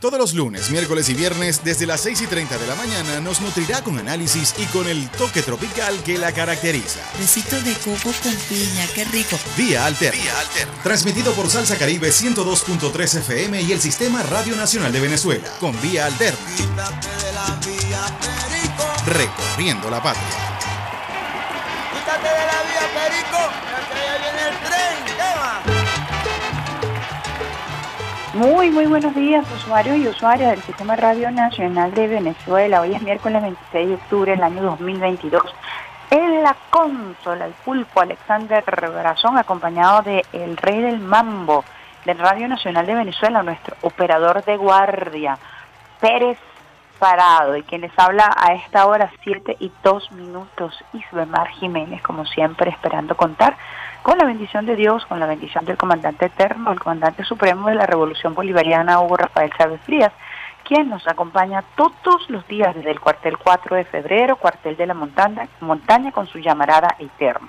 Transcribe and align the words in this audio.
Todos 0.00 0.16
los 0.16 0.32
lunes, 0.32 0.70
miércoles 0.70 1.08
y 1.08 1.14
viernes, 1.14 1.64
desde 1.64 1.84
las 1.84 2.02
6 2.02 2.20
y 2.22 2.26
30 2.28 2.56
de 2.56 2.68
la 2.68 2.76
mañana, 2.76 3.18
nos 3.18 3.40
nutrirá 3.40 3.82
con 3.82 3.98
análisis 3.98 4.54
y 4.56 4.64
con 4.66 4.86
el 4.86 5.10
toque 5.10 5.42
tropical 5.42 6.00
que 6.04 6.16
la 6.16 6.30
caracteriza. 6.30 7.00
Besitos 7.18 7.64
de 7.64 7.72
coco 7.74 8.14
con 8.22 8.34
piña, 8.48 8.86
qué 8.94 9.04
rico. 9.06 9.36
Vía 9.56 9.86
Alterna. 9.86 10.22
Vía 10.22 10.38
Alterna. 10.38 10.82
Transmitido 10.84 11.32
por 11.32 11.50
Salsa 11.50 11.76
Caribe 11.76 12.10
102.3 12.10 13.18
FM 13.18 13.60
y 13.62 13.72
el 13.72 13.80
Sistema 13.80 14.22
Radio 14.22 14.54
Nacional 14.54 14.92
de 14.92 15.00
Venezuela. 15.00 15.48
Con 15.58 15.74
Vía 15.82 16.06
Alterna. 16.06 16.38
Recorriendo 19.04 19.90
la 19.90 20.00
patria. 20.00 20.22
Quítate 21.92 22.28
de 22.28 22.46
la 22.46 22.62
vía, 22.62 22.86
Perico, 22.94 23.50
que 23.90 24.18
viene 24.22 24.48
el 24.48 24.58
tren. 24.60 25.27
Muy, 28.34 28.70
muy 28.70 28.84
buenos 28.84 29.14
días, 29.14 29.50
usuarios 29.50 29.96
y 29.96 30.06
usuarias 30.06 30.50
del 30.50 30.62
Sistema 30.62 30.96
Radio 30.96 31.30
Nacional 31.30 31.94
de 31.94 32.06
Venezuela. 32.08 32.82
Hoy 32.82 32.94
es 32.94 33.00
miércoles 33.00 33.40
26 33.40 33.88
de 33.88 33.94
octubre 33.94 34.32
del 34.32 34.42
año 34.42 34.62
2022. 34.62 35.42
En 36.10 36.42
la 36.42 36.54
consola, 36.68 37.46
el 37.46 37.54
pulpo 37.64 38.02
Alexander 38.02 38.62
Brazón, 38.64 39.38
acompañado 39.38 40.02
de 40.02 40.26
el 40.34 40.58
rey 40.58 40.82
del 40.82 41.00
mambo 41.00 41.64
del 42.04 42.18
Radio 42.18 42.48
Nacional 42.48 42.84
de 42.84 42.96
Venezuela, 42.96 43.42
nuestro 43.42 43.76
operador 43.80 44.44
de 44.44 44.58
guardia, 44.58 45.38
Pérez 45.98 46.38
Parado, 46.98 47.56
y 47.56 47.62
quien 47.62 47.80
les 47.80 47.98
habla 47.98 48.30
a 48.36 48.52
esta 48.52 48.86
hora, 48.86 49.10
7 49.24 49.56
y 49.58 49.72
2 49.82 50.12
minutos, 50.12 50.84
Isbemar 50.92 51.48
Jiménez, 51.48 52.02
como 52.02 52.26
siempre, 52.26 52.70
esperando 52.70 53.16
contar 53.16 53.56
con 54.02 54.18
la 54.18 54.24
bendición 54.24 54.66
de 54.66 54.76
Dios, 54.76 55.04
con 55.06 55.20
la 55.20 55.26
bendición 55.26 55.64
del 55.64 55.76
comandante 55.76 56.26
eterno, 56.26 56.72
el 56.72 56.80
comandante 56.80 57.24
supremo 57.24 57.68
de 57.68 57.74
la 57.74 57.86
Revolución 57.86 58.34
Bolivariana, 58.34 59.00
Hugo 59.00 59.16
Rafael 59.16 59.52
Chávez 59.56 59.80
Frías, 59.82 60.12
quien 60.64 60.88
nos 60.88 61.06
acompaña 61.08 61.64
todos 61.76 62.28
los 62.28 62.46
días 62.46 62.74
desde 62.74 62.90
el 62.90 63.00
cuartel 63.00 63.38
4 63.38 63.76
de 63.76 63.84
febrero, 63.84 64.36
cuartel 64.36 64.76
de 64.76 64.86
la 64.86 64.94
montaña, 64.94 65.48
montaña 65.60 66.12
con 66.12 66.26
su 66.26 66.38
llamarada 66.38 66.96
eterna. 66.98 67.48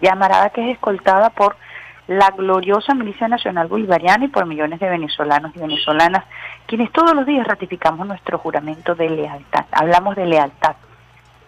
Llamarada 0.00 0.50
que 0.50 0.64
es 0.64 0.76
escoltada 0.76 1.30
por 1.30 1.56
la 2.06 2.30
gloriosa 2.30 2.94
Milicia 2.94 3.28
Nacional 3.28 3.68
Bolivariana 3.68 4.24
y 4.24 4.28
por 4.28 4.46
millones 4.46 4.80
de 4.80 4.88
venezolanos 4.88 5.52
y 5.54 5.58
venezolanas, 5.58 6.24
quienes 6.66 6.90
todos 6.92 7.14
los 7.14 7.26
días 7.26 7.46
ratificamos 7.46 8.06
nuestro 8.06 8.38
juramento 8.38 8.94
de 8.94 9.10
lealtad. 9.10 9.66
Hablamos 9.72 10.16
de 10.16 10.26
lealtad 10.26 10.76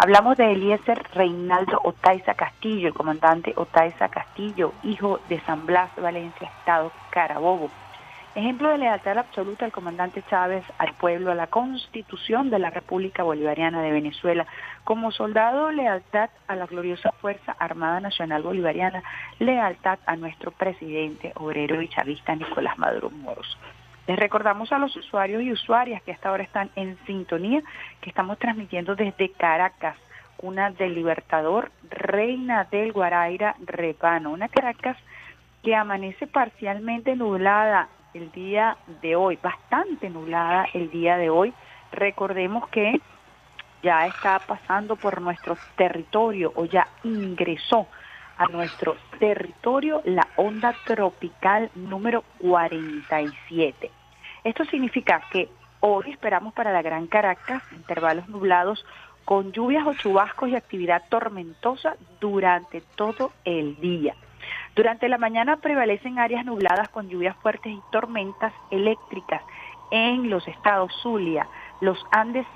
Hablamos 0.03 0.39
de 0.39 0.53
Eliezer 0.53 1.03
Reinaldo 1.13 1.79
Otaiza 1.85 2.33
Castillo, 2.33 2.89
el 2.89 2.95
comandante 2.95 3.53
Otaiza 3.55 4.09
Castillo, 4.09 4.73
hijo 4.83 5.21
de 5.29 5.39
San 5.43 5.67
Blas, 5.67 5.91
Valencia, 5.95 6.49
Estado 6.59 6.91
Carabobo. 7.11 7.71
Ejemplo 8.35 8.71
de 8.71 8.79
lealtad 8.79 9.19
absoluta 9.19 9.67
al 9.67 9.73
comandante 9.73 10.25
Chávez, 10.31 10.65
al 10.79 10.95
pueblo, 10.95 11.31
a 11.31 11.35
la 11.35 11.49
constitución 11.49 12.49
de 12.49 12.61
la 12.61 12.71
República 12.71 13.25
Bolivariana 13.25 13.83
de 13.83 13.93
Venezuela. 13.93 14.47
Como 14.85 15.13
soldado, 15.13 15.71
lealtad 15.71 16.31
a 16.49 16.57
la 16.57 16.65
gloriosa 16.65 17.13
Fuerza 17.21 17.55
Armada 17.59 18.01
Nacional 18.01 18.43
Bolivariana, 18.43 19.03
lealtad 19.39 19.99
a 20.07 20.17
nuestro 20.17 20.51
presidente 20.51 21.35
obrero 21.35 21.83
y 21.83 21.89
chavista 21.89 22.35
Nicolás 22.35 22.79
Maduro 22.79 23.11
Moros. 23.11 23.59
Les 24.11 24.19
recordamos 24.19 24.73
a 24.73 24.79
los 24.81 24.97
usuarios 24.97 25.41
y 25.41 25.53
usuarias 25.53 26.03
que 26.03 26.11
hasta 26.11 26.31
ahora 26.31 26.43
están 26.43 26.69
en 26.75 26.99
sintonía, 27.07 27.63
que 28.01 28.11
estamos 28.11 28.41
transmitiendo 28.41 28.97
desde 28.97 29.31
Caracas, 29.31 29.97
una 30.43 30.73
del 30.73 30.97
Libertador, 30.97 31.71
Reina 31.89 32.67
del 32.73 32.91
Guaraira, 32.91 33.55
Repano, 33.61 34.33
una 34.33 34.49
Caracas 34.49 34.97
que 35.63 35.77
amanece 35.77 36.27
parcialmente 36.27 37.15
nublada 37.15 37.89
el 38.13 38.33
día 38.33 38.79
de 39.01 39.15
hoy, 39.15 39.39
bastante 39.41 40.11
nublada 40.11 40.67
el 40.75 40.91
día 40.91 41.17
de 41.17 41.31
hoy. 41.31 41.55
Recordemos 41.93 42.69
que 42.71 43.01
ya 43.85 44.09
está 44.09 44.41
pasando 44.41 44.97
por 44.97 45.21
nuestro 45.21 45.57
territorio 45.77 46.53
o 46.57 46.65
ya 46.65 46.89
ingresó 47.05 47.87
a 48.39 48.47
nuestro 48.47 48.97
territorio 49.21 50.03
la 50.05 50.27
onda 50.35 50.75
tropical 50.85 51.71
número 51.77 52.25
47. 52.39 54.00
Esto 54.45 54.65
significa 54.67 55.23
que 55.31 55.49
hoy 55.81 56.11
esperamos 56.11 56.55
para 56.55 56.73
la 56.73 56.83
Gran 56.83 57.07
Caracas 57.07 57.63
intervalos 57.73 58.29
nublados 58.29 58.85
con 59.25 59.53
lluvias 59.53 59.87
o 59.87 59.95
chubascos 59.95 60.49
y 60.49 60.57
actividad 60.57 61.03
tormentosa 61.09 61.97
durante 62.21 62.81
todo 62.97 63.33
el 63.45 63.79
día. 63.81 64.15
Durante 64.75 65.09
la 65.09 65.19
mañana 65.19 65.57
prevalecen 65.59 66.19
áreas 66.19 66.45
nubladas 66.45 66.89
con 66.89 67.09
lluvias 67.09 67.37
fuertes 67.37 67.73
y 67.73 67.83
tormentas 67.93 68.53
eléctricas 68.71 69.43
en 69.91 70.31
los 70.31 70.47
estados 70.49 70.93
Zulia, 71.03 71.47
los 71.81 71.99
Andes 72.11 72.47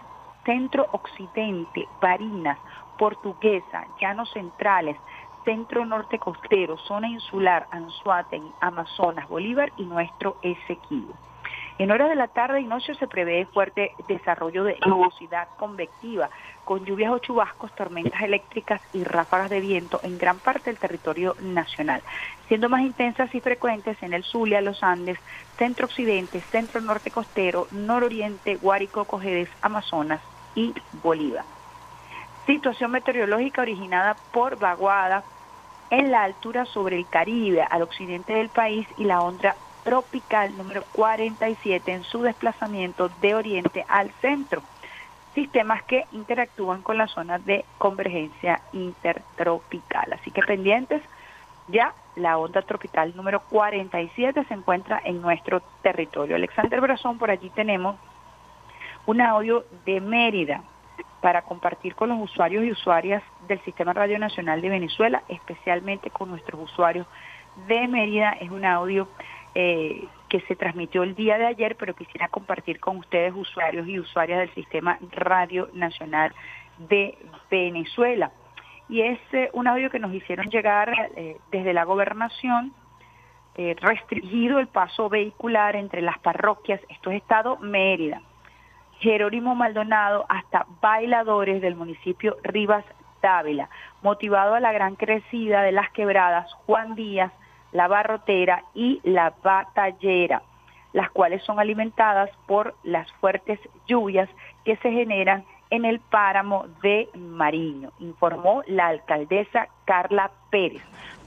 centro-occidente, 0.45 1.89
Barinas, 2.01 2.59
Portuguesa, 2.99 3.87
Llanos 4.01 4.31
Centrales, 4.33 4.97
centro 5.45 5.85
norte 5.85 6.19
costero, 6.19 6.79
zona 6.79 7.09
insular, 7.09 7.67
Anzuategui, 7.71 8.51
Amazonas, 8.61 9.29
Bolívar 9.29 9.73
y 9.77 9.85
nuestro 9.85 10.37
Esequibo. 10.43 11.15
En 11.77 11.91
horas 11.91 12.09
de 12.09 12.15
la 12.15 12.29
tarde 12.29 12.61
y 12.61 12.67
noche 12.67 12.95
se 12.95 13.09
prevé 13.09 13.47
fuerte 13.47 13.93
desarrollo 14.07 14.63
de 14.63 14.79
nubosidad 14.87 15.49
convectiva, 15.57 16.31
con 16.65 16.85
lluvias 16.85 17.11
o 17.11 17.19
chubascos, 17.19 17.73
tormentas 17.73 18.23
eléctricas 18.23 18.81
y 18.93 19.03
ráfagas 19.03 19.51
de 19.51 19.59
viento 19.59 19.99
en 20.05 20.17
gran 20.17 20.39
parte 20.39 20.71
del 20.71 20.79
territorio 20.79 21.35
nacional, 21.41 22.01
siendo 22.47 22.69
más 22.69 22.83
intensas 22.83 23.35
y 23.35 23.41
frecuentes 23.41 24.01
en 24.05 24.15
el 24.15 24.23
Zulia, 24.23 24.61
los 24.61 24.85
Andes, 24.85 25.19
centro 25.59 25.87
occidente, 25.87 26.41
centro 26.53 26.81
norte 26.81 27.11
costero, 27.11 27.67
nororiente, 27.73 28.55
Guárico, 28.55 29.05
Cojedes, 29.05 29.49
Amazonas 29.61 30.23
y 30.55 30.73
Bolívar. 31.03 31.45
Situación 32.47 32.93
meteorológica 32.93 33.63
originada 33.63 34.17
por 34.33 34.61
vaguada 34.61 35.25
en 35.91 36.13
la 36.13 36.23
altura 36.23 36.67
sobre 36.67 36.99
el 36.99 37.09
Caribe, 37.09 37.67
al 37.69 37.83
occidente 37.83 38.33
del 38.35 38.51
país 38.51 38.87
y 38.97 39.05
la 39.05 39.23
onda 39.23 39.57
tropical 39.85 40.57
número 40.57 40.83
47 40.93 41.93
en 41.93 42.05
su 42.05 42.23
desplazamiento 42.23 43.11
de 43.21 43.35
oriente 43.35 43.85
al 43.89 44.11
centro. 44.21 44.63
Sistemas 45.35 45.83
que 45.85 46.07
interactúan 46.13 46.83
con 46.83 46.99
la 46.99 47.07
zona 47.07 47.39
de 47.39 47.65
convergencia 47.79 48.61
intertropical. 48.73 50.13
Así 50.13 50.31
que 50.31 50.43
pendientes, 50.43 51.03
ya 51.69 51.93
la 52.17 52.39
onda 52.39 52.63
tropical 52.63 53.15
número 53.17 53.41
47 53.41 54.45
se 54.45 54.55
encuentra 54.55 55.01
en 55.05 55.21
nuestro 55.21 55.61
territorio. 55.83 56.37
Alexander 56.37 56.81
Brazón, 56.81 57.19
por 57.19 57.31
allí 57.31 57.51
tenemos 57.51 57.97
un 59.07 59.21
audio 59.21 59.65
de 59.85 60.01
Mérida 60.01 60.63
para 61.21 61.43
compartir 61.43 61.95
con 61.95 62.11
los 62.11 62.21
usuarios 62.21 62.65
y 62.65 62.71
usuarias 62.71 63.23
del 63.49 63.61
Sistema 63.65 63.93
Radio 63.93 64.19
Nacional 64.19 64.61
de 64.61 64.69
Venezuela, 64.69 65.23
especialmente 65.29 66.11
con 66.11 66.31
nuestros 66.31 66.61
usuarios 66.61 67.07
de 67.67 67.89
Mérida. 67.89 68.33
Es 68.41 68.51
un 68.51 68.65
audio 68.65 69.09
eh, 69.55 70.07
que 70.29 70.41
se 70.43 70.57
transmitió 70.57 71.03
el 71.03 71.15
día 71.15 71.39
de 71.39 71.47
ayer, 71.47 71.77
pero 71.77 71.95
quisiera 71.95 72.29
compartir 72.29 72.81
con 72.81 72.97
ustedes, 72.97 73.33
usuarios 73.35 73.87
y 73.87 74.01
usuarias 74.01 74.41
del 74.41 74.55
Sistema 74.55 74.99
Radio 75.13 75.69
Nacional 75.75 76.35
de 76.79 77.17
Venezuela. 77.51 78.33
Y 78.89 79.03
es 79.03 79.19
eh, 79.33 79.51
un 79.53 79.69
audio 79.69 79.91
que 79.91 79.99
nos 79.99 80.13
hicieron 80.13 80.51
llegar 80.51 80.93
eh, 81.17 81.37
desde 81.51 81.73
la 81.73 81.85
gobernación, 81.85 82.73
restringido 83.57 84.59
el 84.59 84.67
paso 84.67 85.09
vehicular 85.09 85.77
entre 85.77 86.03
las 86.03 86.19
parroquias, 86.19 86.81
esto 86.89 87.13
es 87.13 87.23
Estado 87.23 87.57
Mérida, 87.59 88.21
Jerónimo 88.99 89.55
Maldonado, 89.55 90.27
hasta 90.29 90.67
bailadores 90.81 91.63
del 91.63 91.77
municipio 91.77 92.37
Rivas 92.43 92.85
Dávila, 93.23 93.71
motivado 94.03 94.57
a 94.57 94.61
la 94.61 94.73
gran 94.73 94.97
crecida 94.97 95.63
de 95.63 95.71
las 95.71 95.89
quebradas 95.93 96.53
Juan 96.67 96.97
Díaz, 96.97 97.33
la 97.75 97.89
barrotera 97.89 98.65
y 98.73 99.01
la 99.03 99.35
batallera, 99.43 100.43
las 100.95 101.11
cuales 101.11 101.43
son 101.43 101.59
alimentadas 101.59 102.31
por 102.47 102.75
las 102.85 103.11
fuertes 103.15 103.59
lluvias 103.87 104.31
que 104.65 104.77
se 104.77 104.91
generan 104.91 105.45
en 105.71 105.85
el 105.85 105.99
páramo 105.99 106.67
de 106.83 107.09
Mariño, 107.15 107.91
informó 107.99 108.63
la 108.69 108.87
alcaldesa 108.87 109.69
Carla 109.85 110.31
Pérez. 110.51 110.83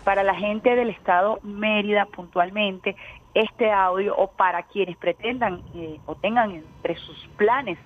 para 0.05 0.23
la 0.23 0.35
gente 0.35 0.73
del 0.73 0.89
estado 0.89 1.39
Mérida 1.44 2.05
puntualmente 2.05 2.95
este 3.33 3.69
audio 3.69 4.15
o 4.15 4.27
para 4.27 4.63
quienes 4.63 4.95
pretendan 4.95 5.61
eh, 5.75 5.99
o 6.05 6.15
tengan 6.15 6.51
entre 6.51 6.95
sus 6.95 7.27
planes 7.35 7.77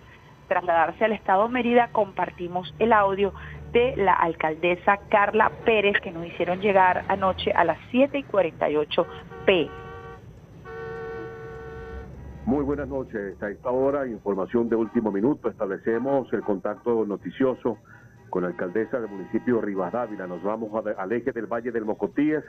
trasladarse 0.47 1.05
al 1.05 1.13
estado 1.13 1.49
Mérida, 1.49 1.89
compartimos 1.91 2.75
el 2.77 2.93
audio 2.93 3.33
de 3.71 3.95
la 3.95 4.13
alcaldesa 4.13 4.97
Carla 5.09 5.51
Pérez 5.65 5.99
que 6.01 6.11
nos 6.11 6.25
hicieron 6.25 6.59
llegar 6.59 7.05
anoche 7.07 7.51
a 7.51 7.63
las 7.63 7.77
7 7.91 8.17
y 8.17 8.23
48 8.23 9.07
p. 9.45 9.69
Muy 12.45 12.63
buenas 12.63 12.87
noches. 12.87 13.41
A 13.41 13.49
esta 13.49 13.69
hora, 13.69 14.07
información 14.07 14.67
de 14.67 14.75
último 14.75 15.11
minuto. 15.11 15.49
Establecemos 15.49 16.31
el 16.33 16.41
contacto 16.41 17.05
noticioso 17.05 17.77
con 18.29 18.43
la 18.43 18.49
alcaldesa 18.49 18.99
del 18.99 19.09
municipio 19.09 19.61
Rivas 19.61 19.93
Dávila. 19.93 20.27
Nos 20.27 20.41
vamos 20.41 20.71
al 20.97 21.11
eje 21.11 21.31
del 21.31 21.45
Valle 21.45 21.71
del 21.71 21.85
Mocotíes. 21.85 22.43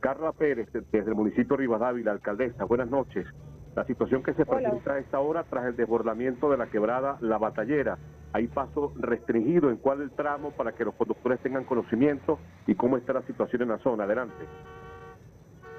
Carla 0.00 0.32
Pérez, 0.32 0.68
desde 0.72 1.08
el 1.08 1.14
municipio 1.14 1.56
Rivas 1.56 1.80
Dávila, 1.80 2.12
alcaldesa. 2.12 2.64
Buenas 2.64 2.88
noches. 2.90 3.26
La 3.74 3.84
situación 3.84 4.22
que 4.22 4.34
se 4.34 4.46
presenta 4.46 4.92
a 4.92 4.98
esta 4.98 5.18
hora 5.18 5.44
tras 5.44 5.64
el 5.66 5.76
desbordamiento 5.76 6.48
de 6.48 6.56
la 6.56 6.68
quebrada 6.68 7.18
La 7.20 7.38
Batallera. 7.38 7.98
Hay 8.32 8.46
paso 8.46 8.92
restringido 8.96 9.70
en 9.70 9.76
cuál 9.76 10.00
el 10.00 10.10
tramo 10.12 10.52
para 10.52 10.72
que 10.72 10.84
los 10.84 10.94
conductores 10.94 11.40
tengan 11.40 11.64
conocimiento 11.64 12.38
y 12.66 12.76
cómo 12.76 12.96
está 12.96 13.12
la 13.12 13.22
situación 13.22 13.62
en 13.62 13.68
la 13.70 13.78
zona. 13.78 14.04
Adelante. 14.04 14.44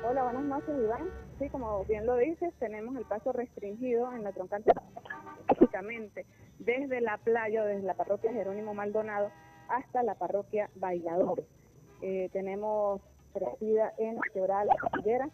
Hola, 0.04 0.24
buenas 0.24 0.44
noches, 0.44 0.76
Iván. 0.78 1.08
Sí, 1.40 1.50
como 1.50 1.86
bien 1.86 2.06
lo 2.06 2.18
dices, 2.18 2.54
tenemos 2.60 2.96
el 2.98 3.06
paso 3.06 3.32
restringido 3.32 4.12
en 4.14 4.24
la 4.24 4.32
troncal 4.34 4.64
básicamente 5.48 6.26
desde 6.60 7.02
la 7.02 7.18
playa, 7.18 7.64
desde 7.64 7.84
la 7.84 7.94
parroquia 7.94 8.34
Jerónimo 8.34 8.74
Maldonado 8.74 9.32
hasta 9.70 10.04
la 10.04 10.16
parroquia 10.16 10.70
Bailadores. 10.76 11.46
Eh, 12.02 12.30
tenemos 12.34 13.02
crecida 13.34 13.94
en 13.98 14.18
Quebrada 14.34 14.66
La 14.66 14.76
Cordillera, 14.76 15.30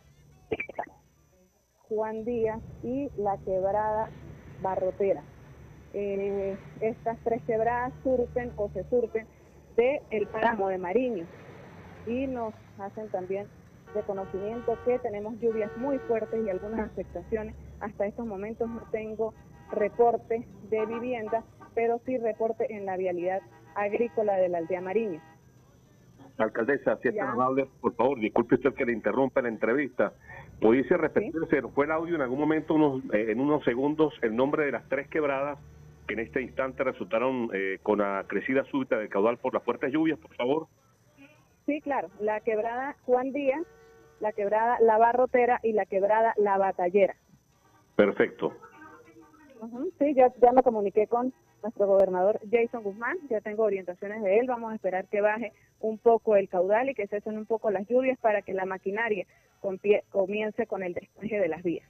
Juan 1.92 2.24
Díaz 2.24 2.62
y 2.84 3.10
la 3.18 3.38
quebrada 3.40 4.10
Barrotera. 4.62 5.22
Eh, 5.94 6.58
estas 6.80 7.18
tres 7.26 7.44
quebradas 7.44 7.92
surten 8.02 8.54
o 8.56 8.70
se 8.70 8.86
surten 8.86 9.28
de 9.76 10.02
el 10.10 10.26
páramo 10.28 10.70
de 10.70 10.78
Mariño 10.78 11.26
y 12.08 12.28
nos 12.28 12.54
hacen 12.80 13.10
también 13.10 13.48
de 13.94 14.02
conocimiento 14.04 14.78
que 14.86 15.00
tenemos 15.00 15.38
lluvias 15.42 15.70
muy 15.76 15.98
fuertes 16.00 16.40
y 16.46 16.50
algunas 16.50 16.80
afectaciones. 16.80 17.56
Hasta 17.82 18.06
estos 18.06 18.26
momentos 18.26 18.70
no 18.70 18.84
tengo 18.92 19.34
reporte 19.70 20.48
de 20.70 20.86
vivienda, 20.86 21.44
pero 21.76 22.00
sí 22.06 22.18
reporte 22.18 22.74
en 22.74 22.86
la 22.86 22.96
vialidad 22.96 23.42
agrícola 23.76 24.38
de 24.38 24.48
la 24.48 24.60
aldea 24.60 24.80
Mariño. 24.80 25.22
Alcaldesa, 26.38 26.98
si 27.02 27.10
es 27.10 27.16
tan 27.18 27.28
amable, 27.28 27.68
por 27.82 27.94
favor, 27.96 28.18
disculpe 28.20 28.56
usted 28.56 28.74
que 28.74 28.86
le 28.86 28.94
interrumpa 28.94 29.42
la 29.42 29.50
entrevista. 29.50 30.14
¿Pudiese 30.62 30.96
repetirse, 30.96 31.60
fue 31.74 31.86
el 31.86 31.92
audio 31.92 32.14
en 32.14 32.22
algún 32.22 32.40
momento, 32.40 32.76
unos, 32.76 33.04
eh, 33.14 33.32
en 33.32 33.40
unos 33.40 33.64
segundos, 33.64 34.14
el 34.22 34.36
nombre 34.36 34.64
de 34.64 34.72
las 34.72 34.88
tres 34.88 35.08
quebradas 35.08 35.58
que 36.08 36.14
en 36.14 36.20
este 36.20 36.40
instante 36.40 36.84
resultaron 36.84 37.50
eh, 37.52 37.80
con 37.82 37.98
la 37.98 38.26
crecida 38.28 38.64
súbita 38.66 39.00
del 39.00 39.10
caudal 39.10 39.38
por 39.40 39.56
las 39.56 39.64
fuertes 39.64 39.92
lluvias, 39.92 40.20
por 40.20 40.36
favor? 40.36 40.68
Sí, 41.66 41.82
claro. 41.82 42.10
La 42.20 42.42
quebrada 42.42 42.96
Juan 43.06 43.32
Díaz, 43.34 43.64
la 44.20 44.34
quebrada 44.34 44.78
La 44.82 45.00
Barrotera 45.00 45.60
y 45.64 45.74
la 45.74 45.88
quebrada 45.88 46.36
La 46.38 46.60
Batallera. 46.60 47.16
Perfecto. 47.96 48.54
Sí, 49.98 50.14
ya, 50.14 50.32
ya 50.40 50.52
me 50.52 50.62
comuniqué 50.62 51.08
con 51.08 51.34
nuestro 51.64 51.88
gobernador 51.88 52.40
Jason 52.52 52.84
Guzmán, 52.84 53.18
ya 53.32 53.42
tengo 53.42 53.64
orientaciones 53.64 54.22
de 54.22 54.38
él, 54.38 54.48
vamos 54.48 54.72
a 54.72 54.76
esperar 54.76 55.08
que 55.08 55.22
baje 55.22 55.54
un 55.80 55.98
poco 55.98 56.36
el 56.36 56.50
caudal 56.50 56.90
y 56.90 56.94
que 56.94 57.08
cesen 57.08 57.38
un 57.38 57.48
poco 57.48 57.72
las 57.72 57.88
lluvias 57.88 58.20
para 58.20 58.44
que 58.44 58.54
la 58.54 58.66
maquinaria 58.66 59.26
comience 59.62 60.68
con 60.68 60.84
el 60.84 60.94
despeje 60.94 61.40
de 61.40 61.48
las 61.48 61.64
vías. 61.64 61.88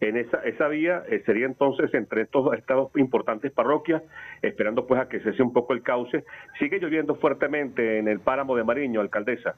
En 0.00 0.16
esa, 0.16 0.38
esa 0.44 0.68
vía 0.68 1.02
eh, 1.08 1.22
sería 1.26 1.44
entonces 1.44 1.92
entre 1.92 2.22
estos, 2.22 2.56
estas 2.56 2.88
importantes 2.96 3.52
parroquias, 3.52 4.02
esperando 4.40 4.86
pues 4.86 5.00
a 5.00 5.08
que 5.08 5.20
cese 5.20 5.42
un 5.42 5.52
poco 5.52 5.74
el 5.74 5.82
cauce. 5.82 6.24
¿Sigue 6.58 6.78
lloviendo 6.78 7.14
fuertemente 7.16 7.98
en 7.98 8.08
el 8.08 8.20
páramo 8.20 8.56
de 8.56 8.64
Mariño, 8.64 9.00
alcaldesa? 9.00 9.54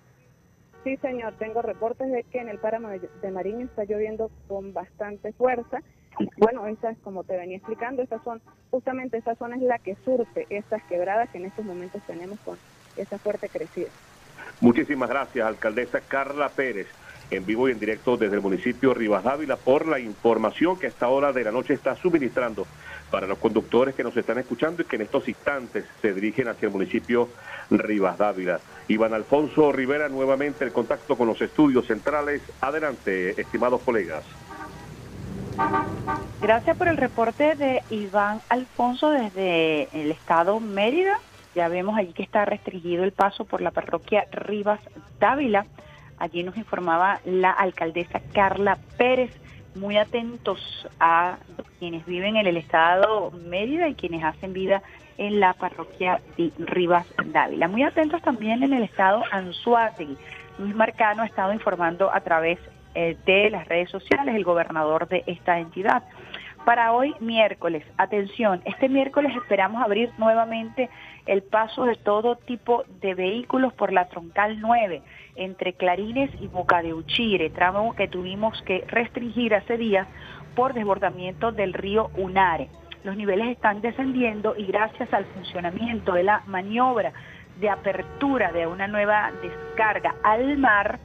Sí, 0.84 0.96
señor, 0.96 1.34
tengo 1.38 1.62
reportes 1.62 2.10
de 2.10 2.24
que 2.24 2.40
en 2.40 2.48
el 2.48 2.58
páramo 2.58 2.88
de, 2.88 3.30
Mariño 3.30 3.66
está 3.66 3.84
lloviendo 3.84 4.30
con 4.48 4.72
bastante 4.72 5.32
fuerza. 5.32 5.78
Bueno, 6.36 6.66
estas, 6.66 6.98
como 6.98 7.22
te 7.22 7.36
venía 7.36 7.56
explicando, 7.56 8.02
estas 8.02 8.22
son, 8.24 8.42
justamente 8.70 9.18
esa 9.18 9.36
zona 9.36 9.56
es 9.56 9.62
la 9.62 9.78
que 9.78 9.94
surte 10.04 10.46
estas 10.50 10.82
quebradas 10.84 11.30
que 11.30 11.38
en 11.38 11.46
estos 11.46 11.64
momentos 11.64 12.02
tenemos 12.06 12.38
con 12.40 12.58
esa 12.96 13.16
fuerte 13.18 13.48
crecida. 13.48 13.88
Muchísimas 14.60 15.08
gracias, 15.08 15.46
alcaldesa 15.46 16.00
Carla 16.00 16.48
Pérez, 16.48 16.88
en 17.32 17.46
vivo 17.46 17.68
y 17.68 17.72
en 17.72 17.78
directo 17.78 18.16
desde 18.16 18.36
el 18.36 18.42
municipio 18.42 18.94
Rivas 18.94 19.24
Dávila, 19.24 19.56
por 19.56 19.88
la 19.88 19.98
información 19.98 20.78
que 20.78 20.86
a 20.86 20.88
esta 20.90 21.08
hora 21.08 21.32
de 21.32 21.44
la 21.44 21.50
noche 21.50 21.74
está 21.74 21.96
suministrando 21.96 22.66
para 23.10 23.26
los 23.26 23.38
conductores 23.38 23.94
que 23.94 24.02
nos 24.02 24.16
están 24.16 24.38
escuchando 24.38 24.82
y 24.82 24.84
que 24.84 24.96
en 24.96 25.02
estos 25.02 25.28
instantes 25.28 25.84
se 26.00 26.12
dirigen 26.12 26.48
hacia 26.48 26.66
el 26.66 26.72
municipio 26.72 27.28
Rivas 27.70 28.18
Dávila. 28.18 28.60
Iván 28.88 29.14
Alfonso 29.14 29.72
Rivera, 29.72 30.08
nuevamente 30.08 30.64
el 30.64 30.72
contacto 30.72 31.16
con 31.16 31.26
los 31.26 31.40
estudios 31.40 31.86
centrales. 31.86 32.42
Adelante, 32.60 33.40
estimados 33.40 33.82
colegas. 33.82 34.24
Gracias 36.40 36.76
por 36.76 36.88
el 36.88 36.96
reporte 36.96 37.54
de 37.54 37.82
Iván 37.90 38.40
Alfonso 38.48 39.10
desde 39.10 39.88
el 39.92 40.10
estado 40.10 40.60
Mérida. 40.60 41.18
Ya 41.54 41.68
vemos 41.68 41.96
allí 41.98 42.12
que 42.12 42.22
está 42.22 42.44
restringido 42.44 43.04
el 43.04 43.12
paso 43.12 43.44
por 43.44 43.60
la 43.60 43.70
parroquia 43.70 44.26
Rivas 44.32 44.80
Dávila. 45.20 45.66
Allí 46.22 46.44
nos 46.44 46.56
informaba 46.56 47.18
la 47.24 47.50
alcaldesa 47.50 48.20
Carla 48.32 48.78
Pérez. 48.96 49.32
Muy 49.74 49.96
atentos 49.96 50.88
a 51.00 51.38
quienes 51.80 52.06
viven 52.06 52.36
en 52.36 52.46
el 52.46 52.56
estado 52.58 53.32
Mérida 53.32 53.88
y 53.88 53.96
quienes 53.96 54.22
hacen 54.22 54.52
vida 54.52 54.84
en 55.18 55.40
la 55.40 55.52
parroquia 55.54 56.20
de 56.36 56.52
Rivas 56.60 57.12
Dávila. 57.26 57.66
Muy 57.66 57.82
atentos 57.82 58.22
también 58.22 58.62
en 58.62 58.72
el 58.72 58.84
estado 58.84 59.24
Anzuategui. 59.32 60.16
Luis 60.60 60.76
Marcano 60.76 61.22
ha 61.22 61.26
estado 61.26 61.52
informando 61.52 62.14
a 62.14 62.20
través 62.20 62.60
eh, 62.94 63.16
de 63.26 63.50
las 63.50 63.66
redes 63.66 63.90
sociales, 63.90 64.36
el 64.36 64.44
gobernador 64.44 65.08
de 65.08 65.24
esta 65.26 65.58
entidad. 65.58 66.04
Para 66.64 66.92
hoy 66.92 67.16
miércoles, 67.18 67.84
atención, 67.96 68.62
este 68.64 68.88
miércoles 68.88 69.34
esperamos 69.34 69.82
abrir 69.82 70.12
nuevamente 70.18 70.88
el 71.26 71.42
paso 71.42 71.84
de 71.84 71.96
todo 71.96 72.36
tipo 72.36 72.84
de 73.00 73.14
vehículos 73.14 73.72
por 73.72 73.92
la 73.92 74.06
troncal 74.06 74.60
9 74.60 75.02
entre 75.36 75.74
Clarines 75.74 76.30
y 76.40 76.46
Boca 76.46 76.82
de 76.82 76.94
Uchire, 76.94 77.50
tramo 77.50 77.94
que 77.94 78.08
tuvimos 78.08 78.60
que 78.62 78.84
restringir 78.88 79.54
hace 79.54 79.76
días 79.76 80.06
por 80.54 80.74
desbordamiento 80.74 81.52
del 81.52 81.72
río 81.72 82.10
Unare 82.16 82.68
los 83.04 83.16
niveles 83.16 83.48
están 83.48 83.80
descendiendo 83.80 84.54
y 84.56 84.66
gracias 84.66 85.12
al 85.12 85.24
funcionamiento 85.26 86.12
de 86.12 86.22
la 86.22 86.42
maniobra 86.46 87.12
de 87.58 87.68
apertura 87.68 88.52
de 88.52 88.66
una 88.66 88.86
nueva 88.86 89.32
descarga 89.42 90.14
al 90.22 90.56
mar, 90.58 90.98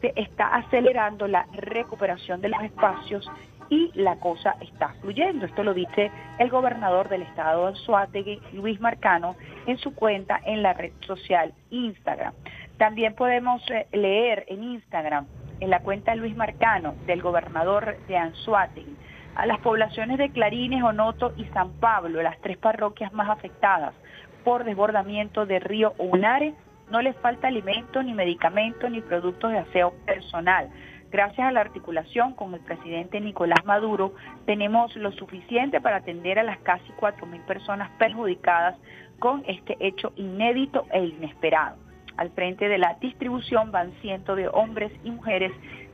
se 0.00 0.12
está 0.16 0.54
acelerando 0.54 1.26
la 1.26 1.46
recuperación 1.52 2.40
de 2.40 2.50
los 2.50 2.62
espacios 2.62 3.28
y 3.68 3.90
la 3.94 4.16
cosa 4.16 4.54
está 4.60 4.94
fluyendo. 5.00 5.46
Esto 5.46 5.64
lo 5.64 5.74
dice 5.74 6.10
el 6.38 6.48
gobernador 6.48 7.08
del 7.08 7.22
estado 7.22 7.72
de 7.72 7.76
Suátegui, 7.78 8.40
Luis 8.52 8.80
Marcano, 8.80 9.34
en 9.66 9.78
su 9.78 9.94
cuenta 9.94 10.40
en 10.44 10.62
la 10.62 10.74
red 10.74 10.92
social 11.00 11.52
Instagram. 11.70 12.34
También 12.78 13.14
podemos 13.14 13.62
eh, 13.70 13.86
leer 13.92 14.44
en 14.48 14.62
Instagram, 14.62 15.26
en 15.60 15.70
la 15.70 15.80
cuenta 15.80 16.10
de 16.10 16.18
Luis 16.18 16.36
Marcano, 16.36 16.94
del 17.06 17.22
gobernador 17.22 17.96
de 18.06 18.18
Anzuategui, 18.18 18.96
a 19.34 19.46
las 19.46 19.58
poblaciones 19.60 20.18
de 20.18 20.30
Clarines, 20.30 20.82
Onoto 20.82 21.32
y 21.36 21.44
San 21.46 21.72
Pablo, 21.80 22.22
las 22.22 22.38
tres 22.40 22.58
parroquias 22.58 23.12
más 23.12 23.30
afectadas 23.30 23.94
por 24.44 24.64
desbordamiento 24.64 25.46
del 25.46 25.62
río 25.62 25.94
Unare, 25.98 26.54
no 26.90 27.00
les 27.02 27.16
falta 27.16 27.48
alimento, 27.48 28.02
ni 28.02 28.14
medicamento, 28.14 28.88
ni 28.88 29.00
productos 29.00 29.50
de 29.50 29.58
aseo 29.58 29.92
personal. 30.04 30.70
Gracias 31.10 31.48
a 31.48 31.52
la 31.52 31.60
articulación 31.60 32.34
con 32.34 32.54
el 32.54 32.60
presidente 32.60 33.20
Nicolás 33.20 33.64
Maduro, 33.64 34.14
tenemos 34.44 34.94
lo 34.96 35.12
suficiente 35.12 35.80
para 35.80 35.96
atender 35.96 36.38
a 36.38 36.42
las 36.42 36.58
casi 36.58 36.92
4.000 36.92 37.44
personas 37.46 37.90
perjudicadas 37.98 38.76
con 39.18 39.42
este 39.46 39.76
hecho 39.80 40.12
inédito 40.16 40.86
e 40.92 41.06
inesperado. 41.06 41.85
Al 42.16 42.30
frente 42.30 42.68
de 42.68 42.78
la 42.78 42.94
distribución 43.00 43.72
van 43.72 43.92
cientos 44.00 44.36
de 44.36 44.48
hombres 44.48 44.92
y 45.04 45.10
mujeres 45.10 45.52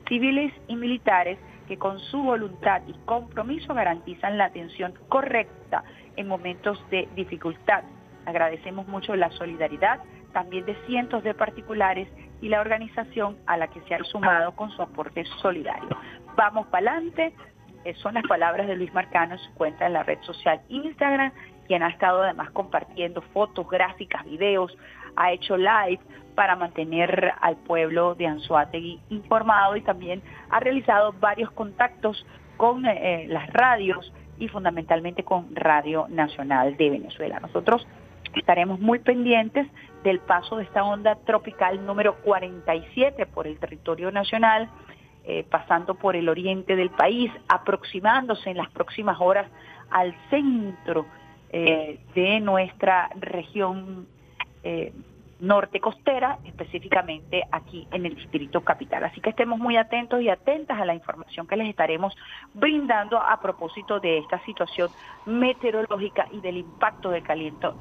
civiles 0.08 0.52
y 0.68 0.76
militares 0.76 1.38
que 1.68 1.78
con 1.78 1.98
su 1.98 2.22
voluntad 2.22 2.82
y 2.86 2.92
compromiso 3.04 3.74
garantizan 3.74 4.38
la 4.38 4.46
atención 4.46 4.94
correcta 5.08 5.84
en 6.16 6.28
momentos 6.28 6.84
de 6.90 7.08
dificultad. 7.14 7.84
Agradecemos 8.26 8.86
mucho 8.88 9.16
la 9.16 9.30
solidaridad 9.30 10.00
también 10.32 10.64
de 10.64 10.74
cientos 10.86 11.22
de 11.22 11.34
particulares 11.34 12.08
y 12.40 12.48
la 12.48 12.60
organización 12.60 13.36
a 13.46 13.56
la 13.56 13.68
que 13.68 13.80
se 13.82 13.94
ha 13.94 14.02
sumado 14.04 14.52
con 14.52 14.70
su 14.70 14.82
aporte 14.82 15.24
solidario. 15.40 15.96
Vamos 16.36 16.66
para 16.68 16.92
adelante, 16.92 17.34
eh, 17.84 17.94
son 17.94 18.14
las 18.14 18.26
palabras 18.26 18.66
de 18.66 18.76
Luis 18.76 18.92
Marcano 18.94 19.34
en 19.34 19.40
su 19.40 19.52
cuenta 19.54 19.86
en 19.86 19.92
la 19.92 20.02
red 20.02 20.18
social 20.22 20.60
Instagram, 20.68 21.32
quien 21.66 21.82
ha 21.82 21.88
estado 21.88 22.22
además 22.22 22.50
compartiendo 22.50 23.22
fotos, 23.32 23.68
gráficas, 23.68 24.24
videos, 24.24 24.76
ha 25.16 25.32
hecho 25.32 25.56
live 25.56 26.00
para 26.34 26.56
mantener 26.56 27.32
al 27.40 27.56
pueblo 27.56 28.14
de 28.14 28.26
Anzuategui 28.26 29.00
informado 29.10 29.76
y 29.76 29.82
también 29.82 30.22
ha 30.50 30.60
realizado 30.60 31.12
varios 31.20 31.50
contactos 31.52 32.26
con 32.56 32.86
eh, 32.86 33.26
las 33.28 33.50
radios 33.52 34.12
y 34.38 34.48
fundamentalmente 34.48 35.24
con 35.24 35.54
Radio 35.54 36.06
Nacional 36.08 36.76
de 36.76 36.90
Venezuela. 36.90 37.38
Nosotros 37.40 37.86
estaremos 38.34 38.80
muy 38.80 38.98
pendientes 38.98 39.66
del 40.04 40.20
paso 40.20 40.56
de 40.56 40.64
esta 40.64 40.84
onda 40.84 41.16
tropical 41.16 41.84
número 41.84 42.16
47 42.22 43.26
por 43.26 43.46
el 43.46 43.58
territorio 43.58 44.10
nacional, 44.10 44.68
eh, 45.24 45.44
pasando 45.48 45.94
por 45.94 46.16
el 46.16 46.28
oriente 46.28 46.76
del 46.76 46.90
país, 46.90 47.30
aproximándose 47.48 48.50
en 48.50 48.56
las 48.56 48.70
próximas 48.70 49.20
horas 49.20 49.48
al 49.90 50.14
centro 50.30 51.06
eh, 51.50 52.00
de 52.14 52.40
nuestra 52.40 53.10
región 53.20 54.08
eh, 54.62 54.92
norte 55.42 55.80
costera, 55.80 56.38
específicamente 56.44 57.42
aquí 57.50 57.88
en 57.90 58.06
el 58.06 58.14
Distrito 58.14 58.60
Capital. 58.60 59.02
Así 59.04 59.20
que 59.20 59.30
estemos 59.30 59.58
muy 59.58 59.76
atentos 59.76 60.22
y 60.22 60.28
atentas 60.28 60.80
a 60.80 60.84
la 60.84 60.94
información 60.94 61.48
que 61.48 61.56
les 61.56 61.68
estaremos 61.68 62.14
brindando 62.54 63.18
a 63.18 63.40
propósito 63.40 63.98
de 63.98 64.18
esta 64.18 64.38
situación 64.44 64.88
meteorológica 65.26 66.28
y 66.30 66.40
del 66.40 66.58
impacto 66.58 67.10
del, 67.10 67.24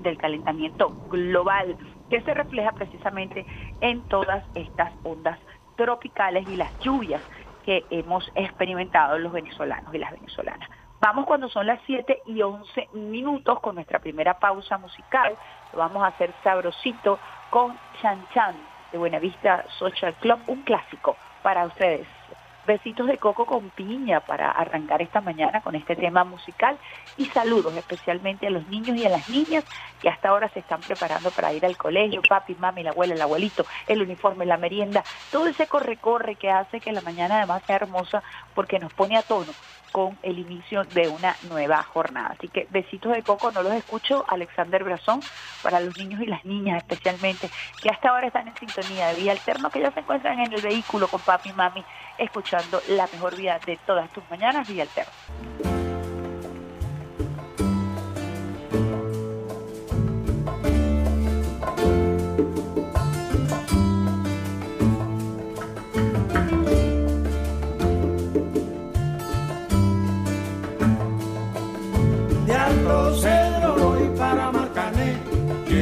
del 0.01 0.17
calentamiento 0.17 0.89
global 1.09 1.77
que 2.09 2.21
se 2.21 2.33
refleja 2.33 2.71
precisamente 2.71 3.45
en 3.79 4.01
todas 4.07 4.43
estas 4.55 4.91
ondas 5.03 5.38
tropicales 5.75 6.50
y 6.50 6.55
las 6.55 6.77
lluvias 6.79 7.21
que 7.63 7.85
hemos 7.91 8.27
experimentado 8.33 9.19
los 9.19 9.31
venezolanos 9.31 9.93
y 9.93 10.00
las 10.00 10.11
venezolanas. 10.11 10.67
Vamos 11.00 11.25
cuando 11.25 11.50
son 11.50 11.65
las 11.65 11.79
7 11.88 12.21
y 12.27 12.41
11 12.41 12.89
minutos 12.93 13.59
con 13.59 13.73
nuestra 13.75 14.00
primera 14.00 14.38
pausa 14.38 14.77
musical. 14.77 15.35
Lo 15.73 15.79
vamos 15.79 16.03
a 16.03 16.07
hacer 16.07 16.33
sabrosito 16.43 17.19
con 17.49 17.77
Chan 18.01 18.25
Chan 18.33 18.55
de 18.91 18.97
Buenavista 18.97 19.65
Social 19.77 20.13
Club, 20.15 20.39
un 20.47 20.61
clásico 20.63 21.15
para 21.41 21.65
ustedes. 21.65 22.07
Besitos 22.67 23.07
de 23.07 23.17
coco 23.17 23.45
con 23.45 23.71
piña 23.71 24.19
para 24.19 24.51
arrancar 24.51 25.01
esta 25.01 25.19
mañana 25.19 25.61
con 25.61 25.73
este 25.73 25.95
tema 25.95 26.23
musical 26.23 26.77
y 27.17 27.25
saludos 27.25 27.75
especialmente 27.75 28.45
a 28.45 28.51
los 28.51 28.67
niños 28.67 28.97
y 28.97 29.05
a 29.05 29.09
las 29.09 29.27
niñas 29.29 29.65
que 29.99 30.09
hasta 30.09 30.29
ahora 30.29 30.47
se 30.49 30.59
están 30.59 30.79
preparando 30.79 31.31
para 31.31 31.51
ir 31.53 31.65
al 31.65 31.75
colegio, 31.75 32.21
papi, 32.21 32.55
mami, 32.59 32.83
la 32.83 32.91
abuela, 32.91 33.15
el 33.15 33.21
abuelito, 33.21 33.65
el 33.87 34.03
uniforme, 34.03 34.45
la 34.45 34.57
merienda, 34.57 35.03
todo 35.31 35.47
ese 35.47 35.65
corre-corre 35.65 36.35
que 36.35 36.51
hace 36.51 36.79
que 36.79 36.91
la 36.91 37.01
mañana 37.01 37.37
además 37.37 37.63
sea 37.65 37.77
hermosa 37.77 38.21
porque 38.53 38.77
nos 38.77 38.93
pone 38.93 39.17
a 39.17 39.23
tono 39.23 39.51
con 39.91 40.17
el 40.24 40.39
inicio 40.39 40.83
de 40.86 41.07
una 41.07 41.36
nueva 41.50 41.83
jornada. 41.83 42.36
Así 42.38 42.48
que 42.48 42.67
besitos 42.69 43.13
de 43.13 43.24
coco, 43.24 43.51
no 43.51 43.63
los 43.63 43.74
escucho, 43.74 44.25
Alexander 44.27 44.83
Brazón, 44.83 45.21
para 45.62 45.79
los 45.79 45.98
niños 45.98 46.21
y 46.21 46.25
las 46.25 46.43
niñas 46.45 46.77
especialmente, 46.77 47.50
que 47.81 47.89
hasta 47.89 48.10
ahora 48.10 48.27
están 48.27 48.48
en 48.48 48.55
sintonía 48.55 49.07
de 49.07 49.15
Vía 49.15 49.31
Alterno, 49.33 49.69
que 49.69 49.81
ya 49.81 49.91
se 49.91 50.00
encuentran 50.00 50.39
en 50.39 50.53
el 50.53 50.62
vehículo 50.62 51.07
con 51.07 51.21
papi 51.21 51.50
y 51.50 51.53
mami, 51.53 51.83
escuchando 52.17 52.81
la 52.89 53.07
mejor 53.12 53.36
vida 53.36 53.60
de 53.65 53.77
todas 53.86 54.10
tus 54.12 54.24
mañanas, 54.29 54.67
Vía 54.67 54.83
Alterno. 54.83 55.80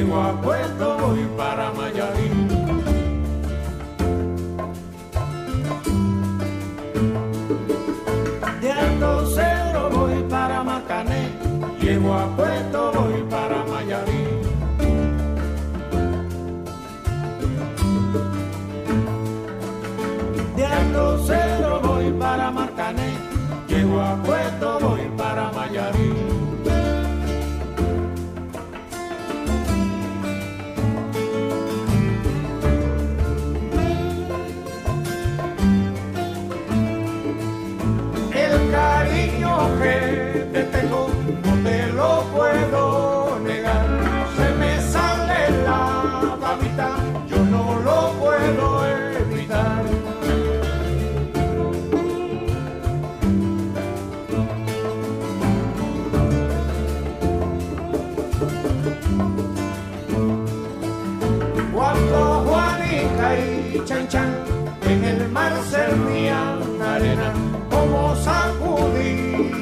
moi. 0.09 0.33
Ouais. 0.43 0.78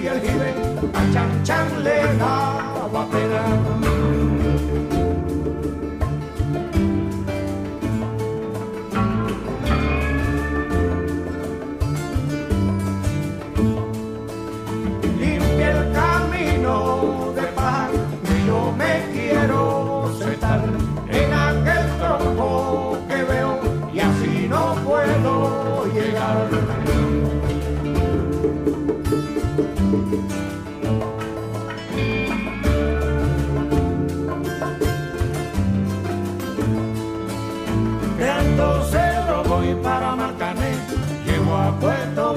el 0.07 0.21
jibe, 0.21 0.53
a 0.93 1.13
chan 1.13 1.43
chan 1.43 1.83
le 1.83 1.97
daba 2.17 3.05
pedal. 3.11 3.86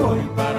voy 0.01 0.19
para 0.35 0.50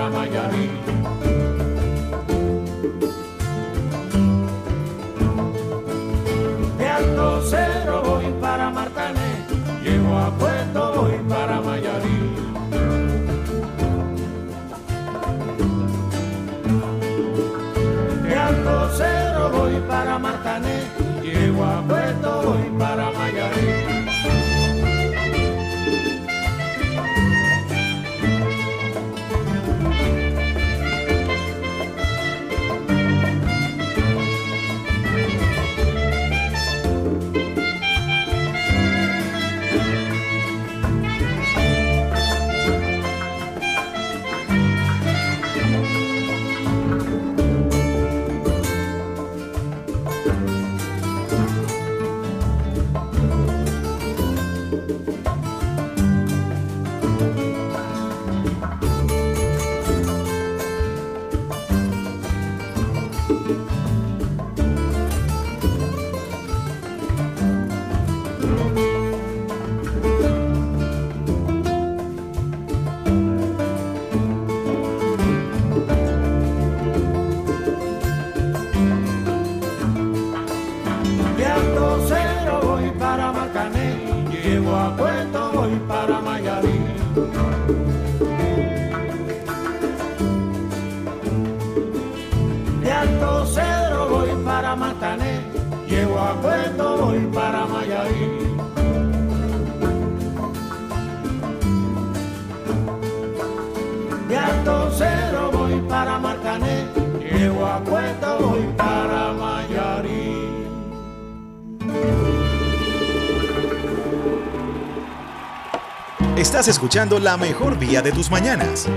escuchando 116.83 117.21
la 117.21 117.37
mejor 117.37 117.79
vía 117.79 118.03
de 118.03 118.11
tus 118.11 118.29
mañanas. 118.29 118.89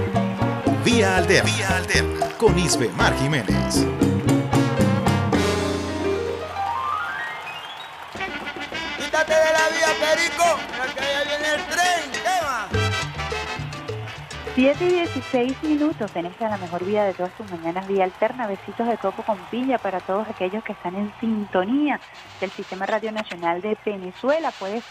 Vía 0.83 1.17
Alterna. 1.17 1.51
Vía 1.51 1.77
Alterna. 1.77 2.29
Con 2.35 2.57
Isbe 2.57 2.89
Mar 2.89 3.15
Jiménez. 3.19 3.85
Quítate 8.97 9.33
de 9.33 9.51
la 9.53 9.69
vía, 9.69 9.91
Perico. 10.01 10.57
Mira 10.71 10.93
que 10.95 10.99
allá 10.99 11.23
viene 11.25 11.53
el 11.53 11.63
tren. 11.67 12.11
¿Qué 12.11 12.43
más? 12.43 12.85
7 14.55 14.83
y 14.83 14.89
16 14.89 15.63
minutos 15.63 16.15
en 16.15 16.25
esta 16.25 16.49
la 16.49 16.57
mejor 16.57 16.83
vida 16.83 17.05
de 17.05 17.13
todas 17.13 17.33
tus 17.33 17.51
mañanas, 17.51 17.87
vía 17.87 18.05
alterna, 18.05 18.47
besitos 18.47 18.87
de 18.87 18.97
coco 18.97 19.21
con 19.21 19.37
piña 19.51 19.77
para 19.77 19.99
todos 19.99 20.27
aquellos 20.27 20.63
que 20.63 20.71
están 20.71 20.95
en 20.95 21.13
sintonía 21.19 21.99
del 22.41 22.49
Sistema 22.49 22.87
Radio 22.87 23.11
Nacional 23.11 23.61
de 23.61 23.77
Venezuela. 23.85 24.51
Puedes 24.57 24.83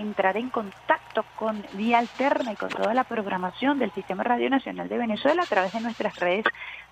entrar 0.00 0.36
en 0.36 0.48
contacto 0.48 1.24
con 1.36 1.64
Vía 1.72 1.98
Alterna 1.98 2.52
y 2.52 2.56
con 2.56 2.70
toda 2.70 2.94
la 2.94 3.04
programación 3.04 3.78
del 3.78 3.92
Sistema 3.92 4.24
Radio 4.24 4.48
Nacional 4.48 4.88
de 4.88 4.98
Venezuela 4.98 5.42
a 5.42 5.46
través 5.46 5.72
de 5.72 5.80
nuestras 5.80 6.16
redes 6.16 6.44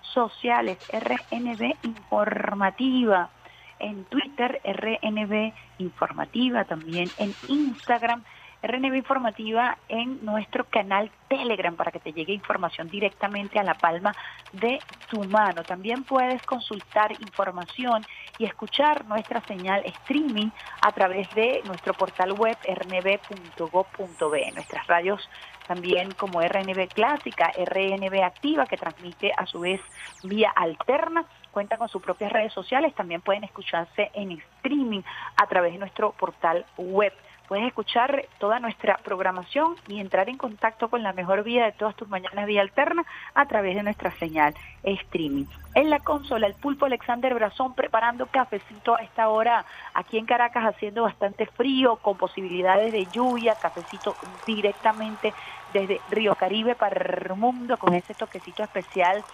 sociales, 0.02 0.78
RNB 0.92 1.74
Informativa, 1.82 3.30
en 3.78 4.04
Twitter, 4.04 4.60
RNB 4.64 5.52
Informativa, 5.78 6.64
también 6.64 7.10
en 7.18 7.34
Instagram, 7.48 8.24
RNB 8.62 8.96
Informativa 8.96 9.78
en 9.88 10.24
nuestro 10.24 10.64
canal 10.64 11.10
Telegram 11.28 11.74
para 11.76 11.92
que 11.92 12.00
te 12.00 12.12
llegue 12.12 12.32
información 12.32 12.88
directamente 12.88 13.58
a 13.58 13.62
la 13.62 13.74
palma 13.74 14.14
de 14.52 14.80
tu 15.08 15.22
mano. 15.24 15.62
También 15.62 16.04
puedes 16.04 16.42
consultar 16.42 17.12
información 17.12 18.04
y 18.38 18.44
escuchar 18.44 19.04
nuestra 19.06 19.40
señal 19.42 19.84
streaming 19.84 20.48
a 20.80 20.92
través 20.92 21.32
de 21.34 21.62
nuestro 21.66 21.94
portal 21.94 22.32
web 22.32 22.56
rnb.gov.be. 22.66 24.52
Nuestras 24.52 24.86
radios 24.86 25.28
también 25.68 26.10
como 26.12 26.40
RNB 26.40 26.88
Clásica, 26.88 27.52
RNB 27.56 28.22
Activa, 28.24 28.66
que 28.66 28.78
transmite 28.78 29.32
a 29.36 29.44
su 29.44 29.60
vez 29.60 29.80
vía 30.24 30.50
alterna, 30.50 31.26
cuenta 31.52 31.76
con 31.76 31.88
sus 31.88 32.02
propias 32.02 32.32
redes 32.32 32.54
sociales, 32.54 32.94
también 32.94 33.20
pueden 33.20 33.44
escucharse 33.44 34.10
en 34.14 34.32
streaming 34.32 35.02
a 35.36 35.46
través 35.46 35.74
de 35.74 35.78
nuestro 35.78 36.12
portal 36.12 36.64
web. 36.78 37.12
Puedes 37.48 37.66
escuchar 37.66 38.26
toda 38.38 38.60
nuestra 38.60 38.98
programación 38.98 39.76
y 39.88 40.00
entrar 40.00 40.28
en 40.28 40.36
contacto 40.36 40.88
con 40.90 41.02
la 41.02 41.14
mejor 41.14 41.44
vida 41.44 41.64
de 41.64 41.72
todas 41.72 41.96
tus 41.96 42.06
mañanas 42.06 42.46
vía 42.46 42.60
alterna 42.60 43.06
a 43.34 43.46
través 43.46 43.74
de 43.74 43.82
nuestra 43.82 44.10
señal 44.18 44.54
streaming. 44.82 45.46
En 45.74 45.88
la 45.88 46.00
consola, 46.00 46.46
el 46.46 46.54
pulpo 46.54 46.84
Alexander 46.84 47.32
Brazón 47.34 47.74
preparando 47.74 48.26
cafecito 48.26 48.96
a 48.96 49.02
esta 49.02 49.30
hora 49.30 49.64
aquí 49.94 50.18
en 50.18 50.26
Caracas 50.26 50.66
haciendo 50.66 51.04
bastante 51.04 51.46
frío, 51.46 51.96
con 51.96 52.18
posibilidades 52.18 52.92
de 52.92 53.06
lluvia, 53.06 53.54
cafecito 53.54 54.14
directamente 54.46 55.32
desde 55.72 56.00
Río 56.10 56.34
Caribe 56.34 56.74
para 56.74 57.00
el 57.00 57.34
mundo 57.34 57.78
con 57.78 57.94
ese 57.94 58.14
toquecito 58.14 58.62
especial 58.62 59.24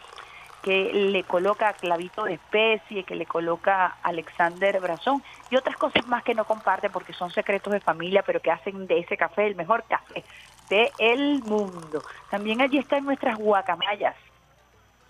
que 0.64 0.94
le 0.94 1.24
coloca 1.24 1.74
clavito 1.74 2.24
de 2.24 2.34
especie, 2.34 3.04
que 3.04 3.14
le 3.14 3.26
coloca 3.26 3.98
Alexander 4.02 4.80
Brazón 4.80 5.22
y 5.50 5.56
otras 5.56 5.76
cosas 5.76 6.06
más 6.06 6.24
que 6.24 6.34
no 6.34 6.46
comparte 6.46 6.88
porque 6.88 7.12
son 7.12 7.30
secretos 7.30 7.70
de 7.70 7.80
familia, 7.80 8.22
pero 8.22 8.40
que 8.40 8.50
hacen 8.50 8.86
de 8.86 8.98
ese 9.00 9.18
café 9.18 9.46
el 9.46 9.56
mejor 9.56 9.84
café 9.86 10.24
de 10.70 10.90
el 10.98 11.42
mundo. 11.42 12.02
También 12.30 12.62
allí 12.62 12.78
están 12.78 13.04
nuestras 13.04 13.36
guacamayas, 13.36 14.16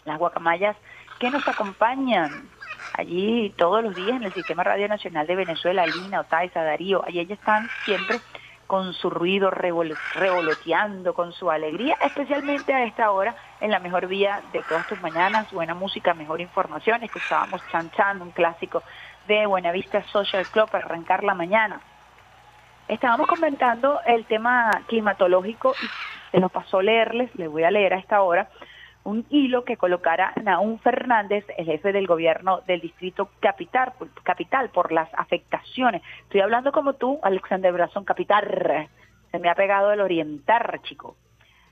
las 0.05 0.19
guacamayas 0.19 0.77
que 1.21 1.31
nos 1.31 1.47
acompañan 1.47 2.49
allí 2.95 3.55
todos 3.57 3.85
los 3.85 3.95
días 3.95 4.17
en 4.17 4.25
el 4.25 4.35
Sistema 4.35 4.65
Radio 4.65 4.89
Nacional 4.89 5.25
de 5.29 5.37
Venezuela, 5.37 5.87
Lina, 5.87 6.23
Otaiza, 6.23 6.65
Darío, 6.65 7.05
allí 7.07 7.21
ellas 7.21 7.39
están 7.39 7.69
siempre 7.85 8.19
con 8.67 8.93
su 8.95 9.11
ruido 9.11 9.51
revol 9.51 9.97
revoloteando, 10.15 11.15
con 11.15 11.33
su 11.33 11.51
alegría, 11.51 11.97
especialmente 12.01 12.73
a 12.73 12.85
esta 12.85 13.11
hora 13.11 13.35
en 13.61 13.71
la 13.71 13.79
mejor 13.79 14.07
vía 14.07 14.43
de 14.53 14.63
todas 14.63 14.87
tus 14.87 15.01
mañanas, 15.01 15.51
buena 15.53 15.75
música, 15.75 16.15
mejor 16.15 16.41
información, 16.41 17.03
escuchábamos 17.03 17.63
Chan 17.71 17.91
Chan, 17.91 18.23
un 18.23 18.31
clásico 18.31 18.83
de 19.29 19.47
Buenavista 19.47 20.03
Social 20.05 20.47
Club 20.47 20.71
para 20.71 20.87
arrancar 20.87 21.25
la 21.25 21.35
mañana. 21.35 21.81
Estábamos 22.89 23.27
comentando 23.27 24.01
el 24.07 24.27
tema 24.27 24.71
climatológico 24.87 25.75
y 25.83 25.87
se 26.31 26.41
nos 26.41 26.53
pasó 26.53 26.83
leerles, 26.83 27.35
les 27.35 27.49
voy 27.49 27.65
a 27.65 27.71
leer 27.71 27.95
a 27.95 27.99
esta 27.99 28.21
hora, 28.21 28.49
un 29.05 29.27
hilo 29.29 29.65
que 29.65 29.77
colocara 29.77 30.33
Naún 30.43 30.79
Fernández, 30.81 31.45
el 31.57 31.67
jefe 31.67 31.93
del 31.93 32.07
gobierno 32.07 32.63
del 32.67 32.81
distrito 32.81 33.29
capital, 33.41 33.93
capital 34.23 34.71
por 34.71 34.93
las 34.93 35.09
afectaciones. 35.15 36.03
Estoy 36.23 36.41
hablando 36.41 36.73
como 36.73 36.95
tú, 36.95 37.21
Alexander 37.23 37.73
Brazón, 37.73 38.05
capital. 38.05 38.89
Se 39.31 39.39
me 39.39 39.51
ha 39.51 39.55
pegado 39.55 39.93
el 39.93 40.01
orientar, 40.01 40.81
chico. 40.83 41.17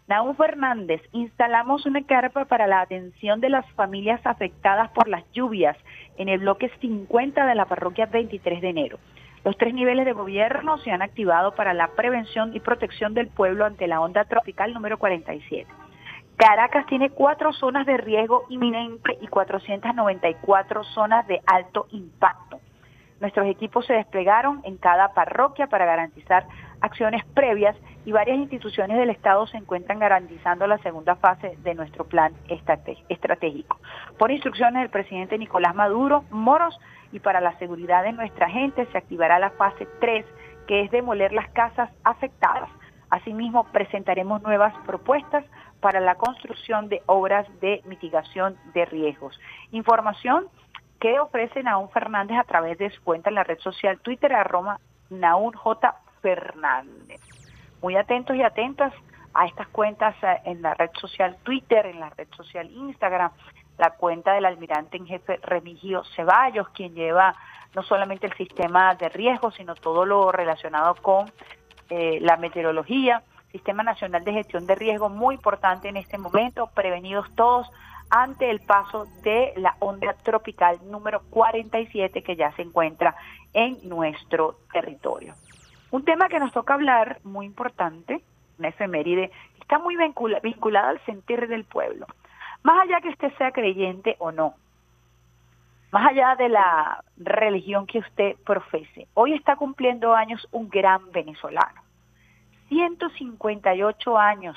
Naún 0.08 0.36
Fernández, 0.36 1.00
instalamos 1.12 1.86
una 1.86 2.04
carpa 2.04 2.44
para 2.44 2.66
la 2.66 2.80
atención 2.80 3.40
de 3.40 3.48
las 3.48 3.70
familias 3.72 4.20
afectadas 4.24 4.90
por 4.90 5.08
las 5.08 5.24
lluvias 5.32 5.76
en 6.18 6.28
el 6.28 6.40
bloque 6.40 6.70
50 6.80 7.46
de 7.46 7.54
la 7.54 7.64
parroquia 7.64 8.06
23 8.06 8.60
de 8.60 8.68
enero. 8.68 8.98
Los 9.44 9.56
tres 9.56 9.72
niveles 9.74 10.04
de 10.04 10.12
gobierno 10.12 10.76
se 10.78 10.90
han 10.90 11.02
activado 11.02 11.54
para 11.54 11.72
la 11.72 11.88
prevención 11.88 12.54
y 12.54 12.60
protección 12.60 13.14
del 13.14 13.28
pueblo 13.28 13.64
ante 13.64 13.86
la 13.86 14.00
onda 14.00 14.24
tropical 14.24 14.74
número 14.74 14.98
47. 14.98 15.81
Caracas 16.44 16.86
tiene 16.86 17.10
cuatro 17.10 17.52
zonas 17.52 17.86
de 17.86 17.96
riesgo 17.98 18.46
inminente 18.48 19.16
y 19.20 19.28
494 19.28 20.82
zonas 20.82 21.24
de 21.28 21.40
alto 21.46 21.86
impacto. 21.92 22.58
Nuestros 23.20 23.46
equipos 23.46 23.86
se 23.86 23.92
desplegaron 23.92 24.60
en 24.64 24.76
cada 24.76 25.14
parroquia 25.14 25.68
para 25.68 25.86
garantizar 25.86 26.44
acciones 26.80 27.24
previas 27.26 27.76
y 28.04 28.10
varias 28.10 28.38
instituciones 28.38 28.98
del 28.98 29.10
Estado 29.10 29.46
se 29.46 29.56
encuentran 29.56 30.00
garantizando 30.00 30.66
la 30.66 30.78
segunda 30.78 31.14
fase 31.14 31.56
de 31.62 31.76
nuestro 31.76 32.06
plan 32.06 32.32
estratégico. 32.48 33.78
Por 34.18 34.32
instrucciones 34.32 34.82
del 34.82 34.90
presidente 34.90 35.38
Nicolás 35.38 35.76
Maduro 35.76 36.24
Moros 36.30 36.76
y 37.12 37.20
para 37.20 37.40
la 37.40 37.56
seguridad 37.60 38.02
de 38.02 38.14
nuestra 38.14 38.50
gente 38.50 38.84
se 38.86 38.98
activará 38.98 39.38
la 39.38 39.50
fase 39.50 39.86
3, 40.00 40.26
que 40.66 40.80
es 40.80 40.90
demoler 40.90 41.32
las 41.32 41.48
casas 41.50 41.88
afectadas. 42.02 42.68
Asimismo, 43.10 43.64
presentaremos 43.70 44.42
nuevas 44.42 44.74
propuestas 44.86 45.44
para 45.82 45.98
la 46.00 46.14
construcción 46.14 46.88
de 46.88 47.02
obras 47.06 47.46
de 47.60 47.82
mitigación 47.84 48.56
de 48.72 48.86
riesgos. 48.86 49.38
Información 49.72 50.46
que 51.00 51.18
ofrece 51.18 51.64
Naún 51.64 51.90
Fernández 51.90 52.38
a 52.38 52.44
través 52.44 52.78
de 52.78 52.88
su 52.90 53.02
cuenta 53.02 53.28
en 53.28 53.34
la 53.34 53.42
red 53.42 53.58
social 53.58 53.98
Twitter, 53.98 54.32
arroba 54.32 54.78
J. 55.10 55.94
Fernández. 56.22 57.20
Muy 57.82 57.96
atentos 57.96 58.36
y 58.36 58.42
atentas 58.42 58.94
a 59.34 59.46
estas 59.46 59.66
cuentas 59.68 60.14
eh, 60.22 60.40
en 60.44 60.62
la 60.62 60.74
red 60.74 60.90
social 61.00 61.36
Twitter, 61.42 61.86
en 61.86 61.98
la 61.98 62.10
red 62.10 62.28
social 62.36 62.70
Instagram, 62.70 63.32
la 63.76 63.90
cuenta 63.90 64.34
del 64.34 64.44
almirante 64.44 64.96
en 64.98 65.06
jefe 65.06 65.40
Remigio 65.42 66.04
Ceballos, 66.14 66.68
quien 66.68 66.94
lleva 66.94 67.34
no 67.74 67.82
solamente 67.82 68.28
el 68.28 68.34
sistema 68.34 68.94
de 68.94 69.08
riesgos, 69.08 69.56
sino 69.56 69.74
todo 69.74 70.06
lo 70.06 70.30
relacionado 70.30 70.94
con 70.94 71.32
eh, 71.90 72.18
la 72.20 72.36
meteorología, 72.36 73.24
Sistema 73.52 73.82
Nacional 73.82 74.24
de 74.24 74.32
Gestión 74.32 74.66
de 74.66 74.74
Riesgo, 74.74 75.10
muy 75.10 75.34
importante 75.34 75.88
en 75.88 75.98
este 75.98 76.16
momento, 76.16 76.70
prevenidos 76.74 77.32
todos 77.34 77.70
ante 78.08 78.50
el 78.50 78.60
paso 78.60 79.06
de 79.22 79.52
la 79.56 79.76
onda 79.78 80.14
tropical 80.22 80.78
número 80.90 81.20
47 81.28 82.22
que 82.22 82.34
ya 82.34 82.50
se 82.52 82.62
encuentra 82.62 83.14
en 83.52 83.76
nuestro 83.86 84.56
territorio. 84.72 85.34
Un 85.90 86.02
tema 86.04 86.30
que 86.30 86.38
nos 86.38 86.52
toca 86.52 86.72
hablar, 86.72 87.18
muy 87.24 87.44
importante, 87.44 88.22
una 88.58 88.68
efeméride, 88.68 89.30
está 89.60 89.78
muy 89.78 89.96
vincula, 89.96 90.40
vinculada 90.40 90.88
al 90.88 91.04
sentir 91.04 91.46
del 91.46 91.64
pueblo. 91.64 92.06
Más 92.62 92.82
allá 92.82 93.02
que 93.02 93.10
usted 93.10 93.32
sea 93.36 93.52
creyente 93.52 94.16
o 94.18 94.32
no, 94.32 94.54
más 95.90 96.08
allá 96.08 96.36
de 96.36 96.48
la 96.48 97.04
religión 97.18 97.86
que 97.86 97.98
usted 97.98 98.34
profese, 98.46 99.08
hoy 99.12 99.34
está 99.34 99.56
cumpliendo 99.56 100.14
años 100.14 100.48
un 100.52 100.70
gran 100.70 101.12
venezolano. 101.12 101.81
158 102.72 104.16
años 104.16 104.56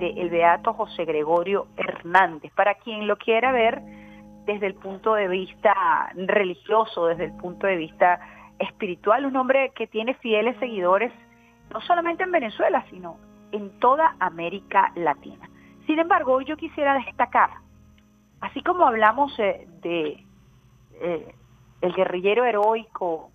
del 0.00 0.30
beato 0.30 0.72
José 0.72 1.04
Gregorio 1.04 1.68
Hernández. 1.76 2.52
Para 2.56 2.74
quien 2.74 3.06
lo 3.06 3.16
quiera 3.16 3.52
ver 3.52 3.80
desde 4.46 4.66
el 4.66 4.74
punto 4.74 5.14
de 5.14 5.28
vista 5.28 5.72
religioso, 6.16 7.06
desde 7.06 7.26
el 7.26 7.36
punto 7.36 7.68
de 7.68 7.76
vista 7.76 8.18
espiritual, 8.58 9.26
un 9.26 9.36
hombre 9.36 9.70
que 9.76 9.86
tiene 9.86 10.14
fieles 10.14 10.56
seguidores, 10.58 11.12
no 11.72 11.80
solamente 11.82 12.24
en 12.24 12.32
Venezuela, 12.32 12.84
sino 12.90 13.16
en 13.52 13.78
toda 13.78 14.16
América 14.18 14.90
Latina. 14.96 15.48
Sin 15.86 16.00
embargo, 16.00 16.32
hoy 16.32 16.44
yo 16.44 16.56
quisiera 16.56 16.94
destacar, 16.94 17.50
así 18.40 18.60
como 18.64 18.84
hablamos 18.88 19.38
eh, 19.38 19.68
de 19.82 20.26
eh, 21.00 21.34
el 21.80 21.94
guerrillero 21.94 22.44
heroico, 22.44 23.30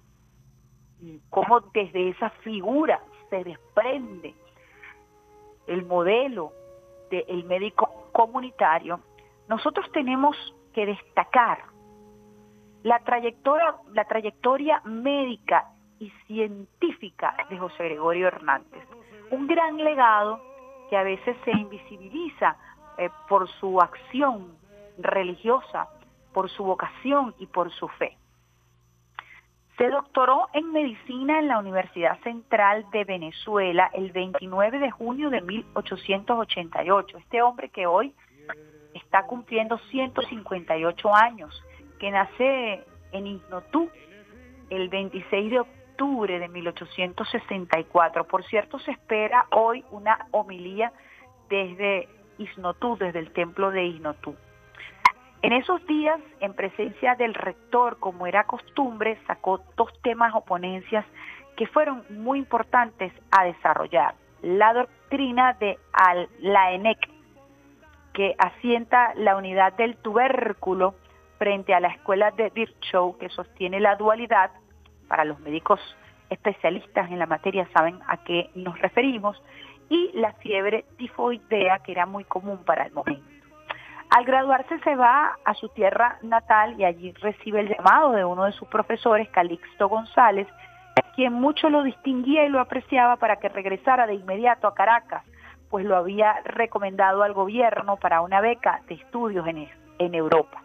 cómo 1.29 1.61
desde 1.73 2.09
esa 2.09 2.29
figura 2.41 2.99
se 3.29 3.43
desprende 3.43 4.33
el 5.67 5.85
modelo 5.85 6.51
del 7.09 7.43
médico 7.45 8.09
comunitario, 8.11 8.99
nosotros 9.47 9.89
tenemos 9.91 10.35
que 10.73 10.85
destacar 10.85 11.63
la 12.83 12.99
trayectoria, 12.99 14.81
médica 14.85 15.71
y 15.99 16.09
científica 16.27 17.35
de 17.49 17.57
José 17.57 17.83
Gregorio 17.85 18.27
Hernández. 18.27 18.83
Un 19.31 19.47
gran 19.47 19.77
legado 19.77 20.41
que 20.89 20.97
a 20.97 21.03
veces 21.03 21.35
se 21.43 21.51
invisibiliza 21.51 22.55
eh, 22.97 23.09
por 23.27 23.47
su 23.59 23.81
acción 23.81 24.57
religiosa, 24.97 25.89
por 26.33 26.49
su 26.49 26.63
vocación 26.63 27.35
y 27.39 27.47
por 27.47 27.71
su 27.71 27.87
fe. 27.89 28.17
Se 29.77 29.89
doctoró 29.89 30.47
en 30.53 30.71
medicina 30.71 31.37
en 31.37 31.47
la 31.47 31.59
Universidad 31.59 32.19
Central 32.21 32.85
de 32.91 33.03
Venezuela 33.03 33.91
el 33.93 34.11
29 34.11 34.79
de 34.79 34.89
junio 34.89 35.29
de 35.29 35.41
1888. 35.41 37.17
Este 37.19 37.43
hombre 37.43 37.69
que 37.69 37.85
hoy 37.85 38.11
está 38.95 39.27
cumpliendo 39.27 39.77
158 39.91 41.15
años, 41.15 41.63
que 41.99 42.09
nace 42.09 42.83
en 43.11 43.27
Ignotú 43.27 43.87
el 44.71 44.89
26 44.89 45.51
de 45.51 45.59
octubre 45.59 46.39
de 46.39 46.47
1864. 46.47 48.23
Por 48.25 48.43
cierto, 48.45 48.79
se 48.79 48.89
espera 48.91 49.45
hoy 49.51 49.85
una 49.91 50.25
homilía 50.31 50.91
desde 51.49 52.09
Ignotú, 52.39 52.97
desde 52.97 53.19
el 53.19 53.31
templo 53.31 53.69
de 53.69 53.85
Ignotú. 53.85 54.35
En 55.43 55.54
esos 55.54 55.86
días, 55.86 56.19
en 56.39 56.54
presencia 56.54 57.15
del 57.15 57.34
rector, 57.34 58.00
como 58.00 58.26
era 58.26 58.45
costumbre, 58.45 59.19
sacó 59.28 59.62
dos 59.76 59.91
temas 60.02 60.34
o 60.34 60.41
ponencias 60.41 61.06
que 61.56 61.67
fueron 61.67 62.04
muy 62.10 62.39
importantes 62.39 63.13
a 63.32 63.45
desarrollar. 63.45 64.15
La 64.41 64.73
doctrina 64.73 65.54
de 65.54 65.78
Al 65.93 66.28
Laenec, 66.39 67.10
que 68.13 68.36
asienta 68.38 69.13
la 69.15 69.36
unidad 69.36 69.73
del 69.73 69.95
tubérculo 69.97 70.95
frente 71.38 71.73
a 71.73 71.80
la 71.80 71.89
escuela 71.89 72.32
de 72.32 72.50
Virchow, 72.50 73.17
que 73.17 73.30
sostiene 73.30 73.80
la 73.80 73.95
dualidad, 73.95 74.52
para 75.08 75.23
los 75.23 75.39
médicos 75.39 75.80
especialistas 76.30 77.10
en 77.10 77.19
la 77.19 77.26
materia 77.28 77.69
saben 77.73 78.00
a 78.08 78.17
qué 78.23 78.50
nos 78.56 78.80
referimos, 78.80 79.41
y 79.89 80.12
la 80.13 80.34
fiebre 80.34 80.84
tifoidea, 80.97 81.80
que 81.80 81.91
era 81.91 82.06
muy 82.06 82.23
común 82.23 82.63
para 82.65 82.86
el 82.86 82.91
momento. 82.91 83.37
Al 84.10 84.24
graduarse 84.26 84.80
se 84.80 84.96
va 84.96 85.38
a 85.43 85.54
su 85.54 85.70
tierra 85.70 86.17
natal 86.22 86.80
y 86.80 86.86
allí 86.86 87.12
recibe 87.13 87.60
el 87.60 87.70
llamado 87.70 88.13
de 88.13 88.24
uno 88.24 88.46
de 88.46 88.54
sus 88.54 88.67
profesores, 88.67 89.28
Calixto 89.30 89.89
González, 89.89 90.48
quien 91.15 91.34
mucho 91.34 91.70
lo 91.70 91.84
distinguía 91.84 92.46
y 92.46 92.50
lo 92.50 92.60
apreciaba 92.60 93.17
para 93.17 93.38
que 93.38 93.50
regresara 93.50 94.08
de 94.08 94.13
inmediato 94.13 94.67
a 94.67 94.76
Caracas, 94.76 95.24
pues 95.70 95.84
lo 95.84 95.98
había 95.98 96.39
recomendado 96.46 97.24
al 97.24 97.34
gobierno 97.34 97.98
para 97.98 98.22
una 98.22 98.39
beca 98.39 98.82
de 98.88 98.96
estudios 98.96 99.46
en, 99.48 99.67
en 100.00 100.15
Europa. 100.15 100.62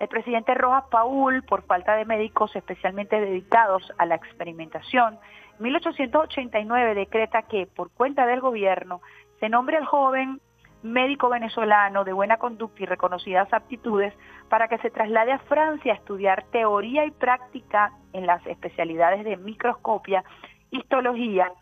El 0.00 0.08
presidente 0.08 0.54
Rojas 0.54 0.84
Paul, 0.90 1.42
por 1.44 1.62
falta 1.62 1.94
de 1.94 2.04
médicos 2.04 2.54
especialmente 2.56 3.20
dedicados 3.20 3.92
a 3.98 4.06
la 4.06 4.16
experimentación, 4.16 5.18
en 5.58 5.62
1889 5.62 6.94
decreta 6.94 7.42
que, 7.42 7.66
por 7.66 7.90
cuenta 7.90 8.26
del 8.26 8.40
gobierno, 8.40 9.00
se 9.40 9.48
nombre 9.48 9.76
al 9.76 9.86
joven 9.86 10.40
médico 10.82 11.28
venezolano 11.28 12.04
de 12.04 12.12
buena 12.12 12.36
conducta 12.36 12.82
y 12.82 12.86
reconocidas 12.86 13.52
aptitudes 13.52 14.14
para 14.48 14.68
que 14.68 14.78
se 14.78 14.90
traslade 14.90 15.32
a 15.32 15.38
Francia 15.40 15.92
a 15.92 15.96
estudiar 15.96 16.44
teoría 16.52 17.04
y 17.04 17.10
práctica 17.10 17.92
en 18.12 18.26
las 18.26 18.44
especialidades 18.46 19.24
de 19.24 19.36
microscopia, 19.36 20.24
histología, 20.70 21.52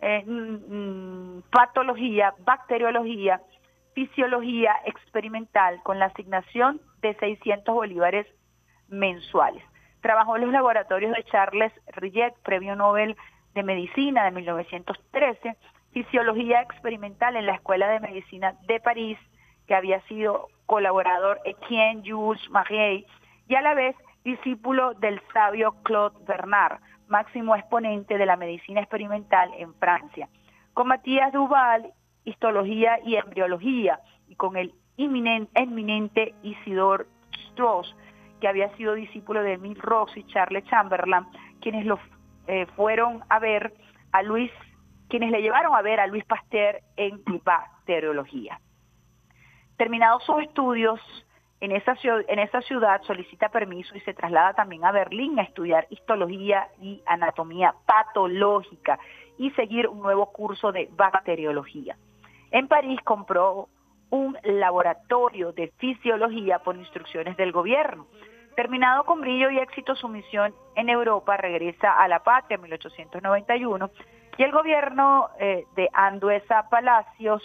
eh, 0.00 0.24
mm, 0.26 1.38
mm, 1.38 1.42
patología, 1.50 2.34
bacteriología, 2.44 3.40
fisiología 3.94 4.74
experimental 4.84 5.80
con 5.82 5.98
la 5.98 6.06
asignación 6.06 6.80
de 7.00 7.14
600 7.14 7.74
bolívares 7.74 8.26
mensuales. 8.88 9.62
Trabajó 10.02 10.36
en 10.36 10.42
los 10.42 10.52
laboratorios 10.52 11.16
de 11.16 11.24
Charles 11.24 11.72
Rillet, 11.94 12.34
Premio 12.42 12.76
Nobel 12.76 13.16
de 13.54 13.62
Medicina 13.62 14.24
de 14.24 14.32
1913, 14.32 15.56
fisiología 15.96 16.60
experimental 16.60 17.36
en 17.36 17.46
la 17.46 17.54
Escuela 17.54 17.88
de 17.88 18.00
Medicina 18.00 18.54
de 18.68 18.80
París, 18.80 19.16
que 19.66 19.74
había 19.74 20.02
sido 20.02 20.48
colaborador 20.66 21.40
Etienne 21.46 22.02
Jules 22.04 22.50
Marie, 22.50 23.06
y 23.48 23.54
a 23.54 23.62
la 23.62 23.72
vez 23.72 23.96
discípulo 24.22 24.92
del 24.92 25.22
sabio 25.32 25.74
Claude 25.84 26.18
Bernard, 26.28 26.80
máximo 27.08 27.56
exponente 27.56 28.18
de 28.18 28.26
la 28.26 28.36
medicina 28.36 28.82
experimental 28.82 29.50
en 29.56 29.72
Francia. 29.76 30.28
Con 30.74 30.88
Matías 30.88 31.32
Duval, 31.32 31.94
histología 32.26 32.98
y 33.02 33.16
embriología, 33.16 33.98
y 34.28 34.34
con 34.34 34.58
el 34.58 34.74
eminente 34.98 36.34
Isidore 36.42 37.06
Strauss, 37.52 37.96
que 38.42 38.48
había 38.48 38.68
sido 38.76 38.92
discípulo 38.92 39.42
de 39.42 39.54
Emil 39.54 39.80
Rox 39.80 40.14
y 40.14 40.24
Charles 40.24 40.64
Chamberlain, 40.66 41.24
quienes 41.62 41.86
lo 41.86 41.98
eh, 42.48 42.66
fueron 42.76 43.24
a 43.30 43.38
ver 43.38 43.72
a 44.12 44.22
Luis 44.22 44.52
quienes 45.08 45.30
le 45.30 45.42
llevaron 45.42 45.74
a 45.74 45.82
ver 45.82 46.00
a 46.00 46.06
Luis 46.06 46.24
Pasteur 46.24 46.80
en 46.96 47.22
bacteriología. 47.44 48.60
Terminados 49.76 50.24
sus 50.24 50.42
estudios 50.42 51.00
en 51.60 51.72
esa, 51.72 51.94
en 52.02 52.38
esa 52.38 52.60
ciudad, 52.62 53.00
solicita 53.02 53.48
permiso 53.48 53.96
y 53.96 54.00
se 54.00 54.14
traslada 54.14 54.54
también 54.54 54.84
a 54.84 54.92
Berlín 54.92 55.38
a 55.38 55.42
estudiar 55.42 55.86
histología 55.90 56.68
y 56.80 57.02
anatomía 57.06 57.74
patológica 57.86 58.98
y 59.38 59.50
seguir 59.52 59.88
un 59.88 60.02
nuevo 60.02 60.32
curso 60.32 60.72
de 60.72 60.88
bacteriología. 60.92 61.96
En 62.50 62.68
París 62.68 63.00
compró 63.04 63.68
un 64.10 64.36
laboratorio 64.44 65.52
de 65.52 65.68
fisiología 65.78 66.58
por 66.60 66.76
instrucciones 66.76 67.36
del 67.36 67.52
gobierno. 67.52 68.06
Terminado 68.54 69.04
con 69.04 69.20
brillo 69.20 69.50
y 69.50 69.58
éxito 69.58 69.94
su 69.96 70.08
misión 70.08 70.54
en 70.76 70.88
Europa, 70.88 71.36
regresa 71.36 71.92
a 71.92 72.08
la 72.08 72.20
patria 72.22 72.56
en 72.56 72.62
1891 72.62 73.90
y 74.38 74.42
el 74.42 74.52
gobierno 74.52 75.30
eh, 75.38 75.64
de 75.76 75.88
Anduesa 75.92 76.68
Palacios 76.68 77.42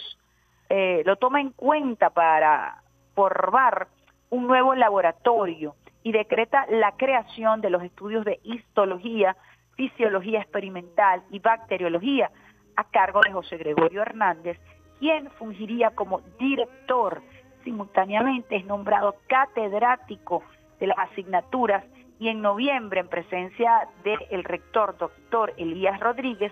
eh, 0.69 1.03
lo 1.05 1.15
toma 1.15 1.41
en 1.41 1.51
cuenta 1.51 2.09
para 2.09 2.81
formar 3.15 3.87
un 4.29 4.47
nuevo 4.47 4.75
laboratorio 4.75 5.75
y 6.03 6.11
decreta 6.11 6.65
la 6.69 6.93
creación 6.93 7.61
de 7.61 7.69
los 7.69 7.83
estudios 7.83 8.25
de 8.25 8.39
histología, 8.43 9.35
fisiología 9.75 10.39
experimental 10.39 11.23
y 11.29 11.39
bacteriología 11.39 12.31
a 12.75 12.83
cargo 12.85 13.21
de 13.21 13.31
José 13.31 13.57
Gregorio 13.57 14.01
Hernández, 14.01 14.59
quien 14.99 15.29
fungiría 15.31 15.91
como 15.91 16.21
director. 16.39 17.21
Simultáneamente 17.63 18.55
es 18.55 18.65
nombrado 18.65 19.15
catedrático 19.27 20.43
de 20.79 20.87
las 20.87 20.97
asignaturas 20.97 21.83
y 22.19 22.29
en 22.29 22.41
noviembre, 22.41 22.99
en 22.99 23.07
presencia 23.07 23.87
del 24.03 24.43
rector 24.43 24.97
doctor 24.97 25.53
Elías 25.57 25.99
Rodríguez, 25.99 26.51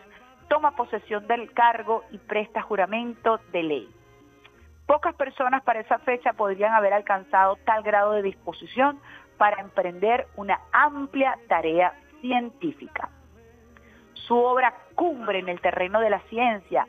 toma 0.49 0.75
posesión 0.75 1.25
del 1.27 1.53
cargo 1.53 2.03
y 2.11 2.17
presta 2.17 2.61
juramento 2.61 3.39
de 3.53 3.63
ley. 3.63 3.89
Pocas 4.85 5.15
personas 5.15 5.63
para 5.63 5.79
esa 5.79 5.99
fecha 5.99 6.33
podrían 6.33 6.73
haber 6.73 6.93
alcanzado 6.93 7.57
tal 7.63 7.83
grado 7.83 8.13
de 8.13 8.23
disposición 8.23 8.99
para 9.37 9.61
emprender 9.61 10.27
una 10.35 10.59
amplia 10.73 11.37
tarea 11.47 11.93
científica. 12.19 13.09
Su 14.13 14.35
obra 14.35 14.73
cumbre 14.95 15.39
en 15.39 15.47
el 15.47 15.61
terreno 15.61 16.01
de 16.01 16.09
la 16.09 16.19
ciencia 16.21 16.87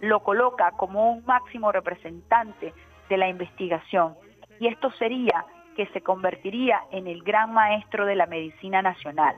lo 0.00 0.20
coloca 0.20 0.72
como 0.72 1.12
un 1.12 1.24
máximo 1.24 1.70
representante 1.70 2.74
de 3.08 3.16
la 3.16 3.28
investigación 3.28 4.16
y 4.58 4.66
esto 4.66 4.90
sería 4.92 5.44
que 5.76 5.86
se 5.86 6.02
convertiría 6.02 6.82
en 6.90 7.06
el 7.06 7.22
gran 7.22 7.54
maestro 7.54 8.04
de 8.04 8.16
la 8.16 8.26
medicina 8.26 8.82
nacional 8.82 9.36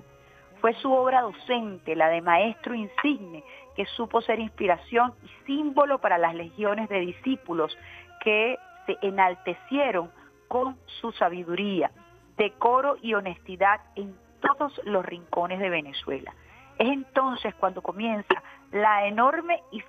fue 0.64 0.72
su 0.80 0.90
obra 0.90 1.20
docente, 1.20 1.94
la 1.94 2.08
de 2.08 2.22
maestro 2.22 2.74
insigne, 2.74 3.44
que 3.76 3.84
supo 3.84 4.22
ser 4.22 4.40
inspiración 4.40 5.12
y 5.22 5.28
símbolo 5.44 5.98
para 5.98 6.16
las 6.16 6.34
legiones 6.34 6.88
de 6.88 7.00
discípulos 7.00 7.76
que 8.22 8.56
se 8.86 8.96
enaltecieron 9.02 10.10
con 10.48 10.78
su 10.86 11.12
sabiduría, 11.12 11.90
decoro 12.38 12.96
y 13.02 13.12
honestidad 13.12 13.82
en 13.94 14.16
todos 14.40 14.80
los 14.84 15.04
rincones 15.04 15.58
de 15.58 15.68
Venezuela. 15.68 16.32
Es 16.78 16.88
entonces 16.88 17.54
cuando 17.56 17.82
comienza 17.82 18.42
la 18.72 19.06
enorme 19.06 19.62
y 19.70 19.82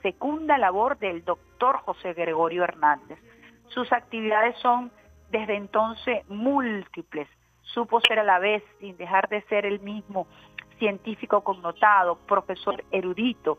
fecunda 0.00 0.56
labor 0.56 0.96
del 0.96 1.22
doctor 1.26 1.80
José 1.80 2.14
Gregorio 2.14 2.64
Hernández. 2.64 3.18
Sus 3.66 3.92
actividades 3.92 4.56
son 4.60 4.90
desde 5.30 5.56
entonces 5.56 6.26
múltiples, 6.30 7.28
supo 7.64 8.00
ser 8.00 8.18
a 8.18 8.24
la 8.24 8.38
vez, 8.38 8.62
sin 8.80 8.96
dejar 8.96 9.28
de 9.28 9.42
ser 9.42 9.66
el 9.66 9.80
mismo 9.80 10.26
científico 10.78 11.42
connotado, 11.42 12.16
profesor 12.26 12.84
erudito, 12.90 13.58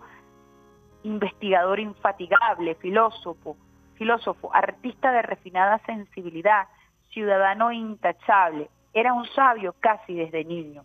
investigador 1.03 1.79
infatigable, 1.79 2.75
filósofo, 2.75 3.57
filósofo, 3.95 4.53
artista 4.53 5.11
de 5.11 5.21
refinada 5.21 5.79
sensibilidad, 5.85 6.67
ciudadano 7.09 7.71
intachable, 7.71 8.69
era 8.93 9.13
un 9.13 9.25
sabio 9.27 9.75
casi 9.79 10.15
desde 10.15 10.43
niño. 10.43 10.83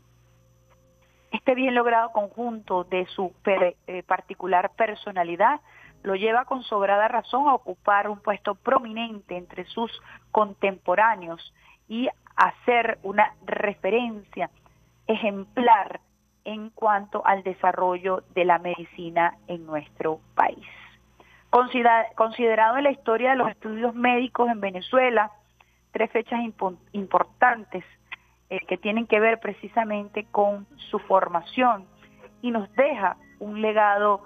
Este 1.31 1.55
bien 1.55 1.75
logrado 1.75 2.11
conjunto 2.11 2.85
de 2.85 3.07
su 3.07 3.33
eh, 3.47 4.03
particular 4.03 4.73
personalidad 4.77 5.61
lo 6.03 6.17
lleva 6.17 6.45
con 6.45 6.63
sobrada 6.65 7.09
razón 7.09 7.49
a 7.49 7.55
ocupar 7.55 8.09
un 8.09 8.21
puesto 8.21 8.55
prominente 8.55 9.37
entre 9.37 9.65
sus 9.67 9.93
contemporáneos 10.33 11.55
y 11.89 12.09
a 12.41 12.55
ser 12.65 12.99
una 13.03 13.35
referencia 13.45 14.49
ejemplar 15.07 16.01
en 16.45 16.71
cuanto 16.71 17.25
al 17.27 17.43
desarrollo 17.43 18.23
de 18.35 18.47
la 18.47 18.59
medicina 18.59 19.37
en 19.47 19.67
nuestro 19.67 20.21
país. 20.35 20.67
Considerado 21.51 22.79
en 22.79 22.85
la 22.85 22.93
historia 22.93 23.33
de 23.33 23.37
los 23.37 23.51
estudios 23.51 23.95
médicos 23.95 24.49
en 24.49 24.59
Venezuela, 24.59 25.31
tres 25.93 26.11
fechas 26.13 26.41
importantes 26.93 27.85
eh, 28.49 28.61
que 28.67 28.79
tienen 28.79 29.07
que 29.07 29.21
ver 29.21 29.39
precisamente 29.39 30.25
con 30.31 30.67
su 30.77 30.99
formación 30.99 31.85
y 32.41 32.53
nos 32.53 32.73
deja 32.73 33.19
un 33.39 33.61
legado 33.61 34.23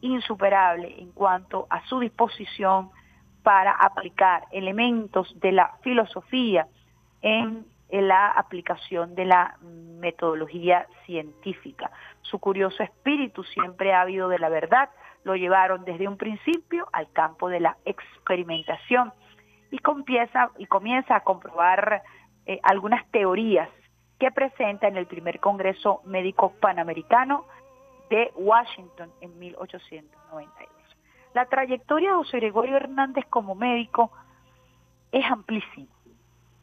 insuperable 0.00 0.94
en 1.00 1.10
cuanto 1.10 1.66
a 1.70 1.84
su 1.86 1.98
disposición 1.98 2.90
para 3.42 3.72
aplicar 3.72 4.44
elementos 4.52 5.34
de 5.40 5.50
la 5.50 5.76
filosofía 5.82 6.68
en, 7.22 7.66
la 7.88 8.32
aplicación 8.32 9.14
de 9.14 9.24
la 9.24 9.56
metodología 9.62 10.88
científica. 11.04 11.92
Su 12.22 12.40
curioso 12.40 12.82
espíritu 12.82 13.44
siempre 13.44 13.94
ha 13.94 14.00
habido 14.00 14.28
de 14.28 14.40
la 14.40 14.48
verdad, 14.48 14.90
lo 15.22 15.36
llevaron 15.36 15.84
desde 15.84 16.08
un 16.08 16.16
principio 16.16 16.88
al 16.92 17.10
campo 17.12 17.48
de 17.48 17.60
la 17.60 17.76
experimentación 17.84 19.12
y 19.70 19.78
comienza, 19.78 20.50
y 20.58 20.66
comienza 20.66 21.14
a 21.14 21.20
comprobar 21.20 22.02
eh, 22.44 22.58
algunas 22.64 23.08
teorías 23.12 23.68
que 24.18 24.32
presenta 24.32 24.88
en 24.88 24.96
el 24.96 25.06
primer 25.06 25.38
Congreso 25.38 26.02
Médico 26.04 26.54
Panamericano 26.60 27.44
de 28.10 28.32
Washington 28.34 29.12
en 29.20 29.38
1892. 29.38 30.68
La 31.34 31.46
trayectoria 31.46 32.10
de 32.10 32.16
José 32.16 32.38
Gregorio 32.38 32.76
Hernández 32.76 33.26
como 33.30 33.54
médico 33.54 34.10
es 35.12 35.24
amplísima 35.24 35.95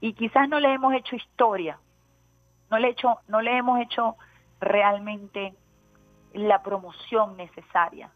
y 0.03 0.11
quizás 0.15 0.49
no 0.49 0.59
le 0.59 0.73
hemos 0.73 0.93
hecho 0.93 1.15
historia, 1.15 1.79
no 2.69 2.77
le, 2.77 3.57
hemos 3.57 3.79
hecho 3.79 4.17
realmente 4.59 5.53
la 6.33 6.61
promoción 6.61 7.37
necesaria 7.37 8.11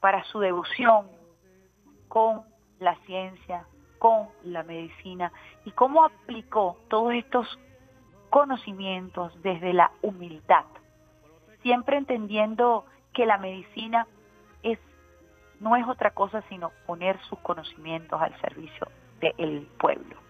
para 0.00 0.24
su 0.24 0.38
devoción 0.38 1.06
con 2.08 2.44
la 2.78 2.96
ciencia, 3.04 3.66
con 3.98 4.28
la 4.42 4.62
medicina 4.62 5.30
y 5.66 5.72
cómo 5.72 6.02
aplicó 6.02 6.78
todos 6.88 7.12
estos 7.12 7.58
conocimientos 8.30 9.30
desde 9.42 9.74
la 9.74 9.92
humildad 10.00 10.64
siempre 11.62 11.98
entendiendo 11.98 12.86
que 13.12 13.26
la 13.26 13.36
medicina 13.36 14.06
no 15.60 15.76
es 15.76 15.86
otra 15.86 16.12
cosa 16.12 16.40
sino 16.48 16.70
poner 16.86 17.20
sus 17.24 17.38
conocimientos 17.40 18.18
al 18.22 18.34
servicio 18.40 18.86
del 19.20 19.66
pueblo. 19.78 20.27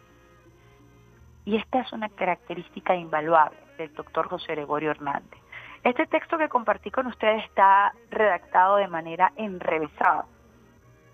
Y 1.48 1.56
esta 1.56 1.80
es 1.80 1.90
una 1.94 2.10
característica 2.10 2.94
invaluable 2.94 3.56
del 3.78 3.90
doctor 3.94 4.28
José 4.28 4.52
Gregorio 4.52 4.90
Hernández. 4.90 5.40
Este 5.82 6.06
texto 6.06 6.36
que 6.36 6.50
compartí 6.50 6.90
con 6.90 7.06
ustedes 7.06 7.42
está 7.42 7.94
redactado 8.10 8.76
de 8.76 8.86
manera 8.86 9.32
enrevesada. 9.34 10.26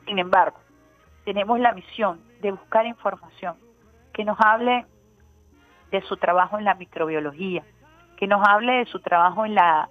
Sin 0.05 0.19
embargo, 0.19 0.59
tenemos 1.25 1.61
la 1.61 1.73
misión 1.73 2.21
de 2.41 2.51
buscar 2.51 2.85
información 2.85 3.55
que 4.13 4.25
nos 4.25 4.37
hable 4.41 4.87
de 5.93 6.03
su 6.03 6.17
trabajo 6.17 6.59
en 6.59 6.65
la 6.65 6.75
microbiología, 6.75 7.63
que 8.17 8.27
nos 8.27 8.45
hable 8.45 8.73
de 8.73 8.87
su 8.87 8.99
trabajo 8.99 9.47
en 9.47 9.55
la 9.55 9.89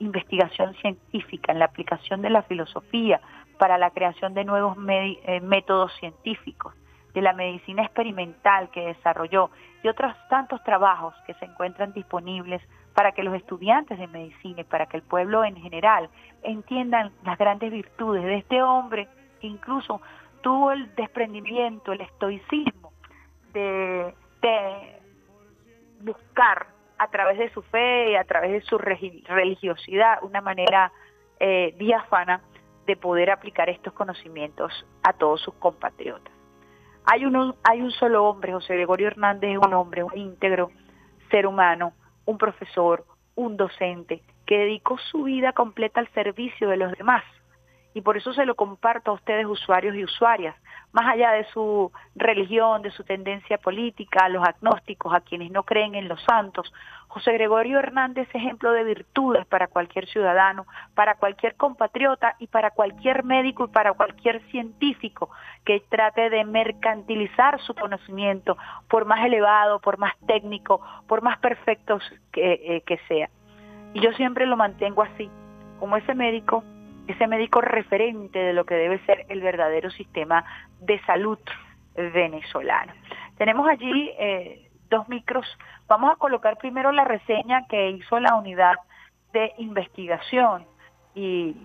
investigación 0.00 0.74
científica, 0.74 1.52
en 1.52 1.60
la 1.60 1.64
aplicación 1.64 2.20
de 2.20 2.28
la 2.28 2.42
filosofía 2.42 3.22
para 3.58 3.78
la 3.78 3.88
creación 3.92 4.34
de 4.34 4.44
nuevos 4.44 4.76
eh, 4.86 5.40
métodos 5.40 5.96
científicos, 5.98 6.74
de 7.14 7.22
la 7.22 7.32
medicina 7.32 7.82
experimental 7.82 8.70
que 8.70 8.86
desarrolló 8.86 9.50
y 9.82 9.88
otros 9.88 10.14
tantos 10.28 10.62
trabajos 10.64 11.14
que 11.26 11.34
se 11.34 11.44
encuentran 11.44 11.92
disponibles 11.92 12.62
para 12.94 13.12
que 13.12 13.22
los 13.22 13.34
estudiantes 13.34 13.98
de 13.98 14.06
medicina 14.08 14.60
y 14.60 14.64
para 14.64 14.86
que 14.86 14.96
el 14.96 15.02
pueblo 15.02 15.44
en 15.44 15.56
general 15.56 16.10
entiendan 16.42 17.12
las 17.24 17.38
grandes 17.38 17.70
virtudes 17.70 18.24
de 18.24 18.36
este 18.36 18.62
hombre 18.62 19.08
que 19.40 19.46
incluso 19.46 20.00
tuvo 20.40 20.72
el 20.72 20.94
desprendimiento, 20.94 21.92
el 21.92 22.00
estoicismo 22.00 22.92
de, 23.52 24.14
buscar 26.00 26.68
a 26.98 27.08
través 27.08 27.38
de 27.38 27.50
su 27.50 27.62
fe 27.62 28.12
y 28.12 28.14
a 28.14 28.24
través 28.24 28.52
de 28.52 28.60
su 28.62 28.78
religiosidad, 28.78 30.22
una 30.22 30.40
manera 30.40 30.92
eh, 31.40 31.74
diáfana 31.76 32.40
de 32.86 32.96
poder 32.96 33.30
aplicar 33.30 33.68
estos 33.68 33.92
conocimientos 33.92 34.86
a 35.02 35.12
todos 35.12 35.40
sus 35.42 35.54
compatriotas. 35.54 36.37
Hay, 37.10 37.22
hay 37.64 37.80
un 37.80 37.90
solo 37.92 38.26
hombre, 38.26 38.52
José 38.52 38.74
Gregorio 38.74 39.06
Hernández 39.06 39.52
es 39.52 39.58
un 39.58 39.72
hombre, 39.72 40.02
un 40.02 40.14
íntegro 40.14 40.70
ser 41.30 41.46
humano, 41.46 41.94
un 42.26 42.36
profesor, 42.36 43.06
un 43.34 43.56
docente, 43.56 44.22
que 44.44 44.58
dedicó 44.58 44.98
su 44.98 45.22
vida 45.22 45.54
completa 45.54 46.00
al 46.00 46.08
servicio 46.12 46.68
de 46.68 46.76
los 46.76 46.92
demás. 46.92 47.24
Y 47.94 48.02
por 48.02 48.16
eso 48.16 48.32
se 48.32 48.44
lo 48.44 48.54
comparto 48.54 49.10
a 49.10 49.14
ustedes, 49.14 49.46
usuarios 49.46 49.96
y 49.96 50.04
usuarias, 50.04 50.54
más 50.92 51.06
allá 51.06 51.32
de 51.32 51.44
su 51.52 51.90
religión, 52.14 52.82
de 52.82 52.90
su 52.90 53.02
tendencia 53.02 53.58
política, 53.58 54.24
a 54.24 54.28
los 54.28 54.46
agnósticos, 54.46 55.12
a 55.14 55.20
quienes 55.20 55.50
no 55.50 55.62
creen 55.62 55.94
en 55.94 56.08
los 56.08 56.22
santos. 56.22 56.72
José 57.08 57.32
Gregorio 57.32 57.78
Hernández 57.78 58.28
es 58.28 58.34
ejemplo 58.34 58.72
de 58.72 58.84
virtudes 58.84 59.46
para 59.46 59.66
cualquier 59.66 60.06
ciudadano, 60.06 60.66
para 60.94 61.14
cualquier 61.14 61.56
compatriota 61.56 62.36
y 62.38 62.46
para 62.48 62.70
cualquier 62.70 63.24
médico 63.24 63.64
y 63.64 63.68
para 63.68 63.94
cualquier 63.94 64.42
científico 64.50 65.30
que 65.64 65.80
trate 65.88 66.28
de 66.28 66.44
mercantilizar 66.44 67.60
su 67.62 67.74
conocimiento, 67.74 68.58
por 68.88 69.06
más 69.06 69.24
elevado, 69.24 69.80
por 69.80 69.98
más 69.98 70.14
técnico, 70.26 70.82
por 71.06 71.22
más 71.22 71.38
perfecto 71.38 71.98
que, 72.30 72.52
eh, 72.52 72.82
que 72.82 72.98
sea. 73.08 73.30
Y 73.94 74.00
yo 74.00 74.12
siempre 74.12 74.44
lo 74.46 74.56
mantengo 74.56 75.02
así, 75.02 75.30
como 75.80 75.96
ese 75.96 76.14
médico 76.14 76.62
ese 77.08 77.26
médico 77.26 77.60
referente 77.60 78.38
de 78.38 78.52
lo 78.52 78.64
que 78.64 78.74
debe 78.74 78.98
ser 79.06 79.24
el 79.28 79.40
verdadero 79.40 79.90
sistema 79.90 80.44
de 80.80 81.00
salud 81.00 81.38
venezolano. 81.94 82.92
Tenemos 83.36 83.68
allí 83.68 84.10
eh, 84.18 84.68
dos 84.88 85.08
micros. 85.08 85.46
Vamos 85.88 86.12
a 86.12 86.16
colocar 86.16 86.58
primero 86.58 86.92
la 86.92 87.04
reseña 87.04 87.66
que 87.68 87.90
hizo 87.90 88.20
la 88.20 88.36
unidad 88.36 88.76
de 89.32 89.52
investigación 89.58 90.66
y 91.14 91.56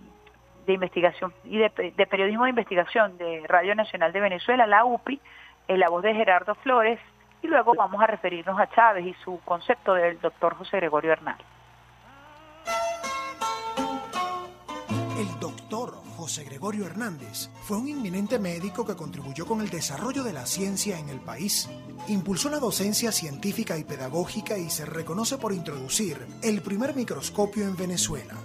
de 0.65 0.73
investigación 0.73 1.33
y 1.43 1.57
de, 1.57 1.69
periodismo 1.69 2.45
de 2.45 2.51
investigación 2.51 3.17
de 3.17 3.43
Radio 3.47 3.75
Nacional 3.75 4.13
de 4.13 4.21
Venezuela, 4.21 4.65
la 4.65 4.85
UPI, 4.85 5.19
en 5.67 5.79
la 5.79 5.89
voz 5.89 6.03
de 6.03 6.13
Gerardo 6.13 6.55
Flores, 6.55 6.99
y 7.41 7.47
luego 7.47 7.73
vamos 7.75 8.01
a 8.01 8.07
referirnos 8.07 8.57
a 8.57 8.69
Chávez 8.69 9.05
y 9.05 9.13
su 9.25 9.41
concepto 9.43 9.93
del 9.93 10.19
doctor 10.21 10.55
José 10.55 10.77
Gregorio 10.77 11.11
Hernández. 11.11 11.45
El 15.23 15.39
doctor 15.39 16.01
José 16.17 16.43
Gregorio 16.43 16.85
Hernández 16.85 17.47
fue 17.63 17.77
un 17.77 17.87
inminente 17.87 18.39
médico 18.39 18.85
que 18.85 18.97
contribuyó 18.97 19.45
con 19.45 19.61
el 19.61 19.69
desarrollo 19.69 20.21
de 20.21 20.33
la 20.33 20.45
ciencia 20.45 20.99
en 20.99 21.07
el 21.07 21.21
país. 21.21 21.69
Impulsó 22.09 22.49
la 22.49 22.59
docencia 22.59 23.13
científica 23.13 23.77
y 23.77 23.85
pedagógica 23.85 24.57
y 24.57 24.69
se 24.69 24.83
reconoce 24.83 25.37
por 25.37 25.53
introducir 25.53 26.27
el 26.41 26.61
primer 26.61 26.93
microscopio 26.93 27.65
en 27.65 27.77
Venezuela. 27.77 28.35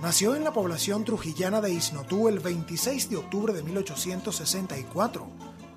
Nació 0.00 0.36
en 0.36 0.44
la 0.44 0.52
población 0.52 1.04
trujillana 1.04 1.60
de 1.60 1.72
Isnotú 1.72 2.28
el 2.28 2.38
26 2.38 3.10
de 3.10 3.16
octubre 3.16 3.52
de 3.52 3.64
1864. 3.64 5.26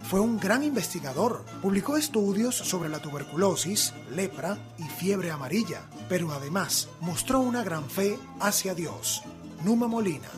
Fue 0.03 0.19
un 0.19 0.39
gran 0.39 0.63
investigador. 0.63 1.43
Publicó 1.63 1.97
estudios 1.97 2.55
sobre 2.55 2.89
la 2.89 2.99
tuberculosis, 2.99 3.95
lepra 4.11 4.59
y 4.77 4.83
fiebre 4.83 5.31
amarilla, 5.31 5.89
pero 6.07 6.31
además 6.31 6.87
mostró 6.99 7.39
una 7.39 7.63
gran 7.63 7.89
fe 7.89 8.19
hacia 8.39 8.75
Dios. 8.75 9.23
Numa 9.63 9.87
Molina, 9.87 10.29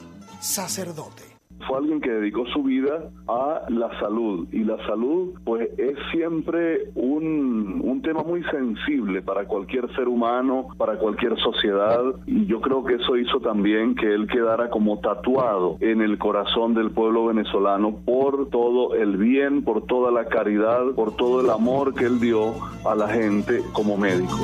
sacerdote. 0.43 1.23
Fue 1.67 1.77
alguien 1.77 2.01
que 2.01 2.10
dedicó 2.10 2.45
su 2.47 2.63
vida 2.63 3.10
a 3.27 3.62
la 3.69 3.97
salud 3.99 4.47
y 4.51 4.65
la 4.65 4.75
salud 4.86 5.34
pues 5.45 5.69
es 5.77 5.97
siempre 6.12 6.89
un, 6.95 7.79
un 7.82 8.01
tema 8.01 8.23
muy 8.23 8.43
sensible 8.51 9.21
para 9.21 9.45
cualquier 9.45 9.93
ser 9.95 10.10
humano, 10.10 10.67
para 10.77 10.97
cualquier 10.97 11.39
sociedad 11.39 12.01
y 12.25 12.45
yo 12.47 12.60
creo 12.60 12.84
que 12.84 12.95
eso 12.95 13.15
hizo 13.15 13.39
también 13.39 13.95
que 13.95 14.13
él 14.13 14.27
quedara 14.27 14.69
como 14.69 14.99
tatuado 14.99 15.77
en 15.79 16.01
el 16.01 16.17
corazón 16.17 16.73
del 16.73 16.91
pueblo 16.91 17.27
venezolano 17.27 17.95
por 18.03 18.49
todo 18.49 18.95
el 18.95 19.15
bien, 19.15 19.63
por 19.63 19.86
toda 19.86 20.12
la 20.12 20.25
caridad, 20.25 20.91
por 20.95 21.15
todo 21.15 21.39
el 21.39 21.49
amor 21.49 21.93
que 21.93 22.06
él 22.06 22.19
dio 22.19 22.56
a 22.86 22.95
la 22.95 23.08
gente 23.08 23.62
como 23.71 23.95
médico. 23.95 24.38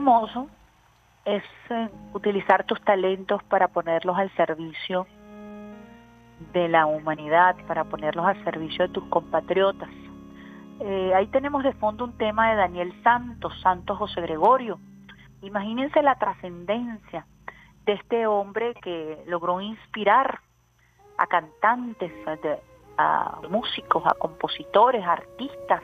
Hermoso 0.00 0.48
es 1.26 1.44
eh, 1.68 1.88
utilizar 2.14 2.64
tus 2.64 2.80
talentos 2.80 3.42
para 3.44 3.68
ponerlos 3.68 4.16
al 4.16 4.34
servicio 4.34 5.06
de 6.54 6.68
la 6.68 6.86
humanidad, 6.86 7.54
para 7.68 7.84
ponerlos 7.84 8.24
al 8.24 8.42
servicio 8.42 8.86
de 8.86 8.94
tus 8.94 9.04
compatriotas. 9.04 9.90
Eh, 10.80 11.12
ahí 11.14 11.26
tenemos 11.26 11.62
de 11.62 11.74
fondo 11.74 12.04
un 12.04 12.16
tema 12.16 12.50
de 12.50 12.56
Daniel 12.56 12.94
Santos, 13.02 13.52
Santos 13.60 13.98
José 13.98 14.22
Gregorio. 14.22 14.80
Imagínense 15.42 16.00
la 16.02 16.14
trascendencia 16.14 17.26
de 17.84 17.92
este 17.92 18.26
hombre 18.26 18.72
que 18.82 19.22
logró 19.26 19.60
inspirar 19.60 20.40
a 21.18 21.26
cantantes, 21.26 22.10
a, 22.96 23.38
músicos, 23.50 24.02
a 24.06 24.14
compositores, 24.14 25.04
a 25.04 25.12
artistas, 25.12 25.82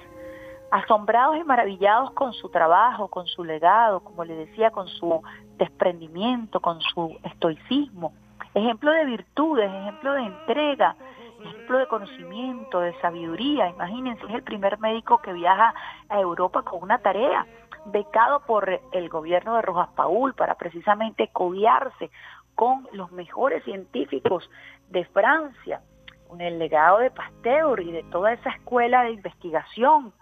asombrados 0.77 1.37
y 1.39 1.45
maravillados 1.45 2.11
con 2.13 2.35
su 2.35 2.51
trabajo, 2.51 3.09
con 3.09 3.27
su 3.27 3.45
legado, 3.45 4.01
como 4.01 4.25
le 4.25 4.35
decía, 4.35 4.71
con 4.71 4.87
su 4.89 5.23
desprendimiento, 5.57 6.61
con 6.61 6.81
su 6.81 7.17
estoicismo. 7.25 8.13
Ejemplo 8.53 8.91
de 8.93 9.07
virtudes, 9.07 9.71
ejemplo 9.73 10.13
de 10.13 10.23
entrega, 10.23 10.97
ejemplo 11.43 11.79
de 11.79 11.87
conocimiento, 11.87 12.81
de 12.81 12.93
sabiduría. 13.01 13.71
Imagínense, 13.71 14.25
es 14.27 14.35
el 14.35 14.43
primer 14.43 14.79
médico 14.79 15.19
que 15.23 15.33
viaja 15.33 15.75
a 16.11 16.21
Europa 16.21 16.63
con 16.63 16.83
una 16.83 16.99
tarea, 16.99 17.47
becado 17.87 18.41
por 18.41 18.69
el 18.93 19.09
gobierno 19.09 19.57
de 19.57 19.63
Rojas 19.63 19.89
Paul 19.97 20.35
para 20.35 20.57
precisamente 20.57 21.29
codiarse 21.29 22.11
con 22.55 22.87
los 22.93 23.13
mejores 23.13 23.65
científicos 23.65 24.51
de 24.91 25.05
Francia, 25.07 25.81
con 26.29 26.41
el 26.43 26.59
legado 26.59 26.99
de 26.99 27.11
Pasteur 27.11 27.81
y 27.81 27.93
de 27.93 28.03
toda 28.05 28.33
esa 28.33 28.51
escuela 28.51 29.05
de 29.05 29.13
investigación. 29.13 30.13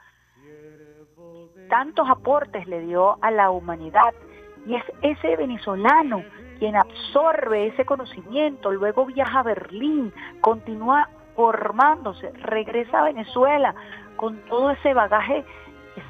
Tantos 1.69 2.09
aportes 2.09 2.67
le 2.67 2.81
dio 2.81 3.19
a 3.23 3.31
la 3.31 3.51
humanidad 3.51 4.15
y 4.67 4.75
es 4.77 4.85
ese 5.03 5.37
venezolano 5.37 6.23
quien 6.59 6.77
absorbe 6.77 7.67
ese 7.67 7.85
conocimiento, 7.85 8.71
luego 8.71 9.07
viaja 9.07 9.41
a 9.41 9.43
Berlín, 9.43 10.13
continúa 10.41 11.09
formándose, 11.35 12.31
regresa 12.43 13.01
a 13.01 13.05
Venezuela 13.05 13.75
con 14.17 14.39
todo 14.49 14.71
ese 14.71 14.95
bagaje 14.95 15.45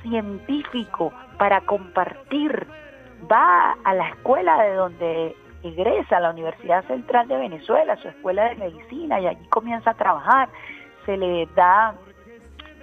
científico 0.02 1.12
para 1.38 1.62
compartir, 1.62 2.66
va 3.30 3.72
a 3.84 3.94
la 3.94 4.08
escuela 4.10 4.62
de 4.62 4.74
donde 4.74 5.36
egresa, 5.62 6.18
a 6.18 6.20
la 6.20 6.30
Universidad 6.30 6.84
Central 6.86 7.26
de 7.28 7.38
Venezuela, 7.38 7.96
su 7.96 8.08
escuela 8.08 8.50
de 8.50 8.56
medicina, 8.56 9.18
y 9.20 9.26
allí 9.26 9.46
comienza 9.48 9.90
a 9.90 9.94
trabajar, 9.94 10.48
se 11.06 11.16
le 11.16 11.46
da 11.54 11.94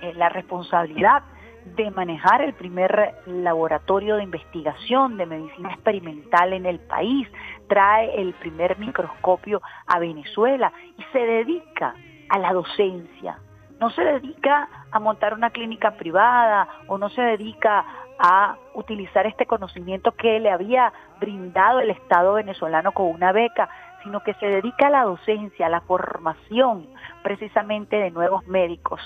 eh, 0.02 0.14
la 0.16 0.30
responsabilidad 0.30 1.24
de 1.66 1.92
manejar 1.92 2.42
el 2.42 2.54
primer 2.54 3.16
laboratorio 3.26 4.16
de 4.16 4.24
investigación 4.24 5.18
de 5.18 5.26
medicina 5.26 5.74
experimental 5.74 6.54
en 6.54 6.66
el 6.66 6.80
país, 6.80 7.28
trae 7.68 8.20
el 8.20 8.34
primer 8.34 8.78
microscopio 8.78 9.62
a 9.88 10.00
Venezuela 10.00 10.74
y 10.98 11.04
se 11.12 11.20
dedica 11.20 11.96
a 12.30 12.40
la 12.40 12.54
docencia. 12.54 13.38
No 13.80 13.90
se 13.92 14.04
dedica 14.04 14.70
a 14.92 15.00
montar 15.00 15.34
una 15.34 15.50
clínica 15.50 15.92
privada 15.92 16.68
o 16.88 16.98
no 16.98 17.10
se 17.10 17.22
dedica 17.22 17.86
a 18.20 18.56
utilizar 18.76 19.26
este 19.26 19.48
conocimiento 19.48 20.12
que 20.12 20.40
le 20.40 20.52
había 20.52 20.94
brindado 21.20 21.80
el 21.80 21.90
Estado 21.90 22.34
venezolano 22.34 22.92
con 22.92 23.08
una 23.08 23.32
beca, 23.32 23.70
sino 24.04 24.22
que 24.24 24.36
se 24.36 24.46
dedica 24.46 24.88
a 24.88 24.92
la 24.92 25.04
docencia, 25.04 25.66
a 25.66 25.70
la 25.70 25.82
formación 25.82 26.88
precisamente 27.24 27.96
de 27.96 28.12
nuevos 28.12 28.46
médicos. 28.46 29.02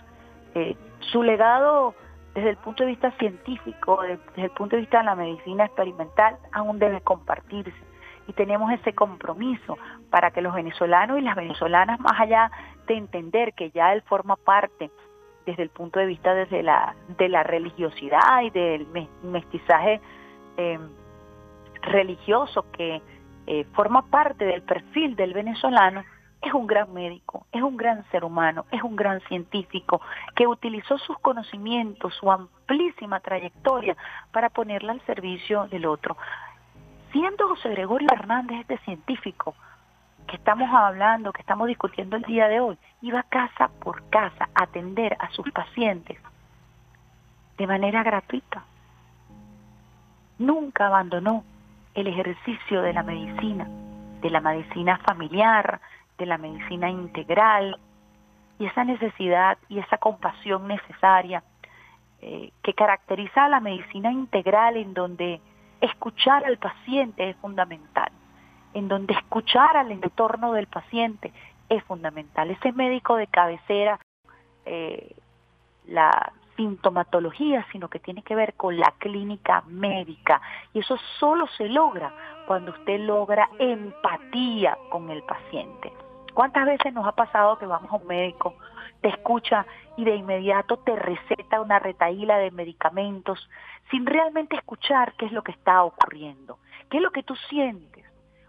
Eh, 0.54 0.76
su 1.00 1.24
legado 1.24 1.96
desde 2.36 2.50
el 2.50 2.58
punto 2.58 2.84
de 2.84 2.90
vista 2.90 3.12
científico, 3.12 4.02
desde 4.02 4.44
el 4.44 4.52
punto 4.52 4.76
de 4.76 4.82
vista 4.82 5.00
de 5.00 5.06
la 5.06 5.16
medicina 5.16 5.66
experimental, 5.66 6.38
aún 6.52 6.78
debe 6.78 7.00
compartirse. 7.00 7.74
Y 8.28 8.34
tenemos 8.34 8.72
ese 8.74 8.94
compromiso 8.94 9.78
para 10.10 10.32
que 10.32 10.42
los 10.42 10.54
venezolanos 10.54 11.18
y 11.18 11.22
las 11.22 11.36
venezolanas, 11.36 12.00
más 12.02 12.20
allá 12.20 12.52
de 12.88 12.96
entender 12.96 13.54
que 13.54 13.72
ya 13.72 13.94
él 13.94 14.02
forma 14.02 14.36
parte 14.36 14.92
desde 15.46 15.64
el 15.64 15.70
punto 15.70 16.00
de 16.00 16.08
vista 16.08 16.34
desde 16.34 16.62
la, 16.62 16.96
de 17.18 17.30
la 17.30 17.44
religiosidad 17.44 18.42
y 18.42 18.50
del 18.50 18.86
mestizaje 19.24 20.02
eh, 20.58 20.80
religioso 21.84 22.66
que 22.72 23.02
eh, 23.48 23.64
forma 23.74 24.08
parte 24.08 24.44
del 24.44 24.64
perfil 24.64 25.16
del 25.16 25.34
venezolano, 25.34 26.04
es 26.46 26.54
un 26.54 26.68
gran 26.68 26.94
médico, 26.94 27.48
es 27.52 27.62
un 27.64 27.76
gran 27.76 28.06
ser 28.12 28.24
humano, 28.24 28.66
es 28.72 28.84
un 28.84 28.96
gran 28.96 29.20
científico 29.22 30.00
que 30.36 30.46
utilizó 30.46 30.98
sus 31.00 31.18
conocimientos, 31.20 32.14
su 32.14 32.32
amplísima 32.32 33.20
trayectoria 33.20 33.98
para 34.32 34.50
ponerla 34.50 34.94
al 34.94 35.02
servicio 35.02 35.68
del 35.68 35.88
otro. 35.88 36.16
Siendo 37.12 37.48
José 37.48 37.70
Gregorio 37.70 38.10
Hernández 38.12 38.60
este 38.62 38.78
científico 38.80 39.56
que 40.28 40.36
estamos 40.36 40.70
hablando, 40.72 41.34
que 41.34 41.42
estamos 41.42 41.68
discutiendo 41.68 42.16
el 42.16 42.24
día 42.24 42.48
de 42.48 42.60
hoy, 42.60 42.78
iba 43.02 43.24
casa 43.24 43.70
por 43.80 44.08
casa 44.10 44.48
a 44.54 44.64
atender 44.64 45.18
a 45.20 45.30
sus 45.32 45.50
pacientes 45.52 46.20
de 47.58 47.68
manera 47.68 48.04
gratuita. 48.04 48.64
Nunca 50.38 50.88
abandonó 50.88 51.44
el 51.96 52.06
ejercicio 52.06 52.84
de 52.84 52.94
la 52.94 53.02
medicina, 53.02 53.68
de 54.22 54.30
la 54.30 54.42
medicina 54.42 54.98
familiar, 55.00 55.80
de 56.18 56.26
la 56.26 56.38
medicina 56.38 56.90
integral 56.90 57.80
y 58.60 58.66
esa 58.66 58.84
necesidad 58.84 59.58
y 59.70 59.80
esa 59.80 59.98
compasión 59.98 60.68
necesaria 60.68 61.44
eh, 62.22 62.52
que 62.64 62.74
caracteriza 62.74 63.46
a 63.46 63.50
la 63.50 63.60
medicina 63.60 64.12
integral 64.12 64.78
en 64.78 64.94
donde 64.94 65.42
escuchar 65.82 66.46
al 66.46 66.58
paciente 66.58 67.30
es 67.30 67.36
fundamental, 67.38 68.12
en 68.74 68.88
donde 68.88 69.14
escuchar 69.14 69.78
al 69.78 69.92
entorno 69.92 70.54
del 70.54 70.68
paciente 70.68 71.34
es 71.70 71.84
fundamental. 71.84 72.50
Ese 72.52 72.72
médico 72.72 73.16
de 73.16 73.28
cabecera, 73.28 74.00
eh, 74.66 75.16
la 75.88 76.32
sintomatología, 76.56 77.66
sino 77.72 77.90
que 77.90 78.00
tiene 78.00 78.24
que 78.24 78.36
ver 78.36 78.54
con 78.54 78.78
la 78.78 78.94
clínica 78.98 79.64
médica. 79.68 80.42
Y 80.74 80.80
eso 80.80 80.98
solo 81.20 81.48
se 81.58 81.68
logra 81.68 82.14
cuando 82.48 82.72
usted 82.72 83.00
logra 83.02 83.50
empatía 83.60 84.78
con 84.90 85.10
el 85.10 85.22
paciente. 85.24 85.92
¿Cuántas 86.36 86.66
veces 86.66 86.94
nos 86.94 87.08
ha 87.08 87.14
pasado 87.14 87.58
que 87.58 87.66
vamos 87.66 87.90
a 87.90 87.96
un 87.96 88.08
médico, 88.08 88.56
te 89.00 89.08
escucha 89.08 89.66
y 89.96 90.04
de 90.04 90.18
inmediato 90.18 90.76
te 90.76 90.94
receta 90.94 91.62
una 91.62 91.80
retaíla 91.80 92.38
de 92.38 92.52
medicamentos 92.52 93.50
sin 93.90 94.06
realmente 94.06 94.58
escuchar 94.58 95.14
qué 95.18 95.28
es 95.28 95.32
lo 95.32 95.44
que 95.44 95.54
está 95.54 95.82
ocurriendo? 95.86 96.60
¿Qué 96.90 96.98
es 96.98 97.04
lo 97.04 97.12
que 97.12 97.24
tú 97.24 97.38
sientes? 97.48 98.04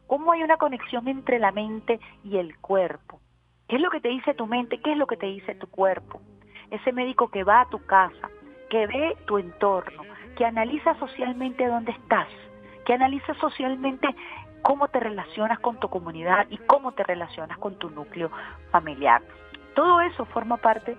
¿Cómo 0.08 0.32
hay 0.32 0.42
una 0.42 0.56
conexión 0.56 1.06
entre 1.06 1.38
la 1.38 1.52
mente 1.52 2.00
y 2.24 2.38
el 2.38 2.58
cuerpo? 2.58 3.20
¿Qué 3.68 3.76
es 3.76 3.82
lo 3.82 3.90
que 3.90 4.00
te 4.00 4.08
dice 4.08 4.34
tu 4.34 4.48
mente? 4.48 4.80
¿Qué 4.80 4.90
es 4.90 4.98
lo 4.98 5.06
que 5.06 5.16
te 5.16 5.26
dice 5.26 5.54
tu 5.54 5.68
cuerpo? 5.68 6.20
Ese 6.72 6.90
médico 6.90 7.30
que 7.30 7.44
va 7.44 7.60
a 7.60 7.68
tu 7.68 7.86
casa, 7.86 8.28
que 8.68 8.88
ve 8.88 9.16
tu 9.26 9.38
entorno, 9.38 10.02
que 10.36 10.44
analiza 10.44 10.98
socialmente 10.98 11.68
dónde 11.68 11.92
estás, 11.92 12.26
que 12.84 12.94
analiza 12.94 13.32
socialmente 13.34 14.08
cómo 14.66 14.88
te 14.88 14.98
relacionas 14.98 15.60
con 15.60 15.78
tu 15.78 15.88
comunidad 15.88 16.48
y 16.50 16.58
cómo 16.58 16.90
te 16.90 17.04
relacionas 17.04 17.56
con 17.58 17.76
tu 17.76 17.88
núcleo 17.88 18.32
familiar. 18.72 19.22
Todo 19.76 20.00
eso 20.00 20.24
forma 20.24 20.56
parte 20.56 20.96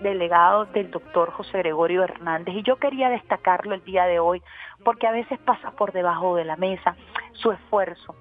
del 0.00 0.18
legado 0.18 0.66
del 0.66 0.90
doctor 0.90 1.30
José 1.32 1.56
Gregorio 1.56 2.04
Hernández 2.04 2.54
y 2.54 2.62
yo 2.64 2.76
quería 2.76 3.08
destacarlo 3.08 3.74
el 3.74 3.82
día 3.82 4.04
de 4.04 4.18
hoy 4.18 4.42
porque 4.84 5.06
a 5.06 5.12
veces 5.12 5.38
pasa 5.38 5.70
por 5.70 5.92
debajo 5.92 6.36
de 6.36 6.44
la 6.44 6.56
mesa 6.56 6.96
su 7.32 7.50
esfuerzo, 7.50 8.14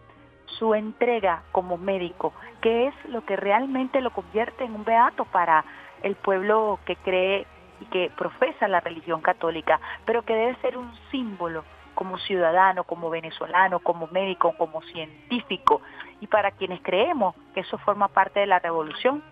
su 0.46 0.74
entrega 0.74 1.44
como 1.52 1.76
médico, 1.76 2.32
que 2.62 2.88
es 2.88 2.94
lo 3.10 3.26
que 3.26 3.36
realmente 3.36 4.00
lo 4.00 4.12
convierte 4.12 4.64
en 4.64 4.74
un 4.74 4.86
beato 4.86 5.26
para 5.26 5.66
el 6.02 6.16
pueblo 6.16 6.80
que 6.86 6.96
cree 6.96 7.46
y 7.82 7.86
que 7.88 8.10
profesa 8.18 8.70
la 8.70 8.80
religión 8.80 9.20
católica, 9.20 9.82
pero 10.06 10.22
que 10.22 10.34
debe 10.34 10.56
ser 10.62 10.78
un 10.78 10.90
símbolo 11.12 11.66
como 11.98 12.20
ciudadano, 12.20 12.84
como 12.84 13.10
venezolano, 13.10 13.80
como 13.80 14.06
médico, 14.12 14.54
como 14.56 14.84
científico, 14.84 15.82
y 16.22 16.28
para 16.28 16.52
quienes 16.52 16.80
creemos 16.84 17.34
que 17.56 17.62
eso 17.62 17.80
forma 17.80 18.08
parte 18.08 18.40
de 18.40 18.46
la 18.46 18.60
revolución, 18.60 19.24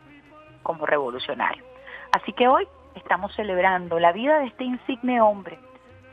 como 0.63 0.88
revolucionario. 0.88 1.63
Así 2.11 2.34
que 2.34 2.47
hoy 2.47 2.68
estamos 2.95 3.36
celebrando 3.36 3.99
la 3.99 4.11
vida 4.11 4.39
de 4.39 4.47
este 4.47 4.63
insigne 4.63 5.22
hombre, 5.22 5.59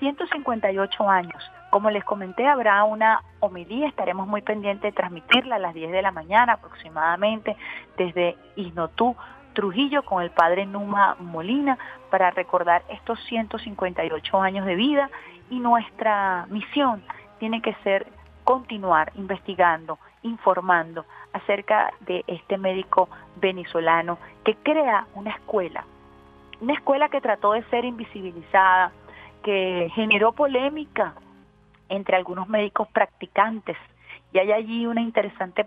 158 0.00 1.08
años. 1.08 1.42
Como 1.70 1.88
les 1.88 2.04
comenté, 2.04 2.46
habrá 2.46 2.84
una 2.84 3.22
homilía, 3.40 3.88
estaremos 3.88 4.28
muy 4.28 4.42
pendientes 4.42 4.82
de 4.82 4.92
transmitirla 4.92 5.56
a 5.56 5.58
las 5.58 5.72
10 5.72 5.90
de 5.90 6.02
la 6.02 6.12
mañana 6.12 6.52
aproximadamente 6.52 7.56
desde 7.96 8.36
Isnotú, 8.56 9.16
Trujillo 9.54 10.02
con 10.02 10.22
el 10.22 10.30
padre 10.30 10.66
Numa 10.66 11.16
Molina 11.18 11.78
para 12.10 12.30
recordar 12.30 12.82
estos 12.88 13.18
158 13.24 14.40
años 14.40 14.66
de 14.66 14.76
vida 14.76 15.10
y 15.52 15.60
nuestra 15.60 16.46
misión 16.48 17.04
tiene 17.38 17.60
que 17.60 17.74
ser 17.84 18.06
continuar 18.42 19.12
investigando, 19.16 19.98
informando 20.22 21.04
acerca 21.34 21.92
de 22.00 22.24
este 22.26 22.56
médico 22.56 23.10
venezolano 23.36 24.18
que 24.46 24.54
crea 24.56 25.06
una 25.14 25.30
escuela, 25.30 25.84
una 26.62 26.72
escuela 26.72 27.10
que 27.10 27.20
trató 27.20 27.52
de 27.52 27.62
ser 27.64 27.84
invisibilizada, 27.84 28.92
que 29.42 29.90
generó 29.94 30.32
polémica 30.32 31.12
entre 31.90 32.16
algunos 32.16 32.48
médicos 32.48 32.88
practicantes. 32.88 33.76
Y 34.32 34.38
hay 34.38 34.52
allí 34.52 34.86
una 34.86 35.02
interesante 35.02 35.66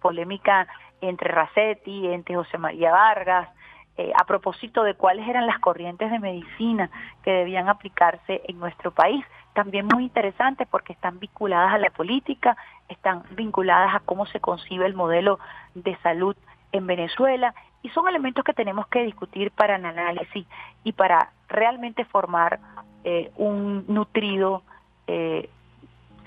polémica 0.00 0.66
entre 1.02 1.28
Racetti, 1.28 2.06
entre 2.06 2.34
José 2.34 2.56
María 2.56 2.92
Vargas, 2.92 3.50
eh, 3.98 4.12
a 4.14 4.24
propósito 4.24 4.84
de 4.84 4.94
cuáles 4.94 5.28
eran 5.28 5.48
las 5.48 5.58
corrientes 5.58 6.08
de 6.08 6.20
medicina 6.20 6.88
que 7.24 7.32
debían 7.32 7.68
aplicarse 7.68 8.42
en 8.44 8.60
nuestro 8.60 8.92
país. 8.92 9.24
También 9.54 9.86
muy 9.92 10.04
interesante 10.04 10.66
porque 10.66 10.92
están 10.92 11.18
vinculadas 11.18 11.74
a 11.74 11.78
la 11.78 11.90
política, 11.90 12.56
están 12.88 13.24
vinculadas 13.32 13.96
a 13.96 14.00
cómo 14.00 14.24
se 14.26 14.38
concibe 14.38 14.86
el 14.86 14.94
modelo 14.94 15.40
de 15.74 15.96
salud 15.96 16.36
en 16.70 16.86
Venezuela 16.86 17.54
y 17.82 17.88
son 17.88 18.06
elementos 18.06 18.44
que 18.44 18.52
tenemos 18.52 18.86
que 18.86 19.02
discutir 19.02 19.50
para 19.50 19.74
el 19.74 19.84
análisis 19.84 20.46
y 20.84 20.92
para 20.92 21.32
realmente 21.48 22.04
formar 22.04 22.60
eh, 23.02 23.32
un 23.36 23.84
nutrido 23.88 24.62
eh, 25.08 25.50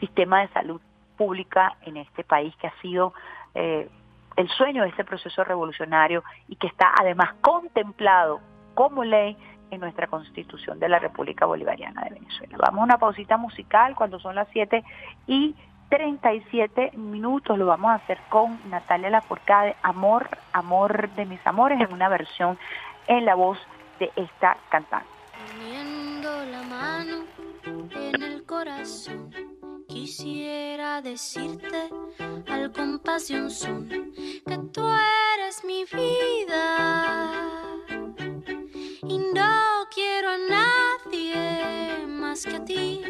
sistema 0.02 0.42
de 0.42 0.50
salud 0.50 0.82
pública 1.16 1.78
en 1.86 1.96
este 1.96 2.26
país 2.26 2.54
que 2.58 2.68
ha 2.68 2.82
sido 2.82 3.14
eh, 3.56 3.88
el 4.42 4.50
sueño 4.50 4.84
de 4.84 4.90
este 4.90 5.04
proceso 5.04 5.44
revolucionario 5.44 6.24
y 6.48 6.56
que 6.56 6.68
está 6.68 6.92
además 7.00 7.36
contemplado 7.42 8.40
como 8.74 9.04
ley 9.04 9.38
en 9.70 9.80
nuestra 9.80 10.08
Constitución 10.08 10.80
de 10.80 10.90
la 10.90 11.00
República 11.00 11.46
Bolivariana 11.46 12.04
de 12.04 12.16
Venezuela. 12.16 12.58
Vamos 12.60 12.82
a 12.82 12.84
una 12.84 12.98
pausita 12.98 13.38
musical 13.38 13.96
cuando 13.96 14.20
son 14.20 14.36
las 14.36 14.48
7 14.52 14.84
y 15.28 15.56
37 15.90 16.92
minutos. 16.98 17.58
Lo 17.58 17.68
vamos 17.68 17.92
a 17.92 17.96
hacer 17.96 18.20
con 18.30 18.60
Natalia 18.70 19.12
Lafourcade, 19.12 19.76
Amor, 19.84 20.28
Amor 20.54 21.10
de 21.12 21.26
mis 21.26 21.46
amores, 21.46 21.80
en 21.80 21.94
una 21.94 22.10
versión 22.10 22.58
en 23.08 23.26
la 23.26 23.36
voz 23.36 23.60
de 24.00 24.12
esta 24.16 24.58
cantante. 24.70 25.08
Poniendo 25.54 26.46
la 26.46 26.64
mano 26.64 27.26
en 27.66 28.24
el 28.24 28.44
corazón, 28.46 29.32
quisiera 30.02 31.00
decirte 31.00 31.90
al 32.48 32.72
compás 32.72 33.28
de 33.28 33.36
que 34.48 34.58
tú 34.74 34.82
eres 35.36 35.64
mi 35.64 35.86
vida 35.86 37.46
y 39.08 39.20
no 39.20 39.86
quiero 39.94 40.30
a 40.32 40.38
nadie 40.58 42.08
más 42.08 42.46
que 42.46 42.56
a 42.56 42.66
ti 42.66 43.02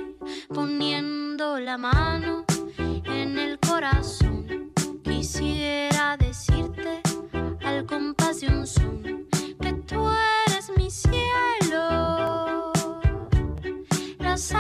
poniendo 0.54 1.62
la 1.62 1.78
mano 1.78 2.44
en 2.78 3.39
el 3.39 3.58
corazón. 3.60 4.74
Quisiera 5.02 6.18
decirte 6.18 7.02
al 7.64 7.86
compás 7.86 8.42
de 8.42 8.48
que 9.62 9.74
tú 9.88 10.10
eres 10.46 10.70
mi 10.76 10.92
cielo. 10.92 12.74
Las 14.20 14.52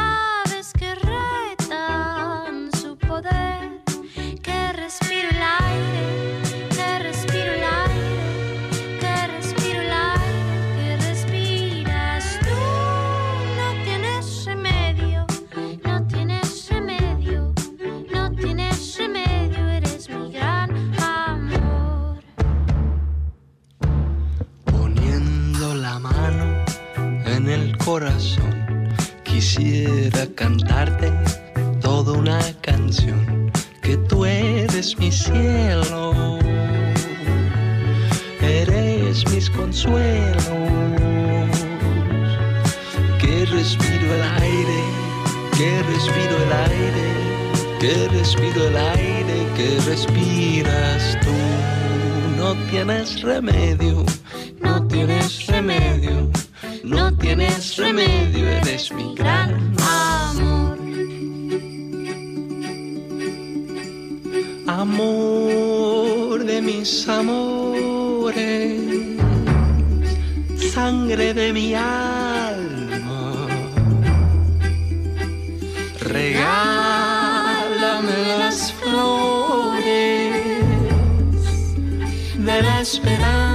quisiera 29.25 30.25
cantarte 30.35 31.11
toda 31.81 32.13
una 32.13 32.39
canción 32.61 33.51
que 33.81 33.97
tú 33.97 34.23
eres 34.23 34.97
mi 34.97 35.11
cielo. 35.11 36.39
Eres 38.39 39.29
mis 39.31 39.49
consuelos. 39.49 40.45
Que 43.19 43.45
respiro 43.45 44.15
el 44.15 44.23
aire 44.41 44.81
que 45.57 45.83
respiro 45.83 46.35
el 46.45 46.53
aire 46.71 47.07
que 47.81 48.07
respiro 48.07 48.67
el 48.67 48.77
aire 48.77 49.37
que 49.57 49.79
respiras 49.85 51.17
tú. 51.21 52.37
No 52.37 52.55
tienes 52.69 53.21
remedio 53.21 54.05
no 54.61 54.87
tienes 54.87 55.45
remedio 55.47 56.29
no 56.83 57.11
tienes 57.13 57.77
remedio, 57.77 58.47
eres 58.49 58.91
mi 58.91 59.15
gran 59.15 59.75
amor. 59.79 60.77
Amor 64.67 66.43
de 66.45 66.61
mis 66.61 67.07
amores, 67.07 68.81
sangre 70.73 71.33
de 71.33 71.53
mi 71.53 71.73
alma. 71.75 73.47
Regálame 75.99 76.51
las 78.39 78.73
flores 78.73 80.35
de 82.37 82.61
la 82.61 82.81
esperanza 82.81 83.50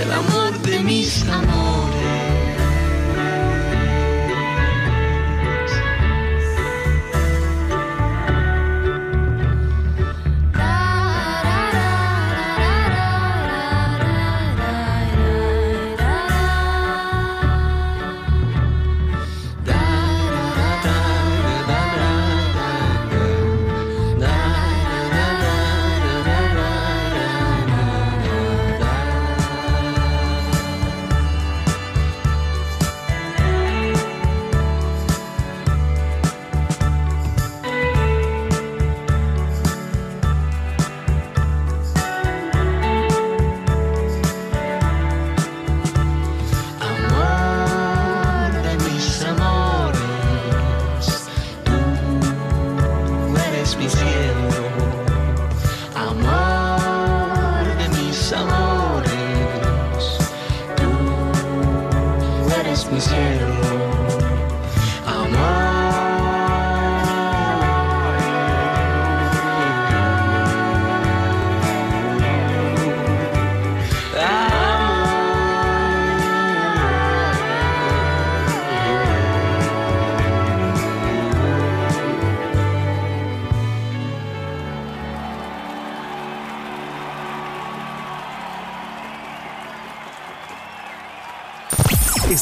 el 0.00 0.12
amor 0.12 0.52
de 0.62 0.78
mis 0.80 1.26
amores. 1.28 1.87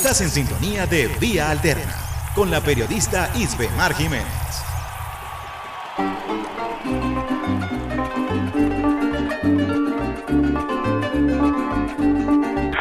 Estás 0.07 0.20
en 0.20 0.30
sintonía 0.30 0.86
de 0.86 1.09
Vía 1.18 1.50
Alterna 1.50 1.96
con 2.32 2.48
la 2.48 2.61
periodista 2.61 3.28
Isbe 3.34 3.68
Mar 3.76 3.92
Jiménez. 3.92 4.24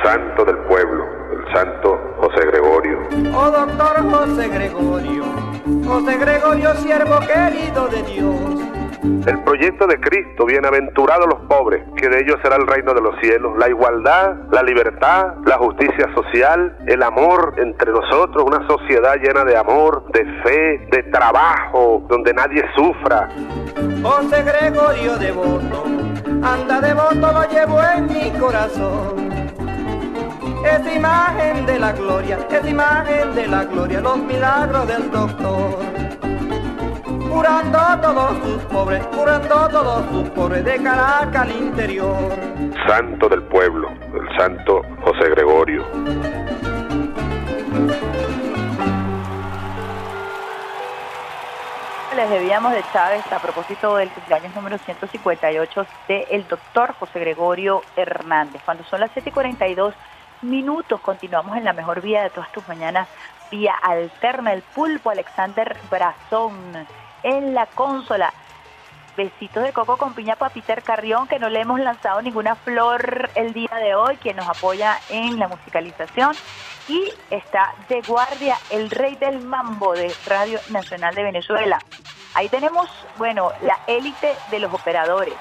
santo 0.03 0.45
del 0.45 0.57
pueblo, 0.67 1.03
el 1.31 1.51
santo 1.51 1.99
José 2.19 2.45
Gregorio. 2.45 2.99
Oh 3.33 3.49
doctor 3.49 4.07
José 4.07 4.47
Gregorio, 4.47 5.23
José 5.83 6.17
Gregorio, 6.19 6.75
siervo 6.75 7.19
querido 7.21 7.87
de 7.87 8.03
Dios. 8.03 8.65
El 9.25 9.39
proyecto 9.43 9.87
de 9.87 9.99
Cristo, 9.99 10.45
bienaventurados 10.45 11.27
los 11.27 11.41
pobres, 11.47 11.83
que 11.97 12.07
de 12.07 12.21
ellos 12.21 12.37
será 12.43 12.55
el 12.55 12.67
reino 12.67 12.93
de 12.93 13.01
los 13.01 13.19
cielos, 13.19 13.57
la 13.57 13.67
igualdad, 13.69 14.35
la 14.51 14.61
libertad, 14.61 15.33
justicia 15.75 16.13
social, 16.13 16.77
el 16.87 17.03
amor 17.03 17.55
entre 17.57 17.91
nosotros, 17.91 18.43
una 18.45 18.65
sociedad 18.67 19.15
llena 19.21 19.43
de 19.43 19.57
amor, 19.57 20.05
de 20.11 20.23
fe, 20.43 20.87
de 20.91 21.03
trabajo, 21.11 22.03
donde 22.07 22.33
nadie 22.33 22.63
sufra. 22.75 23.29
José 24.01 24.43
Gregorio 24.43 25.17
devoto, 25.17 25.83
anda 26.43 26.79
devoto 26.81 27.31
lo 27.31 27.43
llevo 27.49 27.79
en 27.81 28.07
mi 28.07 28.31
corazón. 28.39 29.29
Es 30.65 30.95
imagen 30.95 31.65
de 31.65 31.79
la 31.79 31.91
gloria, 31.91 32.39
es 32.49 32.69
imagen 32.69 33.35
de 33.35 33.47
la 33.47 33.65
gloria, 33.65 34.01
los 34.01 34.17
milagros 34.17 34.87
del 34.87 35.11
doctor 35.11 36.05
curando 37.35 37.77
a 37.77 37.99
todos 37.99 38.37
sus 38.43 38.63
pobres, 38.63 39.05
curando 39.07 39.59
a 39.59 39.67
todos 39.67 40.05
sus 40.09 40.29
pobres 40.29 40.63
de 40.63 40.77
Caracas 40.81 41.35
al 41.35 41.51
interior. 41.51 42.15
Santo 42.87 43.27
del 43.27 43.43
pueblo, 43.43 43.89
el 44.13 44.37
santo 44.37 44.81
Les 52.15 52.29
debíamos 52.29 52.71
de 52.71 52.83
Chávez 52.93 53.25
a 53.31 53.39
propósito 53.39 53.95
del 53.95 54.09
cumpleaños 54.09 54.55
número 54.55 54.77
158 54.77 55.87
del 56.07 56.47
doctor 56.47 56.93
José 56.93 57.19
Gregorio 57.19 57.81
Hernández. 57.95 58.61
Cuando 58.63 58.83
son 58.83 58.99
las 58.99 59.09
7 59.13 59.29
y 59.29 59.31
42 59.31 59.95
minutos, 60.43 61.01
continuamos 61.01 61.57
en 61.57 61.63
la 61.63 61.73
mejor 61.73 61.99
vía 62.01 62.21
de 62.21 62.29
todas 62.29 62.51
tus 62.51 62.67
mañanas, 62.67 63.07
vía 63.49 63.73
alterna, 63.81 64.53
el 64.53 64.61
pulpo 64.61 65.09
Alexander 65.09 65.75
Brazón 65.89 66.53
en 67.23 67.55
la 67.55 67.65
consola. 67.65 68.31
Besitos 69.15 69.63
de 69.63 69.71
coco 69.71 69.95
con 69.95 70.13
piña 70.13 70.35
para 70.35 70.53
Peter 70.53 70.83
Carrión, 70.83 71.27
que 71.27 71.39
no 71.39 71.47
le 71.49 71.61
hemos 71.61 71.79
lanzado 71.79 72.21
ninguna 72.21 72.55
flor 72.55 73.29
el 73.35 73.53
día 73.53 73.73
de 73.73 73.95
hoy, 73.95 74.17
quien 74.17 74.35
nos 74.35 74.49
apoya 74.49 74.99
en 75.09 75.39
la 75.39 75.47
musicalización. 75.47 76.35
Y 76.89 77.13
está 77.29 77.73
de 77.87 78.01
guardia 78.01 78.57
el 78.69 78.89
rey 78.89 79.15
del 79.15 79.39
mambo 79.41 79.93
de 79.93 80.13
Radio 80.25 80.59
Nacional 80.69 81.15
de 81.15 81.23
Venezuela. 81.23 81.79
Ahí 82.33 82.49
tenemos, 82.49 82.89
bueno, 83.17 83.51
la 83.61 83.79
élite 83.87 84.35
de 84.51 84.59
los 84.59 84.73
operadores. 84.73 85.35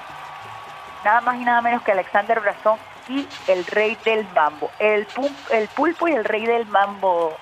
Nada 1.03 1.19
más 1.21 1.35
y 1.35 1.43
nada 1.43 1.61
menos 1.61 1.83
que 1.83 1.91
Alexander 1.91 2.39
Brazón 2.39 2.79
y 3.09 3.27
el 3.47 3.65
rey 3.65 3.97
del 4.05 4.25
mambo. 4.33 4.71
El, 4.79 5.05
el 5.51 5.67
pulpo 5.67 6.07
y 6.07 6.13
el 6.13 6.23
rey 6.23 6.45
del 6.45 6.65
mambo, 6.67 7.35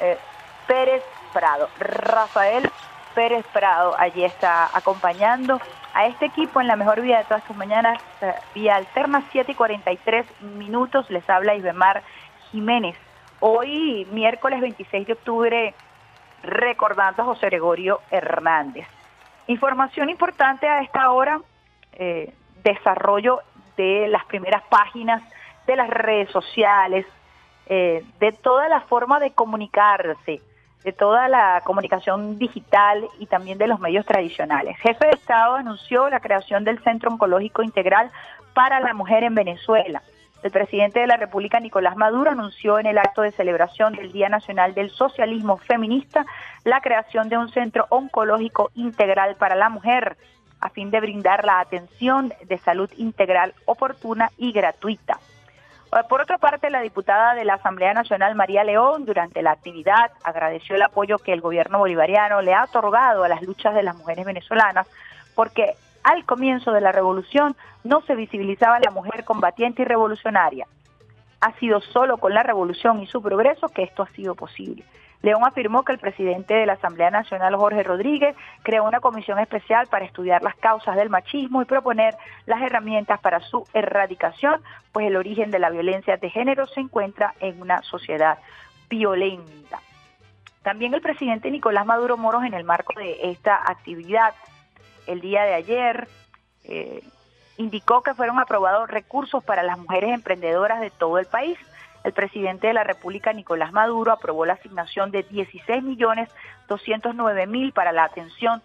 eh, 0.00 0.18
Pérez 0.66 1.04
Prado. 1.32 1.68
Rafael 1.78 2.70
Pérez 3.18 3.44
Prado 3.52 3.96
allí 3.98 4.22
está 4.22 4.70
acompañando 4.72 5.60
a 5.92 6.06
este 6.06 6.26
equipo 6.26 6.60
en 6.60 6.68
la 6.68 6.76
mejor 6.76 7.00
vida 7.00 7.18
de 7.18 7.24
todas 7.24 7.42
sus 7.48 7.56
mañanas, 7.56 8.00
eh, 8.20 8.32
vía 8.54 8.76
alterna 8.76 9.24
7 9.32 9.50
y 9.50 9.54
43 9.56 10.24
minutos. 10.40 11.10
Les 11.10 11.28
habla 11.28 11.56
Isbemar 11.56 12.04
Jiménez. 12.52 12.96
Hoy, 13.40 14.06
miércoles 14.12 14.60
26 14.60 15.04
de 15.04 15.12
octubre, 15.14 15.74
recordando 16.44 17.22
a 17.22 17.24
José 17.24 17.46
Gregorio 17.46 18.02
Hernández. 18.12 18.86
Información 19.48 20.10
importante 20.10 20.68
a 20.68 20.82
esta 20.82 21.10
hora, 21.10 21.40
eh, 21.94 22.32
desarrollo 22.62 23.40
de 23.76 24.06
las 24.06 24.26
primeras 24.26 24.62
páginas 24.68 25.24
de 25.66 25.74
las 25.74 25.90
redes 25.90 26.30
sociales, 26.30 27.04
eh, 27.66 28.04
de 28.20 28.30
toda 28.30 28.68
la 28.68 28.82
forma 28.82 29.18
de 29.18 29.32
comunicarse 29.32 30.40
de 30.88 30.92
toda 30.94 31.28
la 31.28 31.60
comunicación 31.64 32.38
digital 32.38 33.06
y 33.18 33.26
también 33.26 33.58
de 33.58 33.66
los 33.66 33.78
medios 33.78 34.06
tradicionales. 34.06 34.78
Jefe 34.78 35.04
de 35.04 35.12
Estado 35.12 35.56
anunció 35.56 36.08
la 36.08 36.20
creación 36.20 36.64
del 36.64 36.82
Centro 36.82 37.10
Oncológico 37.10 37.62
Integral 37.62 38.10
para 38.54 38.80
la 38.80 38.94
Mujer 38.94 39.22
en 39.22 39.34
Venezuela. 39.34 40.02
El 40.42 40.50
presidente 40.50 41.00
de 41.00 41.06
la 41.06 41.18
República, 41.18 41.60
Nicolás 41.60 41.94
Maduro, 41.94 42.30
anunció 42.30 42.78
en 42.78 42.86
el 42.86 42.96
acto 42.96 43.20
de 43.20 43.32
celebración 43.32 43.92
del 43.92 44.12
Día 44.12 44.30
Nacional 44.30 44.72
del 44.72 44.88
Socialismo 44.88 45.58
Feminista 45.58 46.24
la 46.64 46.80
creación 46.80 47.28
de 47.28 47.36
un 47.36 47.50
centro 47.50 47.84
oncológico 47.90 48.70
integral 48.74 49.36
para 49.36 49.56
la 49.56 49.68
mujer, 49.68 50.16
a 50.58 50.70
fin 50.70 50.90
de 50.90 51.00
brindar 51.00 51.44
la 51.44 51.60
atención 51.60 52.32
de 52.46 52.56
salud 52.56 52.88
integral 52.96 53.52
oportuna 53.66 54.30
y 54.38 54.52
gratuita. 54.52 55.18
Eh, 55.92 56.00
por 56.08 56.20
otra 56.20 56.38
parte, 56.38 56.70
la 56.70 56.80
diputada 56.80 57.34
de 57.34 57.44
la 57.44 57.54
Asamblea 57.54 57.94
Nacional, 57.94 58.34
María 58.34 58.64
León, 58.64 59.04
durante 59.04 59.42
la 59.42 59.52
actividad 59.52 60.10
agradeció 60.22 60.76
el 60.76 60.82
apoyo 60.82 61.18
que 61.18 61.32
el 61.32 61.40
gobierno 61.40 61.78
bolivariano 61.78 62.42
le 62.42 62.54
ha 62.54 62.64
otorgado 62.64 63.24
a 63.24 63.28
las 63.28 63.42
luchas 63.42 63.74
de 63.74 63.82
las 63.82 63.96
mujeres 63.96 64.26
venezolanas, 64.26 64.86
porque 65.34 65.74
al 66.04 66.24
comienzo 66.24 66.72
de 66.72 66.80
la 66.80 66.92
revolución 66.92 67.56
no 67.84 68.02
se 68.02 68.14
visibilizaba 68.14 68.80
la 68.80 68.90
mujer 68.90 69.24
combatiente 69.24 69.82
y 69.82 69.84
revolucionaria. 69.86 70.66
Ha 71.40 71.52
sido 71.58 71.80
solo 71.80 72.18
con 72.18 72.34
la 72.34 72.42
revolución 72.42 73.00
y 73.00 73.06
su 73.06 73.22
progreso 73.22 73.68
que 73.68 73.84
esto 73.84 74.02
ha 74.02 74.08
sido 74.08 74.34
posible. 74.34 74.84
León 75.22 75.42
afirmó 75.44 75.84
que 75.84 75.92
el 75.92 75.98
presidente 75.98 76.54
de 76.54 76.66
la 76.66 76.74
Asamblea 76.74 77.10
Nacional, 77.10 77.56
Jorge 77.56 77.82
Rodríguez, 77.82 78.36
creó 78.62 78.84
una 78.84 79.00
comisión 79.00 79.38
especial 79.38 79.88
para 79.88 80.04
estudiar 80.04 80.42
las 80.42 80.54
causas 80.56 80.94
del 80.96 81.10
machismo 81.10 81.60
y 81.60 81.64
proponer 81.64 82.16
las 82.46 82.62
herramientas 82.62 83.18
para 83.20 83.40
su 83.40 83.66
erradicación, 83.74 84.62
pues 84.92 85.06
el 85.06 85.16
origen 85.16 85.50
de 85.50 85.58
la 85.58 85.70
violencia 85.70 86.16
de 86.16 86.30
género 86.30 86.66
se 86.66 86.80
encuentra 86.80 87.34
en 87.40 87.60
una 87.60 87.82
sociedad 87.82 88.38
violenta. 88.88 89.80
También 90.62 90.94
el 90.94 91.00
presidente 91.00 91.50
Nicolás 91.50 91.86
Maduro 91.86 92.16
Moros, 92.16 92.44
en 92.44 92.54
el 92.54 92.64
marco 92.64 92.92
de 92.98 93.30
esta 93.30 93.56
actividad, 93.56 94.34
el 95.06 95.20
día 95.20 95.42
de 95.42 95.54
ayer, 95.54 96.08
eh, 96.64 97.02
indicó 97.56 98.02
que 98.02 98.14
fueron 98.14 98.38
aprobados 98.38 98.88
recursos 98.88 99.42
para 99.42 99.64
las 99.64 99.78
mujeres 99.78 100.10
emprendedoras 100.10 100.80
de 100.80 100.90
todo 100.90 101.18
el 101.18 101.26
país 101.26 101.58
el 102.08 102.14
presidente 102.14 102.66
de 102.66 102.74
la 102.74 102.84
República, 102.84 103.32
Nicolás 103.32 103.72
Maduro, 103.72 104.12
aprobó 104.12 104.44
la 104.44 104.54
asignación 104.54 105.10
de 105.10 105.22
16 105.22 105.82
millones 105.82 106.28
209 106.68 107.46
mil 107.46 107.72
para 107.72 107.92
la 107.92 108.04
atención 108.04 108.62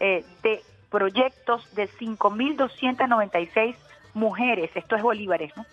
eh, 0.00 0.24
de 0.42 0.62
proyectos 0.90 1.74
de 1.74 1.88
5.296 1.88 3.76
mujeres, 4.14 4.70
esto 4.74 4.96
es 4.96 5.02
bolívares, 5.02 5.56
¿no? 5.56 5.64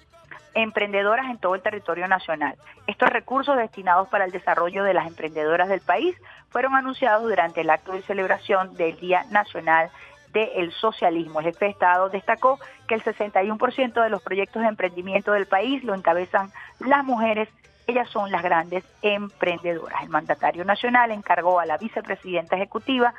emprendedoras 0.55 1.29
en 1.29 1.37
todo 1.39 1.55
el 1.55 1.61
territorio 1.61 2.07
nacional. 2.07 2.55
Estos 2.87 3.09
recursos 3.09 3.57
destinados 3.57 4.07
para 4.09 4.25
el 4.25 4.31
desarrollo 4.31 4.83
de 4.83 4.93
las 4.93 5.07
emprendedoras 5.07 5.69
del 5.69 5.81
país 5.81 6.15
fueron 6.49 6.75
anunciados 6.75 7.23
durante 7.23 7.61
el 7.61 7.69
acto 7.69 7.93
de 7.93 8.03
celebración 8.03 8.75
del 8.75 8.99
Día 8.99 9.25
Nacional 9.31 9.89
del 10.33 10.71
socialismo. 10.73 11.39
El 11.39 11.45
jefe 11.45 11.65
de 11.65 11.71
Estado 11.71 12.09
destacó 12.09 12.59
que 12.87 12.95
el 12.95 13.03
61% 13.03 14.03
de 14.03 14.09
los 14.09 14.21
proyectos 14.21 14.61
de 14.61 14.67
emprendimiento 14.67 15.31
del 15.31 15.45
país 15.45 15.83
lo 15.83 15.93
encabezan 15.93 16.51
las 16.79 17.05
mujeres. 17.05 17.47
Ellas 17.85 18.09
son 18.09 18.31
las 18.31 18.41
grandes 18.41 18.83
emprendedoras. 19.01 20.01
El 20.03 20.09
mandatario 20.09 20.65
nacional 20.65 21.11
encargó 21.11 21.59
a 21.59 21.65
la 21.65 21.77
vicepresidenta 21.77 22.55
ejecutiva, 22.55 23.13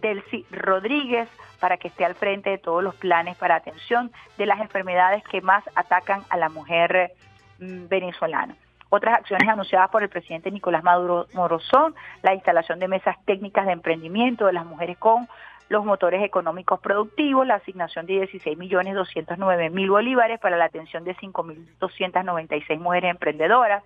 Delcy 0.00 0.44
Rodríguez, 0.50 1.28
para 1.60 1.76
que 1.76 1.88
esté 1.88 2.04
al 2.04 2.14
frente 2.14 2.50
de 2.50 2.58
todos 2.58 2.82
los 2.82 2.94
planes 2.96 3.36
para 3.36 3.56
atención 3.56 4.12
de 4.36 4.46
las 4.46 4.60
enfermedades 4.60 5.24
que 5.24 5.40
más 5.40 5.64
atacan 5.74 6.24
a 6.30 6.36
la 6.36 6.48
mujer 6.48 7.12
mm, 7.58 7.88
venezolana. 7.88 8.54
Otras 8.90 9.16
acciones 9.16 9.48
anunciadas 9.48 9.90
por 9.90 10.02
el 10.02 10.08
presidente 10.08 10.50
Nicolás 10.50 10.82
Maduro 10.82 11.26
Morozón, 11.34 11.94
la 12.22 12.34
instalación 12.34 12.78
de 12.78 12.88
mesas 12.88 13.16
técnicas 13.26 13.66
de 13.66 13.72
emprendimiento 13.72 14.46
de 14.46 14.54
las 14.54 14.64
mujeres 14.64 14.96
con 14.98 15.28
los 15.68 15.84
motores 15.84 16.22
económicos 16.22 16.80
productivos, 16.80 17.46
la 17.46 17.56
asignación 17.56 18.06
de 18.06 18.14
16 18.14 18.56
millones 18.56 18.94
209 18.94 19.70
mil 19.70 19.90
bolívares 19.90 20.40
para 20.40 20.56
la 20.56 20.64
atención 20.64 21.04
de 21.04 21.14
5.296 21.16 22.78
mujeres 22.78 23.10
emprendedoras, 23.10 23.82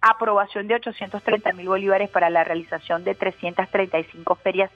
aprobación 0.00 0.68
de 0.68 0.76
830 0.76 1.52
mil 1.52 1.68
bolívares 1.68 2.10
para 2.10 2.30
la 2.30 2.44
realización 2.44 3.04
de 3.04 3.14
335 3.14 4.34
ferias 4.36 4.70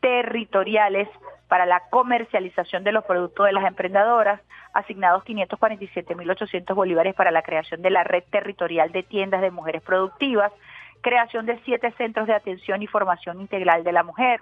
territoriales 0.00 1.08
para 1.48 1.66
la 1.66 1.82
comercialización 1.90 2.84
de 2.84 2.92
los 2.92 3.04
productos 3.04 3.46
de 3.46 3.52
las 3.52 3.64
emprendedoras, 3.64 4.40
asignados 4.72 5.24
547.800 5.24 6.74
bolívares 6.74 7.14
para 7.14 7.30
la 7.30 7.42
creación 7.42 7.82
de 7.82 7.90
la 7.90 8.04
red 8.04 8.22
territorial 8.30 8.92
de 8.92 9.02
tiendas 9.02 9.40
de 9.40 9.50
mujeres 9.50 9.82
productivas, 9.82 10.52
creación 11.00 11.46
de 11.46 11.58
siete 11.64 11.90
centros 11.92 12.26
de 12.26 12.34
atención 12.34 12.82
y 12.82 12.86
formación 12.86 13.40
integral 13.40 13.82
de 13.82 13.92
la 13.92 14.02
mujer, 14.02 14.40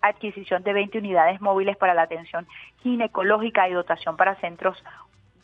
adquisición 0.00 0.62
de 0.62 0.72
20 0.72 0.98
unidades 0.98 1.40
móviles 1.40 1.76
para 1.76 1.94
la 1.94 2.02
atención 2.02 2.46
ginecológica 2.82 3.68
y 3.68 3.72
dotación 3.72 4.16
para 4.16 4.36
centros 4.36 4.82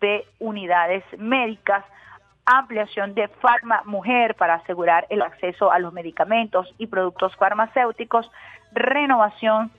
de 0.00 0.24
unidades 0.38 1.04
médicas, 1.18 1.84
ampliación 2.46 3.14
de 3.14 3.28
Farma 3.28 3.82
Mujer 3.84 4.34
para 4.34 4.54
asegurar 4.54 5.06
el 5.10 5.22
acceso 5.22 5.70
a 5.70 5.78
los 5.78 5.92
medicamentos 5.92 6.74
y 6.78 6.86
productos 6.86 7.36
farmacéuticos, 7.36 8.30
renovación 8.72 9.70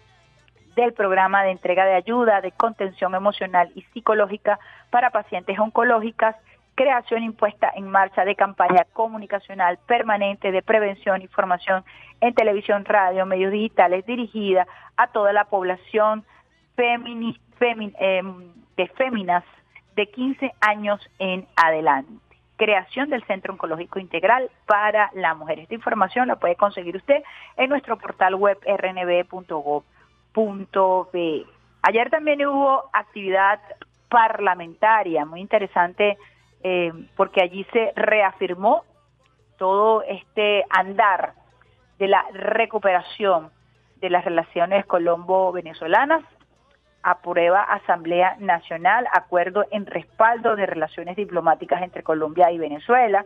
del 0.76 0.94
programa 0.94 1.44
de 1.44 1.52
entrega 1.52 1.86
de 1.86 1.96
ayuda 1.96 2.42
de 2.42 2.52
contención 2.52 3.14
emocional 3.16 3.72
y 3.76 3.82
psicológica 3.94 4.60
para 4.90 5.10
pacientes 5.10 5.60
oncológicas, 5.60 6.36
creación 6.82 7.22
impuesta 7.22 7.72
en 7.76 7.88
marcha 7.92 8.26
de 8.26 8.36
campaña 8.36 8.86
comunicacional 8.94 9.78
permanente 9.86 10.52
de 10.52 10.64
prevención 10.64 11.22
y 11.22 11.28
formación 11.28 11.84
en 12.22 12.34
televisión, 12.34 12.86
radio, 12.86 13.28
medios 13.28 13.52
digitales 13.52 14.04
dirigida 14.08 14.66
a 14.98 15.08
toda 15.08 15.32
la 15.32 15.46
población 15.46 16.26
femini, 16.76 17.40
em, 17.60 18.52
de 18.76 18.88
féminas 18.88 19.44
de 19.96 20.08
15 20.08 20.52
años 20.60 21.00
en 21.20 21.48
adelante. 21.56 22.12
Creación 22.58 23.12
del 23.12 23.24
Centro 23.26 23.54
Oncológico 23.54 24.00
Integral 24.00 24.50
para 24.66 25.12
la 25.14 25.36
Mujer. 25.36 25.60
Esta 25.60 25.76
información 25.76 26.28
la 26.28 26.38
puede 26.38 26.56
conseguir 26.56 26.96
usted 26.96 27.22
en 27.58 27.70
nuestro 27.70 27.98
portal 27.98 28.34
web 28.36 28.58
rnb.gov.be. 28.66 29.86
Ayer 31.84 32.10
también 32.10 32.44
hubo 32.46 32.90
actividad 32.92 33.60
parlamentaria 34.10 35.26
muy 35.26 35.42
interesante 35.42 36.18
eh, 36.64 36.92
porque 37.16 37.42
allí 37.42 37.66
se 37.74 37.92
reafirmó 37.96 38.84
todo 39.58 40.04
este 40.04 40.66
andar 40.70 41.34
de 42.00 42.08
la 42.08 42.26
recuperación 42.34 43.52
de 43.98 44.10
las 44.10 44.26
relaciones 44.26 44.86
colombo-venezolanas, 44.86 46.24
aprueba 47.04 47.62
Asamblea 47.62 48.36
Nacional 48.40 49.08
acuerdo 49.14 49.66
en 49.72 49.86
respaldo 49.86 50.56
de 50.56 50.66
relaciones 50.66 51.16
diplomáticas 51.16 51.82
entre 51.82 52.04
Colombia 52.04 52.52
y 52.52 52.58
Venezuela, 52.58 53.26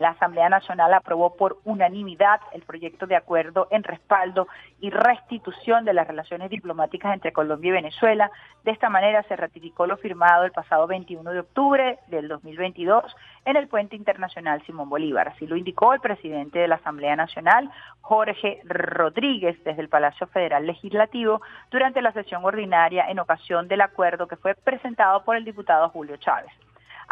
la 0.00 0.10
Asamblea 0.10 0.48
Nacional 0.48 0.94
aprobó 0.94 1.36
por 1.36 1.58
unanimidad 1.64 2.40
el 2.52 2.62
proyecto 2.62 3.06
de 3.06 3.16
acuerdo 3.16 3.68
en 3.70 3.84
respaldo 3.84 4.48
y 4.80 4.88
restitución 4.88 5.84
de 5.84 5.92
las 5.92 6.08
relaciones 6.08 6.48
diplomáticas 6.48 7.12
entre 7.12 7.34
Colombia 7.34 7.68
y 7.68 7.72
Venezuela. 7.72 8.30
De 8.64 8.70
esta 8.70 8.88
manera 8.88 9.22
se 9.24 9.36
ratificó 9.36 9.86
lo 9.86 9.98
firmado 9.98 10.44
el 10.44 10.52
pasado 10.52 10.86
21 10.86 11.30
de 11.30 11.40
octubre 11.40 11.98
del 12.06 12.28
2022 12.28 13.14
en 13.44 13.56
el 13.56 13.68
puente 13.68 13.94
internacional 13.94 14.62
Simón 14.64 14.88
Bolívar. 14.88 15.28
Así 15.28 15.46
lo 15.46 15.56
indicó 15.56 15.92
el 15.92 16.00
presidente 16.00 16.60
de 16.60 16.68
la 16.68 16.76
Asamblea 16.76 17.14
Nacional, 17.14 17.70
Jorge 18.00 18.62
Rodríguez, 18.64 19.62
desde 19.64 19.82
el 19.82 19.90
Palacio 19.90 20.26
Federal 20.28 20.66
Legislativo 20.66 21.42
durante 21.70 22.00
la 22.00 22.12
sesión 22.12 22.42
ordinaria 22.42 23.04
en 23.10 23.18
ocasión 23.18 23.68
del 23.68 23.82
acuerdo 23.82 24.26
que 24.26 24.36
fue 24.36 24.54
presentado 24.54 25.24
por 25.24 25.36
el 25.36 25.44
diputado 25.44 25.90
Julio 25.90 26.16
Chávez. 26.16 26.50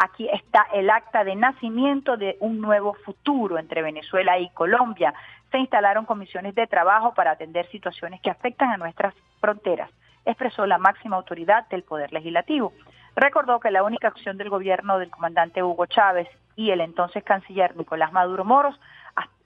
Aquí 0.01 0.29
está 0.29 0.65
el 0.73 0.89
acta 0.89 1.25
de 1.25 1.35
nacimiento 1.35 2.15
de 2.15 2.37
un 2.39 2.61
nuevo 2.61 2.93
futuro 3.03 3.59
entre 3.59 3.81
Venezuela 3.81 4.39
y 4.39 4.49
Colombia. 4.51 5.13
Se 5.51 5.57
instalaron 5.57 6.05
comisiones 6.05 6.55
de 6.55 6.67
trabajo 6.67 7.13
para 7.13 7.31
atender 7.31 7.67
situaciones 7.69 8.21
que 8.21 8.29
afectan 8.29 8.71
a 8.71 8.77
nuestras 8.77 9.13
fronteras, 9.41 9.91
expresó 10.23 10.65
la 10.65 10.77
máxima 10.77 11.17
autoridad 11.17 11.67
del 11.67 11.83
Poder 11.83 12.13
Legislativo. 12.13 12.71
Recordó 13.17 13.59
que 13.59 13.71
la 13.71 13.83
única 13.83 14.07
acción 14.07 14.37
del 14.37 14.49
gobierno 14.49 14.99
del 14.99 15.09
comandante 15.09 15.63
Hugo 15.63 15.85
Chávez 15.85 16.29
y 16.55 16.71
el 16.71 16.79
entonces 16.79 17.21
canciller 17.25 17.75
Nicolás 17.75 18.13
Maduro 18.13 18.45
Moros, 18.45 18.79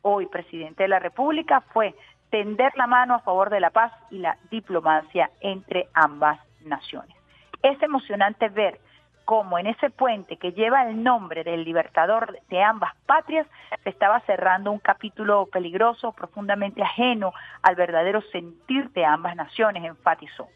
hoy 0.03 0.27
presidente 0.27 0.83
de 0.83 0.89
la 0.89 0.99
República, 0.99 1.61
fue 1.61 1.95
tender 2.29 2.73
la 2.75 2.85
mano 2.85 3.15
a 3.15 3.19
favor 3.21 3.49
de 3.49 3.59
la 3.59 3.71
paz 3.71 3.91
y 4.11 4.19
la 4.19 4.37
diplomacia 4.51 5.31
entre 5.39 5.87
ambas 5.95 6.39
naciones. 6.63 7.17
Es 7.63 7.81
emocionante 7.81 8.49
ver 8.49 8.79
como 9.25 9.57
en 9.57 9.67
ese 9.67 9.89
puente 9.89 10.37
que 10.37 10.51
lleva 10.51 10.87
el 10.87 11.03
nombre 11.03 11.43
del 11.43 11.63
libertador 11.63 12.37
de 12.49 12.61
ambas 12.61 12.93
patrias, 13.05 13.47
se 13.83 13.89
estaba 13.89 14.19
cerrando 14.21 14.71
un 14.71 14.79
capítulo 14.79 15.45
peligroso, 15.47 16.11
profundamente 16.11 16.83
ajeno 16.83 17.33
al 17.61 17.75
verdadero 17.75 18.21
sentir 18.31 18.89
de 18.91 19.05
ambas 19.05 19.35
naciones, 19.35 19.83
enfatizó. 19.83 20.47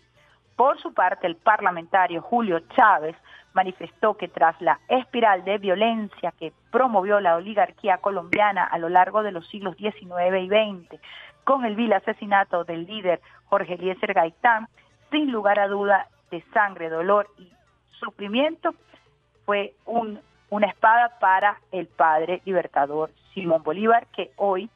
Por 0.56 0.80
su 0.80 0.94
parte, 0.94 1.28
el 1.28 1.36
parlamentario 1.36 2.22
Julio 2.22 2.60
Chávez 2.76 3.16
manifestó 3.54 4.18
que 4.18 4.28
tras 4.28 4.60
la 4.60 4.80
espiral 4.88 5.44
de 5.44 5.60
violencia 5.60 6.34
que 6.40 6.52
promovió 6.72 7.20
la 7.20 7.36
oligarquía 7.36 8.00
colombiana 8.00 8.64
a 8.64 8.78
lo 8.80 8.90
largo 8.90 9.24
de 9.24 9.32
los 9.32 9.48
siglos 9.50 9.76
XIX 9.78 10.36
y 10.42 10.48
XX, 10.48 11.02
con 11.44 11.64
el 11.64 11.76
vil 11.76 11.94
asesinato 11.94 12.64
del 12.64 12.86
líder 12.86 13.22
Jorge 13.46 13.76
Eliezer 13.76 14.14
Gaitán, 14.14 14.68
sin 15.12 15.32
lugar 15.32 15.60
a 15.60 15.68
duda 15.68 16.08
de 16.32 16.42
sangre, 16.54 16.90
dolor 16.90 17.30
y 17.38 17.52
sufrimiento 18.00 18.74
fue 19.46 19.76
un, 19.86 20.20
una 20.50 20.68
espada 20.68 21.20
para 21.20 21.60
el 21.72 21.88
padre 21.88 22.42
libertador 22.46 23.12
Simón 23.34 23.64
Bolívar, 23.64 24.08
que 24.08 24.32
hoy 24.36 24.70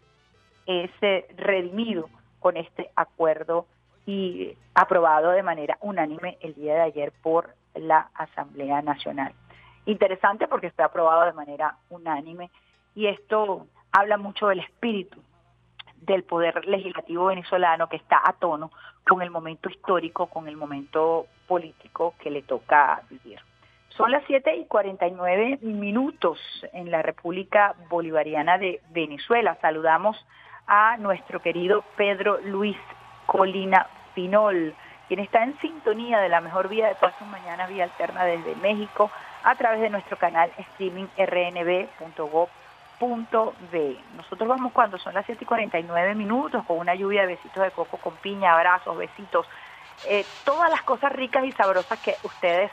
es 0.65 0.91
eh, 1.01 1.27
redimido 1.35 2.09
con 2.39 2.57
este 2.57 2.89
acuerdo 2.95 3.65
y 4.05 4.55
aprobado 4.73 5.31
de 5.31 5.43
manera 5.43 5.77
unánime 5.81 6.37
el 6.41 6.55
día 6.55 6.75
de 6.75 6.81
ayer 6.81 7.11
por 7.21 7.55
la 7.75 8.09
Asamblea 8.13 8.81
Nacional. 8.81 9.33
Interesante 9.85 10.47
porque 10.47 10.71
fue 10.71 10.85
aprobado 10.85 11.25
de 11.25 11.33
manera 11.33 11.77
unánime 11.89 12.49
y 12.95 13.07
esto 13.07 13.67
habla 13.91 14.17
mucho 14.17 14.47
del 14.47 14.59
espíritu 14.59 15.21
del 16.01 16.23
poder 16.23 16.65
legislativo 16.67 17.25
venezolano 17.25 17.87
que 17.87 17.97
está 17.97 18.19
a 18.23 18.33
tono 18.33 18.71
con 19.07 19.21
el 19.21 19.29
momento 19.29 19.69
histórico, 19.69 20.27
con 20.27 20.47
el 20.47 20.57
momento 20.57 21.27
político 21.47 22.15
que 22.19 22.29
le 22.29 22.41
toca 22.41 23.01
vivir. 23.09 23.39
Son 23.89 24.11
las 24.11 24.23
7 24.25 24.55
y 24.55 24.65
49 24.65 25.59
minutos 25.61 26.39
en 26.73 26.91
la 26.91 27.01
República 27.01 27.75
Bolivariana 27.89 28.57
de 28.57 28.81
Venezuela. 28.89 29.57
Saludamos 29.61 30.17
a 30.65 30.97
nuestro 30.97 31.41
querido 31.41 31.83
Pedro 31.97 32.39
Luis 32.41 32.77
Colina 33.25 33.87
Pinol, 34.15 34.73
quien 35.07 35.19
está 35.19 35.43
en 35.43 35.59
sintonía 35.59 36.19
de 36.19 36.29
la 36.29 36.41
mejor 36.41 36.69
vida 36.69 36.87
de 36.87 36.95
todas 36.95 37.15
sus 37.17 37.27
mañanas, 37.27 37.69
vía 37.69 37.83
alterna 37.83 38.23
desde 38.23 38.55
México, 38.55 39.11
a 39.43 39.55
través 39.55 39.81
de 39.81 39.89
nuestro 39.89 40.17
canal 40.17 40.49
streaming 40.57 41.07
rnb.gov 41.17 42.47
punto 43.01 43.55
B. 43.71 43.97
Nosotros 44.15 44.47
vamos 44.47 44.71
cuando 44.73 44.99
son 44.99 45.15
las 45.15 45.25
7 45.25 45.43
y 45.43 45.47
49 45.47 46.13
minutos 46.13 46.63
con 46.67 46.77
una 46.77 46.93
lluvia 46.93 47.21
de 47.21 47.29
besitos 47.29 47.63
de 47.63 47.71
coco 47.71 47.97
con 47.97 48.13
piña, 48.17 48.53
abrazos, 48.53 48.95
besitos, 48.95 49.47
eh, 50.07 50.23
todas 50.45 50.69
las 50.69 50.83
cosas 50.83 51.11
ricas 51.11 51.43
y 51.43 51.51
sabrosas 51.51 51.97
que 51.97 52.13
ustedes 52.21 52.69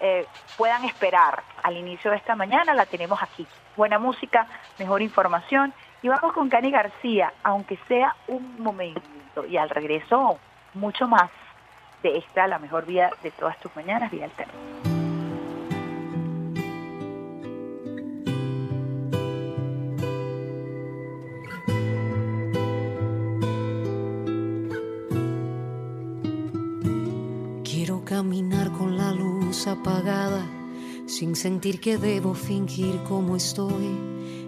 eh, 0.00 0.26
puedan 0.58 0.84
esperar 0.84 1.42
al 1.62 1.78
inicio 1.78 2.10
de 2.10 2.18
esta 2.18 2.36
mañana, 2.36 2.74
la 2.74 2.84
tenemos 2.84 3.22
aquí. 3.22 3.46
Buena 3.74 3.98
música, 3.98 4.46
mejor 4.78 5.00
información 5.00 5.72
y 6.02 6.08
vamos 6.08 6.34
con 6.34 6.50
Cani 6.50 6.70
García, 6.70 7.32
aunque 7.42 7.78
sea 7.88 8.14
un 8.28 8.62
momento 8.62 9.46
y 9.48 9.56
al 9.56 9.70
regreso 9.70 10.38
mucho 10.74 11.08
más 11.08 11.30
de 12.02 12.18
esta, 12.18 12.46
la 12.46 12.58
mejor 12.58 12.84
vida 12.84 13.10
de 13.22 13.30
todas 13.30 13.58
tus 13.60 13.74
mañanas, 13.74 14.10
Vía 14.10 14.26
Alterna. 14.26 14.89
Caminar 27.98 28.70
con 28.70 28.96
la 28.96 29.12
luz 29.12 29.66
apagada, 29.66 30.46
sin 31.06 31.34
sentir 31.34 31.80
que 31.80 31.98
debo 31.98 32.34
fingir 32.34 33.02
como 33.02 33.34
estoy. 33.36 33.98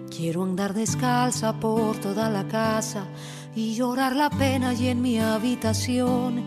Quiero 0.09 0.43
andar 0.43 0.73
descalza 0.73 1.59
por 1.59 1.97
toda 1.97 2.29
la 2.29 2.47
casa 2.47 3.05
y 3.55 3.75
llorar 3.75 4.15
la 4.15 4.29
pena 4.29 4.73
y 4.73 4.87
en 4.87 5.01
mi 5.01 5.19
habitación. 5.19 6.41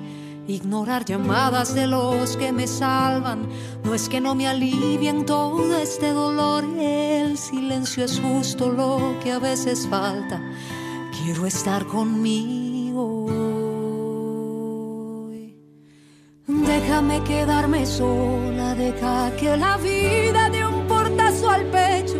Ignorar 0.49 1.05
llamadas 1.05 1.74
de 1.74 1.86
los 1.86 2.36
que 2.36 2.53
me 2.53 2.66
salvan, 2.66 3.47
no 3.84 3.94
es 3.94 4.09
que 4.09 4.20
no 4.20 4.34
me 4.34 4.47
alivien 4.47 5.26
todo 5.26 5.76
este 5.76 6.12
dolor, 6.12 6.64
el 6.78 7.36
silencio 7.36 8.05
es 8.05 8.20
justo 8.20 8.70
lo 8.70 9.18
que 9.22 9.32
a 9.32 9.38
veces 9.38 9.86
falta. 9.88 10.40
Quiero 11.12 11.47
estar 11.47 11.84
conmigo. 11.86 12.55
Déjame 16.97 17.22
quedarme 17.24 17.84
sola, 17.84 18.74
deja 18.74 19.30
que 19.36 19.55
la 19.55 19.76
vida 19.76 20.49
dé 20.49 20.64
un 20.64 20.86
portazo 20.86 21.51
al 21.51 21.66
pecho 21.66 22.16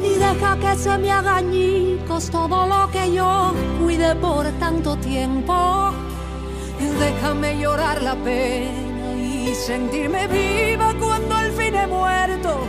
y 0.00 0.10
deja 0.10 0.56
que 0.60 0.76
se 0.76 0.96
me 0.96 1.10
haga 1.10 1.42
todo 2.30 2.66
lo 2.68 2.88
que 2.92 3.12
yo 3.12 3.52
cuide 3.82 4.14
por 4.14 4.46
tanto 4.60 4.96
tiempo. 4.98 5.90
Déjame 7.00 7.58
llorar 7.58 8.00
la 8.00 8.14
pena 8.14 9.12
y 9.16 9.52
sentirme 9.56 10.28
viva 10.28 10.94
cuando 11.00 11.34
al 11.34 11.50
fin 11.50 11.74
he 11.74 11.88
muerto. 11.88 12.60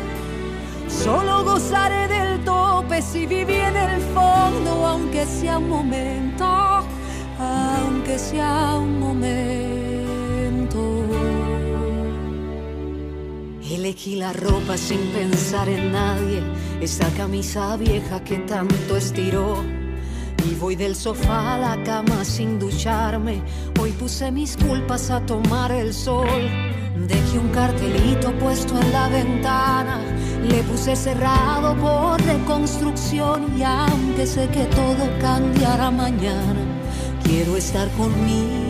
Solo 0.87 1.43
gozaré 1.43 2.07
del 2.07 2.43
tope 2.43 2.99
si 3.03 3.27
viví 3.27 3.57
en 3.57 3.77
el 3.77 4.01
fondo, 4.15 4.87
aunque 4.87 5.27
sea 5.27 5.59
un 5.59 5.69
momento, 5.69 6.47
aunque 7.37 8.17
sea 8.17 8.79
un 8.79 8.99
momento. 8.99 9.84
Elegí 13.69 14.15
la 14.15 14.31
ropa 14.31 14.77
sin 14.77 14.99
pensar 15.07 15.67
en 15.67 15.91
nadie, 15.91 16.43
esa 16.81 17.09
camisa 17.17 17.75
vieja 17.77 18.23
que 18.23 18.37
tanto 18.37 18.95
estiró. 18.95 19.63
Y 20.47 20.53
voy 20.53 20.75
del 20.75 20.95
sofá 20.95 21.55
a 21.55 21.57
la 21.57 21.83
cama 21.83 22.23
sin 22.23 22.59
ducharme. 22.59 23.41
Hoy 23.79 23.91
puse 23.93 24.31
mis 24.31 24.55
culpas 24.55 25.09
a 25.09 25.25
tomar 25.25 25.71
el 25.71 25.95
sol. 25.95 26.27
Dejé 27.07 27.39
un 27.39 27.49
cartelito 27.49 28.31
puesto 28.37 28.79
en 28.79 28.91
la 28.91 29.09
ventana. 29.09 29.99
Le 30.47 30.61
puse 30.63 30.95
cerrado 30.95 31.75
por 31.77 32.21
reconstrucción. 32.21 33.57
Y 33.57 33.63
aunque 33.63 34.27
sé 34.27 34.47
que 34.49 34.65
todo 34.65 35.09
cambiará 35.19 35.89
mañana, 35.89 36.61
quiero 37.23 37.57
estar 37.57 37.89
conmigo. 37.93 38.64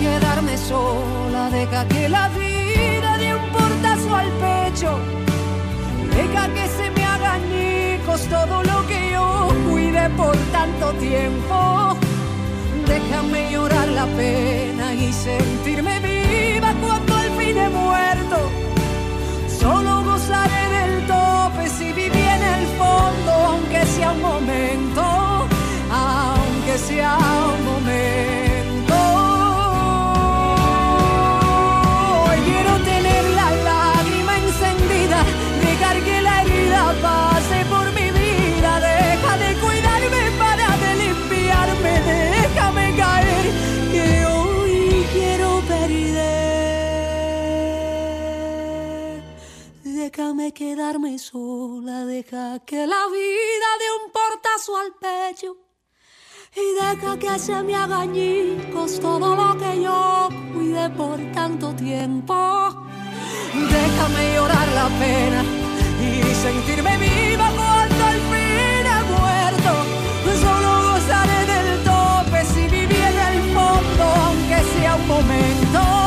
Quedarme 0.00 0.56
sola, 0.56 1.50
deja 1.50 1.86
que 1.88 2.08
la 2.08 2.28
vida 2.28 3.18
dé 3.18 3.34
un 3.34 3.48
portazo 3.50 4.14
al 4.14 4.30
pecho. 4.44 4.98
Deja 6.16 6.48
que 6.54 6.66
se 6.68 6.90
me 6.90 7.04
haga 7.04 7.34
añicos 7.34 8.20
todo 8.28 8.62
lo 8.62 8.86
que 8.86 9.10
yo 9.12 9.48
cuide 9.68 10.08
por 10.10 10.36
tanto 10.52 10.92
tiempo. 10.94 11.96
Déjame 12.86 13.50
llorar 13.50 13.88
la 13.88 14.06
pena 14.06 14.94
y 14.94 15.12
sentirme 15.12 15.98
viva 16.00 16.72
cuando 16.82 17.14
al 17.16 17.30
fin 17.38 17.56
he 17.58 17.68
muerto. 17.68 18.38
Solo 19.60 20.04
gozaré 20.04 20.62
del 20.76 21.06
tope 21.06 21.68
si 21.68 21.92
viví 21.92 22.24
en 22.36 22.42
el 22.56 22.66
fondo, 22.78 23.32
aunque 23.50 23.84
sea 23.86 24.12
un 24.12 24.22
momento, 24.22 25.02
aunque 25.90 26.78
sea 26.78 27.18
un 27.58 27.64
momento. 27.64 28.45
Déjame 50.26 50.52
quedarme 50.52 51.18
sola, 51.20 52.04
deja 52.04 52.58
que 52.66 52.84
la 52.84 53.06
vida 53.12 53.68
dé 53.78 53.88
un 54.02 54.10
portazo 54.10 54.76
al 54.76 54.92
pecho. 55.00 55.56
Y 56.52 56.66
deja 56.74 57.16
que 57.16 57.38
se 57.38 57.62
me 57.62 57.76
haga 57.76 58.00
añicos 58.00 58.98
todo 58.98 59.36
lo 59.36 59.56
que 59.56 59.82
yo 59.82 60.28
cuide 60.52 60.90
por 60.90 61.20
tanto 61.30 61.72
tiempo. 61.76 62.34
Déjame 63.54 64.34
llorar 64.34 64.66
la 64.74 64.88
pena 64.98 65.44
y 66.02 66.34
sentirme 66.34 66.98
viva 66.98 67.48
cuando 67.54 68.04
al 68.04 68.20
fin 68.30 68.84
he 68.94 69.02
muerto. 69.14 69.72
Solo 70.42 70.70
gozaré 70.90 71.40
del 71.52 71.84
tope 71.84 72.44
si 72.46 72.62
viví 72.66 72.96
en 72.96 73.18
el 73.30 73.54
fondo, 73.54 74.04
aunque 74.26 74.58
sea 74.74 74.96
un 74.96 75.06
momento, 75.06 76.05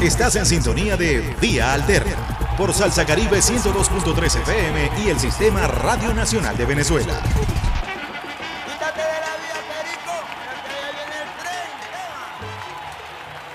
Estás 0.00 0.36
en 0.36 0.46
sintonía 0.46 0.96
de 0.96 1.34
Vía 1.40 1.72
Alterna 1.72 2.16
por 2.56 2.72
Salsa 2.72 3.04
Caribe 3.06 3.38
102.3 3.38 4.42
FM 4.42 4.90
y 5.04 5.10
el 5.10 5.18
Sistema 5.18 5.66
Radio 5.66 6.12
Nacional 6.14 6.56
de 6.56 6.66
Venezuela. 6.66 7.14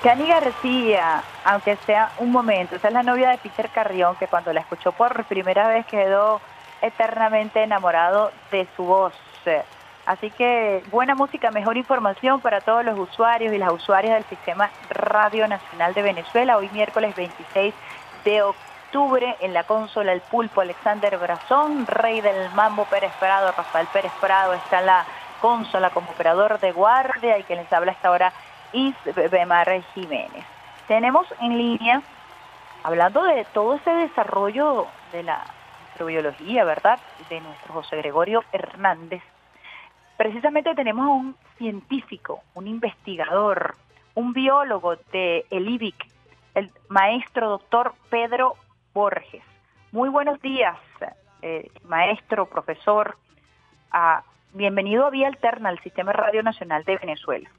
Cani 0.03 0.27
García, 0.27 1.23
aunque 1.45 1.77
sea 1.85 2.11
un 2.17 2.31
momento, 2.31 2.75
esa 2.75 2.89
es 2.89 2.93
la 2.93 3.03
novia 3.03 3.29
de 3.29 3.37
Peter 3.37 3.69
Carrión, 3.69 4.17
que 4.17 4.27
cuando 4.27 4.51
la 4.51 4.59
escuchó 4.59 4.91
por 4.91 5.23
primera 5.25 5.69
vez 5.69 5.85
quedó 5.85 6.41
eternamente 6.81 7.63
enamorado 7.63 8.31
de 8.51 8.67
su 8.75 8.83
voz. 8.83 9.13
Así 10.05 10.29
que 10.31 10.83
buena 10.91 11.15
música, 11.15 11.49
mejor 11.51 11.77
información 11.77 12.41
para 12.41 12.59
todos 12.59 12.83
los 12.83 12.99
usuarios 12.99 13.53
y 13.53 13.57
las 13.57 13.71
usuarias 13.71 14.15
del 14.15 14.25
Sistema 14.25 14.69
Radio 14.89 15.47
Nacional 15.47 15.93
de 15.93 16.01
Venezuela. 16.01 16.57
Hoy 16.57 16.69
miércoles 16.73 17.15
26 17.15 17.73
de 18.25 18.41
octubre 18.41 19.37
en 19.39 19.53
la 19.53 19.63
consola 19.63 20.11
El 20.11 20.19
Pulpo 20.19 20.59
Alexander 20.59 21.17
Brazón, 21.17 21.87
Rey 21.87 22.19
del 22.19 22.49
Mambo 22.51 22.83
Pérez 22.85 23.13
Prado, 23.17 23.53
Rafael 23.55 23.87
Pérez 23.93 24.11
Prado 24.19 24.53
está 24.53 24.81
en 24.81 24.87
la 24.87 25.05
consola 25.39 25.89
como 25.89 26.11
operador 26.11 26.59
de 26.59 26.73
guardia 26.73 27.37
y 27.37 27.43
que 27.43 27.55
les 27.55 27.71
habla 27.71 27.93
hasta 27.93 28.09
ahora 28.09 28.33
Isbemar 28.73 29.81
Jiménez. 29.93 30.45
Tenemos 30.87 31.27
en 31.39 31.57
línea, 31.57 32.01
hablando 32.83 33.23
de 33.23 33.45
todo 33.53 33.75
ese 33.75 33.89
desarrollo 33.89 34.85
de 35.13 35.23
la 35.23 35.45
microbiología, 35.91 36.65
¿verdad? 36.65 36.99
De 37.29 37.39
nuestro 37.39 37.73
José 37.73 37.95
Gregorio 37.97 38.43
Hernández. 38.51 39.23
Precisamente 40.17 40.75
tenemos 40.75 41.05
a 41.05 41.09
un 41.09 41.35
científico, 41.57 42.43
un 42.53 42.67
investigador, 42.67 43.75
un 44.15 44.33
biólogo 44.33 44.95
de 45.11 45.45
el 45.49 45.67
IBIC, 45.67 45.95
el 46.55 46.71
maestro 46.87 47.49
doctor 47.49 47.93
Pedro 48.09 48.55
Borges. 48.93 49.43
Muy 49.91 50.09
buenos 50.09 50.41
días, 50.41 50.77
eh, 51.41 51.69
maestro, 51.85 52.45
profesor. 52.45 53.17
Bienvenido 54.53 55.05
a 55.05 55.09
Vía 55.09 55.27
Alterna, 55.27 55.69
al 55.69 55.79
Sistema 55.79 56.13
Radio 56.13 56.43
Nacional 56.43 56.83
de 56.83 56.97
Venezuela. 56.97 57.49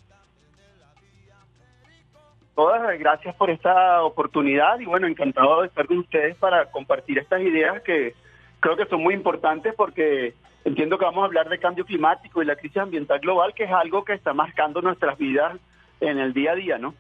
Todas, 2.55 2.97
gracias 3.01 3.35
por 3.35 3.51
esta 3.51 4.03
oportunidad 4.05 4.79
y 4.79 4.85
bueno, 4.85 5.09
encantado 5.09 5.63
de 5.63 5.67
estar 5.67 5.89
con 5.89 5.99
ustedes 5.99 6.37
para 6.37 6.71
compartir 6.71 7.19
estas 7.19 7.41
ideas 7.41 7.83
que 7.83 8.15
creo 8.61 8.77
que 8.77 8.87
son 8.87 9.03
muy 9.03 9.15
importantes 9.15 9.75
porque 9.75 10.35
entiendo 10.65 10.99
que 10.99 11.05
vamos 11.05 11.23
a 11.23 11.27
hablar 11.27 11.49
de 11.49 11.59
cambio 11.59 11.85
climático 11.85 12.43
y 12.43 12.47
la 12.47 12.57
crisis 12.57 12.79
ambiental 12.79 13.21
global, 13.21 13.55
que 13.55 13.65
es 13.65 13.71
algo 13.71 14.05
que 14.05 14.15
está 14.15 14.33
marcando 14.33 14.81
nuestras 14.83 15.17
vidas 15.19 15.59
en 16.01 16.19
el 16.19 16.33
día 16.33 16.53
a 16.53 16.55
día, 16.55 16.79
¿no? 16.79 16.95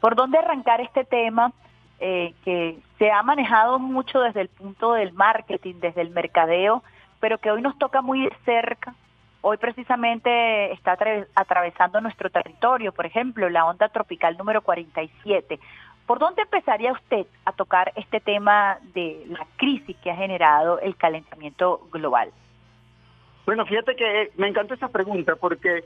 ¿Por 0.00 0.16
dónde 0.16 0.38
arrancar 0.38 0.80
este 0.80 1.04
tema 1.04 1.52
eh, 2.00 2.34
que 2.44 2.78
se 2.98 3.10
ha 3.10 3.22
manejado 3.22 3.78
mucho 3.78 4.20
desde 4.20 4.40
el 4.40 4.48
punto 4.48 4.94
del 4.94 5.12
marketing, 5.12 5.76
desde 5.80 6.00
el 6.00 6.10
mercadeo, 6.10 6.82
pero 7.20 7.38
que 7.38 7.50
hoy 7.50 7.62
nos 7.62 7.78
toca 7.78 8.02
muy 8.02 8.22
de 8.24 8.36
cerca? 8.44 8.94
Hoy 9.42 9.56
precisamente 9.56 10.72
está 10.72 10.96
atra- 10.96 11.26
atravesando 11.34 12.00
nuestro 12.00 12.30
territorio, 12.30 12.92
por 12.92 13.06
ejemplo, 13.06 13.48
la 13.48 13.64
onda 13.64 13.88
tropical 13.88 14.36
número 14.36 14.62
47. 14.62 15.58
¿Por 16.06 16.18
dónde 16.18 16.42
empezaría 16.42 16.92
usted 16.92 17.26
a 17.44 17.52
tocar 17.52 17.92
este 17.96 18.20
tema 18.20 18.78
de 18.94 19.24
la 19.28 19.46
crisis 19.56 19.96
que 19.98 20.10
ha 20.10 20.16
generado 20.16 20.80
el 20.80 20.96
calentamiento 20.96 21.80
global? 21.92 22.30
Bueno, 23.44 23.66
fíjate 23.66 23.96
que 23.96 24.30
me 24.36 24.48
encanta 24.48 24.74
esa 24.74 24.88
pregunta 24.88 25.36
porque 25.36 25.84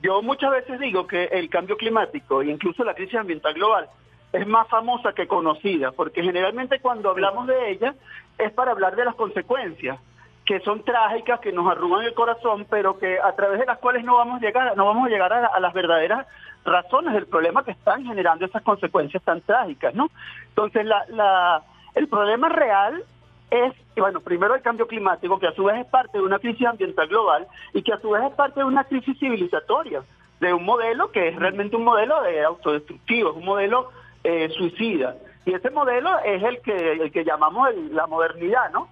yo 0.00 0.22
muchas 0.22 0.50
veces 0.52 0.80
digo 0.80 1.06
que 1.06 1.24
el 1.24 1.50
cambio 1.50 1.76
climático 1.76 2.42
e 2.42 2.50
incluso 2.50 2.84
la 2.84 2.94
crisis 2.94 3.16
ambiental 3.16 3.54
global 3.54 3.88
es 4.32 4.46
más 4.46 4.66
famosa 4.68 5.12
que 5.12 5.26
conocida, 5.26 5.92
porque 5.92 6.22
generalmente 6.22 6.80
cuando 6.80 7.10
hablamos 7.10 7.46
de 7.46 7.70
ella 7.70 7.94
es 8.38 8.50
para 8.52 8.72
hablar 8.72 8.96
de 8.96 9.04
las 9.04 9.14
consecuencias, 9.14 9.98
que 10.46 10.60
son 10.60 10.82
trágicas, 10.84 11.40
que 11.40 11.52
nos 11.52 11.70
arrugan 11.70 12.04
el 12.04 12.14
corazón, 12.14 12.66
pero 12.68 12.98
que 12.98 13.18
a 13.20 13.32
través 13.36 13.60
de 13.60 13.66
las 13.66 13.78
cuales 13.78 14.04
no 14.04 14.16
vamos 14.16 14.40
a 14.40 14.44
llegar, 14.44 14.76
no 14.76 14.86
vamos 14.86 15.06
a 15.06 15.10
llegar 15.10 15.32
a, 15.32 15.46
a 15.46 15.60
las 15.60 15.72
verdaderas 15.74 16.26
razones 16.64 17.12
del 17.12 17.26
problema 17.26 17.64
que 17.64 17.72
están 17.72 18.04
generando 18.04 18.46
esas 18.46 18.62
consecuencias 18.62 19.22
tan 19.22 19.40
trágicas, 19.42 19.94
¿no? 19.94 20.10
Entonces, 20.48 20.84
la, 20.86 21.04
la, 21.08 21.62
el 21.94 22.08
problema 22.08 22.48
real 22.48 23.04
es, 23.52 23.72
bueno, 23.96 24.20
primero 24.20 24.54
el 24.54 24.62
cambio 24.62 24.86
climático, 24.86 25.38
que 25.38 25.46
a 25.46 25.52
su 25.54 25.64
vez 25.64 25.76
es 25.80 25.86
parte 25.86 26.18
de 26.18 26.24
una 26.24 26.38
crisis 26.38 26.66
ambiental 26.66 27.06
global 27.08 27.46
y 27.74 27.82
que 27.82 27.92
a 27.92 27.98
su 28.00 28.10
vez 28.10 28.22
es 28.24 28.32
parte 28.32 28.60
de 28.60 28.64
una 28.66 28.84
crisis 28.84 29.18
civilizatoria, 29.18 30.02
de 30.40 30.52
un 30.54 30.64
modelo 30.64 31.10
que 31.12 31.28
es 31.28 31.36
realmente 31.36 31.76
un 31.76 31.84
modelo 31.84 32.22
de 32.22 32.42
autodestructivo, 32.44 33.30
es 33.30 33.36
un 33.36 33.44
modelo 33.44 33.90
eh, 34.24 34.48
suicida. 34.56 35.16
Y 35.44 35.52
ese 35.54 35.70
modelo 35.70 36.18
es 36.24 36.42
el 36.42 36.60
que, 36.62 36.92
el 36.92 37.12
que 37.12 37.24
llamamos 37.24 37.68
el- 37.70 37.94
la 37.94 38.06
modernidad, 38.06 38.70
¿no? 38.72 38.88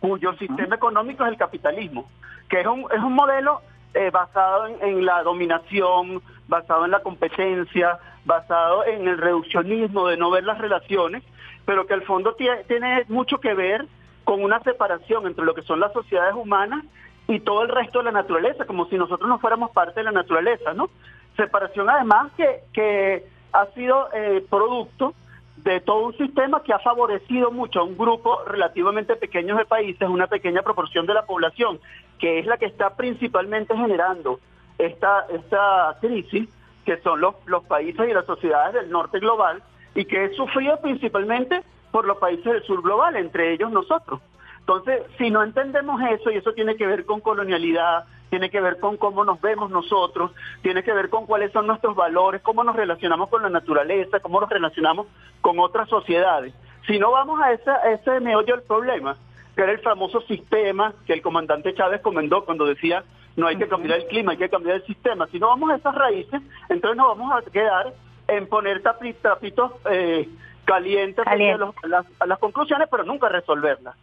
Cuyo 0.00 0.34
sistema 0.34 0.76
económico 0.76 1.24
es 1.24 1.30
el 1.32 1.38
capitalismo, 1.38 2.08
que 2.48 2.60
es 2.60 2.66
un, 2.66 2.86
es 2.92 2.98
un 3.02 3.14
modelo 3.14 3.60
eh, 3.94 4.10
basado 4.10 4.66
en, 4.68 4.76
en 4.82 5.04
la 5.06 5.22
dominación, 5.22 6.22
basado 6.48 6.84
en 6.84 6.90
la 6.90 7.00
competencia, 7.00 7.98
basado 8.24 8.84
en 8.84 9.08
el 9.08 9.18
reduccionismo 9.18 10.06
de 10.08 10.16
no 10.16 10.30
ver 10.30 10.44
las 10.44 10.58
relaciones 10.58 11.22
pero 11.66 11.86
que 11.86 11.94
al 11.94 12.02
fondo 12.02 12.36
tie- 12.36 12.62
tiene 12.66 13.04
mucho 13.08 13.38
que 13.38 13.54
ver 13.54 13.86
con 14.24 14.42
una 14.42 14.60
separación 14.60 15.26
entre 15.26 15.44
lo 15.44 15.54
que 15.54 15.62
son 15.62 15.80
las 15.80 15.92
sociedades 15.92 16.34
humanas 16.34 16.84
y 17.28 17.40
todo 17.40 17.62
el 17.62 17.68
resto 17.68 17.98
de 17.98 18.06
la 18.06 18.12
naturaleza, 18.12 18.66
como 18.66 18.86
si 18.86 18.96
nosotros 18.96 19.28
no 19.28 19.38
fuéramos 19.38 19.70
parte 19.70 20.00
de 20.00 20.04
la 20.04 20.12
naturaleza, 20.12 20.74
¿no? 20.74 20.90
Separación 21.36 21.88
además 21.88 22.32
que, 22.36 22.60
que 22.72 23.26
ha 23.52 23.66
sido 23.66 24.08
eh, 24.12 24.44
producto 24.50 25.14
de 25.56 25.80
todo 25.80 26.06
un 26.06 26.16
sistema 26.16 26.62
que 26.62 26.72
ha 26.72 26.78
favorecido 26.78 27.50
mucho 27.50 27.80
a 27.80 27.84
un 27.84 27.96
grupo 27.96 28.38
relativamente 28.46 29.16
pequeño 29.16 29.56
de 29.56 29.64
países, 29.64 30.08
una 30.08 30.26
pequeña 30.26 30.62
proporción 30.62 31.06
de 31.06 31.14
la 31.14 31.24
población, 31.24 31.80
que 32.18 32.38
es 32.38 32.46
la 32.46 32.58
que 32.58 32.66
está 32.66 32.96
principalmente 32.96 33.74
generando 33.76 34.40
esta, 34.78 35.26
esta 35.30 35.96
crisis, 36.00 36.48
que 36.84 36.98
son 36.98 37.20
los, 37.20 37.36
los 37.46 37.64
países 37.64 38.08
y 38.08 38.12
las 38.12 38.26
sociedades 38.26 38.74
del 38.74 38.90
norte 38.90 39.20
global, 39.20 39.62
y 39.94 40.04
que 40.04 40.24
es 40.24 40.36
sufrido 40.36 40.78
principalmente 40.80 41.62
por 41.94 42.06
los 42.06 42.16
países 42.16 42.44
del 42.44 42.64
sur 42.64 42.82
global, 42.82 43.14
entre 43.14 43.52
ellos 43.52 43.70
nosotros. 43.70 44.20
Entonces, 44.58 45.02
si 45.16 45.30
no 45.30 45.44
entendemos 45.44 46.02
eso, 46.10 46.28
y 46.32 46.38
eso 46.38 46.52
tiene 46.52 46.74
que 46.74 46.88
ver 46.88 47.06
con 47.06 47.20
colonialidad, 47.20 48.06
tiene 48.30 48.50
que 48.50 48.60
ver 48.60 48.80
con 48.80 48.96
cómo 48.96 49.24
nos 49.24 49.40
vemos 49.40 49.70
nosotros, 49.70 50.32
tiene 50.60 50.82
que 50.82 50.92
ver 50.92 51.08
con 51.08 51.24
cuáles 51.24 51.52
son 51.52 51.68
nuestros 51.68 51.94
valores, 51.94 52.42
cómo 52.42 52.64
nos 52.64 52.74
relacionamos 52.74 53.28
con 53.28 53.42
la 53.42 53.48
naturaleza, 53.48 54.18
cómo 54.18 54.40
nos 54.40 54.50
relacionamos 54.50 55.06
con 55.40 55.60
otras 55.60 55.88
sociedades. 55.88 56.52
Si 56.88 56.98
no 56.98 57.12
vamos 57.12 57.40
a, 57.40 57.52
esa, 57.52 57.76
a 57.76 57.92
ese 57.92 58.18
meollo 58.18 58.56
del 58.56 58.66
problema, 58.66 59.16
que 59.54 59.62
era 59.62 59.70
el 59.70 59.78
famoso 59.78 60.20
sistema 60.22 60.94
que 61.06 61.12
el 61.12 61.22
comandante 61.22 61.74
Chávez 61.74 62.00
comendó 62.00 62.44
cuando 62.44 62.64
decía 62.64 63.04
no 63.36 63.46
hay 63.46 63.56
que 63.56 63.68
cambiar 63.68 64.00
el 64.00 64.06
clima, 64.08 64.32
hay 64.32 64.38
que 64.38 64.48
cambiar 64.48 64.78
el 64.78 64.84
sistema. 64.84 65.28
Si 65.28 65.38
no 65.38 65.46
vamos 65.46 65.70
a 65.70 65.76
esas 65.76 65.94
raíces, 65.94 66.42
entonces 66.68 66.96
nos 66.96 67.16
vamos 67.16 67.32
a 67.32 67.48
quedar 67.48 67.92
en 68.26 68.48
poner 68.48 68.82
tapi- 68.82 69.14
tapitos 69.14 69.70
eh, 69.88 70.28
calientes 70.64 71.24
frente 71.24 71.52
a, 71.52 71.56
los- 71.58 71.74
a 71.82 71.86
las, 71.86 72.06
a 72.20 72.26
las 72.26 72.38
conclusiones, 72.38 72.88
pero 72.90 73.04
nunca 73.04 73.28
resolverlas. 73.28 73.94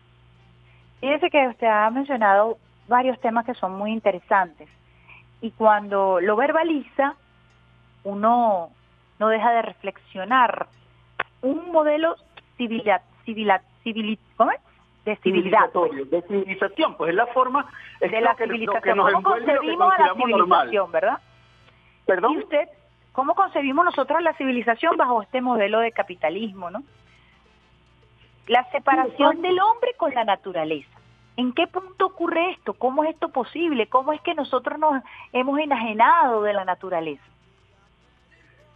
Fíjese 1.00 1.30
que 1.30 1.48
usted 1.48 1.68
ha 1.68 1.90
mencionado 1.90 2.58
varios 2.88 3.20
temas 3.22 3.46
que 3.46 3.54
son 3.56 3.74
muy 3.76 3.92
interesantes 3.92 4.70
y 5.42 5.52
cuando 5.52 6.20
lo 6.22 6.36
verbaliza 6.36 7.16
uno 8.04 8.70
no 9.20 9.28
deja 9.28 9.52
de 9.52 9.62
reflexionar. 9.62 10.68
Un 11.42 11.72
modelo 11.72 12.16
civila, 12.58 13.02
civila, 13.26 13.62
civili- 13.84 14.20
¿cómo 14.38 14.52
es? 14.52 14.60
de 15.06 15.16
civilidad. 15.18 15.72
pues. 15.74 16.10
De 16.12 16.22
civilización, 16.24 16.96
pues 16.96 17.10
es 17.10 17.16
la 17.16 17.26
forma 17.28 17.66
es 18.00 18.12
de 18.12 18.22
la 18.22 18.36
que, 18.36 18.46
lo 18.46 18.54
que 18.54 18.60
civilización. 18.60 18.98
nos 18.98 19.12
¿Cómo 19.14 19.30
concebimos 19.32 19.94
a 19.94 20.00
la 20.00 20.08
normal. 20.14 20.68
civilización, 20.68 20.92
verdad? 20.92 21.18
¿Perdón? 22.06 22.34
¿Y 22.34 22.38
usted 22.38 22.70
cómo 23.12 23.36
concebimos 23.36 23.86
nosotros 23.86 24.22
la 24.22 24.34
civilización 24.34 24.98
bajo 24.98 25.22
este 25.22 25.42
modelo 25.42 25.80
de 25.80 25.92
capitalismo, 25.92 26.70
no? 26.70 26.84
La 28.48 28.70
separación 28.72 29.42
del 29.42 29.60
hombre 29.60 29.94
con 29.98 30.14
la 30.14 30.24
naturaleza. 30.24 30.90
¿En 31.38 31.54
qué 31.54 31.68
punto 31.68 32.08
ocurre 32.08 32.52
esto? 32.52 32.74
¿Cómo 32.74 33.04
es 33.04 33.12
esto 33.12 33.30
posible? 33.30 33.88
¿Cómo 33.88 34.14
es 34.14 34.22
que 34.22 34.34
nosotros 34.34 34.78
nos 34.80 35.02
hemos 35.32 35.60
enajenado 35.60 36.44
de 36.44 36.54
la 36.54 36.66
naturaleza? 36.66 37.24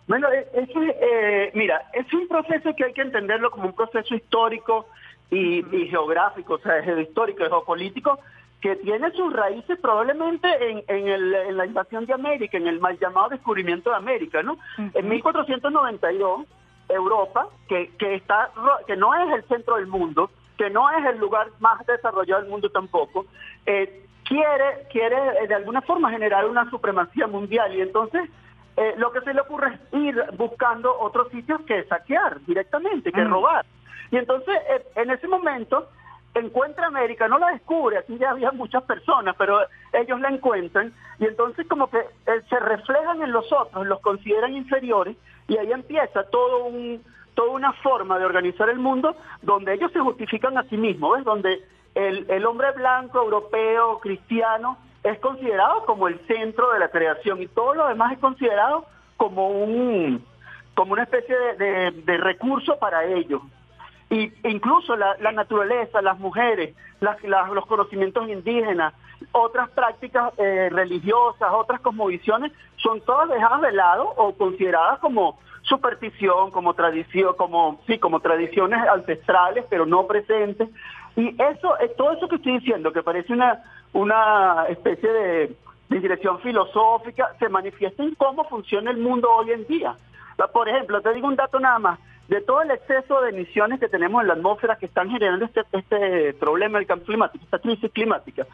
Bueno, 0.08 0.32
eh, 0.32 0.48
eso 0.54 0.82
es, 0.82 0.96
eh, 1.02 1.52
mira, 1.56 1.90
es 1.94 2.12
un 2.14 2.28
proceso 2.28 2.76
que 2.76 2.86
hay 2.86 2.94
que 2.94 3.02
entenderlo 3.02 3.52
como 3.52 3.66
un 3.66 3.74
proceso 3.74 4.16
histórico 4.16 4.88
y, 5.32 5.66
y 5.76 5.88
geográfico, 5.90 6.54
o 6.54 6.60
sea, 6.60 6.82
geohistórico, 6.84 7.44
geopolítico, 7.44 8.20
que 8.66 8.76
tiene 8.78 9.12
sus 9.12 9.32
raíces 9.32 9.78
probablemente 9.80 10.48
en, 10.72 10.84
en, 10.88 11.08
el- 11.08 11.36
en 11.36 11.56
la 11.56 11.68
invasión 11.68 12.08
de 12.08 12.14
América, 12.14 12.58
en 12.58 12.66
el 12.66 12.80
mal 12.80 12.98
llamado 12.98 13.30
descubrimiento 13.30 13.92
de 13.92 13.96
América, 13.98 14.42
¿no? 14.42 14.58
En 14.96 15.08
1492, 15.08 16.48
Europa, 16.90 17.48
que, 17.68 17.92
que, 18.00 18.16
está, 18.16 18.50
que 18.88 18.96
no 18.96 19.14
es 19.14 19.34
el 19.36 19.44
centro 19.48 19.76
del 19.76 19.86
mundo, 19.86 20.32
que 20.58 20.72
no 20.72 20.90
es 20.90 21.06
el 21.06 21.20
lugar 21.20 21.50
más 21.60 21.86
desarrollado 21.86 22.42
del 22.42 22.50
mundo 22.50 22.68
tampoco, 22.72 23.28
eh, 23.68 24.08
quiere, 24.24 24.88
quiere 24.92 25.16
eh, 25.44 25.48
de 25.48 25.54
alguna 25.54 25.84
forma 25.84 26.10
generar 26.10 26.46
una 26.46 26.68
supremacía 26.72 27.28
mundial 27.28 27.72
y 27.76 27.82
entonces 27.82 28.28
eh, 28.78 28.96
lo 28.98 29.12
que 29.12 29.22
se 29.22 29.34
le 29.36 29.42
ocurre 29.42 29.74
es 29.76 29.80
ir 30.00 30.24
buscando 30.38 30.92
otros 31.00 31.30
sitios 31.30 31.62
que 31.68 31.84
saquear 31.84 32.40
directamente, 32.48 33.12
que 33.12 33.24
robar. 33.30 33.64
Y 34.10 34.18
entonces 34.18 34.56
eh, 34.72 34.84
en 34.96 35.12
ese 35.12 35.28
momento 35.28 35.88
encuentra 36.36 36.88
América, 36.88 37.28
no 37.28 37.38
la 37.40 37.52
descubre, 37.52 37.98
aquí 37.98 38.18
ya 38.18 38.32
había 38.32 38.52
muchas 38.52 38.84
personas, 38.84 39.36
pero 39.38 39.60
ellos 39.94 40.20
la 40.20 40.30
encuentran 40.30 40.94
y 41.20 41.26
entonces 41.26 41.66
como 41.68 41.90
que 41.90 41.98
eh, 42.00 42.42
se 42.50 42.60
reflejan 42.60 43.22
en 43.22 43.32
los 43.32 43.52
otros, 43.52 43.88
los 43.88 44.00
consideran 44.02 44.54
inferiores 44.54 45.16
y 45.48 45.58
ahí 45.58 45.72
empieza 45.72 46.24
todo 46.30 46.66
un 46.66 47.02
toda 47.36 47.52
una 47.52 47.74
forma 47.74 48.18
de 48.18 48.26
organizar 48.26 48.70
el 48.70 48.80
mundo 48.80 49.16
donde 49.42 49.74
ellos 49.74 49.92
se 49.92 50.00
justifican 50.00 50.58
a 50.58 50.64
sí 50.64 50.78
mismos, 50.78 51.16
¿ves? 51.18 51.26
Donde 51.26 51.62
el, 51.94 52.26
el 52.30 52.46
hombre 52.46 52.72
blanco, 52.72 53.20
europeo, 53.22 54.00
cristiano, 54.00 54.78
es 55.04 55.20
considerado 55.20 55.86
como 55.86 56.08
el 56.08 56.18
centro 56.28 56.72
de 56.72 56.80
la 56.80 56.90
creación 56.90 57.42
y 57.42 57.48
todo 57.48 57.74
lo 57.76 57.88
demás 57.88 58.14
es 58.14 58.20
considerado 58.20 58.86
como 59.18 59.50
un 59.50 60.24
como 60.76 60.94
una 60.94 61.04
especie 61.04 61.36
de, 61.38 61.54
de- 61.56 61.92
de 61.92 62.18
recurso 62.18 62.78
para 62.80 63.06
ellos. 63.06 63.42
Y 64.10 64.32
incluso 64.48 64.96
la, 64.96 65.16
naturaleza, 65.32 66.02
las 66.02 66.20
mujeres, 66.20 66.76
las- 67.00 67.22
los 67.24 67.66
conocimientos 67.66 68.28
indígenas, 68.30 68.94
otras 69.32 69.70
prácticas 69.70 70.32
eh, 70.38 70.70
religiosas, 70.72 71.50
otras 71.54 71.82
cosmovisiones, 71.82 72.52
son 72.78 73.02
todas 73.02 73.30
dejadas 73.30 73.62
de 73.62 73.72
lado 73.72 74.04
o 74.18 74.34
consideradas 74.36 75.00
como 75.00 75.40
superstición, 75.64 76.52
como 76.52 76.74
tradición, 76.76 77.34
como 77.36 77.80
sí, 77.88 77.98
como 77.98 78.20
tradiciones 78.20 78.88
ancestrales, 78.88 79.66
pero 79.70 79.86
no 79.86 80.06
presentes. 80.06 80.70
Y 81.16 81.30
eso, 81.42 81.80
eh, 81.80 81.92
todo 81.98 82.12
eso 82.12 82.28
que 82.28 82.36
estoy 82.36 82.60
diciendo, 82.60 82.92
que 82.94 83.02
parece 83.04 83.34
una 83.34 83.64
una 83.94 84.66
especie 84.68 85.10
de, 85.10 85.56
de 85.88 86.00
dirección 86.02 86.40
filosófica, 86.42 87.30
se 87.40 87.48
manifiesta 87.48 88.04
en 88.04 88.14
cómo 88.16 88.44
funciona 88.50 88.92
el 88.92 88.98
mundo 88.98 89.32
hoy 89.32 89.52
en 89.52 89.66
día. 89.68 89.96
Por 90.52 90.68
ejemplo, 90.68 91.00
te 91.00 91.14
digo 91.14 91.28
un 91.30 91.38
dato 91.38 91.62
nada 91.62 91.80
más, 91.80 92.00
de 92.28 92.42
todo 92.42 92.62
el 92.64 92.72
exceso 92.72 93.22
de 93.22 93.30
emisiones 93.30 93.80
que 93.80 93.88
tenemos 93.88 94.22
en 94.22 94.28
la 94.30 94.34
atmósfera 94.34 94.78
que 94.78 94.88
están 94.88 95.10
generando 95.10 95.46
este, 95.46 95.62
este 95.72 96.34
problema 96.34 96.80
del 96.80 96.88
cambio 96.88 97.06
climático, 97.06 97.44
esta 97.46 97.60
crisis 97.60 97.92
climática, 97.92 98.46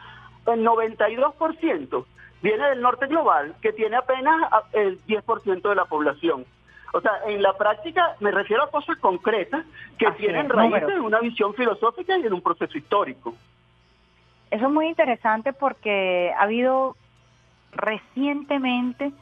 el 0.46 0.64
92% 0.64 2.04
viene 2.42 2.68
del 2.70 2.82
norte 2.82 3.06
global, 3.06 3.54
que 3.62 3.72
tiene 3.72 3.96
apenas 3.96 4.34
a- 4.52 4.64
el 4.72 4.98
10% 5.06 5.68
de 5.68 5.74
la 5.74 5.84
población. 5.86 6.44
O 6.92 7.00
sea, 7.00 7.12
en 7.26 7.40
la 7.40 7.56
práctica 7.56 8.16
me 8.20 8.30
refiero 8.30 8.64
a 8.64 8.70
cosas 8.70 8.98
concretas 8.98 9.64
que 9.98 10.06
Así 10.06 10.18
tienen 10.18 10.46
es, 10.46 10.52
raíces 10.52 10.80
números. 10.82 10.92
en 10.98 11.00
una 11.04 11.20
visión 11.20 11.54
filosófica 11.54 12.18
y 12.18 12.26
en 12.26 12.32
un 12.34 12.42
proceso 12.42 12.76
histórico. 12.76 13.34
Eso 14.50 14.66
es 14.66 14.70
muy 14.72 14.88
interesante 14.88 15.54
porque 15.54 16.30
ha 16.36 16.42
habido 16.42 16.94
recientemente 17.72 19.12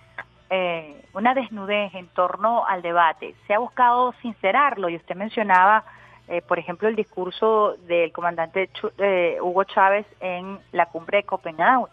eh, 0.51 1.01
una 1.15 1.33
desnudez 1.35 1.95
en 1.95 2.09
torno 2.09 2.67
al 2.67 2.83
debate. 2.83 3.35
Se 3.47 3.55
ha 3.55 3.59
buscado 3.59 4.13
sincerarlo 4.21 4.89
y 4.89 4.97
usted 4.97 5.15
mencionaba, 5.17 5.85
eh, 6.29 6.43
por 6.43 6.59
ejemplo, 6.59 6.89
el 6.89 6.97
discurso 6.97 7.77
del 7.87 8.13
comandante 8.13 8.69
Chu- 8.73 8.93
eh, 8.99 9.39
Hugo 9.41 9.65
Chávez 9.65 10.07
en 10.21 10.59
la 10.73 10.87
cumbre 10.87 11.19
de 11.19 11.25
Copenhague, 11.25 11.87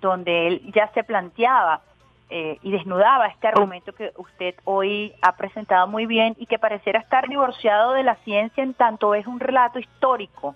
donde 0.00 0.46
él 0.46 0.72
ya 0.74 0.88
se 0.94 1.04
planteaba 1.04 1.82
eh, 2.30 2.58
y 2.62 2.70
desnudaba 2.70 3.26
este 3.26 3.48
argumento 3.48 3.92
que 3.92 4.12
usted 4.16 4.54
hoy 4.64 5.12
ha 5.20 5.36
presentado 5.36 5.86
muy 5.86 6.06
bien 6.06 6.34
y 6.38 6.46
que 6.46 6.58
pareciera 6.58 7.00
estar 7.00 7.28
divorciado 7.28 7.92
de 7.92 8.04
la 8.04 8.14
ciencia 8.16 8.62
en 8.62 8.72
tanto 8.72 9.14
es 9.14 9.26
un 9.26 9.40
relato 9.40 9.78
histórico 9.78 10.54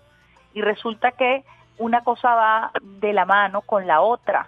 y 0.55 0.63
resulta 0.63 1.11
que 1.13 1.45
una 1.79 2.03
cosa 2.05 2.35
va 2.35 2.71
de 2.81 3.13
la 3.13 3.25
mano 3.25 3.61
con 3.61 3.87
la 3.89 4.01
otra, 4.01 4.47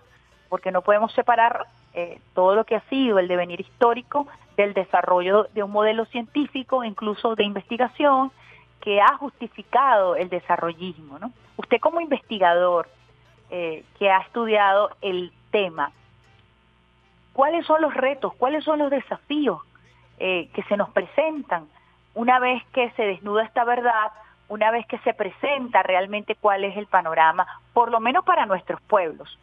porque 0.49 0.71
no 0.71 0.83
podemos 0.83 1.13
separar 1.13 1.67
eh, 1.97 2.21
todo 2.35 2.55
lo 2.55 2.65
que 2.65 2.77
ha 2.77 2.83
sido 2.91 3.19
el 3.19 3.27
devenir 3.27 3.59
histórico 3.59 4.29
del 4.59 4.75
desarrollo 4.75 5.49
de 5.55 5.63
un 5.63 5.71
modelo 5.71 6.05
científico, 6.05 6.85
incluso 6.85 7.35
de 7.35 7.45
investigación, 7.45 8.31
que 8.83 9.01
ha 9.01 9.17
justificado 9.17 10.15
el 10.15 10.29
desarrollismo. 10.29 11.19
¿no? 11.19 11.33
Usted 11.57 11.81
como 11.81 12.03
investigador 12.03 12.87
eh, 13.49 13.83
que 13.99 14.11
ha 14.11 14.19
estudiado 14.19 14.91
el 15.01 15.33
tema, 15.51 15.91
¿cuáles 17.33 17.65
son 17.65 17.81
los 17.81 17.95
retos, 17.95 18.35
cuáles 18.35 18.63
son 18.63 18.79
los 18.79 18.91
desafíos 18.91 19.63
eh, 20.19 20.51
que 20.53 20.63
se 20.65 20.77
nos 20.77 20.91
presentan 20.91 21.67
una 22.13 22.39
vez 22.39 22.63
que 22.75 22.91
se 22.91 23.05
desnuda 23.05 23.45
esta 23.45 23.65
verdad, 23.65 24.13
una 24.49 24.71
vez 24.71 24.87
que 24.87 24.99
se 24.99 25.15
presenta 25.15 25.83
realmente 25.83 26.35
cuál 26.35 26.63
es 26.65 26.77
el 26.77 26.89
panorama, 26.89 27.47
por 27.73 27.91
lo 27.91 28.01
menos 28.01 28.23
para 28.23 28.45
nuestros 28.45 28.83
pueblos? 28.83 29.39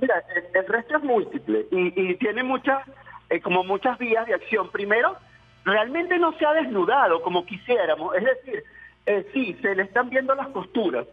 Mira, 0.00 0.22
el, 0.34 0.44
el 0.54 0.66
resto 0.66 0.96
es 0.96 1.02
múltiple 1.02 1.66
y, 1.70 2.10
y 2.10 2.14
tiene 2.16 2.42
muchas, 2.42 2.82
eh, 3.30 3.40
como 3.40 3.64
muchas 3.64 3.98
vías 3.98 4.26
de 4.26 4.34
acción. 4.34 4.70
Primero, 4.70 5.16
realmente 5.64 6.18
no 6.18 6.32
se 6.38 6.46
ha 6.46 6.54
desnudado 6.54 7.22
como 7.22 7.44
quisiéramos. 7.44 8.14
Es 8.16 8.24
decir, 8.24 8.64
eh, 9.06 9.26
sí, 9.32 9.56
se 9.62 9.74
le 9.74 9.82
están 9.84 10.10
viendo 10.10 10.34
las 10.34 10.48
costuras 10.48 11.06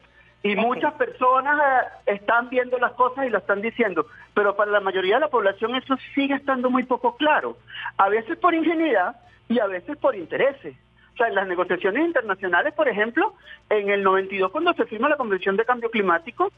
y 0.43 0.55
muchas 0.55 0.93
personas 0.93 1.59
eh, 2.05 2.13
están 2.17 2.49
viendo 2.49 2.77
las 2.77 2.91
cosas 2.93 3.25
y 3.25 3.29
lo 3.29 3.39
están 3.39 3.61
diciendo, 3.61 4.05
pero 4.36 4.55
para 4.55 4.69
la 4.69 4.79
mayoría 4.79 5.15
de 5.15 5.21
la 5.21 5.29
población 5.29 5.75
eso 5.75 5.97
sigue 6.13 6.36
estando 6.36 6.69
muy 6.69 6.83
poco 6.83 7.15
claro. 7.15 7.57
A 7.97 8.09
veces 8.09 8.38
por 8.38 8.53
ingenuidad 8.53 9.15
y 9.49 9.59
a 9.59 9.65
veces 9.65 9.97
por 9.97 10.15
intereses. 10.15 10.75
O 11.16 11.18
sea, 11.18 11.28
en 11.30 11.36
las 11.36 11.47
negociaciones 11.47 12.05
internacionales, 12.05 12.74
por 12.74 12.89
ejemplo, 12.89 13.36
en 13.70 13.89
el 13.89 14.03
92 14.03 14.51
cuando 14.51 14.74
se 14.74 14.86
firma 14.86 15.07
la 15.07 15.16
Convención 15.16 15.55
de 15.55 15.63
Cambio 15.63 15.89
Climático, 15.89 16.51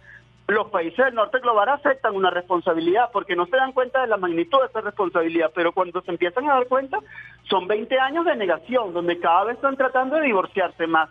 los 0.48 0.70
países 0.70 1.06
del 1.06 1.14
norte 1.14 1.38
global 1.40 1.70
aceptan 1.70 2.16
una 2.16 2.32
responsabilidad 2.32 3.12
porque 3.14 3.36
no 3.36 3.46
se 3.46 3.56
dan 3.56 3.72
cuenta 3.72 4.02
de 4.02 4.08
la 4.08 4.18
magnitud 4.18 4.60
de 4.62 4.66
esa 4.66 4.82
responsabilidad, 4.82 5.52
pero 5.54 5.74
cuando 5.74 6.02
se 6.02 6.10
empiezan 6.10 6.50
a 6.50 6.56
dar 6.56 6.68
cuenta, 6.68 6.98
son 7.44 7.68
20 7.68 8.00
años 8.00 8.26
de 8.26 8.36
negación, 8.36 8.94
donde 8.94 9.20
cada 9.20 9.44
vez 9.44 9.58
están 9.58 9.78
tratando 9.78 10.16
de 10.16 10.24
divorciarse 10.24 10.88
más 10.88 11.10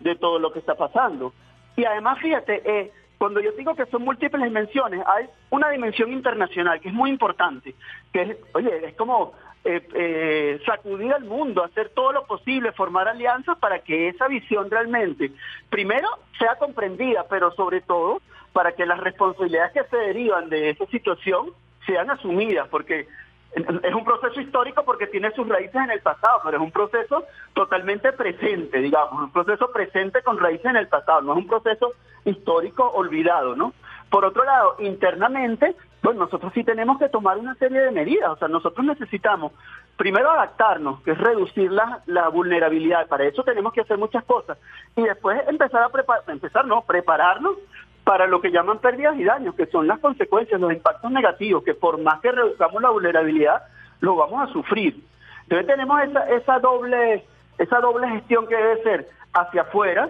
de 0.00 0.14
todo 0.14 0.38
lo 0.38 0.52
que 0.52 0.58
está 0.58 0.74
pasando. 0.74 1.32
Y 1.76 1.86
además, 1.86 2.18
fíjate, 2.18 2.60
eh, 2.66 2.92
cuando 3.16 3.40
yo 3.40 3.52
digo 3.52 3.74
que 3.74 3.86
son 3.86 4.02
múltiples 4.02 4.42
dimensiones, 4.44 5.00
hay 5.06 5.28
una 5.48 5.70
dimensión 5.70 6.12
internacional 6.12 6.78
que 6.78 6.88
es 6.88 6.94
muy 6.94 7.08
importante, 7.08 7.74
que 8.12 8.22
es, 8.22 8.36
oye, 8.52 8.84
es 8.84 8.94
como 8.96 9.32
eh, 9.64 9.86
eh, 9.94 10.60
sacudir 10.66 11.12
al 11.12 11.24
mundo, 11.24 11.62
hacer 11.62 11.90
todo 11.90 12.12
lo 12.12 12.24
posible, 12.24 12.72
formar 12.72 13.08
alianzas 13.08 13.56
para 13.58 13.78
que 13.80 14.08
esa 14.08 14.26
visión 14.26 14.70
realmente, 14.70 15.30
primero, 15.70 16.08
sea 16.38 16.56
comprendida, 16.56 17.26
pero 17.28 17.52
sobre 17.52 17.80
todo, 17.80 18.20
para 18.52 18.72
que 18.72 18.86
las 18.86 18.98
responsabilidades 18.98 19.72
que 19.72 19.84
se 19.84 19.96
derivan 19.96 20.48
de 20.48 20.70
esa 20.70 20.86
situación 20.86 21.50
sean 21.86 22.10
asumidas, 22.10 22.68
porque 22.68 23.06
es 23.54 23.94
un 23.94 24.04
proceso 24.04 24.40
histórico 24.40 24.82
porque 24.84 25.06
tiene 25.06 25.30
sus 25.32 25.46
raíces 25.46 25.76
en 25.76 25.90
el 25.90 26.00
pasado, 26.00 26.40
pero 26.42 26.56
es 26.56 26.62
un 26.62 26.72
proceso 26.72 27.24
totalmente 27.52 28.12
presente, 28.12 28.78
digamos, 28.78 29.24
un 29.24 29.32
proceso 29.32 29.70
presente 29.70 30.22
con 30.22 30.38
raíces 30.38 30.66
en 30.66 30.76
el 30.76 30.88
pasado, 30.88 31.20
no 31.20 31.32
es 31.32 31.38
un 31.38 31.46
proceso 31.46 31.92
histórico 32.24 32.88
olvidado, 32.90 33.54
¿no? 33.54 33.74
Por 34.10 34.24
otro 34.24 34.44
lado, 34.44 34.76
internamente, 34.78 35.74
bueno, 36.02 36.20
nosotros 36.20 36.52
sí 36.54 36.64
tenemos 36.64 36.98
que 36.98 37.08
tomar 37.08 37.38
una 37.38 37.54
serie 37.54 37.80
de 37.80 37.90
medidas, 37.90 38.30
o 38.30 38.36
sea, 38.36 38.48
nosotros 38.48 38.84
necesitamos 38.84 39.52
primero 39.96 40.30
adaptarnos, 40.30 41.00
que 41.02 41.12
es 41.12 41.18
reducir 41.18 41.70
la, 41.70 42.28
vulnerabilidad, 42.28 43.06
para 43.06 43.24
eso 43.24 43.42
tenemos 43.44 43.72
que 43.72 43.82
hacer 43.82 43.98
muchas 43.98 44.24
cosas, 44.24 44.58
y 44.96 45.02
después 45.02 45.40
empezar 45.48 45.82
a 45.82 46.32
empezar, 46.32 46.66
no, 46.66 46.82
prepararnos 46.82 47.56
para 48.04 48.26
lo 48.26 48.40
que 48.40 48.50
llaman 48.50 48.78
pérdidas 48.78 49.16
y 49.16 49.24
daños, 49.24 49.54
que 49.54 49.66
son 49.66 49.86
las 49.86 50.00
consecuencias, 50.00 50.60
los 50.60 50.72
impactos 50.72 51.10
negativos, 51.10 51.62
que 51.62 51.74
por 51.74 51.98
más 51.98 52.20
que 52.20 52.32
reduzcamos 52.32 52.82
la 52.82 52.90
vulnerabilidad, 52.90 53.62
lo 54.00 54.16
vamos 54.16 54.42
a 54.42 54.52
sufrir. 54.52 55.00
Entonces 55.44 55.68
tenemos 55.68 56.02
esa, 56.02 56.28
esa 56.30 56.58
doble 56.58 57.24
esa 57.58 57.80
doble 57.80 58.08
gestión 58.08 58.46
que 58.46 58.56
debe 58.56 58.82
ser 58.82 59.08
hacia 59.32 59.62
afuera, 59.62 60.08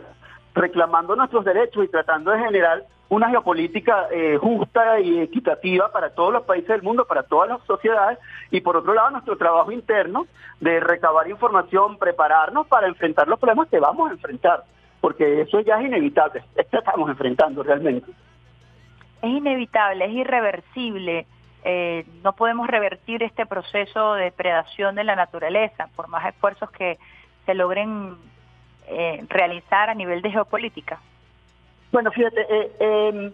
reclamando 0.54 1.16
nuestros 1.16 1.44
derechos 1.44 1.84
y 1.84 1.88
tratando 1.88 2.30
de 2.30 2.38
generar 2.38 2.84
una 3.12 3.28
geopolítica 3.28 4.06
eh, 4.10 4.38
justa 4.40 4.98
y 4.98 5.20
equitativa 5.20 5.92
para 5.92 6.14
todos 6.14 6.32
los 6.32 6.44
países 6.44 6.68
del 6.68 6.82
mundo, 6.82 7.04
para 7.04 7.22
todas 7.22 7.50
las 7.50 7.62
sociedades, 7.66 8.18
y 8.50 8.62
por 8.62 8.74
otro 8.76 8.94
lado 8.94 9.10
nuestro 9.10 9.36
trabajo 9.36 9.70
interno 9.70 10.26
de 10.60 10.80
recabar 10.80 11.28
información, 11.28 11.98
prepararnos 11.98 12.66
para 12.68 12.86
enfrentar 12.86 13.28
los 13.28 13.38
problemas 13.38 13.68
que 13.68 13.80
vamos 13.80 14.10
a 14.10 14.14
enfrentar 14.14 14.64
porque 15.02 15.42
eso 15.42 15.60
ya 15.60 15.78
es 15.78 15.86
inevitable, 15.86 16.42
esto 16.56 16.78
estamos 16.78 17.10
enfrentando 17.10 17.62
realmente. 17.62 18.10
Es 19.20 19.30
inevitable, 19.30 20.06
es 20.06 20.12
irreversible. 20.12 21.26
Eh, 21.64 22.06
no 22.22 22.32
podemos 22.32 22.66
revertir 22.66 23.22
este 23.22 23.44
proceso 23.44 24.14
de 24.14 24.24
depredación 24.24 24.94
de 24.94 25.04
la 25.04 25.16
naturaleza, 25.16 25.90
por 25.96 26.08
más 26.08 26.24
esfuerzos 26.26 26.70
que 26.70 26.98
se 27.44 27.54
logren 27.54 28.16
eh, 28.86 29.24
realizar 29.28 29.90
a 29.90 29.94
nivel 29.94 30.22
de 30.22 30.30
geopolítica. 30.30 31.00
Bueno, 31.92 32.10
fíjate, 32.10 32.40
eh, 32.48 32.72
em, 32.80 33.32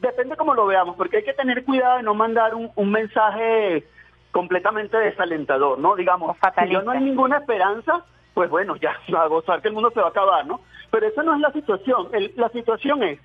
depende 0.00 0.36
cómo 0.36 0.54
lo 0.54 0.66
veamos, 0.66 0.96
porque 0.96 1.18
hay 1.18 1.24
que 1.24 1.34
tener 1.34 1.64
cuidado 1.64 1.98
de 1.98 2.04
no 2.04 2.14
mandar 2.14 2.54
un, 2.54 2.70
un 2.76 2.90
mensaje 2.90 3.84
completamente 4.30 4.96
desalentador, 4.96 5.78
¿no? 5.78 5.94
Digamos, 5.96 6.36
si 6.58 6.68
yo 6.70 6.82
no 6.82 6.92
hay 6.92 7.00
ninguna 7.00 7.38
esperanza, 7.38 8.04
pues 8.32 8.48
bueno, 8.50 8.76
ya 8.76 8.96
a 9.18 9.26
gozar 9.26 9.60
que 9.60 9.68
el 9.68 9.74
mundo 9.74 9.90
se 9.90 10.00
va 10.00 10.06
a 10.06 10.10
acabar, 10.10 10.46
¿no? 10.46 10.60
Pero 10.90 11.06
esa 11.06 11.22
no 11.22 11.34
es 11.34 11.40
la 11.40 11.52
situación. 11.52 12.08
la 12.36 12.48
situación 12.50 13.02
es, 13.02 13.20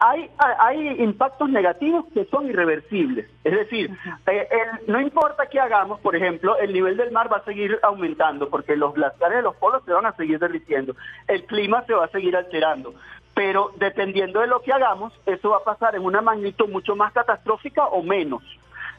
hay, 0.00 0.30
hay 0.38 1.02
impactos 1.02 1.50
negativos 1.50 2.06
que 2.14 2.24
son 2.26 2.48
irreversibles. 2.48 3.28
Es 3.44 3.52
decir, 3.52 3.90
eh, 4.26 4.48
no 4.86 5.00
importa 5.00 5.46
qué 5.46 5.60
hagamos, 5.60 6.00
por 6.00 6.16
ejemplo, 6.16 6.56
el 6.58 6.72
nivel 6.72 6.96
del 6.96 7.10
mar 7.12 7.30
va 7.30 7.38
a 7.38 7.44
seguir 7.44 7.78
aumentando 7.82 8.48
porque 8.48 8.76
los 8.76 8.94
glaciares 8.94 9.38
de 9.38 9.42
los 9.42 9.56
polos 9.56 9.82
se 9.84 9.92
van 9.92 10.06
a 10.06 10.16
seguir 10.16 10.38
derritiendo, 10.38 10.96
el 11.28 11.44
clima 11.44 11.84
se 11.86 11.92
va 11.92 12.06
a 12.06 12.08
seguir 12.08 12.34
alterando. 12.34 12.94
Pero 13.40 13.70
dependiendo 13.76 14.40
de 14.40 14.46
lo 14.46 14.60
que 14.60 14.70
hagamos, 14.70 15.14
eso 15.24 15.48
va 15.48 15.56
a 15.56 15.64
pasar 15.64 15.94
en 15.94 16.04
una 16.04 16.20
magnitud 16.20 16.68
mucho 16.68 16.94
más 16.94 17.10
catastrófica 17.14 17.86
o 17.86 18.02
menos. 18.02 18.42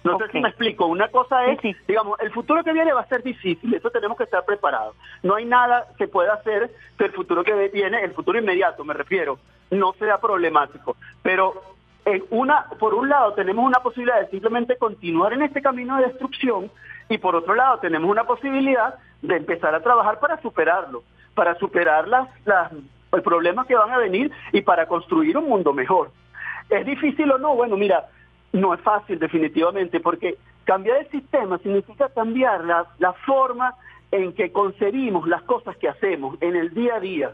No 0.03 0.17
sé 0.17 0.29
si 0.31 0.39
me 0.39 0.49
explico. 0.49 0.87
Una 0.87 1.09
cosa 1.09 1.45
es, 1.45 1.59
digamos, 1.87 2.19
el 2.19 2.31
futuro 2.31 2.63
que 2.63 2.73
viene 2.73 2.91
va 2.91 3.01
a 3.01 3.07
ser 3.07 3.21
difícil, 3.21 3.71
eso 3.71 3.91
tenemos 3.91 4.17
que 4.17 4.23
estar 4.23 4.43
preparados. 4.43 4.95
No 5.21 5.35
hay 5.35 5.45
nada 5.45 5.85
que 5.95 6.07
pueda 6.07 6.33
hacer 6.33 6.71
que 6.97 7.05
el 7.05 7.11
futuro 7.11 7.43
que 7.43 7.69
viene, 7.71 8.03
el 8.03 8.13
futuro 8.13 8.39
inmediato 8.39 8.83
me 8.83 8.95
refiero, 8.95 9.37
no 9.69 9.93
sea 9.99 10.19
problemático. 10.19 10.97
Pero 11.21 11.61
en 12.05 12.23
una, 12.31 12.65
por 12.79 12.95
un 12.95 13.09
lado 13.09 13.33
tenemos 13.33 13.63
una 13.63 13.81
posibilidad 13.81 14.21
de 14.21 14.29
simplemente 14.29 14.75
continuar 14.75 15.33
en 15.33 15.43
este 15.43 15.61
camino 15.61 15.97
de 15.97 16.07
destrucción 16.07 16.71
y 17.09 17.19
por 17.19 17.35
otro 17.35 17.53
lado 17.53 17.77
tenemos 17.77 18.09
una 18.09 18.23
posibilidad 18.23 18.95
de 19.21 19.35
empezar 19.35 19.75
a 19.75 19.83
trabajar 19.83 20.19
para 20.19 20.41
superarlo, 20.41 21.03
para 21.35 21.53
superar 21.59 22.07
las, 22.07 22.27
las, 22.43 22.71
los 23.11 23.21
problemas 23.21 23.67
que 23.67 23.75
van 23.75 23.91
a 23.91 23.97
venir 23.97 24.31
y 24.51 24.61
para 24.61 24.85
construir 24.85 25.37
un 25.37 25.49
mundo 25.49 25.73
mejor. 25.73 26.11
¿Es 26.69 26.85
difícil 26.85 27.31
o 27.31 27.37
no? 27.37 27.55
Bueno, 27.55 27.75
mira, 27.77 28.09
no 28.53 28.73
es 28.73 28.81
fácil 28.81 29.19
definitivamente, 29.19 29.99
porque 29.99 30.37
cambiar 30.63 30.97
el 30.97 31.09
sistema 31.09 31.57
significa 31.59 32.09
cambiar 32.09 32.63
la, 32.63 32.85
la 32.99 33.13
forma 33.13 33.75
en 34.11 34.33
que 34.33 34.51
concebimos 34.51 35.27
las 35.27 35.41
cosas 35.43 35.75
que 35.77 35.89
hacemos 35.89 36.37
en 36.41 36.55
el 36.55 36.73
día 36.73 36.95
a 36.95 36.99
día 36.99 37.31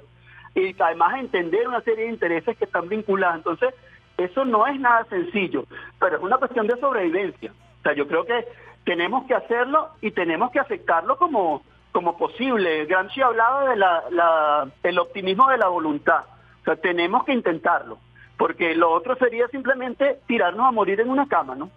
y 0.56 0.76
además 0.80 1.20
entender 1.20 1.68
una 1.68 1.82
serie 1.82 2.06
de 2.06 2.12
intereses 2.12 2.58
que 2.58 2.66
están 2.66 2.90
vinculados. 2.90 3.38
Entonces, 3.38 3.74
eso 4.18 4.46
no 4.46 4.66
es 4.66 4.80
nada 4.80 5.06
sencillo, 5.06 5.66
pero 6.00 6.18
es 6.18 6.24
una 6.24 6.38
cuestión 6.38 6.66
de 6.68 6.80
sobrevivencia. 6.80 7.52
O 7.52 7.84
sea, 7.84 7.94
yo 7.94 8.08
creo 8.08 8.26
que 8.26 8.46
tenemos 8.84 9.26
que 9.26 9.36
hacerlo 9.36 9.90
y 10.02 10.12
tenemos 10.12 10.52
que 10.52 10.60
aceptarlo 10.60 11.18
como, 11.18 11.62
como 11.98 12.16
posible. 12.16 12.86
Gramsci 12.86 13.24
hablaba 13.24 13.70
de 13.70 13.76
la, 13.76 14.04
la, 14.12 14.68
el 14.84 15.00
optimismo 15.00 15.50
de 15.50 15.58
la 15.58 15.68
voluntad. 15.68 16.26
O 16.62 16.64
sea, 16.64 16.76
tenemos 16.76 17.24
que 17.26 17.34
intentarlo 17.34 17.98
porque 18.38 18.76
lo 18.76 18.92
otro 18.92 19.16
sería 19.16 19.48
simplemente 19.48 20.20
tirarnos 20.28 20.68
a 20.68 20.72
morir 20.72 21.02
en 21.02 21.10
una 21.10 21.28
cama, 21.28 21.56
¿no? 21.56 21.72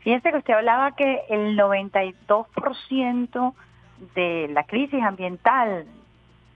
Fíjense 0.00 0.30
que 0.30 0.36
usted 0.36 0.52
hablaba 0.52 0.92
que 0.92 1.22
el 1.30 1.58
92% 1.58 3.54
de 4.14 4.48
la 4.52 4.64
crisis 4.64 5.02
ambiental 5.02 5.86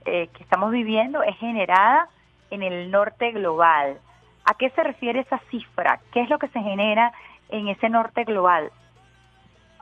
eh, 0.05 0.29
que 0.29 0.43
estamos 0.43 0.71
viviendo 0.71 1.23
es 1.23 1.39
generada 1.39 2.11
en 2.51 2.63
el 2.63 2.91
norte 2.91 3.33
global. 3.33 3.97
¿A 4.45 4.53
qué 4.53 4.69
se 4.69 4.83
refiere 4.83 5.21
esa 5.21 5.39
cifra? 5.51 5.99
¿Qué 6.13 6.21
es 6.21 6.29
lo 6.29 6.39
que 6.39 6.49
se 6.49 6.61
genera 6.61 7.15
en 7.49 7.69
ese 7.69 7.89
norte 7.89 8.25
global? 8.25 8.71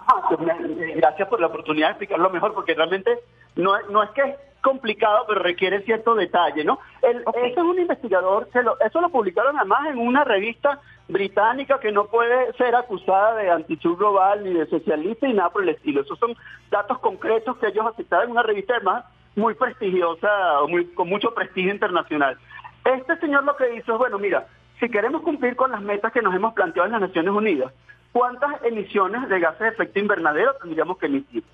Gracias 0.97 1.29
por 1.29 1.41
la 1.41 1.49
oportunidad 1.49 1.89
de 1.89 1.93
explicarlo 1.93 2.31
mejor, 2.31 2.55
porque 2.55 2.75
realmente 2.75 3.19
no, 3.57 3.73
no 3.91 4.03
es 4.03 4.11
que 4.11 4.37
complicado, 4.63 5.25
pero 5.27 5.41
requiere 5.41 5.83
cierto 5.83 6.15
detalle, 6.15 6.65
¿no? 6.65 6.79
El, 7.03 7.25
es 7.43 7.57
un 7.57 7.79
investigador, 7.79 8.49
eso 8.85 9.01
lo 9.01 9.09
publicaron 9.09 9.57
además 9.57 9.89
en 9.89 9.99
una 9.99 10.25
revista 10.25 10.81
británica 11.07 11.79
que 11.81 11.93
no 11.93 12.07
puede 12.07 12.53
ser 12.55 12.75
acusada 12.75 13.37
de 13.37 13.51
antichur 13.51 13.97
global 13.97 14.45
ni 14.45 14.53
de 14.53 14.67
socialista 14.67 15.29
y 15.29 15.33
nada 15.33 15.51
por 15.51 15.63
el 15.63 15.71
estilo. 15.71 16.03
Esos 16.03 16.19
son 16.19 16.37
datos 16.71 16.99
concretos 16.99 17.57
que 17.59 17.69
ellos 17.69 17.87
aceptaron 17.87 18.27
en 18.27 18.31
una 18.33 18.43
revista 18.43 18.75
además 18.75 19.05
muy 19.37 19.55
prestigiosa, 19.55 20.29
muy, 20.69 20.87
con 20.87 21.09
mucho 21.09 21.33
prestigio 21.33 21.73
internacional. 21.73 22.37
Este 22.85 23.17
señor 23.19 23.45
lo 23.45 23.57
que 23.57 23.77
hizo 23.77 23.93
es, 23.93 23.99
bueno, 23.99 24.19
mira, 24.19 24.47
si 24.81 24.89
queremos 24.89 25.23
cumplir 25.23 25.57
con 25.57 25.71
las 25.71 25.81
metas 25.81 26.13
que 26.13 26.23
nos 26.23 26.35
hemos 26.35 26.55
planteado 26.55 26.87
en 26.87 26.93
las 26.93 27.01
Naciones 27.01 27.33
Unidas, 27.33 27.73
¿cuántas 28.13 28.63
emisiones 28.65 29.29
de 29.29 29.41
gases 29.41 29.61
de 29.61 29.69
efecto 29.69 29.99
invernadero 29.99 30.55
tendríamos 30.63 30.99
que 30.99 31.07
emitir? 31.07 31.45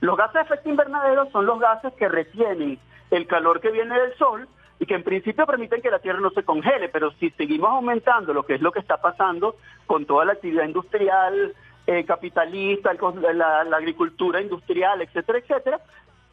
Los 0.00 0.16
gases 0.16 0.34
de 0.34 0.40
efecto 0.42 0.68
invernadero 0.68 1.30
son 1.30 1.46
los 1.46 1.60
gases 1.60 1.92
que 1.94 2.08
retienen 2.08 2.78
el 3.10 3.26
calor 3.26 3.60
que 3.60 3.70
viene 3.70 3.98
del 3.98 4.14
sol 4.16 4.48
y 4.78 4.86
que 4.86 4.94
en 4.94 5.04
principio 5.04 5.46
permiten 5.46 5.80
que 5.80 5.90
la 5.90 6.00
Tierra 6.00 6.18
no 6.18 6.30
se 6.30 6.42
congele, 6.42 6.88
pero 6.88 7.12
si 7.12 7.30
seguimos 7.30 7.70
aumentando 7.70 8.34
lo 8.34 8.44
que 8.44 8.54
es 8.54 8.60
lo 8.60 8.72
que 8.72 8.80
está 8.80 8.96
pasando 8.96 9.54
con 9.86 10.06
toda 10.06 10.24
la 10.24 10.32
actividad 10.32 10.64
industrial, 10.64 11.54
eh, 11.86 12.04
capitalista, 12.04 12.90
la, 13.32 13.60
agricultura 13.76 14.40
industrial, 14.40 15.02
etcétera, 15.02 15.38
etcétera, 15.38 15.80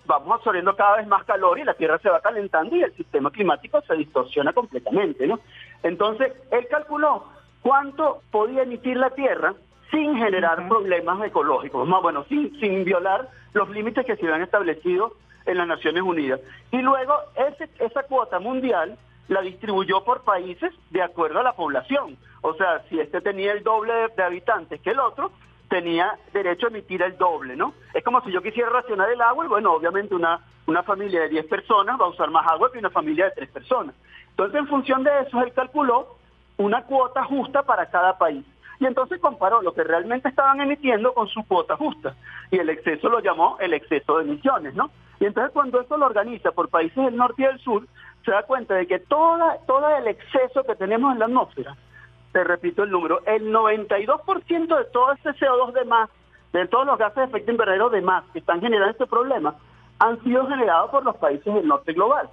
vamos 0.06 0.38
absorbiendo 0.38 0.76
cada 0.76 0.98
vez 0.98 1.08
más 1.08 1.24
calor 1.26 1.60
y 1.60 1.64
la 1.64 1.76
Tierra 1.76 2.00
se 2.00 2.10
va 2.10 2.22
calentando 2.22 2.76
y 2.76 2.82
el 2.82 2.96
sistema 2.96 3.30
climático 3.30 3.82
se 3.82 3.96
distorsiona 3.96 4.54
completamente, 4.54 5.28
¿no? 5.28 5.40
Entonces, 5.84 6.34
él 6.50 6.68
calculó 6.72 7.26
cuánto 7.62 8.22
podía 8.32 8.64
emitir 8.64 8.98
la 8.98 9.12
Tierra 9.12 9.54
sin 9.92 10.18
generar 10.18 10.68
problemas 10.68 11.24
ecológicos, 11.26 11.88
más 11.88 12.02
bueno, 12.02 12.26
sin, 12.30 12.58
sin 12.60 12.84
violar 12.84 13.30
los 13.54 13.70
límites 13.70 14.06
que 14.06 14.16
se 14.16 14.26
habían 14.26 14.42
establecido 14.42 15.14
en 15.46 15.58
las 15.58 15.68
Naciones 15.68 16.04
Unidas. 16.04 16.40
Y 16.72 16.82
luego 16.82 17.16
ese, 17.36 17.70
esa 17.80 18.04
cuota 18.04 18.40
mundial 18.40 18.98
la 19.28 19.42
distribuyó 19.42 20.04
por 20.04 20.24
países 20.24 20.74
de 20.90 21.02
acuerdo 21.02 21.40
a 21.40 21.44
la 21.44 21.54
población. 21.54 22.18
O 22.42 22.54
sea, 22.56 22.84
si 22.90 23.00
este 23.00 23.22
tenía 23.22 23.52
el 23.52 23.64
doble 23.64 23.94
de, 24.16 24.24
habitantes 24.24 24.82
que 24.82 24.92
el 24.92 25.00
otro, 25.00 25.32
tenía 25.70 26.18
derecho 26.34 26.68
a 26.68 26.70
emitir 26.70 27.02
el 27.04 27.18
doble, 27.18 27.56
¿no? 27.56 27.74
Es 27.94 28.04
como 28.04 28.22
si 28.22 28.32
yo 28.32 28.42
quisiera 28.42 28.70
racionar 28.70 29.10
el 29.12 29.22
agua 29.22 29.46
y 29.46 29.50
bueno, 29.50 29.74
obviamente 29.74 30.16
una, 30.16 30.40
una 30.66 30.82
familia 30.82 31.22
de 31.22 31.30
10 31.30 31.46
personas 31.46 32.00
va 32.00 32.06
a 32.06 32.10
usar 32.10 32.32
más 32.32 32.46
agua 32.48 32.72
que 32.72 32.80
una 32.80 32.90
familia 32.90 33.26
de 33.26 33.32
3 33.32 33.50
personas. 33.50 33.96
Entonces, 34.32 34.60
en 34.60 34.68
función 34.68 35.04
de 35.04 35.12
eso, 35.22 35.42
él 35.42 35.54
calculó 35.54 36.18
una 36.58 36.84
cuota 36.86 37.24
justa 37.24 37.62
para 37.64 37.90
cada 37.90 38.18
país. 38.18 38.44
Y 38.80 38.86
entonces 38.86 39.20
comparó 39.20 39.62
lo 39.62 39.74
que 39.74 39.84
realmente 39.84 40.30
estaban 40.30 40.62
emitiendo 40.62 41.14
con 41.14 41.28
su 41.28 41.44
cuota 41.46 41.76
justa. 41.76 42.16
Y 42.50 42.58
el 42.58 42.70
exceso 42.70 43.10
lo 43.10 43.20
llamó 43.20 43.58
el 43.60 43.74
exceso 43.74 44.18
de 44.18 44.24
emisiones, 44.24 44.74
¿no? 44.74 44.90
Y 45.20 45.26
entonces 45.26 45.52
cuando 45.52 45.82
esto 45.82 45.98
lo 45.98 46.06
organiza 46.06 46.52
por 46.52 46.70
países 46.70 47.04
del 47.04 47.18
norte 47.18 47.42
y 47.42 47.46
del 47.46 47.60
sur, 47.60 47.86
se 48.24 48.32
da 48.32 48.44
cuenta 48.44 48.76
de 48.76 48.88
que 48.88 49.00
toda, 49.00 49.58
todo 49.68 49.90
el 49.98 50.08
exceso 50.08 50.64
que 50.64 50.76
tenemos 50.76 51.12
en 51.12 51.20
la 51.20 51.26
atmósfera, 51.26 51.76
te 52.32 52.44
repito 52.44 52.84
el 52.84 52.92
número, 52.92 53.22
el 53.26 53.52
92% 53.52 54.78
de 54.78 54.86
todo 54.86 55.12
ese 55.14 55.30
CO2 55.32 55.74
de 55.74 55.86
más, 55.86 56.10
de 56.54 56.68
todos 56.68 56.86
los 56.86 56.98
gases 56.98 57.18
de 57.18 57.24
efecto 57.26 57.52
invernadero 57.52 57.90
de 57.90 58.02
más 58.02 58.24
que 58.32 58.40
están 58.40 58.62
generando 58.62 58.92
este 58.92 59.08
problema, 59.08 59.56
han 60.00 60.22
sido 60.24 60.48
generados 60.48 60.90
por 60.92 61.04
los 61.04 61.18
países 61.18 61.54
del 61.54 61.68
norte 61.68 61.94
global. 61.94 62.30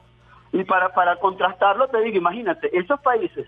Y 0.52 0.62
para, 0.64 0.90
para 0.94 1.16
contrastarlo, 1.16 1.88
te 1.88 2.00
digo, 2.02 2.18
imagínate, 2.18 2.70
esos 2.78 3.00
países 3.00 3.46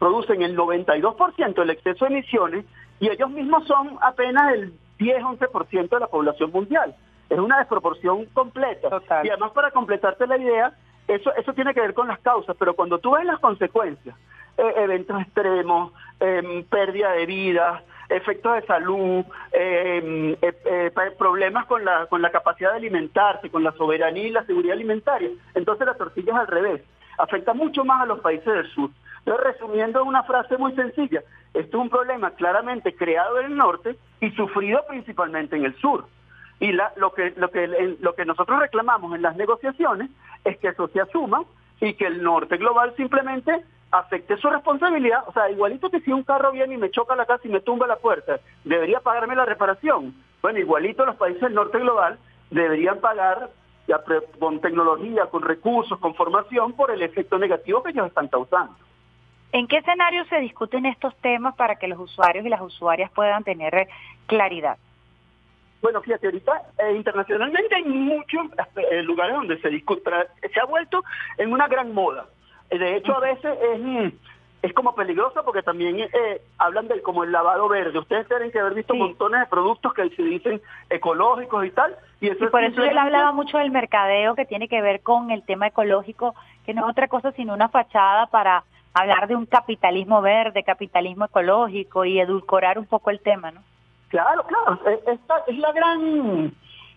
producen 0.00 0.42
el 0.42 0.56
92% 0.56 1.54
del 1.54 1.70
exceso 1.70 2.06
de 2.06 2.10
emisiones 2.10 2.64
y 2.98 3.08
ellos 3.08 3.30
mismos 3.30 3.66
son 3.66 3.98
apenas 4.00 4.54
el 4.54 4.72
10-11% 4.98 5.88
de 5.88 6.00
la 6.00 6.08
población 6.08 6.50
mundial. 6.50 6.96
Es 7.28 7.38
una 7.38 7.58
desproporción 7.58 8.24
completa. 8.32 8.88
Y 9.22 9.28
además, 9.28 9.52
para 9.52 9.70
completarte 9.70 10.26
la 10.26 10.38
idea, 10.38 10.72
eso, 11.06 11.32
eso 11.36 11.52
tiene 11.52 11.74
que 11.74 11.80
ver 11.80 11.94
con 11.94 12.08
las 12.08 12.18
causas, 12.20 12.56
pero 12.58 12.74
cuando 12.74 12.98
tú 12.98 13.12
ves 13.12 13.24
las 13.24 13.38
consecuencias, 13.40 14.16
eh, 14.56 14.72
eventos 14.78 15.20
extremos, 15.20 15.92
em, 16.18 16.64
pérdida 16.64 17.12
de 17.12 17.26
vidas, 17.26 17.82
efectos 18.08 18.54
de 18.54 18.66
salud, 18.66 19.24
em, 19.52 20.32
eh, 20.32 20.54
eh, 20.64 20.90
problemas 21.18 21.66
con 21.66 21.84
la, 21.84 22.06
con 22.06 22.22
la 22.22 22.30
capacidad 22.30 22.70
de 22.70 22.78
alimentarse, 22.78 23.50
con 23.50 23.62
la 23.62 23.72
soberanía 23.72 24.26
y 24.26 24.30
la 24.30 24.44
seguridad 24.44 24.74
alimentaria, 24.74 25.30
entonces 25.54 25.86
la 25.86 25.94
tortilla 25.94 26.32
es 26.32 26.38
al 26.38 26.46
revés. 26.46 26.82
Afecta 27.18 27.52
mucho 27.54 27.84
más 27.84 28.02
a 28.02 28.06
los 28.06 28.20
países 28.20 28.46
del 28.46 28.66
sur. 28.70 28.90
Entonces, 29.24 29.44
resumiendo 29.44 30.04
una 30.04 30.22
frase 30.22 30.56
muy 30.56 30.74
sencilla, 30.74 31.22
esto 31.54 31.76
es 31.76 31.82
un 31.82 31.90
problema 31.90 32.30
claramente 32.32 32.94
creado 32.94 33.38
en 33.38 33.46
el 33.46 33.56
norte 33.56 33.96
y 34.20 34.30
sufrido 34.32 34.84
principalmente 34.88 35.56
en 35.56 35.64
el 35.64 35.74
sur. 35.76 36.06
Y 36.58 36.72
la, 36.72 36.92
lo, 36.96 37.12
que, 37.12 37.32
lo, 37.36 37.50
que, 37.50 37.96
lo 38.00 38.14
que 38.14 38.24
nosotros 38.24 38.60
reclamamos 38.60 39.14
en 39.14 39.22
las 39.22 39.36
negociaciones 39.36 40.10
es 40.44 40.58
que 40.58 40.68
eso 40.68 40.88
se 40.88 41.00
asuma 41.00 41.42
y 41.80 41.94
que 41.94 42.06
el 42.06 42.22
norte 42.22 42.56
global 42.58 42.94
simplemente 42.96 43.64
acepte 43.90 44.36
su 44.36 44.48
responsabilidad. 44.48 45.24
O 45.26 45.32
sea, 45.32 45.50
igualito 45.50 45.90
que 45.90 46.00
si 46.00 46.12
un 46.12 46.22
carro 46.22 46.52
viene 46.52 46.74
y 46.74 46.78
me 46.78 46.90
choca 46.90 47.16
la 47.16 47.26
casa 47.26 47.46
y 47.46 47.50
me 47.50 47.60
tumba 47.60 47.86
la 47.86 47.96
puerta, 47.96 48.40
debería 48.64 49.00
pagarme 49.00 49.34
la 49.34 49.46
reparación. 49.46 50.14
Bueno, 50.42 50.58
igualito 50.58 51.04
los 51.04 51.16
países 51.16 51.42
del 51.42 51.54
norte 51.54 51.78
global 51.78 52.18
deberían 52.50 53.00
pagar 53.00 53.50
con 54.38 54.60
tecnología, 54.60 55.26
con 55.26 55.42
recursos, 55.42 55.98
con 55.98 56.14
formación 56.14 56.74
por 56.74 56.90
el 56.90 57.02
efecto 57.02 57.38
negativo 57.38 57.82
que 57.82 57.90
ellos 57.90 58.06
están 58.06 58.28
causando. 58.28 58.74
¿En 59.52 59.66
qué 59.66 59.78
escenario 59.78 60.24
se 60.26 60.38
discuten 60.38 60.86
estos 60.86 61.14
temas 61.16 61.54
para 61.56 61.76
que 61.76 61.88
los 61.88 61.98
usuarios 61.98 62.46
y 62.46 62.48
las 62.48 62.60
usuarias 62.60 63.10
puedan 63.10 63.42
tener 63.42 63.74
eh, 63.74 63.88
claridad? 64.26 64.78
Bueno, 65.82 66.00
fíjate, 66.02 66.26
ahorita 66.26 66.62
eh, 66.78 66.94
internacionalmente 66.94 67.74
hay 67.74 67.84
muchos 67.84 68.46
eh, 68.76 69.02
lugares 69.02 69.34
donde 69.34 69.58
se 69.60 69.70
discute, 69.70 70.10
se 70.52 70.60
ha 70.60 70.66
vuelto 70.66 71.02
en 71.38 71.52
una 71.52 71.66
gran 71.66 71.92
moda. 71.92 72.26
De 72.70 72.96
hecho, 72.96 73.16
a 73.16 73.20
veces 73.20 73.58
es, 73.60 73.80
mm, 73.80 74.08
es 74.62 74.72
como 74.74 74.94
peligroso 74.94 75.42
porque 75.42 75.62
también 75.62 76.06
hablan 76.58 76.86
del 76.86 77.02
como 77.02 77.24
el 77.24 77.32
lavado 77.32 77.68
verde. 77.68 77.98
Ustedes 77.98 78.28
tienen 78.28 78.52
que 78.52 78.60
haber 78.60 78.74
visto 78.74 78.94
montones 78.94 79.40
de 79.40 79.46
productos 79.46 79.94
que 79.94 80.08
se 80.10 80.22
dicen 80.22 80.60
ecológicos 80.90 81.64
y 81.64 81.70
tal. 81.70 81.96
Y, 82.20 82.28
eso 82.28 82.48
por 82.50 82.62
eso 82.62 82.84
él 82.84 82.98
hablaba 82.98 83.32
mucho 83.32 83.58
del 83.58 83.72
mercadeo 83.72 84.36
que 84.36 84.44
tiene 84.44 84.68
que 84.68 84.82
ver 84.82 85.00
con 85.00 85.32
el 85.32 85.42
tema 85.42 85.66
ecológico, 85.66 86.36
que 86.66 86.74
no 86.74 86.84
es 86.84 86.90
otra 86.90 87.08
cosa 87.08 87.32
sino 87.32 87.54
una 87.54 87.70
fachada 87.70 88.26
para 88.26 88.62
hablar 88.94 89.28
de 89.28 89.36
un 89.36 89.46
capitalismo 89.46 90.20
verde, 90.22 90.64
capitalismo 90.64 91.26
ecológico 91.26 92.04
y 92.04 92.20
edulcorar 92.20 92.78
un 92.78 92.86
poco 92.86 93.10
el 93.10 93.20
tema, 93.20 93.50
¿no? 93.50 93.62
Claro, 94.08 94.44
claro, 94.44 94.80
esta 95.06 95.44
es 95.46 95.58
la 95.58 95.72
gran 95.72 96.52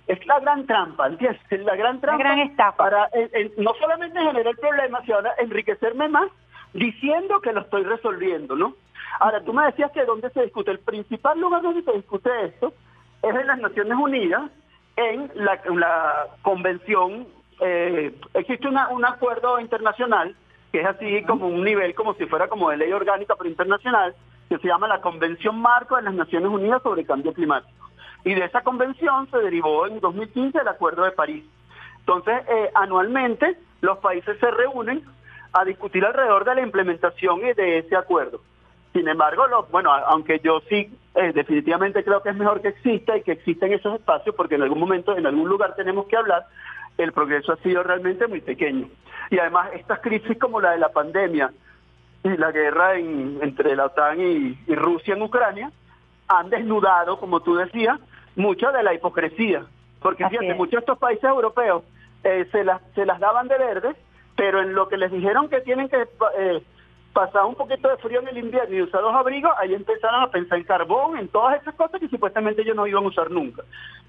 es 0.07 0.25
la 0.25 0.39
gran 0.39 0.65
trampa, 0.65 1.07
¿entiendes? 1.07 1.39
Es 1.49 1.63
la 1.63 1.75
gran 1.75 2.01
trampa 2.01 2.23
gran 2.23 2.39
estafa. 2.39 2.77
para 2.77 3.09
no 3.57 3.73
solamente 3.79 4.19
generar 4.19 4.55
problemas, 4.57 5.03
sino 5.05 5.17
ahora 5.17 5.33
enriquecerme 5.37 6.09
más 6.09 6.29
diciendo 6.73 7.39
que 7.39 7.53
lo 7.53 7.61
estoy 7.61 7.83
resolviendo, 7.83 8.55
¿no? 8.55 8.75
Ahora, 9.19 9.41
tú 9.41 9.53
me 9.53 9.65
decías 9.65 9.91
que 9.91 10.05
dónde 10.05 10.29
se 10.31 10.41
discute. 10.41 10.71
El 10.71 10.79
principal 10.79 11.39
lugar 11.39 11.61
donde 11.61 11.83
se 11.83 11.93
discute 11.93 12.29
esto 12.45 12.73
es 13.21 13.35
en 13.35 13.47
las 13.47 13.59
Naciones 13.59 13.97
Unidas, 13.97 14.49
en 14.95 15.31
la, 15.35 15.59
la 15.75 16.27
convención, 16.41 17.27
eh, 17.61 18.13
existe 18.33 18.67
una, 18.67 18.89
un 18.89 19.05
acuerdo 19.05 19.59
internacional 19.59 20.35
que 20.73 20.81
es 20.81 20.87
así 20.87 21.23
como 21.25 21.47
un 21.47 21.63
nivel, 21.63 21.93
como 21.93 22.15
si 22.15 22.25
fuera 22.25 22.47
como 22.47 22.71
de 22.71 22.77
ley 22.77 22.91
orgánica 22.91 23.35
pero 23.37 23.47
internacional, 23.47 24.15
que 24.49 24.57
se 24.57 24.67
llama 24.67 24.87
la 24.87 25.01
Convención 25.01 25.61
Marco 25.61 25.95
de 25.95 26.01
las 26.01 26.15
Naciones 26.15 26.49
Unidas 26.49 26.81
sobre 26.81 27.05
Cambio 27.05 27.31
Climático. 27.31 27.91
Y 28.25 28.33
de 28.33 28.45
esa 28.45 28.61
convención 28.61 29.29
se 29.29 29.37
derivó 29.37 29.85
en 29.85 29.99
2015 29.99 30.57
el 30.57 30.67
Acuerdo 30.67 31.03
de 31.03 31.11
París. 31.11 31.45
Entonces, 31.99 32.41
eh, 32.49 32.71
anualmente 32.73 33.55
los 33.81 33.99
países 33.99 34.35
se 34.39 34.49
reúnen 34.49 35.03
a 35.53 35.63
discutir 35.63 36.03
alrededor 36.03 36.43
de 36.43 36.55
la 36.55 36.61
implementación 36.61 37.41
de 37.41 37.77
ese 37.77 37.95
acuerdo. 37.95 38.41
Sin 38.93 39.07
embargo, 39.07 39.43
bueno, 39.71 39.93
aunque 39.93 40.39
yo 40.43 40.59
sí 40.69 40.91
eh, 41.13 41.33
definitivamente 41.35 42.03
creo 42.03 42.23
que 42.23 42.29
es 42.29 42.35
mejor 42.35 42.61
que 42.61 42.69
exista 42.69 43.15
y 43.15 43.21
que 43.21 43.33
existen 43.33 43.73
esos 43.73 43.93
espacios, 43.93 44.35
porque 44.35 44.55
en 44.55 44.63
algún 44.63 44.79
momento, 44.79 45.15
en 45.15 45.27
algún 45.27 45.47
lugar 45.47 45.75
tenemos 45.75 46.07
que 46.07 46.17
hablar, 46.17 46.47
el 46.97 47.11
progreso 47.11 47.53
ha 47.53 47.57
sido 47.57 47.83
realmente 47.83 48.27
muy 48.27 48.41
pequeño. 48.41 48.87
Y 49.29 49.39
además 49.39 49.69
estas 49.73 49.99
crisis 49.99 50.37
como 50.37 50.61
la 50.61 50.71
de 50.71 50.79
la 50.79 50.89
pandemia 50.89 51.51
y 52.23 52.37
la 52.37 52.51
guerra 52.51 52.97
entre 52.97 53.75
la 53.75 53.85
OTAN 53.85 54.19
y, 54.21 54.75
Rusia 54.75 55.15
en 55.15 55.21
Ucrania 55.21 55.71
han 56.27 56.49
desnudado, 56.49 57.19
como 57.19 57.41
tú 57.41 57.55
decías, 57.55 57.99
mucho 58.35 58.71
de 58.71 58.83
la 58.83 58.93
hipocresía. 58.93 59.65
Porque 60.01 60.27
fíjate, 60.27 60.53
muchos 60.53 60.71
de 60.71 60.79
estos 60.79 60.97
países 60.97 61.23
europeos 61.23 61.83
eh, 62.23 62.47
se, 62.51 62.63
las, 62.63 62.81
se 62.95 63.05
las 63.05 63.19
daban 63.19 63.47
de 63.47 63.57
verde, 63.57 63.95
pero 64.35 64.61
en 64.61 64.73
lo 64.73 64.87
que 64.87 64.97
les 64.97 65.11
dijeron 65.11 65.49
que 65.49 65.61
tienen 65.61 65.89
que 65.89 66.07
eh, 66.37 66.63
pasaba 67.13 67.45
un 67.45 67.55
poquito 67.55 67.87
de 67.87 67.97
frío 67.97 68.19
en 68.19 68.27
el 68.27 68.37
invierno 68.37 68.75
y 68.75 68.81
usar 68.81 69.01
los 69.01 69.13
abrigos, 69.13 69.51
ahí 69.57 69.73
empezaron 69.73 70.23
a 70.23 70.31
pensar 70.31 70.57
en 70.57 70.63
carbón, 70.63 71.17
en 71.17 71.27
todas 71.27 71.61
esas 71.61 71.75
cosas 71.75 71.99
que 71.99 72.09
supuestamente 72.09 72.63
ellos 72.63 72.75
no 72.75 72.87
iban 72.87 73.03
a 73.03 73.07
usar 73.07 73.29
nunca. 73.29 73.63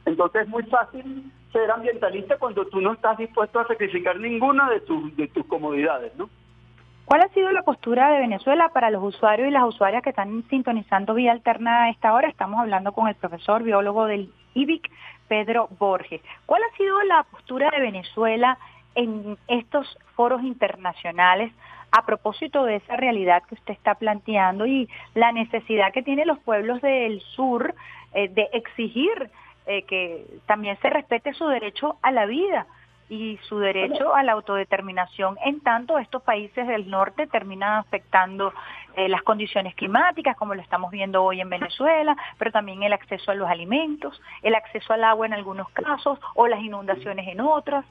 Entonces 0.06 0.43
es 0.43 0.48
muy 0.48 0.62
fácil 0.64 1.32
ser 1.52 1.70
ambientalista 1.70 2.36
cuando 2.39 2.66
tú 2.66 2.81
no 2.81 2.93
estás 2.93 3.16
dispuesto 3.16 3.60
a 3.60 3.66
sacrificar 3.66 4.18
ninguna 4.18 4.68
de 4.70 4.81
tus, 4.81 5.16
de 5.16 5.28
tus 5.28 5.47
comodidades, 5.47 6.14
¿no? 6.16 6.28
¿Cuál 7.05 7.20
ha 7.20 7.28
sido 7.28 7.52
la 7.52 7.62
postura 7.62 8.10
de 8.10 8.20
Venezuela 8.20 8.70
para 8.70 8.90
los 8.90 9.02
usuarios 9.02 9.48
y 9.48 9.51
las 9.51 9.64
usuarias 9.64 10.02
que 10.02 10.10
están 10.10 10.43
sintonizando 10.48 11.12
vía 11.12 11.32
alterna 11.32 11.85
a 11.85 11.90
esta 11.90 12.14
hora? 12.14 12.28
Estamos 12.28 12.59
hablando 12.59 12.93
con 12.93 13.09
el 13.09 13.14
profesor 13.14 13.62
biólogo 13.62 14.06
del 14.06 14.32
IBIC, 14.55 14.90
Pedro 15.28 15.68
Borges. 15.78 16.22
¿Cuál 16.47 16.62
ha 16.62 16.76
sido 16.76 17.02
la 17.02 17.24
postura 17.24 17.70
de 17.70 17.81
Venezuela 17.81 18.59
en 18.94 19.36
estos 19.48 19.98
foros 20.16 20.43
internacionales 20.43 21.52
a 21.93 22.06
propósito 22.06 22.64
de 22.64 22.76
esa 22.76 22.97
realidad 22.97 23.43
que 23.48 23.55
usted 23.55 23.74
está 23.74 23.94
planteando 23.94 24.66
y 24.66 24.89
la 25.14 25.31
necesidad 25.31 25.93
que 25.93 26.02
tienen 26.02 26.26
los 26.26 26.39
pueblos 26.40 26.81
del 26.81 27.20
sur 27.20 27.74
eh, 28.14 28.28
de 28.28 28.48
exigir 28.52 29.31
eh, 29.66 29.82
que 29.85 30.27
también 30.47 30.78
se 30.81 30.91
respete 30.91 31.32
su 31.35 31.47
derecho 31.47 31.97
a 32.03 32.11
la 32.11 32.27
vida 32.27 32.66
y 33.09 33.39
su 33.49 33.59
derecho 33.59 34.15
a 34.15 34.23
la 34.23 34.32
autodeterminación, 34.32 35.36
en 35.45 35.61
tanto 35.61 35.99
estos 35.99 36.23
países 36.23 36.66
del 36.66 36.91
norte 36.91 37.27
terminan 37.27 37.78
afectando 37.78 38.53
eh, 38.97 39.09
las 39.09 39.23
condiciones 39.23 39.74
climáticas, 39.74 40.36
como 40.36 40.55
lo 40.55 40.62
estamos 40.62 40.91
viendo 40.91 41.23
hoy 41.23 41.41
en 41.41 41.51
Venezuela, 41.51 42.16
pero 42.39 42.51
también 42.51 42.82
el 42.82 42.93
acceso 42.93 43.31
a 43.31 43.35
los 43.35 43.49
alimentos, 43.49 44.20
el 44.43 44.55
acceso 44.55 44.93
al 44.93 45.05
agua 45.05 45.27
en 45.27 45.35
algunos 45.35 45.69
casos 45.70 46.19
o 46.35 46.47
las 46.49 46.61
inundaciones 46.61 47.28
en 47.28 47.41
otras. 47.41 47.85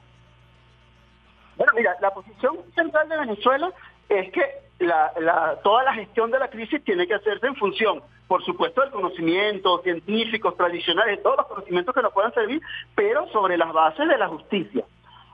Bueno, 1.56 1.72
mira, 1.76 1.94
la 2.00 2.10
posición 2.12 2.56
central 2.74 3.08
de 3.08 3.18
Venezuela 3.18 3.70
es 4.08 4.32
que 4.32 4.63
la, 4.78 5.58
toda 5.62 5.84
la 5.84 5.94
gestión 5.94 6.30
de 6.30 6.38
la 6.38 6.48
crisis 6.48 6.82
tiene 6.84 7.06
que 7.06 7.14
hacerse 7.14 7.46
en 7.46 7.56
función, 7.56 8.02
por 8.26 8.44
supuesto, 8.44 8.80
del 8.80 8.90
conocimiento 8.90 9.80
científicos, 9.82 10.56
tradicionales, 10.56 11.22
todos 11.22 11.36
los 11.38 11.46
conocimientos 11.46 11.94
que 11.94 12.02
nos 12.02 12.12
puedan 12.12 12.34
servir, 12.34 12.60
pero 12.94 13.28
sobre 13.28 13.56
las 13.56 13.72
bases 13.72 14.08
de 14.08 14.18
la 14.18 14.28
justicia. 14.28 14.84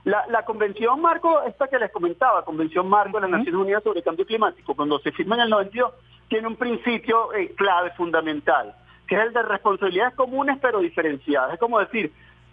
La, 0.03 0.43
Convención 0.45 0.99
Marco, 0.99 1.43
esta 1.43 1.67
que 1.67 1.77
les 1.77 1.91
comentaba, 1.91 2.43
Convención 2.43 2.89
Marco 2.89 3.19
de 3.19 3.29
las 3.29 3.39
Naciones 3.39 3.61
Unidas 3.61 3.83
sobre 3.83 4.01
Cambio 4.01 4.25
Climático, 4.25 4.75
cuando 4.75 4.97
se 4.99 5.11
firma 5.11 5.35
en 5.35 5.41
el 5.41 5.49
92, 5.51 5.93
tiene 6.27 6.47
un 6.47 6.55
principio 6.55 7.31
eh, 7.33 7.53
clave, 7.55 7.91
fundamental, 7.91 8.73
que 9.07 9.15
es 9.15 9.21
el 9.21 9.33
de 9.33 9.43
responsabilidades 9.43 10.15
comunes 10.15 10.57
pero 10.59 10.79
diferenciadas. 10.79 11.53
Es 11.53 11.59
como 11.59 11.79
decir, 11.79 12.11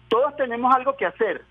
todos 0.09 0.35
tenemos 0.35 0.73
algo 0.75 0.95
que 0.95 1.07
hacer, 1.07 1.43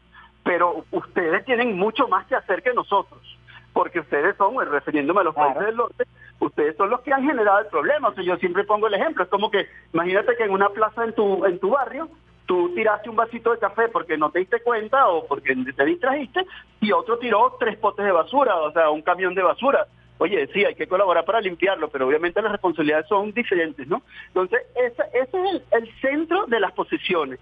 pero 0.44 0.84
ustedes 0.92 1.44
tienen 1.44 1.76
mucho 1.76 2.06
más 2.06 2.26
que 2.26 2.36
hacer 2.36 2.62
que 2.62 2.72
nosotros 2.74 3.37
porque 3.78 4.00
ustedes 4.00 4.36
son, 4.36 4.56
refiriéndome 4.68 5.20
a 5.20 5.22
los 5.22 5.36
países 5.36 5.66
del 5.66 5.76
norte, 5.76 6.02
ustedes 6.40 6.76
son 6.76 6.90
los 6.90 7.00
que 7.02 7.12
han 7.12 7.22
generado 7.22 7.60
el 7.60 7.66
problema. 7.66 8.08
O 8.08 8.12
sea, 8.12 8.24
yo 8.24 8.36
siempre 8.38 8.64
pongo 8.64 8.88
el 8.88 8.94
ejemplo, 8.94 9.22
es 9.22 9.30
como 9.30 9.52
que 9.52 9.68
imagínate 9.94 10.34
que 10.34 10.42
en 10.42 10.50
una 10.50 10.68
plaza 10.70 11.04
en 11.04 11.12
tu, 11.12 11.44
en 11.44 11.60
tu 11.60 11.70
barrio 11.70 12.08
tú 12.46 12.74
tiraste 12.74 13.08
un 13.08 13.14
vasito 13.14 13.52
de 13.52 13.60
café 13.60 13.86
porque 13.86 14.18
no 14.18 14.32
te 14.32 14.40
diste 14.40 14.60
cuenta 14.62 15.06
o 15.06 15.28
porque 15.28 15.54
te 15.76 15.84
distrajiste 15.84 16.44
y 16.80 16.90
otro 16.90 17.20
tiró 17.20 17.54
tres 17.60 17.78
potes 17.78 18.04
de 18.04 18.10
basura, 18.10 18.56
o 18.56 18.72
sea, 18.72 18.90
un 18.90 19.02
camión 19.02 19.32
de 19.36 19.44
basura. 19.44 19.86
Oye, 20.18 20.48
sí, 20.52 20.64
hay 20.64 20.74
que 20.74 20.88
colaborar 20.88 21.24
para 21.24 21.40
limpiarlo, 21.40 21.88
pero 21.88 22.08
obviamente 22.08 22.42
las 22.42 22.50
responsabilidades 22.50 23.06
son 23.06 23.30
diferentes, 23.30 23.86
¿no? 23.86 24.02
Entonces, 24.26 24.60
ese, 24.74 25.04
ese 25.12 25.40
es 25.44 25.62
el, 25.70 26.00
centro 26.00 26.46
de 26.46 26.58
las 26.58 26.72
posiciones. 26.72 27.38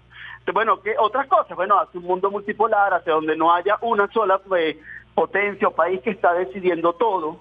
Bueno, 0.53 0.79
¿qué 0.83 0.93
otras 0.99 1.25
cosas? 1.25 1.57
Bueno, 1.57 1.79
hacia 1.79 1.99
un 1.99 2.05
mundo 2.05 2.29
multipolar, 2.29 2.93
hacia 2.93 3.13
donde 3.13 3.35
no 3.35 3.51
haya 3.51 3.79
una 3.81 4.07
sola 4.11 4.39
eh, 4.55 4.79
potencia 5.17 5.67
o 5.67 5.71
país 5.71 5.99
que 6.03 6.11
está 6.11 6.31
decidiendo 6.35 6.93
todo, 6.93 7.39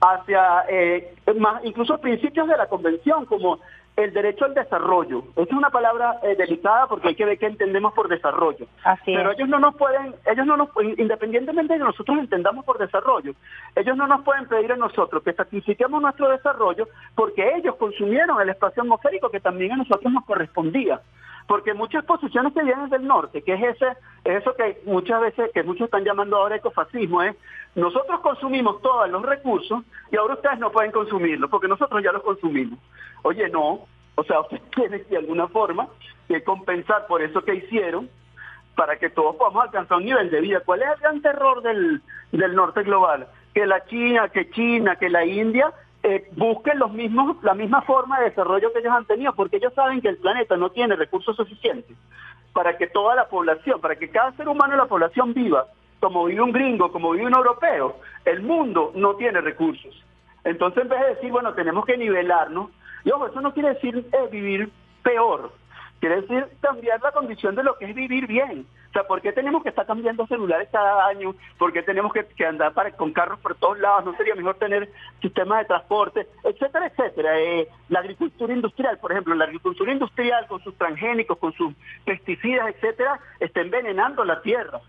hacia 0.00 0.64
eh, 0.68 1.14
más, 1.38 1.64
incluso 1.64 1.98
principios 1.98 2.48
de 2.48 2.56
la 2.56 2.66
convención, 2.66 3.26
como 3.26 3.60
el 3.94 4.12
derecho 4.12 4.46
al 4.46 4.54
desarrollo. 4.54 5.22
Esa 5.36 5.42
es 5.42 5.52
una 5.52 5.70
palabra 5.70 6.18
eh, 6.24 6.34
delicada 6.34 6.88
porque 6.88 7.08
hay 7.08 7.14
que 7.14 7.24
ver 7.24 7.38
qué 7.38 7.46
entendemos 7.46 7.92
por 7.94 8.08
desarrollo. 8.08 8.66
Pero 9.06 9.30
ellos 9.30 9.48
no 9.48 9.60
nos 9.60 9.76
pueden, 9.76 10.16
ellos 10.26 10.46
no 10.46 10.56
nos, 10.56 10.70
independientemente 10.98 11.74
de 11.74 11.78
que 11.78 11.84
nosotros 11.84 12.18
entendamos 12.18 12.64
por 12.64 12.78
desarrollo, 12.78 13.34
ellos 13.76 13.96
no 13.96 14.08
nos 14.08 14.24
pueden 14.24 14.48
pedir 14.48 14.72
a 14.72 14.76
nosotros 14.76 15.22
que 15.22 15.32
sacrifiquemos 15.32 16.02
nuestro 16.02 16.28
desarrollo 16.28 16.88
porque 17.14 17.54
ellos 17.54 17.76
consumieron 17.76 18.40
el 18.40 18.48
espacio 18.48 18.82
atmosférico 18.82 19.30
que 19.30 19.38
también 19.38 19.70
a 19.72 19.76
nosotros 19.76 20.12
nos 20.12 20.24
correspondía 20.24 21.00
porque 21.46 21.74
muchas 21.74 22.04
posiciones 22.04 22.52
que 22.52 22.62
vienen 22.62 22.88
del 22.88 23.06
norte, 23.06 23.42
que 23.42 23.54
es 23.54 23.76
ese, 23.76 23.96
eso 24.24 24.54
que 24.54 24.80
muchas 24.84 25.20
veces, 25.20 25.50
que 25.52 25.62
muchos 25.62 25.86
están 25.86 26.04
llamando 26.04 26.36
ahora 26.36 26.56
ecofascismo, 26.56 27.22
es 27.22 27.36
nosotros 27.74 28.20
consumimos 28.20 28.80
todos 28.82 29.08
los 29.08 29.22
recursos 29.22 29.82
y 30.10 30.16
ahora 30.16 30.34
ustedes 30.34 30.58
no 30.58 30.70
pueden 30.70 30.92
consumirlos, 30.92 31.50
porque 31.50 31.68
nosotros 31.68 32.02
ya 32.02 32.12
los 32.12 32.22
consumimos. 32.22 32.78
Oye, 33.22 33.48
no, 33.48 33.86
o 34.14 34.24
sea, 34.24 34.40
ustedes 34.42 34.62
tienen 34.70 35.04
de 35.08 35.16
alguna 35.16 35.48
forma 35.48 35.88
que 36.28 36.42
compensar 36.44 37.06
por 37.06 37.22
eso 37.22 37.42
que 37.42 37.54
hicieron 37.54 38.08
para 38.74 38.96
que 38.96 39.10
todos 39.10 39.36
podamos 39.36 39.64
alcanzar 39.64 39.98
un 39.98 40.04
nivel 40.04 40.30
de 40.30 40.40
vida. 40.40 40.60
¿Cuál 40.64 40.82
es 40.82 40.88
el 40.88 41.00
gran 41.00 41.22
terror 41.22 41.62
del, 41.62 42.00
del 42.30 42.54
norte 42.54 42.82
global? 42.82 43.28
Que 43.54 43.66
la 43.66 43.84
China, 43.84 44.28
que 44.28 44.50
China, 44.50 44.96
que 44.96 45.10
la 45.10 45.26
India 45.26 45.72
eh, 46.02 46.28
busquen 46.32 46.78
los 46.78 46.92
mismos, 46.92 47.36
la 47.42 47.54
misma 47.54 47.82
forma 47.82 48.18
de 48.18 48.30
desarrollo 48.30 48.72
que 48.72 48.80
ellos 48.80 48.92
han 48.92 49.06
tenido, 49.06 49.34
porque 49.34 49.56
ellos 49.56 49.72
saben 49.74 50.00
que 50.00 50.08
el 50.08 50.16
planeta 50.16 50.56
no 50.56 50.70
tiene 50.70 50.96
recursos 50.96 51.36
suficientes 51.36 51.96
para 52.52 52.76
que 52.76 52.86
toda 52.88 53.14
la 53.14 53.28
población, 53.28 53.80
para 53.80 53.96
que 53.96 54.10
cada 54.10 54.32
ser 54.32 54.48
humano 54.48 54.72
de 54.72 54.78
la 54.78 54.86
población 54.86 55.32
viva, 55.32 55.66
como 56.00 56.24
vive 56.24 56.42
un 56.42 56.52
gringo, 56.52 56.90
como 56.90 57.12
vive 57.12 57.26
un 57.26 57.34
europeo, 57.34 57.96
el 58.24 58.42
mundo 58.42 58.92
no 58.94 59.14
tiene 59.14 59.40
recursos. 59.40 59.94
Entonces, 60.44 60.82
en 60.82 60.88
vez 60.88 61.00
de 61.00 61.14
decir, 61.14 61.30
bueno, 61.30 61.54
tenemos 61.54 61.86
que 61.86 61.96
nivelarnos, 61.96 62.70
y 63.04 63.10
ojo, 63.10 63.28
eso 63.28 63.40
no 63.40 63.54
quiere 63.54 63.74
decir 63.74 64.04
eh, 64.12 64.28
vivir 64.30 64.70
peor, 65.02 65.52
quiere 66.02 66.20
decir 66.20 66.48
cambiar 66.60 67.00
la 67.00 67.12
condición 67.12 67.54
de 67.54 67.62
lo 67.62 67.78
que 67.78 67.84
es 67.84 67.94
vivir 67.94 68.26
bien. 68.26 68.66
O 68.88 68.92
sea, 68.92 69.04
¿por 69.04 69.22
qué 69.22 69.30
tenemos 69.30 69.62
que 69.62 69.68
estar 69.68 69.86
cambiando 69.86 70.26
celulares 70.26 70.68
cada 70.72 71.06
año? 71.06 71.32
¿Por 71.58 71.72
qué 71.72 71.80
tenemos 71.84 72.12
que, 72.12 72.44
andar 72.44 72.72
con 72.96 73.12
carros 73.12 73.38
por 73.38 73.54
todos 73.54 73.78
lados? 73.78 74.04
¿No 74.06 74.16
sería 74.16 74.34
mejor 74.34 74.56
tener 74.56 74.90
sistemas 75.20 75.60
de 75.60 75.66
transporte? 75.66 76.26
Etcétera, 76.42 76.88
etcétera. 76.88 77.38
Eh, 77.38 77.68
la 77.88 78.00
agricultura 78.00 78.52
industrial, 78.52 78.98
por 78.98 79.12
ejemplo, 79.12 79.32
la 79.36 79.44
agricultura 79.44 79.92
industrial 79.92 80.48
con 80.48 80.60
sus 80.64 80.76
transgénicos, 80.76 81.38
con 81.38 81.52
sus 81.52 81.72
pesticidas, 82.04 82.74
etcétera, 82.74 83.20
está 83.38 83.60
envenenando 83.60 84.24
la 84.24 84.42
tierra. 84.42 84.80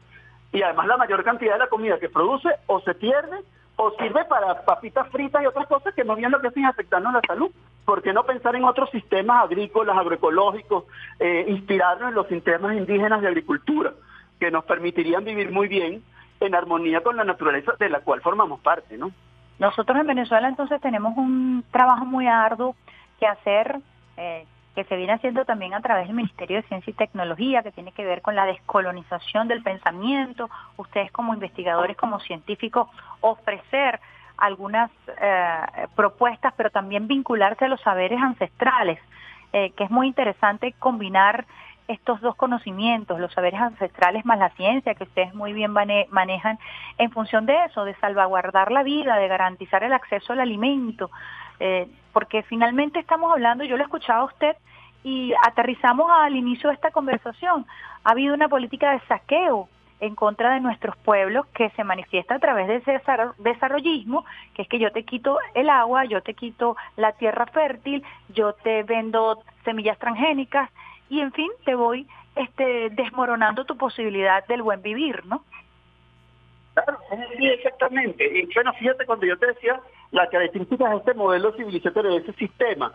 Y 0.52 0.64
además 0.64 0.88
la 0.88 0.98
mayor 0.98 1.24
cantidad 1.24 1.54
de 1.54 1.60
la 1.60 1.70
comida 1.70 2.00
que 2.00 2.10
produce 2.10 2.50
o 2.66 2.82
se 2.82 2.96
pierde 2.96 3.38
o 3.76 3.92
sirve 4.00 4.26
para 4.26 4.66
papitas 4.66 5.08
fritas 5.10 5.44
y 5.44 5.46
otras 5.46 5.68
cosas 5.68 5.94
que 5.94 6.04
no 6.04 6.16
bien 6.16 6.32
lo 6.32 6.42
que 6.42 6.48
hacen 6.48 6.66
afectando 6.66 7.12
la 7.12 7.22
salud. 7.28 7.52
¿Por 7.86 8.02
qué 8.02 8.14
no 8.14 8.24
pensar 8.24 8.56
en 8.56 8.64
otros 8.64 8.90
sistemas 8.92 9.44
agrícolas, 9.44 9.98
agroecológicos, 9.98 10.86
eh, 11.20 11.46
inspirarnos 11.50 12.10
en 12.10 12.16
los 12.16 12.28
sistemas 12.28 12.76
indígenas 12.78 13.22
de 13.22 13.28
agricultura, 13.28 13.94
que 14.40 14.52
nos 14.52 14.64
permitirían 14.66 15.26
vivir 15.26 15.52
muy 15.52 15.68
bien 15.68 16.04
en 16.40 16.56
armonía 16.56 17.02
con 17.02 17.18
la 17.18 17.24
naturaleza 17.24 17.74
de 17.80 17.90
la 17.90 18.00
cual 18.02 18.22
formamos 18.22 18.60
parte, 18.62 18.98
¿no? 18.98 19.12
Nosotros 19.60 19.98
en 19.98 20.08
Venezuela 20.08 20.48
entonces 20.48 20.82
tenemos 20.82 21.16
un 21.18 21.64
trabajo 21.72 22.06
muy 22.06 22.28
arduo 22.28 22.76
que 23.20 23.28
hacer, 23.28 23.80
eh, 24.18 24.46
que 24.76 24.84
se 24.86 24.96
viene 24.96 25.14
haciendo 25.14 25.46
también 25.46 25.74
a 25.74 25.82
través 25.82 26.08
del 26.08 26.16
Ministerio 26.16 26.58
de 26.58 26.68
Ciencia 26.68 26.92
y 26.92 26.96
Tecnología, 26.96 27.62
que 27.64 27.72
tiene 27.72 27.92
que 27.92 28.04
ver 28.04 28.22
con 28.22 28.36
la 28.36 28.46
descolonización 28.46 29.48
del 29.48 29.62
pensamiento. 29.62 30.50
Ustedes 30.78 31.12
como 31.12 31.34
investigadores, 31.34 31.96
como 31.96 32.20
científicos, 32.20 32.90
ofrecer 33.22 34.00
algunas 34.38 34.92
eh, 35.22 35.88
propuestas, 35.96 36.54
pero 36.58 36.70
también 36.70 37.08
vincularse 37.08 37.66
a 37.66 37.68
los 37.68 37.82
saberes 37.82 38.22
ancestrales, 38.22 39.00
eh, 39.52 39.72
que 39.72 39.84
es 39.86 39.92
muy 39.92 40.08
interesante 40.08 40.74
combinar 40.80 41.46
estos 41.88 42.22
dos 42.22 42.36
conocimientos, 42.36 43.20
los 43.20 43.32
saberes 43.34 43.60
ancestrales 43.60 44.26
más 44.26 44.40
la 44.40 44.50
ciencia, 44.52 44.96
que 44.96 45.04
ustedes 45.04 45.34
muy 45.34 45.54
bien 45.54 45.72
manejan, 45.72 46.58
en 46.98 47.12
función 47.12 47.46
de 47.46 47.66
eso, 47.66 47.84
de 47.84 47.96
salvaguardar 47.96 48.72
la 48.72 48.84
vida, 48.84 49.18
de 49.18 49.28
garantizar 49.28 49.84
el 49.84 49.94
acceso 49.94 50.34
al 50.34 50.40
alimento, 50.40 51.12
eh, 51.60 51.88
porque 52.14 52.44
finalmente 52.44 53.00
estamos 53.00 53.32
hablando, 53.32 53.64
yo 53.64 53.78
lo 53.78 53.84
escuchaba 53.84 54.22
a 54.22 54.26
usted 54.26 54.56
y 55.04 55.34
aterrizamos 55.46 56.10
al 56.10 56.36
inicio 56.36 56.70
de 56.70 56.76
esta 56.76 56.92
conversación, 56.92 57.66
ha 58.04 58.12
habido 58.12 58.34
una 58.34 58.48
política 58.48 58.92
de 58.92 59.02
saqueo 59.08 59.68
en 60.04 60.16
contra 60.16 60.54
de 60.54 60.60
nuestros 60.60 60.98
pueblos 60.98 61.46
que 61.56 61.70
se 61.72 61.84
manifiesta 61.86 62.36
a 62.36 62.40
través 62.40 62.68
de 62.68 62.76
ese 62.76 63.02
desarrollismo, 63.38 64.26
que 64.54 64.64
es 64.64 64.68
que 64.68 64.78
yo 64.78 64.92
te 64.92 65.06
quito 65.06 65.40
el 65.54 65.70
agua, 65.70 66.04
yo 66.04 66.22
te 66.22 66.34
quito 66.34 66.76
la 66.98 67.14
tierra 67.14 67.46
fértil, 67.46 68.04
yo 68.28 68.52
te 68.52 68.84
vendo 68.84 69.42
semillas 69.64 69.98
transgénicas 70.00 70.70
y 71.10 71.22
en 71.22 71.32
fin, 71.32 71.50
te 71.64 71.76
voy 71.76 72.06
este, 72.36 72.90
desmoronando 72.90 73.64
tu 73.64 73.78
posibilidad 73.78 74.46
del 74.48 74.62
buen 74.62 74.82
vivir, 74.82 75.26
¿no? 75.26 75.46
Claro, 76.74 76.98
sí, 77.38 77.48
exactamente. 77.48 78.40
Y 78.40 78.54
bueno, 78.54 78.74
fíjate 78.74 79.06
cuando 79.06 79.26
yo 79.26 79.38
te 79.38 79.48
decía 79.48 79.80
las 80.12 80.30
características 80.30 80.90
de 80.90 80.98
este 80.98 81.14
modelo 81.14 81.54
civilizatorio, 81.54 82.12
de 82.12 82.18
ese 82.18 82.34
sistema, 82.34 82.92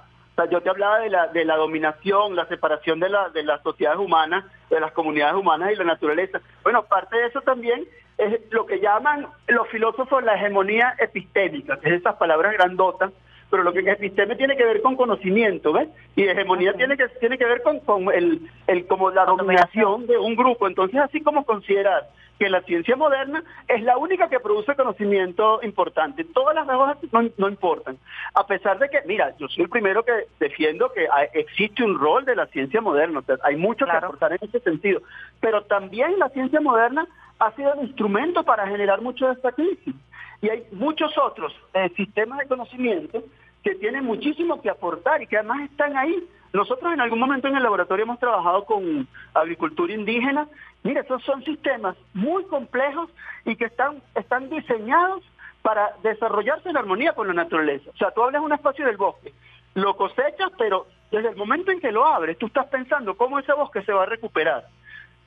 yo 0.46 0.60
te 0.60 0.70
hablaba 0.70 1.00
de 1.00 1.10
la, 1.10 1.26
de 1.28 1.44
la 1.44 1.56
dominación, 1.56 2.36
la 2.36 2.46
separación 2.46 3.00
de, 3.00 3.08
la, 3.08 3.28
de 3.30 3.42
las 3.42 3.62
sociedades 3.62 3.98
humanas, 3.98 4.44
de 4.70 4.80
las 4.80 4.92
comunidades 4.92 5.34
humanas 5.34 5.72
y 5.72 5.76
la 5.76 5.84
naturaleza. 5.84 6.40
Bueno, 6.62 6.84
parte 6.84 7.16
de 7.16 7.26
eso 7.26 7.40
también 7.40 7.86
es 8.18 8.40
lo 8.50 8.66
que 8.66 8.80
llaman 8.80 9.26
los 9.46 9.68
filósofos 9.68 10.24
la 10.24 10.34
hegemonía 10.34 10.94
epistémica, 10.98 11.78
que 11.78 11.88
es 11.88 12.00
esas 12.00 12.16
palabras 12.16 12.52
grandotas, 12.52 13.12
pero 13.50 13.62
lo 13.62 13.72
que 13.72 13.80
es 13.80 13.86
episteme 13.86 14.36
tiene 14.36 14.56
que 14.56 14.64
ver 14.64 14.82
con 14.82 14.96
conocimiento, 14.96 15.72
¿ves? 15.72 15.88
Y 16.16 16.24
hegemonía 16.24 16.74
tiene 16.74 16.96
que 16.96 17.08
tiene 17.20 17.38
que 17.38 17.46
ver 17.46 17.62
con, 17.62 17.80
con 17.80 18.12
el, 18.12 18.40
el 18.66 18.86
como 18.86 19.10
la 19.10 19.24
dominación 19.24 20.06
de 20.06 20.18
un 20.18 20.36
grupo. 20.36 20.66
Entonces, 20.66 21.00
así 21.00 21.22
como 21.22 21.44
considerar 21.44 22.08
que 22.38 22.48
la 22.48 22.62
ciencia 22.62 22.96
moderna 22.96 23.42
es 23.66 23.82
la 23.82 23.96
única 23.96 24.28
que 24.28 24.40
produce 24.40 24.76
conocimiento 24.76 25.60
importante. 25.62 26.24
Todas 26.24 26.54
las 26.54 26.66
demás 26.66 26.96
no, 27.36 27.48
importan. 27.48 27.98
A 28.34 28.46
pesar 28.46 28.78
de 28.78 28.88
que, 28.88 29.00
mira, 29.06 29.36
yo 29.38 29.48
soy 29.48 29.64
el 29.64 29.70
primero 29.70 30.04
que 30.04 30.12
defiendo 30.38 30.92
que 30.92 31.08
existe 31.34 31.82
un 31.82 31.98
rol 31.98 32.24
de 32.24 32.36
la 32.36 32.46
ciencia 32.46 32.80
moderna, 32.80 33.22
hay 33.42 33.56
mucho 33.56 33.84
que 33.84 33.92
aportar 33.92 34.32
en 34.32 34.38
ese 34.42 34.60
sentido, 34.60 35.02
pero 35.40 35.64
también 35.64 36.18
la 36.18 36.28
ciencia 36.28 36.60
moderna 36.60 37.06
ha 37.38 37.52
sido 37.52 37.74
el 37.74 37.88
instrumento 37.88 38.44
para 38.44 38.66
generar 38.66 39.00
mucho 39.00 39.26
de 39.26 39.32
esta 39.32 39.52
crisis. 39.52 39.94
Y 40.40 40.48
hay 40.48 40.64
muchos 40.72 41.16
otros 41.18 41.52
eh, 41.74 41.90
sistemas 41.96 42.38
de 42.38 42.46
conocimiento 42.46 43.24
que 43.62 43.74
tienen 43.74 44.04
muchísimo 44.04 44.62
que 44.62 44.70
aportar 44.70 45.22
y 45.22 45.26
que 45.26 45.36
además 45.36 45.68
están 45.70 45.96
ahí. 45.96 46.24
Nosotros 46.52 46.92
en 46.92 47.00
algún 47.00 47.18
momento 47.18 47.48
en 47.48 47.56
el 47.56 47.62
laboratorio 47.62 48.04
hemos 48.04 48.18
trabajado 48.18 48.64
con 48.64 49.06
agricultura 49.34 49.92
indígena. 49.92 50.48
Mira, 50.82 51.02
esos 51.02 51.22
son 51.24 51.44
sistemas 51.44 51.96
muy 52.14 52.44
complejos 52.44 53.10
y 53.44 53.56
que 53.56 53.66
están, 53.66 54.02
están 54.14 54.48
diseñados 54.48 55.22
para 55.62 55.92
desarrollarse 56.02 56.70
en 56.70 56.76
armonía 56.76 57.12
con 57.12 57.28
la 57.28 57.34
naturaleza. 57.34 57.90
O 57.90 57.96
sea, 57.96 58.10
tú 58.12 58.22
hablas 58.22 58.42
un 58.42 58.52
espacio 58.52 58.86
del 58.86 58.96
bosque, 58.96 59.34
lo 59.74 59.96
cosechas, 59.96 60.50
pero 60.56 60.86
desde 61.10 61.30
el 61.30 61.36
momento 61.36 61.70
en 61.70 61.80
que 61.80 61.92
lo 61.92 62.06
abres, 62.06 62.38
tú 62.38 62.46
estás 62.46 62.66
pensando 62.66 63.16
cómo 63.16 63.38
ese 63.38 63.52
bosque 63.52 63.82
se 63.82 63.92
va 63.92 64.04
a 64.04 64.06
recuperar. 64.06 64.66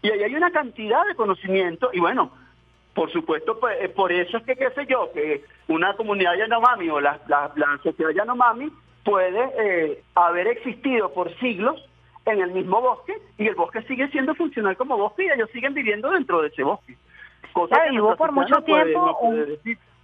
Y 0.01 0.09
ahí 0.09 0.23
hay 0.23 0.35
una 0.35 0.51
cantidad 0.51 1.05
de 1.05 1.15
conocimiento 1.15 1.89
y 1.93 1.99
bueno, 1.99 2.31
por 2.93 3.11
supuesto, 3.11 3.59
pues, 3.59 3.77
eh, 3.81 3.89
por 3.89 4.11
eso 4.11 4.37
es 4.37 4.43
que, 4.43 4.55
qué 4.55 4.69
sé 4.71 4.85
yo, 4.85 5.11
que 5.13 5.45
una 5.67 5.93
comunidad 5.95 6.35
Yanomami 6.35 6.89
o 6.89 6.99
la, 6.99 7.19
la, 7.27 7.51
la 7.55 7.79
sociedad 7.83 8.11
Yanomami 8.11 8.71
puede 9.03 9.49
eh, 9.59 10.03
haber 10.15 10.47
existido 10.47 11.13
por 11.13 11.33
siglos 11.39 11.83
en 12.25 12.41
el 12.41 12.51
mismo 12.51 12.81
bosque 12.81 13.17
y 13.37 13.47
el 13.47 13.55
bosque 13.55 13.81
sigue 13.83 14.07
siendo 14.09 14.35
funcional 14.35 14.77
como 14.77 14.97
bosque 14.97 15.25
y 15.25 15.29
ellos 15.29 15.49
siguen 15.51 15.73
viviendo 15.73 16.11
dentro 16.11 16.41
de 16.41 16.49
ese 16.49 16.63
bosque. 16.63 16.95
Cosa 17.53 17.81
hubo 17.91 18.15
por 18.15 18.31
mucho 18.31 18.61
tiempo 18.61 19.17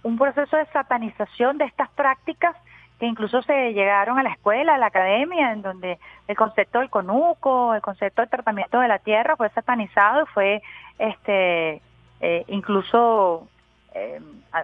un, 0.02 0.18
proceso 0.18 0.56
de 0.56 0.66
satanización 0.66 1.58
de 1.58 1.64
estas 1.64 1.88
prácticas 1.90 2.56
que 2.98 3.06
incluso 3.06 3.42
se 3.42 3.72
llegaron 3.72 4.18
a 4.18 4.22
la 4.22 4.30
escuela, 4.30 4.74
a 4.74 4.78
la 4.78 4.86
academia, 4.86 5.52
en 5.52 5.62
donde 5.62 5.98
el 6.26 6.36
concepto 6.36 6.80
del 6.80 6.90
conuco, 6.90 7.74
el 7.74 7.80
concepto 7.80 8.22
del 8.22 8.28
tratamiento 8.28 8.80
de 8.80 8.88
la 8.88 8.98
tierra 8.98 9.36
fue 9.36 9.48
satanizado 9.50 10.24
y 10.24 10.26
fue 10.26 10.62
este 10.98 11.80
eh, 12.20 12.44
incluso 12.48 13.46
eh, 13.94 14.20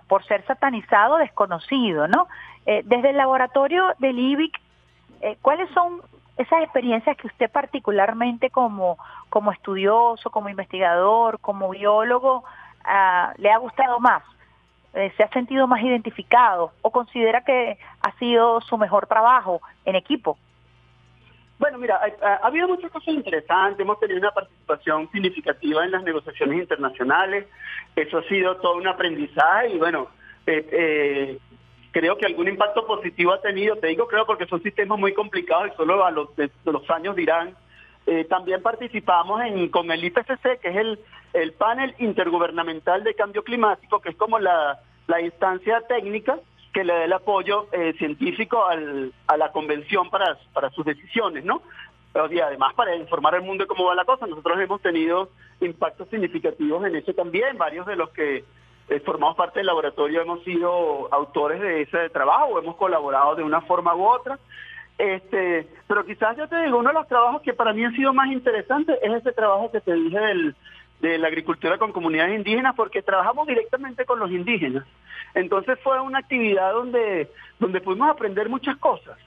por 0.08 0.24
ser 0.24 0.44
satanizado 0.46 1.18
desconocido, 1.18 2.08
¿no? 2.08 2.26
Eh, 2.66 2.82
desde 2.84 3.10
el 3.10 3.16
laboratorio 3.16 3.94
del 3.98 4.18
IBIC, 4.18 4.60
eh, 5.20 5.36
¿cuáles 5.42 5.70
son 5.70 6.00
esas 6.36 6.62
experiencias 6.62 7.16
que 7.16 7.26
usted 7.26 7.50
particularmente 7.50 8.50
como, 8.50 8.98
como 9.28 9.52
estudioso, 9.52 10.30
como 10.30 10.48
investigador, 10.48 11.38
como 11.40 11.70
biólogo, 11.70 12.44
ah, 12.84 13.32
le 13.36 13.50
ha 13.50 13.58
gustado 13.58 14.00
más? 14.00 14.22
Eh, 14.94 15.12
¿Se 15.16 15.24
ha 15.24 15.28
sentido 15.30 15.66
más 15.66 15.82
identificado 15.82 16.72
o 16.82 16.90
considera 16.90 17.44
que 17.44 17.78
ha 18.00 18.12
sido 18.18 18.60
su 18.60 18.78
mejor 18.78 19.06
trabajo 19.06 19.60
en 19.84 19.96
equipo? 19.96 20.38
Bueno, 21.58 21.78
mira, 21.78 22.00
ha, 22.22 22.26
ha, 22.26 22.46
habido 22.46 22.68
muchas 22.68 22.90
cosas 22.90 23.14
interesantes, 23.14 23.80
hemos 23.80 23.98
tenido 24.00 24.18
una 24.18 24.32
participación 24.32 25.10
significativa 25.10 25.84
en 25.84 25.92
las 25.92 26.02
negociaciones 26.02 26.60
internacionales, 26.60 27.46
eso 27.94 28.18
ha 28.18 28.22
sido 28.24 28.56
todo 28.56 28.76
un 28.76 28.86
aprendizaje 28.86 29.70
y 29.70 29.78
bueno, 29.78 30.08
eh, 30.46 30.68
eh, 30.72 31.38
creo 31.94 32.18
que 32.18 32.26
algún 32.26 32.48
impacto 32.48 32.84
positivo 32.84 33.32
ha 33.32 33.40
tenido, 33.40 33.76
te 33.76 33.86
digo 33.86 34.08
creo 34.08 34.26
porque 34.26 34.46
son 34.46 34.60
sistemas 34.60 34.98
muy 34.98 35.14
complicados 35.14 35.68
y 35.72 35.76
solo 35.76 36.04
a 36.04 36.10
los, 36.10 36.34
de, 36.34 36.50
los 36.64 36.90
años 36.90 37.14
dirán. 37.14 37.54
Eh, 38.06 38.24
también 38.24 38.60
participamos 38.60 39.40
en, 39.42 39.68
con 39.68 39.90
el 39.92 40.04
IPCC, 40.04 40.58
que 40.60 40.68
es 40.70 40.76
el, 40.76 40.98
el 41.32 41.52
panel 41.52 41.94
intergubernamental 42.00 43.04
de 43.04 43.14
cambio 43.14 43.44
climático, 43.44 44.00
que 44.00 44.10
es 44.10 44.16
como 44.16 44.40
la, 44.40 44.80
la 45.06 45.20
instancia 45.20 45.82
técnica 45.82 46.40
que 46.72 46.82
le 46.82 46.92
dé 46.92 47.04
el 47.04 47.12
apoyo 47.12 47.68
eh, 47.70 47.94
científico 47.96 48.66
al, 48.66 49.12
a 49.28 49.36
la 49.36 49.52
convención 49.52 50.10
para, 50.10 50.36
para 50.52 50.70
sus 50.70 50.84
decisiones, 50.84 51.44
¿no? 51.44 51.62
Y 52.30 52.38
además 52.40 52.74
para 52.74 52.94
informar 52.94 53.36
al 53.36 53.42
mundo 53.42 53.64
de 53.64 53.68
cómo 53.68 53.86
va 53.86 53.94
la 53.94 54.04
cosa, 54.04 54.26
nosotros 54.26 54.58
hemos 54.60 54.80
tenido 54.80 55.30
impactos 55.60 56.08
significativos 56.08 56.84
en 56.84 56.96
eso 56.96 57.12
también, 57.12 57.56
varios 57.58 57.86
de 57.86 57.96
los 57.96 58.10
que 58.10 58.44
formamos 59.04 59.36
parte 59.36 59.60
del 59.60 59.66
laboratorio 59.66 60.22
hemos 60.22 60.42
sido 60.44 61.12
autores 61.12 61.60
de 61.60 61.82
ese 61.82 62.10
trabajo 62.10 62.58
hemos 62.58 62.76
colaborado 62.76 63.34
de 63.34 63.42
una 63.42 63.60
forma 63.62 63.94
u 63.94 64.04
otra. 64.04 64.38
Este, 64.98 65.66
pero 65.88 66.04
quizás 66.04 66.36
yo 66.36 66.46
te 66.48 66.62
digo, 66.62 66.78
uno 66.78 66.90
de 66.90 66.94
los 66.94 67.08
trabajos 67.08 67.42
que 67.42 67.52
para 67.52 67.72
mí 67.72 67.84
ha 67.84 67.90
sido 67.90 68.12
más 68.12 68.30
interesante 68.30 68.96
es 69.02 69.12
ese 69.12 69.32
trabajo 69.32 69.70
que 69.72 69.80
te 69.80 69.92
dije 69.92 70.18
del, 70.18 70.54
de 71.00 71.18
la 71.18 71.28
agricultura 71.28 71.78
con 71.78 71.92
comunidades 71.92 72.36
indígenas, 72.36 72.74
porque 72.76 73.02
trabajamos 73.02 73.46
directamente 73.46 74.04
con 74.04 74.18
los 74.18 74.30
indígenas. 74.30 74.84
Entonces 75.34 75.78
fue 75.82 76.00
una 76.00 76.20
actividad 76.20 76.72
donde, 76.72 77.28
donde 77.58 77.80
pudimos 77.80 78.08
aprender 78.08 78.48
muchas 78.48 78.76
cosas. 78.78 79.18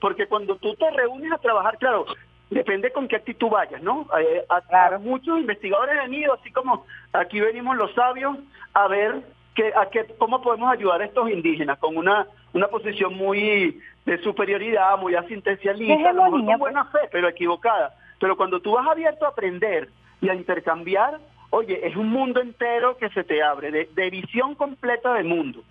Porque 0.00 0.26
cuando 0.26 0.56
tú 0.56 0.74
te 0.74 0.90
reúnes 0.90 1.30
a 1.30 1.38
trabajar, 1.38 1.76
claro, 1.76 2.06
depende 2.50 2.92
con 2.92 3.08
qué 3.08 3.16
actitud 3.16 3.48
vayas, 3.48 3.82
¿no? 3.82 4.06
Eh, 4.18 4.44
a, 4.48 4.98
muchos 4.98 5.38
investigadores 5.38 5.98
han 5.98 6.12
ido, 6.12 6.34
así 6.34 6.50
como 6.50 6.84
aquí 7.12 7.40
venimos 7.40 7.76
los 7.76 7.92
sabios, 7.94 8.36
a 8.74 8.88
ver 8.88 9.22
que, 9.54 9.72
a 9.74 9.86
qué, 9.86 10.06
cómo 10.18 10.42
podemos 10.42 10.70
ayudar 10.70 11.00
a 11.00 11.04
estos 11.04 11.30
indígenas 11.30 11.78
con 11.78 11.96
una, 11.96 12.26
una 12.52 12.66
posición 12.66 13.14
muy 13.14 13.80
de 14.04 14.18
superioridad, 14.22 14.98
muy 14.98 15.14
asistencialista, 15.14 16.12
con 16.14 16.44
buena 16.58 16.84
fe, 16.86 17.00
pero 17.12 17.28
equivocada. 17.28 17.94
Pero 18.18 18.36
cuando 18.36 18.60
tú 18.60 18.72
vas 18.72 18.86
abierto 18.86 19.24
a 19.24 19.30
aprender 19.30 19.88
y 20.20 20.28
a 20.28 20.34
intercambiar, 20.34 21.18
oye, 21.50 21.86
es 21.86 21.96
un 21.96 22.08
mundo 22.08 22.40
entero 22.40 22.96
que 22.96 23.08
se 23.10 23.24
te 23.24 23.42
abre, 23.42 23.70
de, 23.70 23.88
de 23.94 24.10
visión 24.10 24.54
completa 24.54 25.14
del 25.14 25.24
mundo 25.24 25.62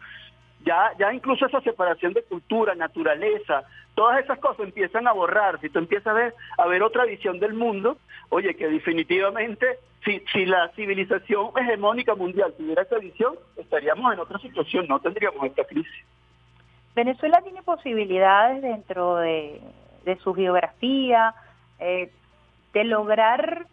ya, 0.65 0.91
ya 0.97 1.13
incluso 1.13 1.45
esa 1.45 1.61
separación 1.61 2.13
de 2.13 2.23
cultura, 2.23 2.75
naturaleza, 2.75 3.63
todas 3.95 4.23
esas 4.23 4.39
cosas 4.39 4.65
empiezan 4.65 5.07
a 5.07 5.13
borrar. 5.13 5.59
Si 5.61 5.69
tú 5.69 5.79
empiezas 5.79 6.07
a 6.07 6.13
ver, 6.13 6.33
a 6.57 6.67
ver 6.67 6.83
otra 6.83 7.05
visión 7.05 7.39
del 7.39 7.53
mundo, 7.53 7.97
oye, 8.29 8.55
que 8.55 8.67
definitivamente 8.67 9.79
si, 10.03 10.21
si 10.31 10.45
la 10.45 10.69
civilización 10.69 11.51
hegemónica 11.57 12.15
mundial 12.15 12.53
tuviera 12.57 12.83
esa 12.83 12.97
visión, 12.97 13.35
estaríamos 13.57 14.13
en 14.13 14.19
otra 14.19 14.39
situación, 14.39 14.87
no 14.87 14.99
tendríamos 14.99 15.43
esta 15.45 15.63
crisis. 15.65 16.05
Venezuela 16.95 17.41
tiene 17.41 17.61
posibilidades 17.63 18.61
dentro 18.61 19.17
de, 19.17 19.61
de 20.05 20.17
su 20.17 20.33
geografía 20.33 21.33
eh, 21.79 22.11
de 22.73 22.83
lograr 22.83 23.65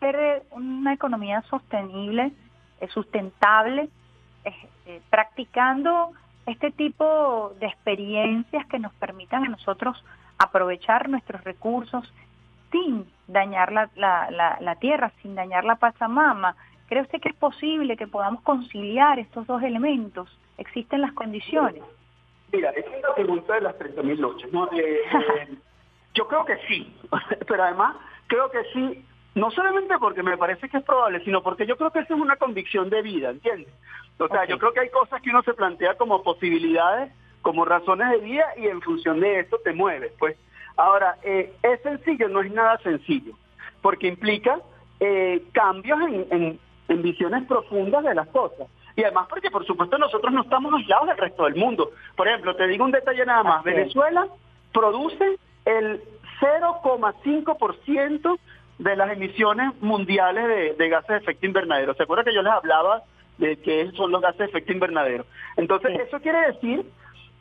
ser 0.00 0.42
una 0.50 0.94
economía 0.94 1.42
sostenible, 1.42 2.32
eh, 2.80 2.88
sustentable, 2.88 3.88
eh, 4.44 5.00
practicando 5.10 6.12
este 6.46 6.70
tipo 6.70 7.54
de 7.60 7.66
experiencias 7.66 8.66
que 8.66 8.78
nos 8.78 8.92
permitan 8.94 9.44
a 9.44 9.48
nosotros 9.48 10.02
aprovechar 10.38 11.08
nuestros 11.08 11.42
recursos 11.44 12.12
sin 12.70 13.06
dañar 13.28 13.72
la, 13.72 13.90
la, 13.96 14.58
la, 14.60 14.76
tierra, 14.76 15.12
sin 15.22 15.34
dañar 15.34 15.64
la 15.64 15.76
Pachamama. 15.76 16.56
¿Cree 16.88 17.02
usted 17.02 17.20
que 17.20 17.28
es 17.28 17.36
posible 17.36 17.96
que 17.96 18.06
podamos 18.06 18.42
conciliar 18.42 19.18
estos 19.18 19.46
dos 19.46 19.62
elementos? 19.62 20.28
¿Existen 20.58 21.02
las 21.02 21.12
condiciones? 21.12 21.82
Mira, 22.52 22.70
esa 22.70 22.96
es 22.96 23.02
la 23.02 23.14
pregunta 23.14 23.54
de 23.54 23.60
las 23.62 23.78
30.000 23.78 24.18
noches. 24.18 24.52
¿no? 24.52 24.70
Eh, 24.72 25.00
eh, 25.12 25.48
yo 26.14 26.26
creo 26.26 26.44
que 26.44 26.56
sí, 26.68 26.94
pero 27.46 27.62
además 27.62 27.96
creo 28.26 28.50
que 28.50 28.64
sí, 28.72 29.04
no 29.34 29.50
solamente 29.50 29.98
porque 29.98 30.22
me 30.22 30.36
parece 30.36 30.68
que 30.68 30.78
es 30.78 30.84
probable, 30.84 31.22
sino 31.24 31.42
porque 31.42 31.66
yo 31.66 31.76
creo 31.76 31.90
que 31.90 32.00
esa 32.00 32.14
es 32.14 32.20
una 32.20 32.36
convicción 32.36 32.90
de 32.90 33.02
vida, 33.02 33.30
¿entiendes? 33.30 33.72
O 34.24 34.28
sea, 34.28 34.44
yo 34.46 34.58
creo 34.58 34.72
que 34.72 34.80
hay 34.80 34.90
cosas 34.90 35.20
que 35.22 35.30
uno 35.30 35.42
se 35.42 35.54
plantea 35.54 35.96
como 35.96 36.22
posibilidades, 36.22 37.12
como 37.42 37.64
razones 37.64 38.10
de 38.10 38.18
vida 38.18 38.44
y 38.56 38.66
en 38.66 38.80
función 38.80 39.20
de 39.20 39.40
eso 39.40 39.58
te 39.64 39.72
mueves. 39.72 40.12
Pues 40.18 40.36
ahora, 40.76 41.16
eh, 41.22 41.52
es 41.62 41.80
sencillo, 41.82 42.28
no 42.28 42.40
es 42.40 42.52
nada 42.52 42.78
sencillo, 42.78 43.34
porque 43.80 44.06
implica 44.08 44.60
eh, 45.00 45.42
cambios 45.52 46.00
en, 46.02 46.58
en, 46.88 47.02
visiones 47.02 47.44
profundas 47.46 48.04
de 48.04 48.14
las 48.14 48.28
cosas. 48.28 48.68
Y 48.94 49.02
además 49.02 49.26
porque, 49.28 49.50
por 49.50 49.66
supuesto, 49.66 49.96
nosotros 49.98 50.32
no 50.32 50.42
estamos 50.42 50.72
aislados 50.74 51.08
del 51.08 51.16
resto 51.16 51.44
del 51.44 51.56
mundo. 51.56 51.90
Por 52.14 52.28
ejemplo, 52.28 52.54
te 52.54 52.66
digo 52.66 52.84
un 52.84 52.92
detalle 52.92 53.24
nada 53.24 53.42
más. 53.42 53.64
Venezuela 53.64 54.28
produce 54.72 55.38
el 55.64 56.02
0,5% 56.40 58.38
de 58.78 58.96
las 58.96 59.12
emisiones 59.12 59.72
mundiales 59.80 60.46
de, 60.46 60.74
de, 60.74 60.88
gases 60.88 61.08
de 61.08 61.16
efecto 61.16 61.46
invernadero. 61.46 61.94
¿Se 61.94 62.02
acuerda 62.02 62.24
que 62.24 62.34
yo 62.34 62.42
les 62.42 62.52
hablaba 62.52 63.02
de 63.38 63.56
qué 63.58 63.90
son 63.92 64.12
los 64.12 64.20
gases 64.20 64.38
de 64.38 64.44
efecto 64.46 64.72
invernadero. 64.72 65.24
Entonces, 65.56 65.98
eso 66.00 66.20
quiere 66.20 66.52
decir 66.52 66.86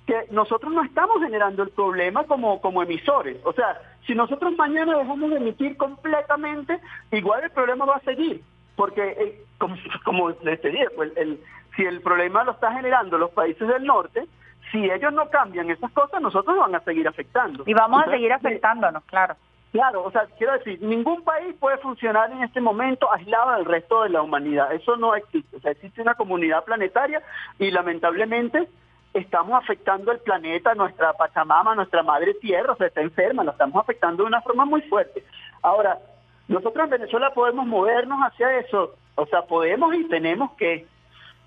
que 0.06 0.26
nosotros 0.32 0.74
no 0.74 0.84
estamos 0.84 1.22
generando 1.22 1.64
el 1.64 1.70
problema 1.70 2.24
como, 2.26 2.60
como 2.62 2.84
emisores. 2.84 3.38
O 3.44 3.54
sea, 3.54 3.80
si 4.06 4.16
nosotros 4.16 4.56
mañana 4.58 4.98
dejamos 4.98 5.30
de 5.30 5.38
emitir 5.38 5.78
completamente, 5.78 6.80
igual 7.12 7.44
el 7.44 7.52
problema 7.52 7.86
va 7.86 7.98
a 7.98 8.02
seguir. 8.02 8.42
Porque, 8.76 9.02
eh, 9.04 9.44
como, 9.58 9.76
como 10.04 10.30
les 10.44 10.62
dije, 10.62 10.88
pues 10.96 11.12
el, 11.18 11.40
si 11.76 11.84
el 11.84 12.02
problema 12.02 12.44
lo 12.44 12.52
está 12.52 12.74
generando 12.74 13.18
los 13.18 13.32
países 13.32 13.68
del 13.68 13.84
norte, 13.84 14.26
si 14.72 14.90
ellos 14.90 15.14
no 15.14 15.30
cambian 15.30 15.70
esas 15.70 15.92
cosas, 15.92 16.22
nosotros 16.22 16.58
van 16.58 16.74
a 16.76 16.80
seguir 16.82 17.08
afectando. 17.08 17.64
Y 17.68 17.74
vamos 17.74 18.04
a 18.06 18.12
seguir 18.12 18.32
afectándonos, 18.34 19.04
claro. 19.06 19.36
Claro, 19.72 20.04
o 20.04 20.12
sea, 20.12 20.28
quiero 20.38 20.54
decir, 20.54 20.82
ningún 20.82 21.24
país 21.24 21.56
puede 21.58 21.78
funcionar 21.78 22.30
en 22.32 22.44
este 22.44 22.60
momento 22.60 23.12
aislado 23.12 23.52
del 23.52 23.66
resto 23.66 24.04
de 24.04 24.10
la 24.10 24.22
humanidad. 24.22 24.74
Eso 24.74 24.98
no 24.98 25.16
existe. 25.16 25.56
O 25.56 25.60
sea, 25.62 25.72
existe 25.72 26.02
una 26.02 26.16
comunidad 26.16 26.66
planetaria 26.66 27.22
y 27.58 27.72
lamentablemente 27.72 28.68
estamos 29.14 29.62
afectando 29.62 30.12
el 30.12 30.20
planeta, 30.20 30.76
nuestra 30.76 31.14
Pachamama, 31.14 31.76
nuestra 31.76 32.04
madre 32.04 32.34
tierra, 32.36 32.74
o 32.74 32.76
sea, 32.76 32.88
está 32.88 33.02
enferma, 33.02 33.44
la 33.44 33.52
estamos 33.52 33.82
afectando 33.82 34.24
de 34.24 34.28
una 34.28 34.42
forma 34.42 34.66
muy 34.66 34.82
fuerte. 34.84 35.24
Ahora, 35.62 35.98
nosotros 36.48 36.84
en 36.86 36.90
Venezuela 36.90 37.34
podemos 37.34 37.66
movernos 37.66 38.20
hacia 38.20 38.60
eso, 38.60 38.96
o 39.16 39.26
sea, 39.26 39.44
podemos 39.44 39.94
y 39.96 40.04
tenemos 40.10 40.52
que 40.54 40.86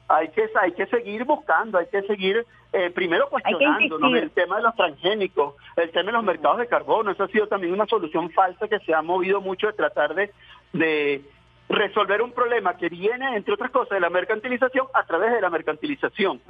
hay 0.09 0.29
que 0.29 0.49
hay 0.61 0.73
que 0.73 0.87
seguir 0.87 1.25
buscando, 1.25 1.79
hay 1.79 1.87
que 1.87 2.03
seguir 2.03 2.45
eh, 2.73 2.91
primero 2.91 3.29
cuestionándonos 3.29 4.15
el 4.15 4.31
tema 4.31 4.57
de 4.57 4.63
los 4.63 4.75
transgénicos, 4.75 5.55
el 5.77 5.91
tema 5.91 6.07
de 6.07 6.13
los 6.13 6.25
mercados 6.25 6.59
de 6.59 6.67
carbono, 6.67 7.11
eso 7.11 7.25
ha 7.25 7.29
sido 7.29 7.47
también 7.47 7.73
una 7.73 7.87
solución 7.87 8.31
falsa 8.31 8.69
que 8.69 8.81
se 8.81 8.95
ha 8.95 9.03
movido 9.03 9.41
mucho 9.41 9.69
de 9.69 9.73
tratar 9.75 10.15
de, 10.15 10.33
de 10.73 11.23
resolver 11.69 12.21
un 12.21 12.33
problema 12.33 12.77
que 12.77 12.89
viene, 12.89 13.37
entre 13.37 13.55
otras 13.55 13.71
cosas, 13.71 13.91
de 13.91 14.01
la 14.01 14.11
mercantilización 14.11 14.87
a 14.93 15.05
través 15.05 15.33
de 15.33 15.41
la 15.41 15.51
mercantilización. 15.51 16.41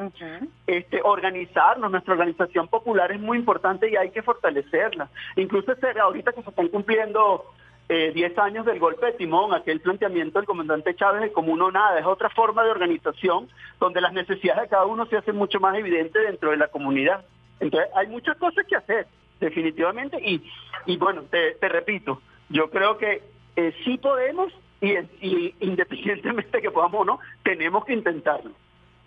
este, 0.66 1.00
organizarnos, 1.02 1.90
nuestra 1.90 2.14
organización 2.14 2.68
popular 2.68 3.12
es 3.12 3.20
muy 3.20 3.38
importante 3.38 3.90
y 3.90 3.96
hay 3.96 4.10
que 4.10 4.22
fortalecerla. 4.22 5.08
Incluso 5.36 5.72
ahorita 6.00 6.32
que 6.32 6.42
se 6.42 6.50
están 6.50 6.68
cumpliendo 6.68 7.44
10 7.88 8.16
eh, 8.16 8.34
años 8.40 8.64
del 8.64 8.78
golpe 8.78 9.06
de 9.06 9.12
timón, 9.12 9.52
aquel 9.52 9.80
planteamiento 9.80 10.38
del 10.38 10.46
comandante 10.46 10.94
Chávez 10.94 11.22
de 11.22 11.32
como 11.32 11.52
uno 11.52 11.70
nada, 11.70 11.98
es 11.98 12.06
otra 12.06 12.30
forma 12.30 12.64
de 12.64 12.70
organización 12.70 13.48
donde 13.78 14.00
las 14.00 14.12
necesidades 14.12 14.62
de 14.62 14.68
cada 14.68 14.86
uno 14.86 15.04
se 15.06 15.18
hacen 15.18 15.36
mucho 15.36 15.60
más 15.60 15.76
evidentes 15.76 16.22
dentro 16.22 16.50
de 16.50 16.56
la 16.56 16.68
comunidad. 16.68 17.24
Entonces 17.60 17.90
hay 17.94 18.06
muchas 18.06 18.36
cosas 18.38 18.64
que 18.66 18.76
hacer, 18.76 19.06
definitivamente, 19.38 20.18
y, 20.20 20.42
y 20.86 20.96
bueno, 20.96 21.22
te, 21.30 21.68
repito, 21.68 22.22
yo 22.48 22.70
creo 22.70 22.96
que 22.96 23.22
eh, 23.56 23.74
sí 23.84 23.98
podemos 23.98 24.52
y 24.80 25.54
independientemente 25.60 26.60
que 26.60 26.70
podamos 26.70 27.02
o 27.02 27.04
no, 27.04 27.18
tenemos 27.42 27.84
que 27.86 27.94
intentarlo. 27.94 28.50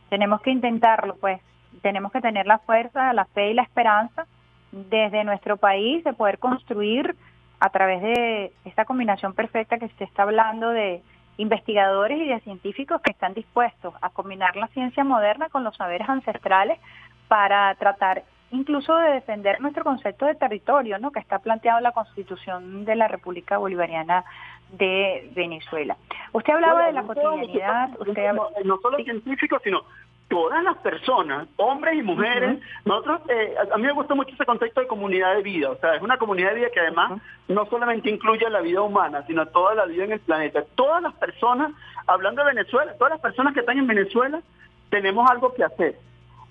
Tenemos 0.09 0.41
que 0.41 0.51
intentarlo, 0.51 1.15
pues, 1.17 1.39
tenemos 1.81 2.11
que 2.11 2.21
tener 2.21 2.47
la 2.47 2.59
fuerza, 2.59 3.13
la 3.13 3.25
fe 3.25 3.51
y 3.51 3.53
la 3.53 3.63
esperanza 3.63 4.25
desde 4.71 5.23
nuestro 5.23 5.57
país 5.57 6.03
de 6.03 6.13
poder 6.13 6.39
construir 6.39 7.15
a 7.59 7.69
través 7.69 8.01
de 8.01 8.51
esta 8.65 8.85
combinación 8.85 9.33
perfecta 9.33 9.77
que 9.77 9.89
se 9.89 10.03
está 10.03 10.23
hablando 10.23 10.69
de 10.69 11.01
investigadores 11.37 12.19
y 12.19 12.27
de 12.27 12.39
científicos 12.41 13.01
que 13.01 13.11
están 13.11 13.33
dispuestos 13.33 13.93
a 14.01 14.09
combinar 14.09 14.55
la 14.55 14.67
ciencia 14.67 15.03
moderna 15.03 15.49
con 15.49 15.63
los 15.63 15.75
saberes 15.75 16.07
ancestrales 16.09 16.79
para 17.27 17.73
tratar 17.75 18.23
incluso 18.51 18.95
de 18.95 19.11
defender 19.11 19.59
nuestro 19.59 19.83
concepto 19.83 20.25
de 20.25 20.35
territorio, 20.35 20.99
¿no? 20.99 21.11
que 21.11 21.19
está 21.19 21.39
planteado 21.39 21.79
en 21.79 21.83
la 21.83 21.91
Constitución 21.91 22.85
de 22.85 22.95
la 22.95 23.07
República 23.07 23.57
Bolivariana 23.57 24.23
de 24.71 25.29
Venezuela. 25.35 25.97
Usted 26.31 26.53
hablaba 26.53 26.87
de 26.87 26.93
la 26.93 27.03
cotidianidad, 27.03 27.89
usted 27.99 28.33
no, 28.33 28.49
no 28.63 28.77
solo 28.81 28.97
científicos, 29.03 29.61
sino 29.63 29.81
todas 30.27 30.63
las 30.63 30.77
personas, 30.77 31.47
hombres 31.55 31.95
y 31.95 32.03
mujeres, 32.03 32.59
nosotros, 32.85 33.21
eh, 33.29 33.55
a 33.71 33.77
mí 33.77 33.83
me 33.83 33.93
gusta 33.93 34.13
mucho 34.13 34.33
ese 34.33 34.45
concepto 34.45 34.81
de 34.81 34.87
comunidad 34.87 35.35
de 35.35 35.41
vida, 35.41 35.71
o 35.71 35.77
sea, 35.77 35.95
es 35.95 36.01
una 36.01 36.17
comunidad 36.17 36.49
de 36.49 36.55
vida 36.55 36.69
que 36.69 36.81
además 36.81 37.21
no 37.47 37.65
solamente 37.67 38.09
incluye 38.09 38.49
la 38.49 38.61
vida 38.61 38.81
humana, 38.81 39.23
sino 39.25 39.45
toda 39.47 39.73
la 39.75 39.85
vida 39.85 40.03
en 40.03 40.11
el 40.11 40.19
planeta. 40.19 40.63
Todas 40.75 41.01
las 41.01 41.13
personas, 41.15 41.71
hablando 42.07 42.43
de 42.43 42.53
Venezuela, 42.53 42.93
todas 42.97 43.11
las 43.11 43.21
personas 43.21 43.53
que 43.53 43.61
están 43.61 43.77
en 43.77 43.87
Venezuela, 43.87 44.41
tenemos 44.89 45.29
algo 45.29 45.53
que 45.53 45.63
hacer. 45.63 45.97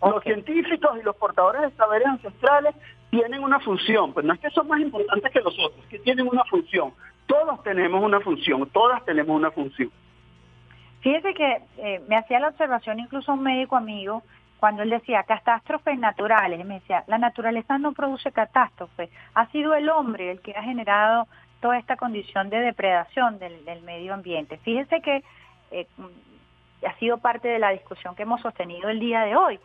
Los 0.02 0.22
científicos 0.22 0.98
y 1.00 1.02
los 1.02 1.16
portadores 1.16 1.62
de 1.62 1.70
saberes 1.72 2.06
ancestrales 2.06 2.74
tienen 3.10 3.42
una 3.42 3.60
función, 3.60 4.12
pero 4.14 4.26
no 4.26 4.34
es 4.34 4.40
que 4.40 4.50
son 4.50 4.68
más 4.68 4.80
importantes 4.80 5.32
que 5.32 5.40
los 5.40 5.54
otros, 5.58 5.84
que 5.88 5.98
tienen 5.98 6.28
una 6.28 6.44
función. 6.44 6.92
Todos 7.26 7.62
tenemos 7.62 8.02
una 8.02 8.20
función, 8.20 8.68
todas 8.70 9.04
tenemos 9.04 9.36
una 9.36 9.50
función. 9.50 9.90
Fíjese 11.00 11.34
que 11.34 11.62
eh, 11.78 12.02
me 12.08 12.16
hacía 12.16 12.40
la 12.40 12.48
observación 12.48 12.98
incluso 12.98 13.32
un 13.32 13.42
médico 13.42 13.76
amigo 13.76 14.22
cuando 14.58 14.82
él 14.82 14.90
decía 14.90 15.22
catástrofes 15.22 15.98
naturales, 15.98 16.64
me 16.64 16.80
decía, 16.80 17.04
la 17.06 17.18
naturaleza 17.18 17.78
no 17.78 17.92
produce 17.92 18.32
catástrofes, 18.32 19.10
ha 19.34 19.46
sido 19.48 19.74
el 19.74 19.88
hombre 19.90 20.30
el 20.30 20.40
que 20.40 20.52
ha 20.52 20.62
generado 20.62 21.28
toda 21.60 21.78
esta 21.78 21.96
condición 21.96 22.48
de 22.48 22.60
depredación 22.60 23.38
del, 23.38 23.82
medio 23.82 24.14
ambiente. 24.14 24.58
Fíjese 24.58 25.00
que 25.02 25.22
eh, 25.70 25.86
ha 26.86 26.94
sido 26.98 27.18
parte 27.18 27.48
de 27.48 27.58
la 27.58 27.70
discusión 27.70 28.14
que 28.14 28.22
hemos 28.22 28.40
sostenido 28.40 28.88
el 28.88 29.00
día 29.00 29.22
de 29.22 29.36
hoy. 29.36 29.58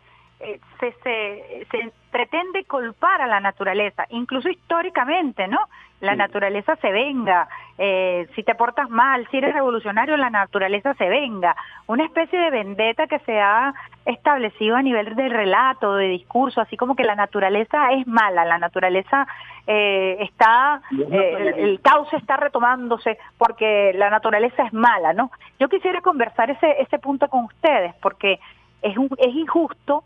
Eh, 0.44 0.58
se, 0.80 0.92
se, 1.04 1.66
se, 1.70 1.92
pretende 2.10 2.64
culpar 2.64 3.22
a 3.22 3.28
la 3.28 3.38
naturaleza, 3.38 4.06
incluso 4.10 4.48
históricamente, 4.48 5.46
¿no? 5.46 5.58
La 6.00 6.16
naturaleza 6.16 6.74
se 6.76 6.90
venga, 6.90 7.48
eh, 7.78 8.26
si 8.34 8.42
te 8.42 8.56
portas 8.56 8.90
mal, 8.90 9.26
si 9.30 9.36
eres 9.36 9.54
revolucionario, 9.54 10.16
la 10.16 10.30
naturaleza 10.30 10.94
se 10.94 11.08
venga. 11.08 11.54
Una 11.86 12.04
especie 12.04 12.40
de 12.40 12.50
vendetta 12.50 13.06
que 13.06 13.20
se 13.20 13.40
ha 13.40 13.72
establecido 14.04 14.74
a 14.74 14.82
nivel 14.82 15.14
de 15.14 15.28
relato, 15.28 15.94
de 15.94 16.08
discurso, 16.08 16.60
así 16.60 16.76
como 16.76 16.96
que 16.96 17.04
la 17.04 17.14
naturaleza 17.14 17.92
es 17.92 18.04
mala, 18.08 18.44
la 18.44 18.58
naturaleza 18.58 19.28
eh, 19.68 20.16
está, 20.20 20.82
el, 20.90 21.54
el 21.56 21.80
cauce 21.80 22.16
está 22.16 22.36
retomándose 22.36 23.16
porque 23.38 23.92
la 23.94 24.10
naturaleza 24.10 24.64
es 24.64 24.72
mala, 24.72 25.12
¿no? 25.12 25.30
Yo 25.60 25.68
quisiera 25.68 26.00
conversar 26.00 26.50
ese, 26.50 26.82
ese 26.82 26.98
punto 26.98 27.28
con 27.28 27.44
ustedes 27.44 27.94
porque 28.02 28.40
es, 28.82 28.96
un, 28.98 29.08
es 29.18 29.34
injusto 29.34 30.02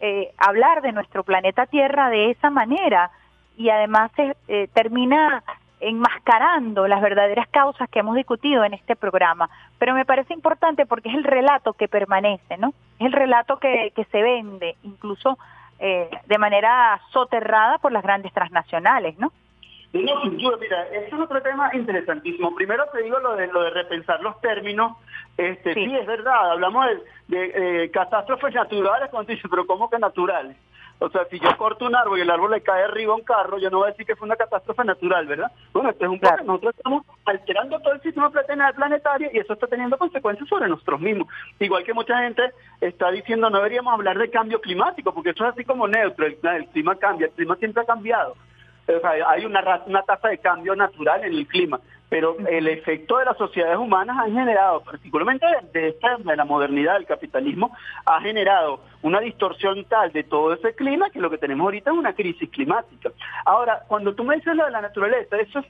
eh, 0.00 0.32
hablar 0.38 0.82
de 0.82 0.92
nuestro 0.92 1.24
planeta 1.24 1.66
Tierra 1.66 2.10
de 2.10 2.30
esa 2.30 2.50
manera 2.50 3.10
y 3.56 3.70
además 3.70 4.10
eh, 4.18 4.68
termina 4.72 5.42
enmascarando 5.80 6.88
las 6.88 7.02
verdaderas 7.02 7.48
causas 7.48 7.88
que 7.90 7.98
hemos 8.00 8.16
discutido 8.16 8.64
en 8.64 8.74
este 8.74 8.96
programa. 8.96 9.50
Pero 9.78 9.94
me 9.94 10.04
parece 10.04 10.34
importante 10.34 10.86
porque 10.86 11.08
es 11.08 11.14
el 11.14 11.24
relato 11.24 11.74
que 11.74 11.88
permanece, 11.88 12.56
¿no? 12.56 12.72
Es 12.98 13.06
el 13.06 13.12
relato 13.12 13.58
que, 13.58 13.92
que 13.94 14.04
se 14.06 14.22
vende, 14.22 14.76
incluso 14.82 15.38
eh, 15.78 16.08
de 16.26 16.38
manera 16.38 16.98
soterrada 17.10 17.76
por 17.78 17.92
las 17.92 18.02
grandes 18.02 18.32
transnacionales, 18.32 19.18
¿no? 19.18 19.32
No, 20.04 20.24
mira, 20.58 20.86
eso 20.88 21.16
es 21.16 21.22
otro 21.22 21.40
tema 21.42 21.70
interesantísimo. 21.74 22.54
Primero 22.54 22.84
te 22.92 23.02
digo 23.02 23.18
lo 23.18 23.36
de 23.36 23.46
lo 23.48 23.62
de 23.62 23.70
repensar 23.70 24.20
los 24.20 24.40
términos. 24.40 24.96
Este, 25.36 25.74
sí. 25.74 25.94
es 25.94 26.06
verdad, 26.06 26.52
hablamos 26.52 26.86
de, 27.28 27.84
eh, 27.84 27.90
catástrofes 27.90 28.54
naturales, 28.54 29.10
cuando 29.10 29.32
pero 29.50 29.66
¿cómo 29.66 29.90
que 29.90 29.98
naturales? 29.98 30.56
O 30.98 31.10
sea, 31.10 31.26
si 31.26 31.38
yo 31.38 31.54
corto 31.58 31.84
un 31.84 31.94
árbol 31.94 32.18
y 32.18 32.22
el 32.22 32.30
árbol 32.30 32.52
le 32.52 32.62
cae 32.62 32.84
arriba 32.84 33.12
a 33.12 33.16
un 33.16 33.22
carro, 33.22 33.58
yo 33.58 33.68
no 33.68 33.78
voy 33.78 33.88
a 33.88 33.90
decir 33.90 34.06
que 34.06 34.16
fue 34.16 34.24
una 34.24 34.36
catástrofe 34.36 34.82
natural, 34.82 35.26
¿verdad? 35.26 35.52
Bueno, 35.74 35.90
esto 35.90 36.06
es 36.06 36.10
un 36.10 36.18
claro. 36.18 36.44
nosotros 36.44 36.74
estamos 36.74 37.04
alterando 37.26 37.78
todo 37.80 37.92
el 37.92 38.00
sistema 38.00 38.30
planetario 38.30 39.28
y 39.30 39.38
eso 39.38 39.52
está 39.52 39.66
teniendo 39.66 39.98
consecuencias 39.98 40.48
sobre 40.48 40.68
nosotros 40.68 40.98
mismos. 41.00 41.28
Igual 41.60 41.84
que 41.84 41.92
mucha 41.92 42.18
gente 42.22 42.50
está 42.80 43.10
diciendo, 43.10 43.50
no 43.50 43.58
deberíamos 43.58 43.92
hablar 43.92 44.16
de 44.16 44.30
cambio 44.30 44.58
climático, 44.58 45.12
porque 45.12 45.30
eso 45.30 45.44
es 45.44 45.52
así 45.52 45.64
como 45.64 45.86
neutro, 45.86 46.24
el, 46.24 46.38
el 46.42 46.66
clima 46.68 46.96
cambia, 46.96 47.26
el 47.26 47.32
clima 47.32 47.56
siempre 47.56 47.82
ha 47.82 47.86
cambiado 47.86 48.34
hay 49.26 49.44
una, 49.44 49.82
una 49.86 50.02
tasa 50.02 50.28
de 50.28 50.38
cambio 50.38 50.76
natural 50.76 51.24
en 51.24 51.32
el 51.32 51.46
clima, 51.46 51.80
pero 52.08 52.36
el 52.48 52.68
efecto 52.68 53.18
de 53.18 53.24
las 53.24 53.36
sociedades 53.36 53.78
humanas 53.78 54.16
ha 54.20 54.30
generado, 54.30 54.82
particularmente 54.82 55.44
de, 55.72 55.88
esta, 55.88 56.16
de 56.16 56.36
la 56.36 56.44
modernidad 56.44 56.94
del 56.94 57.06
capitalismo, 57.06 57.76
ha 58.04 58.20
generado 58.20 58.80
una 59.02 59.20
distorsión 59.20 59.84
tal 59.86 60.12
de 60.12 60.22
todo 60.24 60.54
ese 60.54 60.74
clima 60.74 61.10
que 61.10 61.20
lo 61.20 61.30
que 61.30 61.38
tenemos 61.38 61.64
ahorita 61.64 61.90
es 61.90 61.96
una 61.96 62.14
crisis 62.14 62.48
climática. 62.50 63.10
Ahora, 63.44 63.82
cuando 63.88 64.14
tú 64.14 64.22
me 64.22 64.36
dices 64.36 64.54
lo 64.54 64.64
de 64.64 64.70
la 64.70 64.82
naturaleza, 64.82 65.36
eso 65.36 65.58
es 65.58 65.66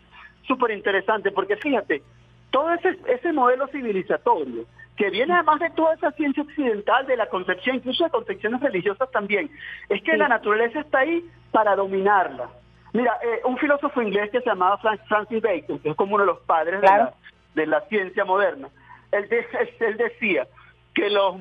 súper 0.46 0.72
interesante, 0.72 1.30
porque 1.30 1.56
fíjate, 1.56 2.02
todo 2.50 2.72
ese, 2.74 2.98
ese 3.08 3.32
modelo 3.32 3.66
civilizatorio, 3.68 4.64
que 4.96 5.10
viene 5.10 5.34
además 5.34 5.60
de 5.60 5.70
toda 5.70 5.94
esa 5.94 6.10
ciencia 6.12 6.42
occidental, 6.42 7.06
de 7.06 7.16
la 7.16 7.26
concepción, 7.26 7.76
incluso 7.76 8.04
de 8.04 8.10
concepciones 8.10 8.60
religiosas 8.60 9.10
también, 9.10 9.50
es 9.88 10.02
que 10.02 10.16
la 10.16 10.28
naturaleza 10.28 10.80
está 10.80 11.00
ahí 11.00 11.24
para 11.50 11.76
dominarla. 11.76 12.48
Mira, 12.96 13.18
eh, 13.22 13.42
un 13.44 13.58
filósofo 13.58 14.00
inglés 14.00 14.30
que 14.30 14.40
se 14.40 14.46
llamaba 14.46 14.78
Francis 14.78 15.42
Bacon, 15.42 15.78
que 15.80 15.90
es 15.90 15.96
como 15.96 16.14
uno 16.14 16.24
de 16.24 16.32
los 16.32 16.40
padres 16.40 16.80
de, 16.80 16.86
la, 16.86 17.12
de, 17.54 17.66
la, 17.66 17.80
ciencia 17.88 18.24
moderna, 18.24 18.68
él, 19.12 19.28
de, 19.28 19.46
él 19.80 19.96
decía 19.98 20.46
que 20.94 21.10
los, 21.10 21.36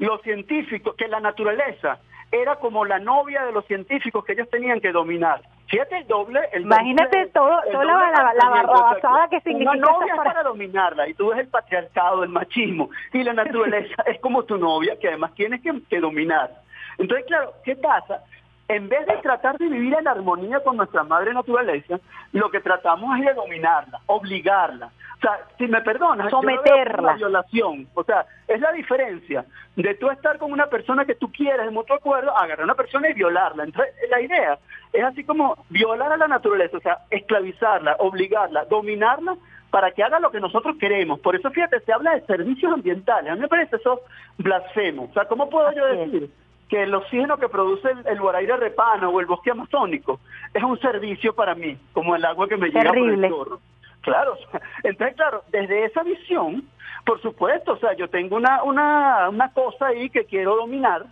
los 0.00 0.20
científicos, 0.22 0.96
que 0.96 1.06
la 1.06 1.20
naturaleza 1.20 2.00
era 2.32 2.56
como 2.56 2.84
la 2.84 2.98
novia 2.98 3.44
de 3.44 3.52
los 3.52 3.64
científicos 3.66 4.24
que 4.24 4.32
ellos 4.32 4.50
tenían 4.50 4.80
que 4.80 4.90
dominar. 4.90 5.42
Fíjate 5.68 5.98
el 5.98 6.08
doble. 6.08 6.40
El 6.52 6.62
Imagínate 6.62 7.18
doble, 7.18 7.30
todo, 7.30 7.62
el 7.62 7.72
toda 7.72 7.84
la, 7.84 8.10
la, 8.10 8.34
la 8.34 8.48
barrabasada 8.48 9.28
que 9.28 9.40
significa. 9.42 9.70
Una 9.70 9.80
novia 9.80 10.12
es 10.12 10.20
para 10.24 10.42
dominarla 10.42 11.08
y 11.08 11.14
tú 11.14 11.28
ves 11.28 11.38
el 11.38 11.48
patriarcado, 11.48 12.24
el 12.24 12.30
machismo 12.30 12.90
y 13.12 13.22
la 13.22 13.32
naturaleza 13.44 14.02
es 14.06 14.18
como 14.20 14.42
tu 14.42 14.58
novia 14.58 14.98
que 14.98 15.06
además 15.06 15.34
tienes 15.36 15.62
que, 15.62 15.72
que 15.88 16.00
dominar. 16.00 16.50
Entonces, 16.98 17.26
claro, 17.26 17.52
¿qué 17.64 17.76
pasa? 17.76 18.24
En 18.68 18.88
vez 18.88 19.06
de 19.06 19.16
tratar 19.18 19.58
de 19.58 19.68
vivir 19.68 19.94
en 19.94 20.08
armonía 20.08 20.60
con 20.60 20.76
nuestra 20.76 21.04
madre 21.04 21.32
naturaleza, 21.32 22.00
lo 22.32 22.50
que 22.50 22.60
tratamos 22.60 23.18
es 23.18 23.26
de 23.26 23.34
dominarla, 23.34 24.00
obligarla. 24.06 24.90
O 25.16 25.20
sea, 25.20 25.38
si 25.56 25.66
me 25.66 25.80
perdonas, 25.80 26.30
someterla. 26.30 27.12
Yo 27.12 27.26
violación. 27.26 27.86
O 27.94 28.04
sea, 28.04 28.26
es 28.46 28.60
la 28.60 28.72
diferencia 28.72 29.44
de 29.76 29.94
tú 29.94 30.10
estar 30.10 30.38
con 30.38 30.52
una 30.52 30.66
persona 30.66 31.04
que 31.04 31.14
tú 31.14 31.30
quieres 31.32 31.64
de 31.64 31.70
mutuo 31.70 31.96
acuerdo, 31.96 32.36
agarrar 32.36 32.60
a 32.60 32.64
una 32.64 32.74
persona 32.74 33.08
y 33.08 33.14
violarla. 33.14 33.64
Entonces, 33.64 33.94
la 34.10 34.20
idea 34.20 34.58
es 34.92 35.04
así 35.04 35.24
como 35.24 35.56
violar 35.70 36.12
a 36.12 36.16
la 36.16 36.28
naturaleza, 36.28 36.76
o 36.76 36.80
sea, 36.80 36.98
esclavizarla, 37.10 37.96
obligarla, 38.00 38.64
dominarla 38.64 39.36
para 39.70 39.90
que 39.92 40.02
haga 40.02 40.20
lo 40.20 40.30
que 40.30 40.40
nosotros 40.40 40.76
queremos. 40.78 41.20
Por 41.20 41.36
eso, 41.36 41.50
fíjate, 41.50 41.80
se 41.80 41.92
habla 41.92 42.14
de 42.14 42.22
servicios 42.22 42.72
ambientales. 42.72 43.30
A 43.30 43.34
mí 43.34 43.40
me 43.40 43.48
parece 43.48 43.76
eso 43.76 44.00
blasfemo. 44.38 45.04
O 45.04 45.12
sea, 45.12 45.24
¿cómo 45.26 45.48
puedo 45.48 45.70
yo 45.72 45.86
decir? 45.86 46.30
Que 46.68 46.82
el 46.82 46.94
oxígeno 46.94 47.36
que 47.38 47.48
produce 47.48 47.88
el, 47.90 48.06
el 48.06 48.60
repano 48.60 49.10
o 49.10 49.20
el 49.20 49.26
bosque 49.26 49.50
amazónico 49.50 50.20
es 50.52 50.62
un 50.62 50.78
servicio 50.80 51.34
para 51.34 51.54
mí, 51.54 51.76
como 51.92 52.16
el 52.16 52.24
agua 52.24 52.48
que 52.48 52.56
me 52.56 52.68
llega 52.68 52.92
por 52.92 52.98
el 52.98 53.28
chorro. 53.28 53.60
Claro, 54.00 54.36
entonces 54.84 55.16
claro, 55.16 55.42
desde 55.48 55.84
esa 55.84 56.02
visión, 56.02 56.64
por 57.04 57.20
supuesto, 57.22 57.72
o 57.72 57.76
sea, 57.78 57.94
yo 57.94 58.08
tengo 58.08 58.36
una, 58.36 58.62
una, 58.62 59.28
una 59.28 59.52
cosa 59.52 59.86
ahí 59.86 60.10
que 60.10 60.24
quiero 60.24 60.56
dominar, 60.56 61.06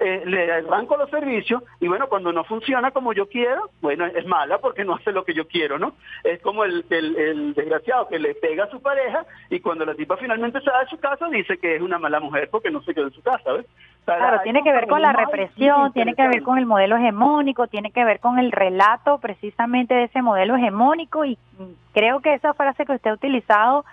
eh, 0.00 0.22
le 0.26 0.52
arranco 0.52 0.96
los 0.96 1.08
servicios 1.10 1.62
y 1.80 1.88
bueno, 1.88 2.08
cuando 2.08 2.32
no 2.32 2.44
funciona 2.44 2.90
como 2.90 3.12
yo 3.12 3.28
quiero, 3.28 3.70
bueno, 3.80 4.06
es 4.06 4.26
mala 4.26 4.58
porque 4.58 4.84
no 4.84 4.94
hace 4.94 5.12
lo 5.12 5.24
que 5.24 5.34
yo 5.34 5.46
quiero, 5.46 5.78
¿no? 5.78 5.94
Es 6.24 6.40
como 6.42 6.64
el, 6.64 6.84
el, 6.90 7.16
el 7.16 7.54
desgraciado 7.54 8.08
que 8.08 8.18
le 8.18 8.34
pega 8.34 8.64
a 8.64 8.70
su 8.70 8.80
pareja 8.80 9.24
y 9.50 9.60
cuando 9.60 9.84
la 9.84 9.94
tipa 9.94 10.16
finalmente 10.16 10.60
se 10.60 10.70
va 10.70 10.80
de 10.80 10.90
su 10.90 10.98
casa 10.98 11.28
dice 11.28 11.58
que 11.58 11.76
es 11.76 11.82
una 11.82 11.98
mala 11.98 12.20
mujer 12.20 12.48
porque 12.50 12.70
no 12.70 12.82
se 12.82 12.94
quedó 12.94 13.06
en 13.06 13.12
su 13.12 13.22
casa, 13.22 13.52
¿ves? 13.52 13.66
Claro, 14.04 14.40
tiene 14.42 14.62
que 14.62 14.72
ver 14.72 14.86
con 14.86 15.00
la 15.00 15.12
represión, 15.12 15.92
tiene 15.92 16.14
que 16.14 16.28
ver 16.28 16.42
con 16.42 16.58
el 16.58 16.66
modelo 16.66 16.96
hegemónico, 16.96 17.68
tiene 17.68 17.90
que 17.90 18.04
ver 18.04 18.20
con 18.20 18.38
el 18.38 18.52
relato 18.52 19.18
precisamente 19.18 19.94
de 19.94 20.04
ese 20.04 20.20
modelo 20.20 20.56
hegemónico 20.56 21.24
y 21.24 21.38
creo 21.94 22.20
que 22.20 22.34
esa 22.34 22.52
frase 22.52 22.84
que 22.84 22.92
usted 22.92 23.10
ha 23.10 23.14
utilizado 23.14 23.86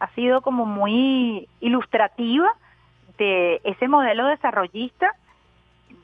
ha 0.00 0.08
sido 0.14 0.40
como 0.40 0.66
muy 0.66 1.48
ilustrativa 1.60 2.52
de 3.18 3.60
ese 3.62 3.86
modelo 3.86 4.26
desarrollista 4.26 5.14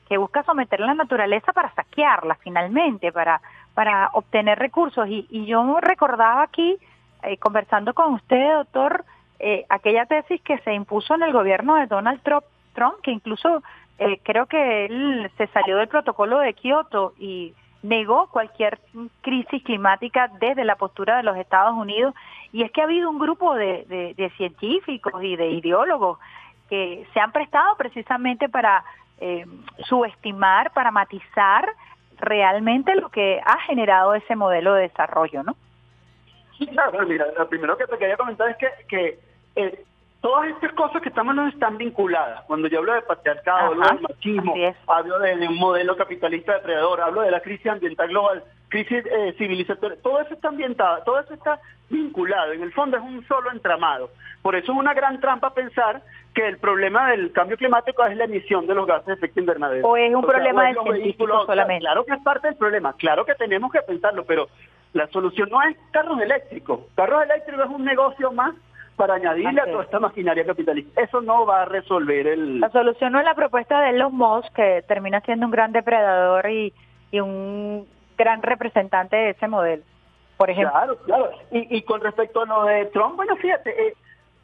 que 0.09 0.17
busca 0.17 0.43
someter 0.43 0.79
la 0.79 0.95
naturaleza 0.95 1.53
para 1.53 1.73
saquearla 1.75 2.35
finalmente, 2.35 3.11
para, 3.11 3.39
para 3.75 4.09
obtener 4.13 4.57
recursos. 4.57 5.07
Y, 5.07 5.27
y 5.29 5.45
yo 5.45 5.79
recordaba 5.79 6.41
aquí, 6.41 6.77
eh, 7.23 7.37
conversando 7.37 7.93
con 7.93 8.15
usted, 8.15 8.53
doctor, 8.55 9.05
eh, 9.39 9.65
aquella 9.69 10.07
tesis 10.07 10.41
que 10.41 10.57
se 10.59 10.73
impuso 10.73 11.13
en 11.13 11.21
el 11.21 11.31
gobierno 11.31 11.75
de 11.75 11.85
Donald 11.85 12.21
Trump, 12.23 12.43
Trump 12.73 12.95
que 13.03 13.11
incluso 13.11 13.61
eh, 13.99 14.19
creo 14.23 14.47
que 14.47 14.85
él 14.85 15.31
se 15.37 15.47
salió 15.47 15.77
del 15.77 15.87
protocolo 15.87 16.39
de 16.39 16.53
Kioto 16.53 17.13
y 17.19 17.53
negó 17.83 18.27
cualquier 18.27 18.79
crisis 19.21 19.63
climática 19.63 20.29
desde 20.39 20.65
la 20.65 20.75
postura 20.75 21.17
de 21.17 21.23
los 21.23 21.37
Estados 21.37 21.75
Unidos. 21.75 22.15
Y 22.51 22.63
es 22.63 22.71
que 22.71 22.81
ha 22.81 22.85
habido 22.85 23.09
un 23.09 23.19
grupo 23.19 23.53
de, 23.53 23.85
de, 23.87 24.13
de 24.15 24.29
científicos 24.31 25.23
y 25.23 25.35
de 25.35 25.51
ideólogos 25.51 26.17
que 26.69 27.07
se 27.13 27.19
han 27.19 27.31
prestado 27.31 27.75
precisamente 27.77 28.49
para 28.49 28.83
eh, 29.19 29.45
subestimar, 29.85 30.71
para 30.73 30.91
matizar 30.91 31.67
realmente 32.19 32.95
lo 32.95 33.09
que 33.09 33.41
ha 33.45 33.59
generado 33.61 34.13
ese 34.13 34.35
modelo 34.35 34.73
de 34.73 34.83
desarrollo, 34.83 35.43
¿no? 35.43 35.55
Sí, 36.57 36.67
claro, 36.67 37.05
mira, 37.07 37.25
lo 37.37 37.47
primero 37.47 37.77
que 37.77 37.87
te 37.87 37.97
quería 37.97 38.17
comentar 38.17 38.49
es 38.49 38.57
que, 38.57 38.67
que 38.87 39.19
eh, 39.55 39.85
todas 40.19 40.49
estas 40.49 40.73
cosas 40.73 41.01
que 41.01 41.09
estamos 41.09 41.33
no 41.33 41.47
están 41.47 41.77
vinculadas. 41.77 42.43
Cuando 42.45 42.67
yo 42.67 42.79
hablo 42.79 42.93
de 42.93 43.01
patriarcado, 43.03 43.67
hablo 43.67 43.87
del 43.87 44.01
machismo, 44.01 44.53
hablo 44.87 45.19
de, 45.19 45.37
de, 45.37 45.47
un 45.47 45.55
modelo 45.55 45.95
capitalista 45.95 46.55
depredador, 46.55 47.01
hablo 47.01 47.21
de 47.21 47.31
la 47.31 47.39
crisis 47.39 47.67
ambiental 47.67 48.09
global, 48.09 48.43
crisis 48.69 49.03
eh, 49.05 49.35
civilizatoria, 49.37 49.97
todo 50.01 50.21
eso 50.21 50.33
está 50.33 50.47
ambientado, 50.47 51.03
todo 51.03 51.19
eso 51.19 51.33
está 51.33 51.59
vinculado. 51.89 52.53
En 52.53 52.61
el 52.61 52.71
fondo 52.71 52.97
es 52.97 53.03
un 53.03 53.25
solo 53.27 53.51
entramado. 53.51 54.11
Por 54.41 54.55
eso 54.55 54.71
es 54.71 54.77
una 54.77 54.93
gran 54.93 55.19
trampa 55.19 55.53
pensar 55.53 56.01
que 56.33 56.47
el 56.47 56.57
problema 56.57 57.11
del 57.11 57.31
cambio 57.31 57.57
climático 57.57 58.05
es 58.05 58.15
la 58.15 58.25
emisión 58.25 58.67
de 58.67 58.75
los 58.75 58.87
gases 58.87 59.07
de 59.07 59.13
efecto 59.13 59.39
invernadero. 59.39 59.87
O 59.87 59.97
es 59.97 60.13
un 60.13 60.21
problema 60.21 60.67
del 60.67 60.77
científico 60.83 61.45
solamente. 61.45 61.81
Claro 61.81 62.05
que 62.05 62.13
es 62.13 62.21
parte 62.21 62.47
del 62.47 62.57
problema, 62.57 62.93
claro 62.93 63.25
que 63.25 63.35
tenemos 63.35 63.71
que 63.71 63.81
pensarlo, 63.81 64.23
pero 64.23 64.47
la 64.93 65.07
solución 65.07 65.49
no 65.49 65.61
es 65.63 65.75
carros 65.91 66.21
eléctricos. 66.21 66.81
Carros 66.95 67.23
eléctricos 67.23 67.65
es 67.65 67.71
un 67.71 67.83
negocio 67.83 68.31
más 68.31 68.55
para 68.95 69.15
añadirle 69.15 69.61
a 69.61 69.65
toda 69.65 69.83
esta 69.83 69.99
maquinaria 69.99 70.45
capitalista. 70.45 71.01
Eso 71.01 71.21
no 71.21 71.45
va 71.45 71.61
a 71.61 71.65
resolver 71.65 72.27
el... 72.27 72.59
La 72.59 72.69
solución 72.69 73.13
no 73.13 73.19
es 73.19 73.25
la 73.25 73.33
propuesta 73.33 73.79
de 73.81 73.91
Elon 73.91 74.13
Musk, 74.13 74.53
que 74.53 74.83
termina 74.87 75.21
siendo 75.21 75.45
un 75.45 75.51
gran 75.51 75.71
depredador 75.71 76.49
y, 76.49 76.73
y 77.11 77.19
un 77.21 77.87
gran 78.19 78.43
representante 78.43 79.15
de 79.15 79.29
ese 79.31 79.47
modelo, 79.47 79.81
por 80.37 80.49
ejemplo. 80.49 80.73
Claro, 80.73 80.97
claro. 81.05 81.31
Y, 81.51 81.77
y 81.77 81.81
con 81.83 82.01
respecto 82.01 82.41
a 82.41 82.45
lo 82.45 82.65
de 82.65 82.85
Trump, 82.87 83.15
bueno, 83.15 83.35
fíjate, 83.37 83.69
eh, 83.87 83.93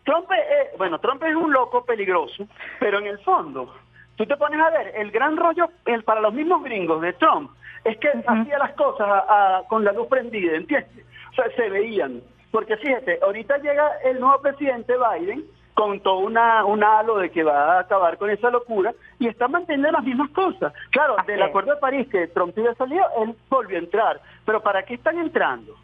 Trump, 0.06 0.31
eh, 0.31 0.72
bueno, 0.77 0.97
Trump 0.99 1.22
es 1.23 1.35
un 1.35 1.52
loco 1.52 1.84
peligroso, 1.84 2.47
pero 2.80 2.99
en 2.99 3.07
el 3.07 3.19
fondo, 3.19 3.76
tú 4.15 4.26
te 4.26 4.38
pones 4.38 4.60
a 4.61 4.69
ver, 4.69 4.93
el 4.95 5.11
gran 5.11 5.35
rollo 5.35 5.69
el, 5.85 6.03
para 6.03 6.22
los 6.22 6.34
mismos 6.34 6.64
gringos 6.64 7.02
de 7.02 7.14
Trump 7.14 7.52
es 7.84 7.97
que 7.97 8.10
hacía 8.26 8.57
las 8.57 8.73
cosas 8.73 9.07
a, 9.07 9.57
a, 9.57 9.64
con 9.68 9.84
la 9.84 9.91
luz 9.91 10.07
prendida, 10.07 10.56
¿entiendes? 10.56 11.06
O 11.31 11.34
sea, 11.35 11.45
se 11.56 11.69
veían. 11.69 12.22
Porque 12.52 12.77
fíjate, 12.77 13.19
ahorita 13.22 13.57
llega 13.57 13.91
el 14.06 14.19
nuevo 14.19 14.41
presidente 14.41 14.93
Biden 14.97 15.43
con 15.76 15.99
todo 15.99 16.19
una, 16.19 16.65
un 16.65 16.84
halo 16.84 17.18
de 17.18 17.30
que 17.30 17.43
va 17.43 17.76
a 17.76 17.80
acabar 17.81 18.18
con 18.18 18.30
esa 18.30 18.49
locura 18.49 18.93
y 19.19 19.27
está 19.27 19.47
manteniendo 19.49 19.91
las 19.91 20.03
mismas 20.03 20.31
cosas. 20.31 20.73
Claro, 20.89 21.19
Así 21.19 21.34
del 21.34 21.43
Acuerdo 21.43 21.73
de 21.76 21.81
París 21.81 22.07
que 22.10 22.27
Trump 22.27 22.57
había 22.57 22.73
salido, 22.76 23.03
él 23.22 23.35
volvió 23.49 23.77
a 23.77 23.81
entrar. 23.81 24.22
Pero 24.45 24.61
¿para 24.61 24.84
qué 24.84 24.93
están 24.95 25.19
entrando? 25.19 25.76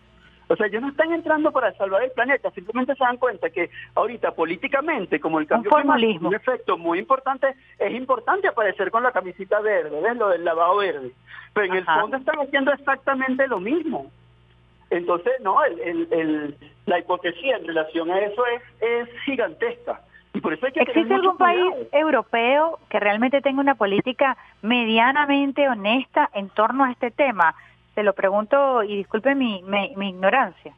O 0.47 0.55
sea, 0.55 0.67
ellos 0.67 0.81
no 0.81 0.89
están 0.89 1.11
entrando 1.13 1.51
para 1.51 1.73
salvar 1.73 2.03
el 2.03 2.11
planeta, 2.11 2.51
simplemente 2.51 2.95
se 2.95 3.03
dan 3.03 3.17
cuenta 3.17 3.49
que 3.49 3.69
ahorita 3.95 4.31
políticamente, 4.31 5.19
como 5.19 5.39
el 5.39 5.47
cambio 5.47 5.71
climático, 5.71 6.27
un 6.27 6.35
efecto 6.35 6.77
muy 6.77 6.99
importante, 6.99 7.55
es 7.77 7.93
importante 7.93 8.47
aparecer 8.47 8.91
con 8.91 9.03
la 9.03 9.11
camisita 9.11 9.59
verde, 9.61 10.01
¿ves? 10.01 10.17
Lo 10.17 10.29
del 10.29 10.43
lavado 10.43 10.77
verde. 10.77 11.11
Pero 11.53 11.65
en 11.67 11.83
Ajá. 11.83 11.95
el 11.95 12.01
fondo 12.01 12.17
están 12.17 12.39
haciendo 12.39 12.71
exactamente 12.73 13.47
lo 13.47 13.59
mismo. 13.59 14.11
Entonces, 14.91 15.33
no, 15.41 15.63
el, 15.63 15.79
el, 15.79 16.07
el, 16.11 16.57
la 16.85 16.99
hipocresía 16.99 17.57
en 17.57 17.65
relación 17.65 18.11
a 18.11 18.19
eso 18.19 18.45
es, 18.45 18.61
es 18.81 19.09
gigantesca. 19.23 20.01
Y 20.33 20.41
por 20.41 20.53
eso 20.53 20.65
hay 20.65 20.73
que 20.73 20.81
¿Existe 20.81 21.13
algún 21.13 21.37
país 21.37 21.73
europeo 21.91 22.77
que 22.89 22.99
realmente 22.99 23.41
tenga 23.41 23.61
una 23.61 23.75
política 23.75 24.37
medianamente 24.61 25.67
honesta 25.67 26.29
en 26.33 26.49
torno 26.49 26.83
a 26.83 26.91
este 26.91 27.09
tema? 27.09 27.55
Se 27.95 28.03
lo 28.03 28.13
pregunto 28.13 28.83
y 28.83 28.97
disculpe 28.97 29.33
mi, 29.33 29.63
mi, 29.63 29.93
mi 29.95 30.09
ignorancia. 30.09 30.73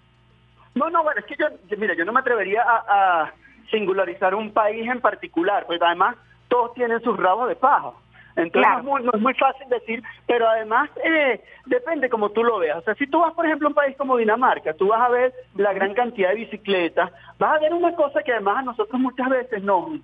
No, 0.75 0.89
no, 0.89 1.03
bueno, 1.03 1.19
es 1.19 1.25
que 1.25 1.35
yo, 1.35 1.47
mira, 1.77 1.95
yo 1.95 2.05
no 2.05 2.13
me 2.13 2.19
atrevería 2.19 2.63
a, 2.63 3.21
a 3.21 3.33
singularizar 3.69 4.33
un 4.35 4.51
país 4.51 4.87
en 4.89 5.01
particular, 5.01 5.65
porque 5.65 5.83
además 5.83 6.15
todos 6.47 6.73
tienen 6.75 7.01
sus 7.01 7.17
rabos 7.17 7.49
de 7.49 7.55
paja. 7.55 7.91
Entonces 8.35 8.67
claro. 8.67 8.83
no, 8.83 8.97
es 8.97 9.03
muy, 9.03 9.03
no, 9.03 9.11
es 9.13 9.21
muy, 9.21 9.33
fácil 9.35 9.69
decir, 9.69 10.03
pero 10.25 10.47
además 10.47 10.89
eh, 11.03 11.41
depende 11.65 12.09
como 12.09 12.29
tú 12.31 12.43
lo 12.43 12.59
veas. 12.59 12.77
O 12.77 12.81
sea, 12.81 12.95
si 12.95 13.07
tú 13.07 13.19
vas, 13.19 13.33
por 13.33 13.45
ejemplo, 13.45 13.67
a 13.67 13.69
un 13.69 13.75
país 13.75 13.95
como 13.97 14.17
Dinamarca, 14.17 14.73
tú 14.73 14.87
vas 14.87 15.01
a 15.01 15.09
ver 15.09 15.33
la 15.55 15.73
gran 15.73 15.93
cantidad 15.93 16.29
de 16.29 16.35
bicicletas, 16.35 17.11
vas 17.37 17.57
a 17.57 17.59
ver 17.59 17.73
una 17.73 17.95
cosa 17.95 18.23
que 18.23 18.31
además 18.31 18.57
a 18.57 18.63
nosotros 18.63 18.99
muchas 18.99 19.29
veces 19.29 19.63
nos, 19.63 19.99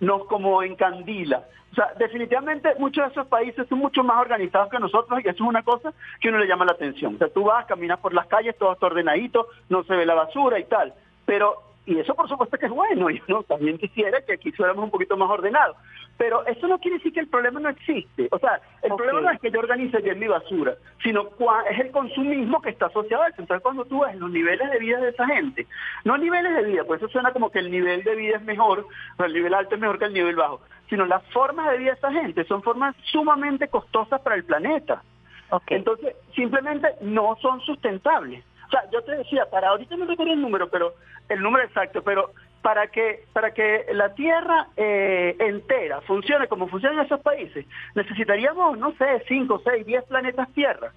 nos 0.00 0.24
como 0.26 0.62
encandila. 0.62 1.44
O 1.72 1.74
sea, 1.74 1.92
definitivamente 1.98 2.74
muchos 2.78 3.04
de 3.04 3.10
esos 3.10 3.26
países 3.26 3.68
son 3.68 3.80
mucho 3.80 4.02
más 4.02 4.18
organizados 4.18 4.70
que 4.70 4.78
nosotros 4.78 5.20
y 5.22 5.28
eso 5.28 5.44
es 5.44 5.48
una 5.48 5.62
cosa 5.62 5.92
que 6.20 6.30
uno 6.30 6.38
le 6.38 6.46
llama 6.46 6.64
la 6.64 6.72
atención. 6.72 7.16
O 7.16 7.18
sea, 7.18 7.28
tú 7.28 7.44
vas, 7.44 7.66
caminas 7.66 7.98
por 8.00 8.14
las 8.14 8.26
calles, 8.28 8.56
todo 8.56 8.72
está 8.72 8.86
ordenadito, 8.86 9.48
no 9.68 9.84
se 9.84 9.94
ve 9.94 10.06
la 10.06 10.14
basura 10.14 10.58
y 10.58 10.64
tal. 10.64 10.94
Pero 11.26 11.65
y 11.86 11.98
eso 12.00 12.14
por 12.14 12.28
supuesto 12.28 12.58
que 12.58 12.66
es 12.66 12.72
bueno, 12.72 13.08
y 13.10 13.22
uno 13.28 13.44
también 13.44 13.78
quisiera 13.78 14.20
que 14.20 14.34
aquí 14.34 14.50
fuéramos 14.52 14.84
un 14.84 14.90
poquito 14.90 15.16
más 15.16 15.30
ordenados. 15.30 15.76
Pero 16.18 16.44
eso 16.46 16.66
no 16.66 16.78
quiere 16.78 16.96
decir 16.96 17.12
que 17.12 17.20
el 17.20 17.28
problema 17.28 17.60
no 17.60 17.68
existe. 17.68 18.28
O 18.32 18.38
sea, 18.38 18.60
el 18.82 18.90
okay. 18.92 19.06
problema 19.06 19.20
no 19.20 19.30
es 19.30 19.40
que 19.40 19.50
yo 19.50 19.60
organice 19.60 19.98
bien 19.98 20.18
mi 20.18 20.26
basura, 20.26 20.74
sino 21.02 21.28
es 21.70 21.78
el 21.78 21.90
consumismo 21.92 22.60
que 22.60 22.70
está 22.70 22.86
asociado 22.86 23.22
a 23.22 23.28
eso. 23.28 23.40
Entonces, 23.40 23.62
cuando 23.62 23.84
tú 23.84 24.00
ves 24.00 24.16
los 24.16 24.30
niveles 24.30 24.68
de 24.70 24.78
vida 24.78 24.98
de 24.98 25.10
esa 25.10 25.26
gente, 25.26 25.66
no 26.04 26.18
niveles 26.18 26.54
de 26.56 26.64
vida, 26.64 26.84
pues 26.84 27.00
eso 27.00 27.10
suena 27.10 27.32
como 27.32 27.50
que 27.50 27.60
el 27.60 27.70
nivel 27.70 28.02
de 28.02 28.16
vida 28.16 28.36
es 28.36 28.42
mejor, 28.42 28.86
o 29.18 29.24
el 29.24 29.32
nivel 29.32 29.54
alto 29.54 29.76
es 29.76 29.80
mejor 29.80 29.98
que 29.98 30.06
el 30.06 30.14
nivel 30.14 30.34
bajo, 30.34 30.60
sino 30.88 31.06
las 31.06 31.22
formas 31.32 31.70
de 31.70 31.78
vida 31.78 31.92
de 31.92 31.98
esa 31.98 32.12
gente 32.12 32.44
son 32.44 32.62
formas 32.62 32.96
sumamente 33.12 33.68
costosas 33.68 34.20
para 34.22 34.36
el 34.36 34.44
planeta. 34.44 35.02
Okay. 35.50 35.76
Entonces, 35.76 36.16
simplemente 36.34 36.88
no 37.02 37.36
son 37.40 37.60
sustentables. 37.60 38.42
O 38.66 38.70
sea, 38.70 38.82
yo 38.90 39.02
te 39.02 39.16
decía, 39.16 39.46
para 39.50 39.68
ahorita 39.68 39.96
no 39.96 40.06
recuerdo 40.06 40.32
el 40.32 40.40
número, 40.40 40.68
pero 40.68 40.94
el 41.28 41.40
número 41.40 41.64
exacto, 41.64 42.02
pero 42.02 42.30
para 42.62 42.88
que 42.88 43.24
para 43.32 43.52
que 43.52 43.86
la 43.92 44.12
tierra 44.14 44.68
eh, 44.76 45.36
entera 45.38 46.00
funcione 46.00 46.48
como 46.48 46.66
funciona 46.66 47.00
en 47.00 47.06
esos 47.06 47.20
países, 47.20 47.64
necesitaríamos, 47.94 48.78
no 48.78 48.92
sé, 48.92 49.22
5, 49.28 49.62
6, 49.64 49.86
10 49.86 50.04
planetas 50.04 50.52
Tierra, 50.52 50.92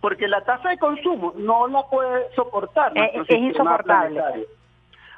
porque 0.00 0.28
la 0.28 0.42
tasa 0.42 0.68
de 0.68 0.78
consumo 0.78 1.32
no 1.36 1.68
la 1.68 1.82
puede 1.84 2.34
soportar. 2.34 2.92
Eh, 2.96 3.12
es 3.14 3.30
insoportable. 3.30 4.20
Planetario. 4.20 4.46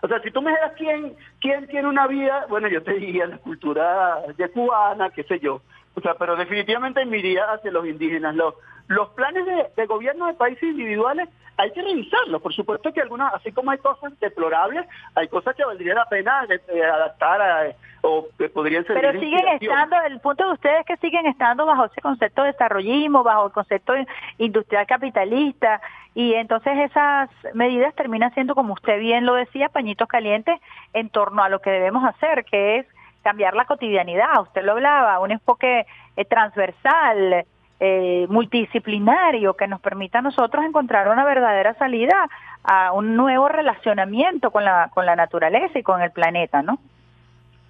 O 0.00 0.06
sea, 0.06 0.20
si 0.20 0.30
tú 0.30 0.40
me 0.40 0.50
dijeras 0.50 0.72
quién, 0.76 1.16
quién 1.40 1.66
tiene 1.66 1.88
una 1.88 2.06
vida, 2.06 2.46
bueno, 2.48 2.68
yo 2.68 2.82
te 2.82 2.92
diría 2.94 3.26
la 3.26 3.38
cultura 3.38 4.22
de 4.36 4.48
cubana, 4.50 5.10
qué 5.10 5.24
sé 5.24 5.40
yo. 5.40 5.60
O 5.98 6.00
sea, 6.00 6.14
pero 6.14 6.36
definitivamente 6.36 7.04
me 7.04 7.18
iría 7.18 7.44
hacia 7.52 7.72
los 7.72 7.84
indígenas. 7.84 8.34
Los, 8.34 8.54
los 8.86 9.08
planes 9.10 9.44
de, 9.44 9.66
de 9.76 9.86
gobierno 9.86 10.26
de 10.26 10.34
países 10.34 10.62
individuales 10.62 11.28
hay 11.56 11.72
que 11.72 11.82
revisarlos. 11.82 12.40
Por 12.40 12.54
supuesto 12.54 12.92
que 12.92 13.00
algunas, 13.00 13.34
así 13.34 13.50
como 13.50 13.72
hay 13.72 13.78
cosas 13.78 14.18
deplorables, 14.20 14.86
hay 15.16 15.26
cosas 15.26 15.56
que 15.56 15.64
valdría 15.64 15.94
la 15.94 16.04
pena 16.04 16.46
de, 16.46 16.58
de 16.72 16.84
adaptar 16.84 17.42
a, 17.42 17.72
o 18.02 18.28
que 18.38 18.48
podrían 18.48 18.84
ser. 18.86 19.00
Pero 19.00 19.18
siguen 19.18 19.48
estando, 19.60 19.96
el 20.06 20.20
punto 20.20 20.46
de 20.46 20.52
ustedes 20.52 20.80
es 20.80 20.86
que 20.86 20.96
siguen 20.98 21.26
estando 21.26 21.66
bajo 21.66 21.86
ese 21.86 22.00
concepto 22.00 22.42
de 22.42 22.52
desarrollismo, 22.52 23.24
bajo 23.24 23.46
el 23.46 23.52
concepto 23.52 23.94
industrial 24.38 24.86
capitalista, 24.86 25.80
y 26.14 26.34
entonces 26.34 26.78
esas 26.78 27.28
medidas 27.54 27.92
terminan 27.96 28.32
siendo, 28.34 28.54
como 28.54 28.74
usted 28.74 29.00
bien 29.00 29.26
lo 29.26 29.34
decía, 29.34 29.68
pañitos 29.68 30.06
calientes 30.06 30.60
en 30.92 31.10
torno 31.10 31.42
a 31.42 31.48
lo 31.48 31.60
que 31.60 31.70
debemos 31.70 32.04
hacer, 32.04 32.44
que 32.44 32.76
es 32.78 32.86
cambiar 33.28 33.54
la 33.54 33.66
cotidianidad. 33.66 34.40
Usted 34.40 34.64
lo 34.64 34.72
hablaba, 34.72 35.18
un 35.18 35.30
enfoque 35.30 35.84
eh, 36.16 36.24
transversal, 36.24 37.44
eh, 37.78 38.26
multidisciplinario 38.30 39.52
que 39.52 39.68
nos 39.68 39.82
permita 39.82 40.20
a 40.20 40.22
nosotros 40.22 40.64
encontrar 40.64 41.10
una 41.10 41.26
verdadera 41.26 41.74
salida 41.74 42.26
a 42.64 42.92
un 42.92 43.16
nuevo 43.16 43.48
relacionamiento 43.48 44.50
con 44.50 44.64
la, 44.64 44.90
con 44.94 45.04
la 45.04 45.14
naturaleza 45.14 45.78
y 45.78 45.82
con 45.82 46.00
el 46.00 46.10
planeta, 46.10 46.62
¿no? 46.62 46.78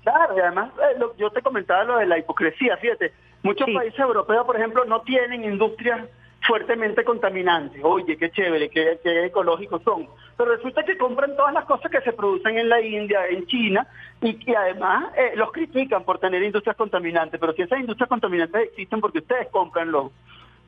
Claro, 0.05 0.37
y 0.37 0.41
además 0.41 0.71
eh, 0.79 0.97
lo, 0.97 1.17
yo 1.17 1.31
te 1.31 1.43
comentaba 1.43 1.83
lo 1.83 1.99
de 1.99 2.07
la 2.07 2.19
hipocresía, 2.19 2.77
fíjate, 2.77 3.13
muchos 3.43 3.67
sí. 3.67 3.75
países 3.75 3.99
europeos, 3.99 4.47
por 4.47 4.55
ejemplo, 4.55 4.85
no 4.85 5.01
tienen 5.01 5.43
industrias 5.43 6.03
fuertemente 6.49 7.05
contaminantes. 7.05 7.85
Oye, 7.85 8.17
qué 8.17 8.31
chévere, 8.31 8.71
qué, 8.71 8.99
qué, 9.03 9.27
ecológicos 9.27 9.83
son. 9.83 10.09
Pero 10.37 10.57
resulta 10.57 10.83
que 10.83 10.97
compran 10.97 11.37
todas 11.37 11.53
las 11.53 11.67
cosas 11.67 11.93
que 11.93 12.01
se 12.01 12.15
producen 12.15 12.57
en 12.57 12.71
la 12.71 12.81
India, 12.81 13.27
en 13.29 13.47
China, 13.47 13.87
y 14.23 14.35
que 14.39 14.57
además 14.57 15.13
eh, 15.17 15.33
los 15.37 15.53
critican 15.53 16.05
por 16.05 16.19
tener 16.19 16.43
industrias 16.43 16.75
contaminantes. 16.75 17.39
Pero 17.39 17.53
si 17.53 17.63
esas 17.63 17.79
industrias 17.79 18.09
contaminantes 18.09 18.63
existen 18.63 18.99
porque 19.01 19.19
ustedes 19.19 19.49
compran 19.49 19.93
los, 19.93 20.11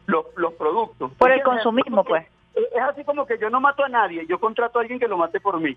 los, 0.07 0.27
los 0.36 0.52
productos. 0.52 1.12
Por 1.15 1.32
el 1.32 1.43
consumismo, 1.43 2.05
pues. 2.05 2.27
Es 2.55 2.82
así 2.82 3.02
como 3.05 3.24
que 3.24 3.39
yo 3.39 3.48
no 3.48 3.59
mato 3.59 3.82
a 3.82 3.89
nadie, 3.89 4.27
yo 4.27 4.39
contrato 4.39 4.78
a 4.78 4.82
alguien 4.82 5.01
que 5.01 5.09
lo 5.09 5.16
mate 5.16 5.40
por 5.40 5.59
mí. 5.59 5.77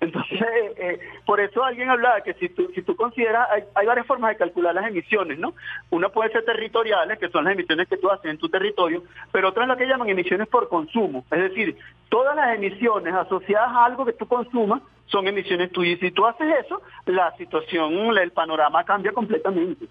Entonces, 0.00 0.40
eh, 0.40 0.74
eh, 0.76 1.00
por 1.24 1.40
eso 1.40 1.64
alguien 1.64 1.88
hablaba 1.88 2.20
que 2.20 2.34
si 2.34 2.48
tú, 2.48 2.68
si 2.74 2.82
tú 2.82 2.94
consideras, 2.94 3.48
hay, 3.50 3.62
hay, 3.74 3.86
varias 3.86 4.06
formas 4.06 4.30
de 4.30 4.36
calcular 4.36 4.74
las 4.74 4.86
emisiones, 4.86 5.38
¿no? 5.38 5.54
Una 5.90 6.08
puede 6.08 6.30
ser 6.30 6.44
territoriales, 6.44 7.18
que 7.18 7.28
son 7.28 7.44
las 7.44 7.54
emisiones 7.54 7.88
que 7.88 7.96
tú 7.96 8.10
haces 8.10 8.30
en 8.30 8.38
tu 8.38 8.48
territorio, 8.48 9.02
pero 9.32 9.48
otra 9.48 9.62
es 9.62 9.68
lo 9.68 9.76
que 9.76 9.86
llaman 9.86 10.08
emisiones 10.08 10.48
por 10.48 10.68
consumo. 10.68 11.24
Es 11.30 11.40
decir, 11.40 11.76
todas 12.08 12.36
las 12.36 12.54
emisiones 12.54 13.14
asociadas 13.14 13.70
a 13.70 13.84
algo 13.84 14.04
que 14.04 14.12
tú 14.12 14.26
consumas 14.26 14.82
son 15.06 15.26
emisiones 15.28 15.70
tuyas. 15.70 15.98
Y 15.98 16.06
si 16.06 16.10
tú 16.10 16.26
haces 16.26 16.46
eso, 16.64 16.82
la 17.06 17.34
situación, 17.36 18.16
el 18.18 18.32
panorama 18.32 18.84
cambia 18.84 19.12
completamente. 19.12 19.86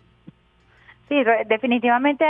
Sí, 1.09 1.23
definitivamente 1.47 2.25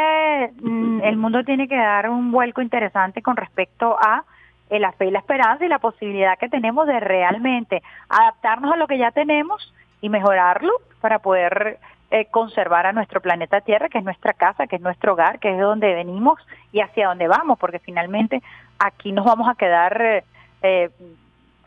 mm, 0.61 1.01
el 1.03 1.17
mundo 1.17 1.43
tiene 1.43 1.67
que 1.67 1.75
dar 1.75 2.09
un 2.09 2.31
vuelco 2.31 2.61
interesante 2.61 3.21
con 3.21 3.37
respecto 3.37 3.97
a 3.99 4.23
la 4.69 4.91
fe 4.93 5.07
y 5.07 5.11
la 5.11 5.19
esperanza 5.19 5.65
y 5.65 5.69
la 5.69 5.79
posibilidad 5.79 6.37
que 6.37 6.49
tenemos 6.49 6.87
de 6.87 6.99
realmente 6.99 7.83
adaptarnos 8.09 8.73
a 8.73 8.77
lo 8.77 8.87
que 8.87 8.97
ya 8.97 9.11
tenemos 9.11 9.73
y 10.01 10.09
mejorarlo 10.09 10.71
para 10.99 11.19
poder 11.19 11.79
eh, 12.11 12.27
conservar 12.29 12.85
a 12.85 12.91
nuestro 12.91 13.21
planeta 13.21 13.61
Tierra, 13.61 13.89
que 13.89 13.97
es 13.97 14.03
nuestra 14.03 14.33
casa, 14.33 14.67
que 14.67 14.75
es 14.75 14.81
nuestro 14.81 15.13
hogar, 15.13 15.39
que 15.39 15.49
es 15.49 15.57
de 15.57 15.63
donde 15.63 15.93
venimos 15.93 16.39
y 16.71 16.79
hacia 16.79 17.07
dónde 17.07 17.27
vamos, 17.27 17.57
porque 17.57 17.79
finalmente 17.79 18.41
aquí 18.77 19.11
nos 19.11 19.25
vamos 19.25 19.49
a 19.49 19.55
quedar 19.55 19.99
eh, 20.01 20.23
eh, 20.61 20.89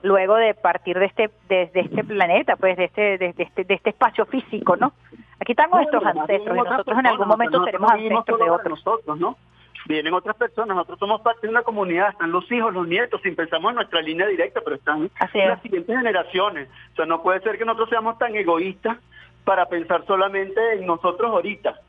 luego 0.02 0.36
de 0.36 0.54
partir 0.54 0.98
de 0.98 1.06
este 1.06 1.30
desde 1.48 1.80
este 1.80 2.04
planeta, 2.04 2.56
pues 2.56 2.76
de 2.76 2.84
este, 2.84 3.18
de, 3.18 3.34
este 3.36 3.64
de 3.64 3.74
este 3.74 3.90
espacio 3.90 4.24
físico, 4.26 4.76
¿no? 4.76 4.92
Aquí 5.40 5.52
están 5.52 5.70
nuestros 5.70 6.04
ancestros 6.04 6.56
y 6.56 6.60
nosotros 6.60 6.98
en 6.98 7.06
algún 7.06 7.28
momento 7.28 7.64
seremos 7.64 7.90
ancestros 7.90 8.38
de 8.38 8.50
otros. 8.50 8.86
Nosotros, 8.86 9.18
¿no? 9.18 9.36
Vienen 9.86 10.14
otras 10.14 10.36
personas, 10.36 10.76
nosotros 10.76 10.98
somos 10.98 11.20
parte 11.20 11.46
de 11.46 11.50
una 11.50 11.62
comunidad, 11.62 12.10
están 12.10 12.32
los 12.32 12.50
hijos, 12.50 12.74
los 12.74 12.88
nietos, 12.88 13.20
sin 13.22 13.36
pensamos 13.36 13.70
en 13.70 13.76
nuestra 13.76 14.00
línea 14.02 14.26
directa, 14.26 14.60
pero 14.64 14.76
están 14.76 15.10
las 15.34 15.62
siguientes 15.62 15.96
generaciones. 15.96 16.68
O 16.92 16.96
sea, 16.96 17.06
no 17.06 17.22
puede 17.22 17.40
ser 17.40 17.56
que 17.56 17.64
nosotros 17.64 17.90
seamos 17.90 18.18
tan 18.18 18.34
egoístas 18.34 18.98
para 19.44 19.66
pensar 19.66 20.04
solamente 20.06 20.60
en 20.72 20.86
nosotros 20.86 21.30
ahorita. 21.30 21.80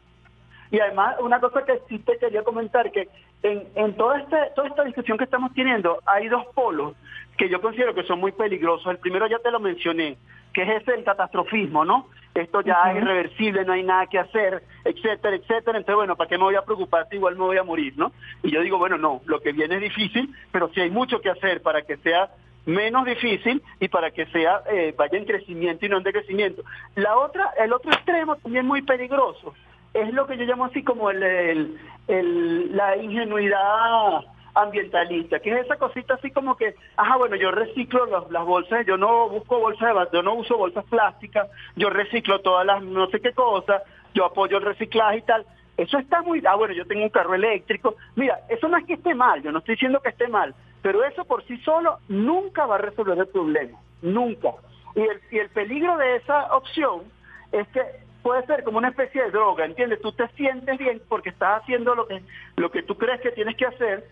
Y 0.70 0.80
además, 0.80 1.16
una 1.22 1.40
cosa 1.40 1.66
que 1.66 1.80
sí 1.90 1.98
te 2.00 2.18
quería 2.18 2.44
comentar, 2.44 2.92
que 2.92 3.08
en, 3.42 3.68
en 3.76 3.96
toda, 3.96 4.20
este, 4.20 4.38
toda 4.56 4.68
esta 4.68 4.84
discusión 4.84 5.18
que 5.18 5.24
estamos 5.24 5.54
teniendo, 5.54 6.00
hay 6.06 6.28
dos 6.28 6.46
polos 6.54 6.94
que 7.38 7.50
yo 7.50 7.62
considero 7.62 7.94
que 7.94 8.04
son 8.04 8.20
muy 8.20 8.32
peligrosos. 8.32 8.88
El 8.88 8.98
primero 8.98 9.28
ya 9.28 9.40
te 9.40 9.52
lo 9.52 9.60
mencioné, 9.60 10.18
que 10.54 10.64
es 10.64 10.82
ese 10.82 10.96
el 10.96 11.04
catastrofismo, 11.04 11.86
¿no? 11.86 12.08
Esto 12.34 12.62
ya 12.62 12.92
es 12.92 12.98
irreversible, 12.98 13.66
no 13.66 13.74
hay 13.74 13.84
nada 13.84 14.06
que 14.08 14.20
hacer, 14.20 14.64
etcétera, 14.86 15.36
etcétera. 15.36 15.78
Entonces, 15.78 15.96
bueno, 15.96 16.16
¿para 16.16 16.30
qué 16.30 16.38
me 16.38 16.44
voy 16.44 16.56
a 16.56 16.64
preocupar 16.64 17.08
si 17.10 17.16
igual 17.16 17.36
me 17.36 17.46
voy 17.46 17.58
a 17.58 17.64
morir, 17.64 17.94
no? 17.98 18.12
Y 18.44 18.52
yo 18.52 18.62
digo, 18.62 18.78
bueno, 18.78 18.98
no, 18.98 19.22
lo 19.26 19.40
que 19.40 19.54
viene 19.54 19.76
es 19.76 19.82
difícil, 19.82 20.34
pero 20.52 20.70
sí 20.74 20.82
hay 20.82 20.92
mucho 20.92 21.20
que 21.20 21.30
hacer 21.30 21.62
para 21.62 21.82
que 21.84 21.98
sea 21.98 22.30
menos 22.66 23.06
difícil 23.06 23.64
y 23.80 23.88
para 23.88 24.12
que 24.12 24.26
sea 24.28 24.62
eh, 24.70 24.94
vaya 24.98 25.18
en 25.18 25.26
crecimiento 25.26 25.86
y 25.86 25.90
no 25.90 25.98
en 25.98 26.04
decrecimiento. 26.04 26.64
La 26.96 27.18
otra, 27.18 27.54
el 27.60 27.72
otro 27.72 27.92
extremo 27.92 28.36
también 28.36 28.68
muy 28.68 28.82
peligroso 28.82 29.54
es 29.94 30.14
lo 30.14 30.28
que 30.28 30.38
yo 30.38 30.44
llamo 30.44 30.66
así 30.66 30.84
como 30.84 31.10
el, 31.10 31.78
el, 32.08 32.76
la 32.76 32.98
ingenuidad 32.98 34.22
ambientalista, 34.62 35.40
que 35.40 35.52
es 35.52 35.66
esa 35.66 35.78
cosita 35.78 36.16
así 36.16 36.32
como 36.32 36.58
que, 36.58 36.76
ajá, 36.96 37.18
bueno, 37.18 37.36
yo 37.36 37.52
reciclo 37.52 38.06
las 38.30 38.46
bolsas, 38.46 38.86
yo 38.86 38.98
no 38.98 39.30
busco 39.30 39.60
bolsas 39.60 39.94
de 39.94 40.18
yo 40.18 40.24
no 40.24 40.36
uso 40.36 40.58
bolsas 40.58 40.86
plásticas, 40.86 41.50
yo 41.76 41.90
reciclo 41.90 42.40
todas 42.42 42.66
las 42.66 42.82
no 42.84 43.08
sé 43.08 43.20
qué 43.20 43.34
cosas, 43.34 43.82
yo 44.14 44.26
apoyo 44.26 44.58
el 44.58 44.64
reciclaje 44.64 45.18
y 45.18 45.22
tal. 45.22 45.46
Eso 45.78 46.00
está 46.00 46.22
muy, 46.24 46.44
ah, 46.48 46.56
bueno, 46.56 46.74
yo 46.74 46.88
tengo 46.88 47.04
un 47.04 47.10
carro 47.10 47.36
eléctrico. 47.36 47.96
Mira, 48.16 48.40
eso 48.50 48.68
no 48.68 48.78
es 48.78 48.86
que 48.86 48.94
esté 48.94 49.14
mal, 49.14 49.44
yo 49.44 49.52
no 49.52 49.60
estoy 49.60 49.76
diciendo 49.76 50.00
que 50.02 50.10
esté 50.10 50.28
mal, 50.28 50.56
pero 50.82 51.04
eso 51.04 51.24
por 51.26 51.44
sí 51.46 51.58
solo 51.58 52.00
nunca 52.08 52.66
va 52.66 52.76
a 52.76 52.80
resolver 52.80 53.18
el 53.18 53.28
problema, 53.28 53.78
nunca. 54.02 54.50
Y 54.96 55.02
el, 55.02 55.22
y 55.30 55.38
el 55.38 55.50
peligro 55.50 55.98
de 55.98 56.16
esa 56.16 56.56
opción 56.56 57.04
es 57.52 57.68
que 57.70 57.82
puede 58.28 58.46
ser 58.46 58.64
como 58.66 58.80
una 58.80 58.90
especie 58.90 59.24
de 59.24 59.32
droga, 59.32 59.64
¿entiendes? 59.64 60.02
Tú 60.02 60.12
te 60.12 60.28
sientes 60.30 60.78
bien 60.78 61.02
porque 61.08 61.30
estás 61.30 61.62
haciendo 61.62 61.96
lo 61.96 62.08
que, 62.08 62.22
lo 62.58 62.70
que 62.72 62.84
tú 62.84 62.98
crees 62.98 63.22
que 63.22 63.32
tienes 63.32 63.56
que 63.56 63.66
hacer, 63.66 64.06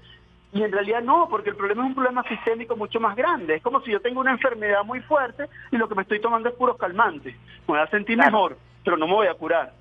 y 0.55 0.63
en 0.63 0.71
realidad 0.71 1.01
no, 1.01 1.27
porque 1.29 1.49
el 1.49 1.57
problema 1.57 1.83
es 1.83 1.89
un 1.89 1.95
problema 1.95 2.23
sistémico 2.23 2.77
mucho 2.77 3.01
más 3.01 3.17
grande. 3.17 3.55
Es 3.55 3.61
como 3.61 3.81
si 3.81 3.91
yo 3.91 3.99
tengo 3.99 4.21
una 4.21 4.31
enfermedad 4.31 4.85
muy 4.85 5.01
fuerte 5.01 5.49
y 5.69 5.75
lo 5.75 5.89
que 5.89 5.95
me 5.95 6.03
estoy 6.03 6.21
tomando 6.21 6.47
es 6.47 6.55
puros 6.55 6.77
calmantes. 6.77 7.35
Me 7.67 7.73
voy 7.73 7.79
a 7.79 7.87
sentir 7.87 8.17
mejor, 8.17 8.57
pero 8.81 8.95
no 8.95 9.05
me 9.05 9.13
voy 9.15 9.27
a 9.27 9.33
curar. 9.33 9.73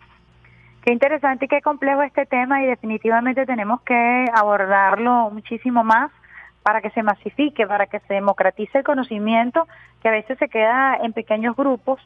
Qué 0.83 0.93
interesante 0.93 1.45
y 1.45 1.49
qué 1.49 1.63
complejo 1.63 2.03
este 2.03 2.27
tema 2.27 2.61
y 2.61 2.67
definitivamente 2.67 3.47
tenemos 3.47 3.83
que 3.83 4.27
abordarlo 4.35 5.31
muchísimo 5.31 5.85
más 5.85 6.11
para 6.65 6.81
que 6.81 6.91
se 6.91 7.05
masifique, 7.05 7.69
para 7.69 7.87
que 7.87 8.01
se 8.01 8.15
democratice 8.15 8.79
el 8.79 8.85
conocimiento 8.85 9.69
que 10.03 10.09
a 10.09 10.11
veces 10.13 10.37
se 10.39 10.49
queda 10.49 10.97
en 10.97 11.13
pequeños 11.13 11.55
grupos 11.55 12.01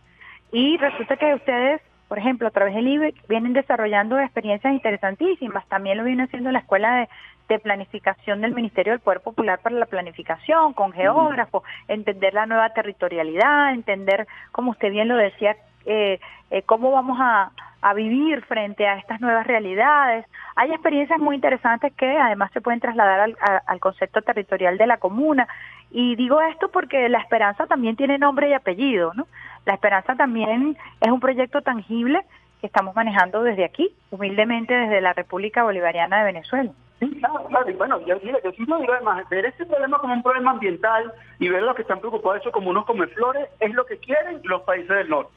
y 0.53 0.77
resulta 0.77 1.17
que 1.17 1.33
ustedes 1.33 1.81
por 2.09 2.19
ejemplo, 2.19 2.49
a 2.49 2.51
través 2.51 2.75
del 2.75 2.89
IBEC 2.89 3.29
vienen 3.29 3.53
desarrollando 3.53 4.19
experiencias 4.19 4.73
interesantísimas. 4.73 5.69
También 5.69 5.99
lo 5.99 6.05
viene 6.05 6.23
haciendo 6.23 6.51
la 6.51 6.61
Escuela 6.61 6.97
de, 6.97 7.09
Planificación 7.57 8.43
del 8.43 8.55
Ministerio 8.55 8.93
del 8.93 9.01
Poder 9.01 9.21
Popular 9.21 9.61
para 9.61 9.77
la 9.77 9.87
Planificación, 9.87 10.75
con 10.75 10.93
geógrafos, 10.93 11.63
entender 11.89 12.35
la 12.35 12.45
nueva 12.45 12.69
territorialidad, 12.75 13.73
entender, 13.73 14.27
como 14.53 14.73
usted 14.73 14.91
bien 14.91 15.09
lo 15.09 15.17
decía, 15.17 15.57
eh, 15.87 16.21
eh, 16.51 16.63
cómo 16.63 16.91
vamos 16.91 17.19
a, 17.21 17.51
vivir 17.95 18.43
frente 18.43 18.87
a 18.87 18.97
estas 18.97 19.21
nuevas 19.21 19.47
realidades. 19.47 20.27
Hay 20.57 20.71
experiencias 20.73 21.19
muy 21.21 21.37
interesantes 21.37 21.93
que 21.95 22.19
además 22.19 22.51
se 22.53 22.61
pueden 22.61 22.81
trasladar 22.81 23.21
al, 23.21 23.37
al 23.67 23.81
concepto 23.81 24.21
territorial 24.21 24.77
de 24.77 24.87
la 24.87 24.99
comuna. 24.99 25.47
Y 25.91 26.17
digo 26.17 26.43
esto 26.43 26.71
porque 26.71 27.09
la 27.09 27.19
esperanza 27.19 27.67
también 27.67 27.97
tiene 27.97 28.19
nombre 28.19 28.51
y 28.51 28.53
apellido, 28.53 29.15
¿no? 29.15 29.27
La 29.65 29.75
esperanza 29.75 30.17
también 30.17 30.77
es 31.01 31.09
un 31.09 31.21
proyecto 31.21 31.63
tangible 31.63 32.21
que 32.61 32.67
estamos 32.67 32.95
manejando 32.97 33.43
desde 33.43 33.65
aquí, 33.65 33.95
humildemente 34.11 34.75
desde 34.75 35.01
la 35.01 35.13
República 35.13 35.63
Bolivariana 35.63 36.19
de 36.19 36.25
Venezuela. 36.25 36.73
Sí, 37.01 37.09
claro, 37.21 37.45
claro. 37.49 37.71
Y 37.71 37.75
bueno, 37.75 38.01
yo, 38.07 38.21
yo, 38.21 38.39
yo 38.43 38.65
no 38.67 38.81
digo 38.81 38.93
además, 38.93 39.29
ver 39.29 39.47
este 39.47 39.67
problema 39.67 39.99
como 39.99 40.15
un 40.15 40.23
problema 40.23 40.51
ambiental 40.53 41.13
y 41.39 41.49
ver 41.49 41.63
los 41.63 41.77
que 41.77 41.83
están 41.83 42.01
preocupados 42.01 42.41
eso 42.41 42.51
como 42.51 42.71
unos 42.71 42.85
flores 43.15 43.49
es 43.61 43.73
lo 43.75 43.87
que 43.87 43.99
quieren 43.99 44.41
los 44.45 44.63
países 44.63 44.89
del 44.89 45.09
norte. 45.09 45.33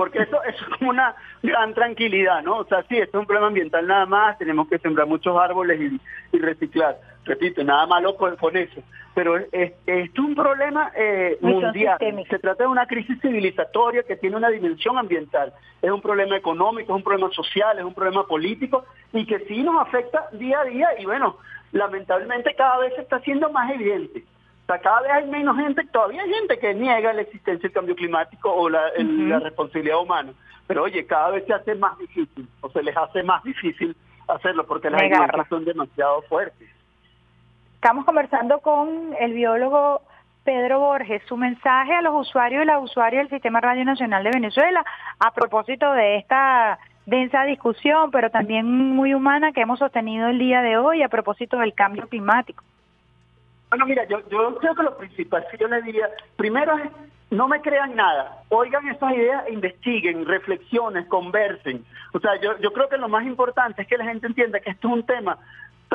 Porque 0.00 0.20
eso, 0.22 0.42
eso 0.44 0.64
es 0.64 0.78
como 0.78 0.90
una 0.90 1.14
gran 1.42 1.74
tranquilidad, 1.74 2.42
¿no? 2.42 2.56
O 2.56 2.64
sea, 2.64 2.82
sí, 2.88 2.96
esto 2.96 3.18
es 3.18 3.20
un 3.20 3.26
problema 3.26 3.48
ambiental 3.48 3.86
nada 3.86 4.06
más, 4.06 4.38
tenemos 4.38 4.66
que 4.66 4.78
sembrar 4.78 5.06
muchos 5.06 5.38
árboles 5.38 5.78
y, 5.78 6.00
y 6.36 6.40
reciclar. 6.40 6.98
Repito, 7.26 7.62
nada 7.62 7.86
malo 7.86 8.16
con, 8.16 8.34
con 8.36 8.56
eso 8.56 8.82
pero 9.14 9.36
es, 9.36 9.72
es, 9.86 10.18
un 10.18 10.34
problema 10.34 10.92
eh, 10.96 11.36
mundial. 11.42 11.98
Se 12.30 12.38
trata 12.38 12.64
de 12.64 12.70
una 12.70 12.86
crisis 12.86 13.20
civilizatoria 13.20 14.02
que 14.04 14.16
tiene 14.16 14.36
una 14.36 14.48
dimensión 14.48 14.96
ambiental. 14.96 15.52
Es 15.82 15.90
un 15.90 16.00
problema 16.00 16.36
económico, 16.36 16.92
es 16.92 16.96
un 16.96 17.02
problema 17.02 17.30
social, 17.32 17.78
es 17.78 17.84
un 17.84 17.92
problema 17.92 18.26
político 18.26 18.84
y 19.12 19.26
que 19.26 19.40
sí 19.40 19.62
nos 19.62 19.82
afecta 19.82 20.28
día 20.32 20.60
a 20.60 20.64
día 20.64 20.88
y 20.98 21.04
bueno, 21.04 21.36
lamentablemente 21.72 22.54
cada 22.54 22.78
vez 22.78 22.94
se 22.94 23.02
está 23.02 23.16
haciendo 23.16 23.50
más 23.50 23.70
evidente. 23.72 24.24
O 24.70 24.72
sea, 24.72 24.82
cada 24.82 25.00
vez 25.00 25.10
hay 25.10 25.26
menos 25.26 25.56
gente, 25.56 25.84
todavía 25.90 26.22
hay 26.22 26.32
gente 26.32 26.56
que 26.60 26.72
niega 26.74 27.12
la 27.12 27.22
existencia 27.22 27.68
del 27.68 27.72
cambio 27.72 27.96
climático 27.96 28.54
o 28.54 28.68
la, 28.68 28.82
la 28.98 29.40
responsabilidad 29.40 30.00
humana. 30.00 30.32
Pero 30.68 30.84
oye, 30.84 31.04
cada 31.06 31.30
vez 31.30 31.44
se 31.44 31.54
hace 31.54 31.74
más 31.74 31.98
difícil 31.98 32.48
o 32.60 32.70
se 32.70 32.80
les 32.84 32.96
hace 32.96 33.24
más 33.24 33.42
difícil 33.42 33.96
hacerlo 34.28 34.64
porque 34.64 34.88
las 34.88 35.02
evidencias 35.02 35.48
son 35.48 35.64
demasiado 35.64 36.22
fuertes. 36.22 36.68
Estamos 37.74 38.04
conversando 38.04 38.60
con 38.60 39.12
el 39.18 39.32
biólogo 39.32 40.02
Pedro 40.44 40.78
Borges, 40.78 41.20
su 41.26 41.36
mensaje 41.36 41.92
a 41.92 42.02
los 42.02 42.28
usuarios 42.28 42.62
y 42.62 42.66
las 42.66 42.80
usuarias 42.80 43.24
del 43.24 43.30
Sistema 43.30 43.60
Radio 43.60 43.84
Nacional 43.84 44.22
de 44.22 44.30
Venezuela 44.30 44.84
a 45.18 45.32
propósito 45.32 45.90
de 45.94 46.18
esta 46.18 46.78
densa 47.06 47.42
discusión, 47.42 48.12
pero 48.12 48.30
también 48.30 48.66
muy 48.70 49.14
humana 49.14 49.50
que 49.50 49.62
hemos 49.62 49.80
sostenido 49.80 50.28
el 50.28 50.38
día 50.38 50.62
de 50.62 50.78
hoy 50.78 51.02
a 51.02 51.08
propósito 51.08 51.58
del 51.58 51.74
cambio 51.74 52.06
climático. 52.08 52.62
Bueno, 53.70 53.86
mira, 53.86 54.04
yo, 54.04 54.18
yo 54.28 54.56
creo 54.56 54.74
que 54.74 54.82
lo 54.82 54.96
principal 54.98 55.46
que 55.50 55.56
yo 55.56 55.68
le 55.68 55.80
diría, 55.82 56.08
primero 56.36 56.76
es 56.76 56.90
no 57.30 57.46
me 57.46 57.60
crean 57.60 57.94
nada, 57.94 58.42
oigan 58.48 58.88
esas 58.88 59.12
ideas, 59.12 59.48
investiguen, 59.48 60.26
reflexionen, 60.26 61.04
conversen. 61.04 61.84
O 62.12 62.18
sea, 62.18 62.34
yo, 62.40 62.58
yo 62.58 62.72
creo 62.72 62.88
que 62.88 62.96
lo 62.96 63.08
más 63.08 63.24
importante 63.24 63.82
es 63.82 63.88
que 63.88 63.96
la 63.96 64.04
gente 64.04 64.26
entienda 64.26 64.58
que 64.58 64.70
esto 64.70 64.88
es 64.88 64.94
un 64.94 65.06
tema 65.06 65.38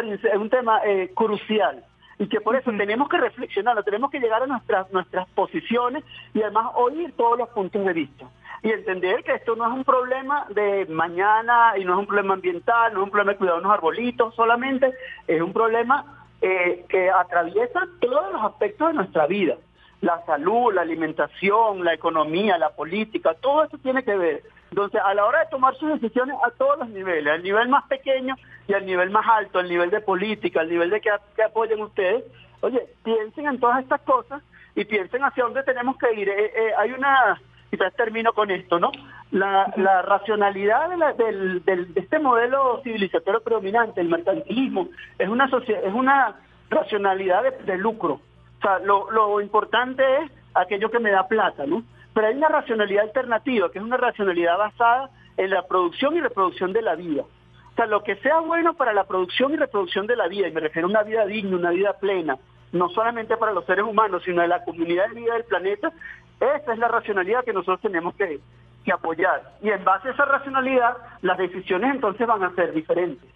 es 0.02 0.36
un 0.36 0.50
tema 0.50 0.82
eh, 0.86 1.12
crucial 1.16 1.84
y 2.20 2.28
que 2.28 2.42
por 2.42 2.56
eso 2.56 2.72
tenemos 2.72 3.08
que 3.08 3.18
reflexionar, 3.18 3.82
tenemos 3.84 4.12
que 4.12 4.20
llegar 4.20 4.44
a 4.44 4.48
nuestras 4.48 4.92
nuestras 4.92 5.28
posiciones 5.30 6.04
y 6.34 6.42
además 6.42 6.72
oír 6.76 7.14
todos 7.16 7.38
los 7.38 7.50
puntos 7.50 7.86
de 7.86 7.94
vista 7.94 8.26
y 8.62 8.72
entender 8.72 9.24
que 9.24 9.36
esto 9.36 9.56
no 9.56 9.66
es 9.68 9.74
un 9.74 9.84
problema 9.84 10.48
de 10.50 10.86
mañana 10.88 11.78
y 11.78 11.86
no 11.86 11.94
es 11.94 12.00
un 12.00 12.08
problema 12.08 12.34
ambiental, 12.34 12.94
no 12.94 13.00
es 13.00 13.04
un 13.06 13.12
problema 13.12 13.34
de 13.34 13.38
cuidar 13.38 13.60
unos 13.60 13.72
arbolitos 13.72 14.36
solamente, 14.36 14.92
es 15.28 15.42
un 15.42 15.54
problema 15.54 16.25
eh, 16.46 16.86
que 16.90 17.10
atraviesa 17.10 17.82
todos 18.00 18.34
los 18.34 18.44
aspectos 18.44 18.90
de 18.90 18.94
nuestra 18.94 19.26
vida, 19.28 19.56
la 20.02 20.24
salud, 20.26 20.74
la 20.74 20.82
alimentación, 20.82 21.84
la 21.84 21.94
economía, 21.94 22.58
la 22.58 22.70
política, 22.70 23.34
todo 23.42 23.64
eso 23.64 23.78
tiene 23.80 24.04
que 24.04 24.16
ver 24.16 24.44
entonces, 24.76 25.00
a 25.06 25.14
la 25.14 25.26
hora 25.26 25.40
de 25.40 25.50
tomar 25.52 25.74
sus 25.76 25.90
decisiones 25.90 26.36
a 26.44 26.52
todos 26.52 26.80
los 26.80 26.90
niveles, 26.90 27.32
al 27.32 27.44
nivel 27.44 27.70
más 27.70 27.88
pequeño 27.88 28.36
y 28.68 28.74
al 28.74 28.86
nivel 28.86 29.10
más 29.10 29.26
alto, 29.26 29.60
al 29.60 29.70
nivel 29.70 29.90
de 29.90 30.02
política, 30.02 30.60
al 30.60 30.70
nivel 30.70 30.90
de 30.90 31.00
que, 31.00 31.10
apoyen 31.42 31.82
ustedes, 31.82 32.26
oye, 32.60 32.86
piensen 33.02 33.48
en 33.48 33.58
todas 33.58 33.82
estas 33.82 34.02
cosas 34.02 34.44
y 34.76 34.84
piensen 34.84 35.24
hacia 35.24 35.46
dónde 35.46 35.64
tenemos 35.64 35.98
que 35.98 36.14
ir. 36.20 36.28
Eh, 36.28 36.52
eh, 36.54 36.72
hay 36.78 36.92
una, 36.92 37.40
quizás 37.70 37.94
termino 37.96 38.34
con 38.34 38.52
esto, 38.52 38.80
¿no? 38.80 38.92
La, 39.32 40.02
racionalidad 40.04 40.90
de, 40.90 41.60
de 41.60 41.88
este 41.96 42.20
modelo 42.20 42.82
civilizatorio 42.84 43.42
predominante, 43.42 44.02
el 44.02 44.10
mercantilismo, 44.10 44.90
es 45.18 45.28
una, 45.28 45.46
es 45.46 45.94
una 45.94 46.36
racionalidad 46.70 47.44
de, 47.60 47.78
lucro. 47.78 48.22
O 48.60 48.62
sea, 48.62 48.80
lo, 48.80 49.12
lo 49.12 49.42
importante 49.42 50.04
es 50.18 50.32
aquello 50.54 50.90
que 50.90 51.00
me 51.00 51.12
da 51.12 51.28
plata, 51.28 51.66
¿no? 51.66 51.84
Pero 52.14 52.28
hay 52.28 52.36
una 52.36 52.48
racionalidad 52.48 53.04
alternativa, 53.04 53.70
que 53.72 53.80
es 53.80 53.84
una 53.84 53.98
racionalidad 53.98 54.58
basada 54.58 55.10
en 55.38 55.50
la 55.50 55.68
producción 55.68 56.16
y 56.16 56.22
reproducción 56.22 56.72
de 56.72 56.82
la 56.82 56.96
vida. 56.96 57.24
O 57.24 57.76
sea, 57.76 57.88
lo 57.88 58.04
que 58.04 58.16
sea 58.18 58.40
bueno 58.40 58.74
para 58.76 58.94
la 58.94 59.04
producción 59.04 59.54
y 59.54 59.58
reproducción 59.58 60.08
de 60.08 60.16
la 60.16 60.30
vida, 60.30 60.48
y 60.48 60.52
me 60.54 60.62
refiero 60.62 60.88
a 60.88 60.92
una 60.92 61.04
vida 61.04 61.26
digna, 61.26 61.58
una 61.58 61.72
vida 61.72 61.94
plena, 62.00 62.38
no 62.72 62.90
solamente 62.90 63.36
para 63.36 63.52
los 63.52 63.66
seres 63.66 63.84
humanos, 63.84 64.24
sino 64.24 64.42
de 64.42 64.48
la 64.48 64.64
comunidad 64.64 65.10
de 65.10 65.16
vida 65.16 65.34
del 65.34 65.44
planeta, 65.44 65.92
esa 66.40 66.74
es 66.74 66.80
la 66.80 66.88
racionalidad 66.88 67.44
que 67.44 67.54
nosotros 67.54 67.82
tenemos 67.82 68.16
que, 68.16 68.40
que 68.84 68.92
apoyar. 68.92 69.42
Y 69.62 69.70
en 69.70 69.84
base 69.84 70.10
a 70.10 70.12
esa 70.12 70.26
racionalidad, 70.26 70.98
las 71.22 71.38
decisiones 71.38 71.96
entonces 71.96 72.26
van 72.28 72.44
a 72.44 72.54
ser 72.56 72.74
diferentes. 72.74 73.30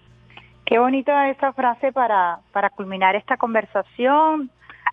Qué 0.66 0.78
bonita 0.78 1.30
esta 1.30 1.52
frase 1.54 1.92
para, 1.92 2.40
para 2.52 2.70
culminar 2.70 3.16
esta 3.16 3.38
conversación. 3.38 4.52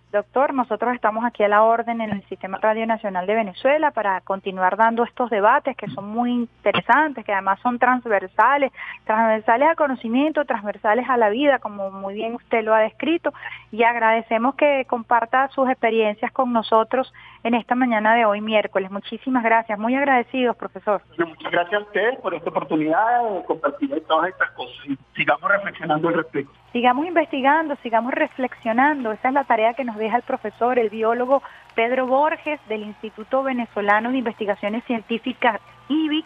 Doctor, 0.09 0.53
nosotros 0.53 0.95
estamos 0.95 1.25
aquí 1.25 1.43
a 1.43 1.49
la 1.49 1.63
orden 1.63 1.99
en 1.99 2.11
el 2.11 2.23
Sistema 2.29 2.57
Radio 2.59 2.87
Nacional 2.87 3.27
de 3.27 3.35
Venezuela 3.35 3.91
para 3.91 4.21
continuar 4.21 4.77
dando 4.77 5.03
estos 5.03 5.29
debates 5.29 5.75
que 5.75 5.87
son 5.87 6.07
muy 6.07 6.31
interesantes, 6.31 7.25
que 7.25 7.33
además 7.33 7.59
son 7.59 7.77
transversales, 7.77 8.71
transversales 9.03 9.67
al 9.67 9.75
conocimiento, 9.75 10.45
transversales 10.45 11.09
a 11.09 11.17
la 11.17 11.27
vida, 11.29 11.59
como 11.59 11.91
muy 11.91 12.13
bien 12.13 12.35
usted 12.35 12.63
lo 12.63 12.73
ha 12.73 12.79
descrito, 12.79 13.33
y 13.69 13.83
agradecemos 13.83 14.55
que 14.55 14.85
comparta 14.85 15.49
sus 15.49 15.69
experiencias 15.69 16.31
con 16.31 16.53
nosotros 16.53 17.13
en 17.43 17.53
esta 17.55 17.75
mañana 17.75 18.15
de 18.15 18.23
hoy 18.23 18.39
miércoles. 18.39 18.89
Muchísimas 18.89 19.43
gracias, 19.43 19.77
muy 19.77 19.93
agradecidos, 19.93 20.55
profesor. 20.55 21.01
Muchas 21.17 21.51
gracias 21.51 21.81
a 21.81 21.83
ustedes 21.83 22.19
por 22.19 22.33
esta 22.33 22.49
oportunidad 22.49 23.23
de 23.23 23.43
compartir 23.43 24.03
todas 24.07 24.29
estas 24.29 24.51
cosas 24.51 24.85
y 24.85 24.97
sigamos 25.17 25.51
reflexionando 25.51 26.07
al 26.07 26.13
respecto. 26.13 26.53
Sigamos 26.73 27.07
investigando, 27.07 27.75
sigamos 27.77 28.13
reflexionando. 28.13 29.11
Esa 29.11 29.29
es 29.29 29.33
la 29.33 29.45
tarea 29.45 29.73
que 29.73 29.85
nos 29.85 29.95
deja 29.95 30.17
el 30.17 30.23
profesor, 30.23 30.77
el 30.77 30.89
biólogo 30.89 31.41
Pedro 31.75 32.07
Borges 32.07 32.59
del 32.67 32.83
Instituto 32.83 33.43
Venezolano 33.43 34.11
de 34.11 34.17
Investigaciones 34.17 34.83
Científicas, 34.83 35.61
IBIC, 35.87 36.25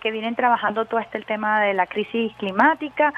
que 0.00 0.10
vienen 0.10 0.34
trabajando 0.34 0.84
todo 0.84 1.00
este 1.00 1.20
tema 1.22 1.60
de 1.60 1.74
la 1.74 1.86
crisis 1.86 2.32
climática. 2.36 3.14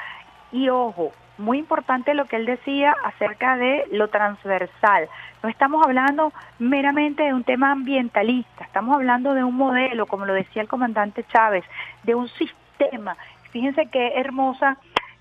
Y 0.53 0.69
ojo, 0.69 1.13
muy 1.39 1.59
importante 1.59 2.15
lo 2.15 2.27
que 2.27 2.37
él 2.37 2.47
decía 2.47 2.95
acerca 3.05 3.57
de 3.57 3.87
lo 3.93 4.09
transversal. 4.09 5.09
No 5.43 5.49
estamos 5.49 5.85
hablando 5.85 6.33
meramente 6.59 7.23
de 7.23 7.33
un 7.33 7.45
tema 7.45 7.73
ambientalista, 7.73 8.65
estamos 8.65 8.95
hablando 8.95 9.33
de 9.35 9.43
un 9.43 9.57
modelo, 9.57 10.07
como 10.07 10.27
lo 10.27 10.35
decía 10.35 10.63
el 10.63 10.69
comandante 10.69 11.25
Chávez, 11.25 11.65
de 12.03 12.15
un 12.15 12.29
sistema. 12.29 13.17
Fíjense 13.51 13.87
qué 13.87 14.13
hermosa 14.17 14.77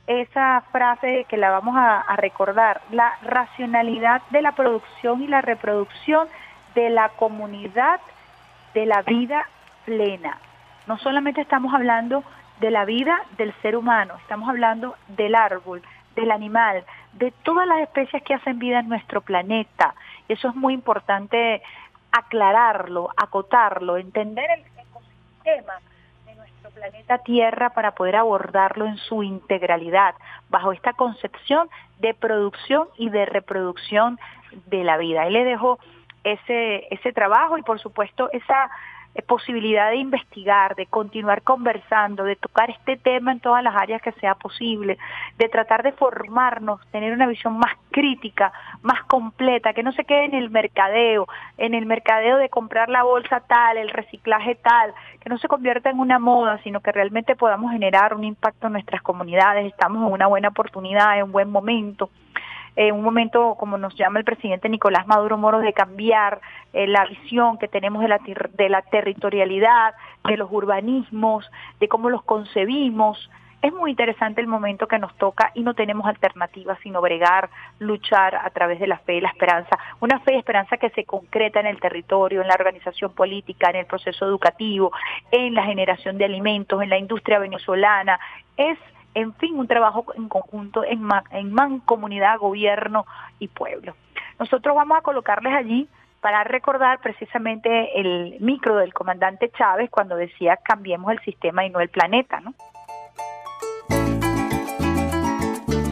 esa 0.10 0.61
frase 0.72 1.26
que 1.30 1.38
la 1.38 1.52
vamos 1.52 1.76
a, 1.77 2.15
recordar, 2.15 2.81
la 2.90 3.14
racionalidad 3.22 4.23
de 4.31 4.41
la 4.41 4.53
producción 4.53 5.22
y 5.22 5.27
la 5.27 5.41
reproducción 5.41 6.27
de 6.73 6.90
la 6.90 7.10
comunidad 7.10 8.02
de 8.73 8.88
la 8.88 9.03
vida 9.03 9.48
plena. 9.86 10.40
No 10.88 10.98
solamente 10.98 11.41
estamos 11.41 11.76
hablando 11.76 12.23
de 12.60 12.72
la 12.72 12.86
vida 12.86 13.22
del 13.38 13.53
ser 13.61 13.77
humano, 13.77 14.15
estamos 14.19 14.49
hablando 14.49 14.95
del 15.10 15.36
árbol, 15.36 15.84
del 16.15 16.31
animal, 16.31 16.84
de 17.14 17.30
todas 17.44 17.68
las 17.68 17.81
especies 17.81 18.23
que 18.23 18.34
hacen 18.34 18.57
vida 18.57 18.80
en 18.80 18.90
nuestro 18.90 19.22
planeta. 19.22 19.94
Y 20.27 20.34
eso 20.34 20.49
es 20.49 20.56
muy 20.56 20.73
importante 20.73 21.61
aclararlo, 22.11 23.11
acotarlo, 23.15 23.98
entender 23.98 24.49
el 24.49 24.61
ecosistema 24.61 25.76
planeta 26.80 27.18
Tierra 27.19 27.72
para 27.72 27.91
poder 27.91 28.15
abordarlo 28.15 28.85
en 28.85 28.97
su 28.97 29.23
integralidad, 29.23 30.15
bajo 30.49 30.72
esta 30.72 30.93
concepción 30.93 31.69
de 31.99 32.14
producción 32.14 32.88
y 32.97 33.10
de 33.10 33.26
reproducción 33.26 34.18
de 34.68 34.84
la 34.84 34.97
vida. 34.97 35.27
Él 35.27 35.34
le 35.34 35.43
dejó 35.43 35.80
ese, 36.23 36.88
ese 36.91 37.11
trabajo 37.11 37.57
y 37.57 37.64
por 37.64 37.80
supuesto 37.80 38.30
esa 38.31 38.69
posibilidad 39.21 39.89
de 39.89 39.97
investigar, 39.97 40.75
de 40.75 40.85
continuar 40.85 41.41
conversando, 41.41 42.23
de 42.23 42.35
tocar 42.35 42.69
este 42.69 42.97
tema 42.97 43.31
en 43.31 43.39
todas 43.39 43.63
las 43.63 43.75
áreas 43.75 44.01
que 44.01 44.11
sea 44.13 44.35
posible, 44.35 44.97
de 45.37 45.49
tratar 45.49 45.83
de 45.83 45.91
formarnos, 45.91 46.79
tener 46.91 47.13
una 47.13 47.27
visión 47.27 47.57
más 47.57 47.73
crítica, 47.91 48.51
más 48.81 49.03
completa, 49.03 49.73
que 49.73 49.83
no 49.83 49.91
se 49.91 50.05
quede 50.05 50.25
en 50.25 50.35
el 50.35 50.49
mercadeo, 50.49 51.27
en 51.57 51.73
el 51.73 51.85
mercadeo 51.85 52.37
de 52.37 52.49
comprar 52.49 52.89
la 52.89 53.03
bolsa 53.03 53.41
tal, 53.41 53.77
el 53.77 53.89
reciclaje 53.89 54.55
tal, 54.55 54.93
que 55.19 55.29
no 55.29 55.37
se 55.37 55.47
convierta 55.47 55.89
en 55.89 55.99
una 55.99 56.19
moda, 56.19 56.59
sino 56.63 56.81
que 56.81 56.91
realmente 56.91 57.35
podamos 57.35 57.71
generar 57.71 58.13
un 58.13 58.23
impacto 58.23 58.67
en 58.67 58.73
nuestras 58.73 59.01
comunidades, 59.01 59.65
estamos 59.65 60.05
en 60.05 60.13
una 60.13 60.27
buena 60.27 60.49
oportunidad, 60.49 61.17
en 61.17 61.23
un 61.23 61.31
buen 61.31 61.49
momento 61.49 62.09
eh, 62.75 62.91
un 62.91 63.03
momento, 63.03 63.55
como 63.55 63.77
nos 63.77 63.95
llama 63.95 64.19
el 64.19 64.25
presidente 64.25 64.69
Nicolás 64.69 65.07
Maduro 65.07 65.37
Moro, 65.37 65.59
de 65.59 65.73
cambiar 65.73 66.39
eh, 66.73 66.87
la 66.87 67.05
visión 67.05 67.57
que 67.57 67.67
tenemos 67.67 68.01
de 68.01 68.07
la, 68.07 68.19
de 68.53 68.69
la 68.69 68.81
territorialidad, 68.83 69.93
de 70.23 70.37
los 70.37 70.51
urbanismos, 70.51 71.49
de 71.79 71.87
cómo 71.87 72.09
los 72.09 72.23
concebimos. 72.23 73.29
Es 73.61 73.73
muy 73.73 73.91
interesante 73.91 74.39
el 74.39 74.47
momento 74.47 74.87
que 74.87 74.99
nos 74.99 75.13
toca 75.17 75.51
y 75.53 75.63
no 75.63 75.73
tenemos 75.73 76.07
alternativas 76.07 76.79
sino 76.81 77.01
bregar, 77.01 77.49
luchar 77.79 78.35
a 78.35 78.49
través 78.51 78.79
de 78.79 78.87
la 78.87 78.99
fe 78.99 79.15
y 79.15 79.21
la 79.21 79.27
esperanza. 79.29 79.77
Una 79.99 80.19
fe 80.21 80.35
y 80.35 80.37
esperanza 80.37 80.77
que 80.77 80.89
se 80.91 81.03
concreta 81.03 81.59
en 81.59 81.65
el 81.65 81.81
territorio, 81.81 82.41
en 82.41 82.47
la 82.47 82.53
organización 82.53 83.11
política, 83.11 83.69
en 83.69 83.77
el 83.77 83.85
proceso 83.85 84.25
educativo, 84.25 84.93
en 85.31 85.55
la 85.55 85.63
generación 85.63 86.17
de 86.17 86.25
alimentos, 86.25 86.81
en 86.81 86.89
la 86.89 86.97
industria 86.97 87.39
venezolana. 87.39 88.17
Es 88.55 88.77
en 89.14 89.34
fin, 89.36 89.57
un 89.57 89.68
trabajo 89.68 90.06
en 90.15 90.30
conjunto, 90.30 90.84
en, 90.84 91.07
en 91.31 91.53
mancomunidad, 91.53 92.38
gobierno 92.40 93.06
y 93.40 93.48
pueblo. 93.48 93.95
Nosotros 94.40 94.76
vamos 94.76 94.98
a 94.98 95.02
colocarles 95.02 95.53
allí 95.53 95.88
para 96.22 96.44
recordar 96.44 96.99
precisamente 96.99 97.99
el 97.99 98.38
micro 98.40 98.76
del 98.77 98.94
comandante 98.94 99.52
Chávez 99.57 99.90
cuando 99.90 100.15
decía 100.15 100.57
cambiemos 100.64 101.11
el 101.11 101.19
sistema 101.19 101.65
y 101.65 101.69
no 101.69 101.80
el 101.80 101.90
planeta, 101.90 102.40
¿no? 102.41 102.53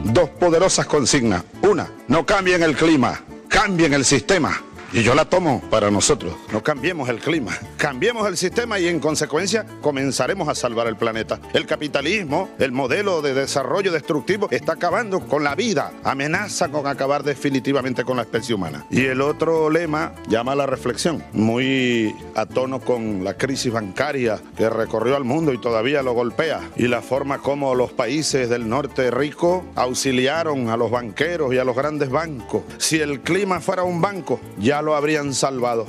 Dos 0.04 0.30
poderosas 0.32 0.88
consignas. 0.88 1.46
Una, 1.62 1.88
no 2.08 2.26
cambien 2.26 2.64
el 2.64 2.76
clima, 2.76 3.20
cambien 3.50 3.94
el 3.94 4.04
sistema. 4.04 4.50
Y 4.94 5.04
yo 5.04 5.16
la 5.16 5.26
tomo 5.26 5.62
para 5.70 5.92
nosotros. 5.92 6.34
No 6.54 6.64
cambiemos 6.64 7.10
el 7.10 7.20
clima, 7.20 7.52
cambiemos 7.76 8.26
el 8.28 8.38
sistema 8.38 8.80
y 8.80 8.88
en 8.88 9.00
consecuencia 9.00 9.66
comenzaremos 9.82 10.48
a 10.48 10.56
salvar 10.56 10.88
el 10.88 10.96
planeta. 10.96 11.40
El 11.54 11.66
capitalismo, 11.66 12.50
el 12.58 12.72
modelo 12.72 13.22
de 13.22 13.34
desarrollo 13.34 13.92
destructivo, 13.92 14.48
está 14.50 14.74
acabando 14.74 15.20
con 15.20 15.44
la 15.44 15.56
vida, 15.56 15.92
amenaza 16.04 16.70
con 16.70 16.88
acabar 16.88 17.24
definitivamente 17.24 18.06
con 18.06 18.18
la 18.18 18.24
especie 18.24 18.56
humana. 18.56 18.86
Y 18.90 19.06
el 19.06 19.22
otro 19.22 19.70
lema 19.70 20.14
llama 20.30 20.54
a 20.54 20.56
la 20.56 20.66
reflexión, 20.66 21.22
muy 21.34 22.16
a 22.36 22.46
tono 22.46 22.80
con 22.80 23.24
la 23.26 23.36
crisis 23.36 23.74
bancaria 23.74 24.40
que 24.56 24.70
recorrió 24.70 25.18
al 25.18 25.26
mundo 25.26 25.52
y 25.52 25.58
todavía 25.58 26.02
lo 26.02 26.14
golpea. 26.14 26.62
Y 26.78 26.88
la 26.88 27.02
forma 27.02 27.40
como 27.40 27.76
los 27.76 27.92
países 27.92 28.50
del 28.50 28.70
norte 28.70 29.12
rico 29.12 29.66
auxiliaron 29.76 30.70
a 30.70 30.78
los 30.78 30.92
banqueros 30.92 31.54
y 31.54 31.58
a 31.58 31.66
los 31.66 31.76
grandes 31.76 32.10
bancos. 32.10 32.64
Si 32.78 33.00
el 33.00 33.20
clima 33.20 33.60
fuera 33.60 33.84
un 33.84 34.02
banco, 34.02 34.40
ya 34.58 34.77
lo 34.82 34.96
habrían 34.96 35.34
salvado. 35.34 35.86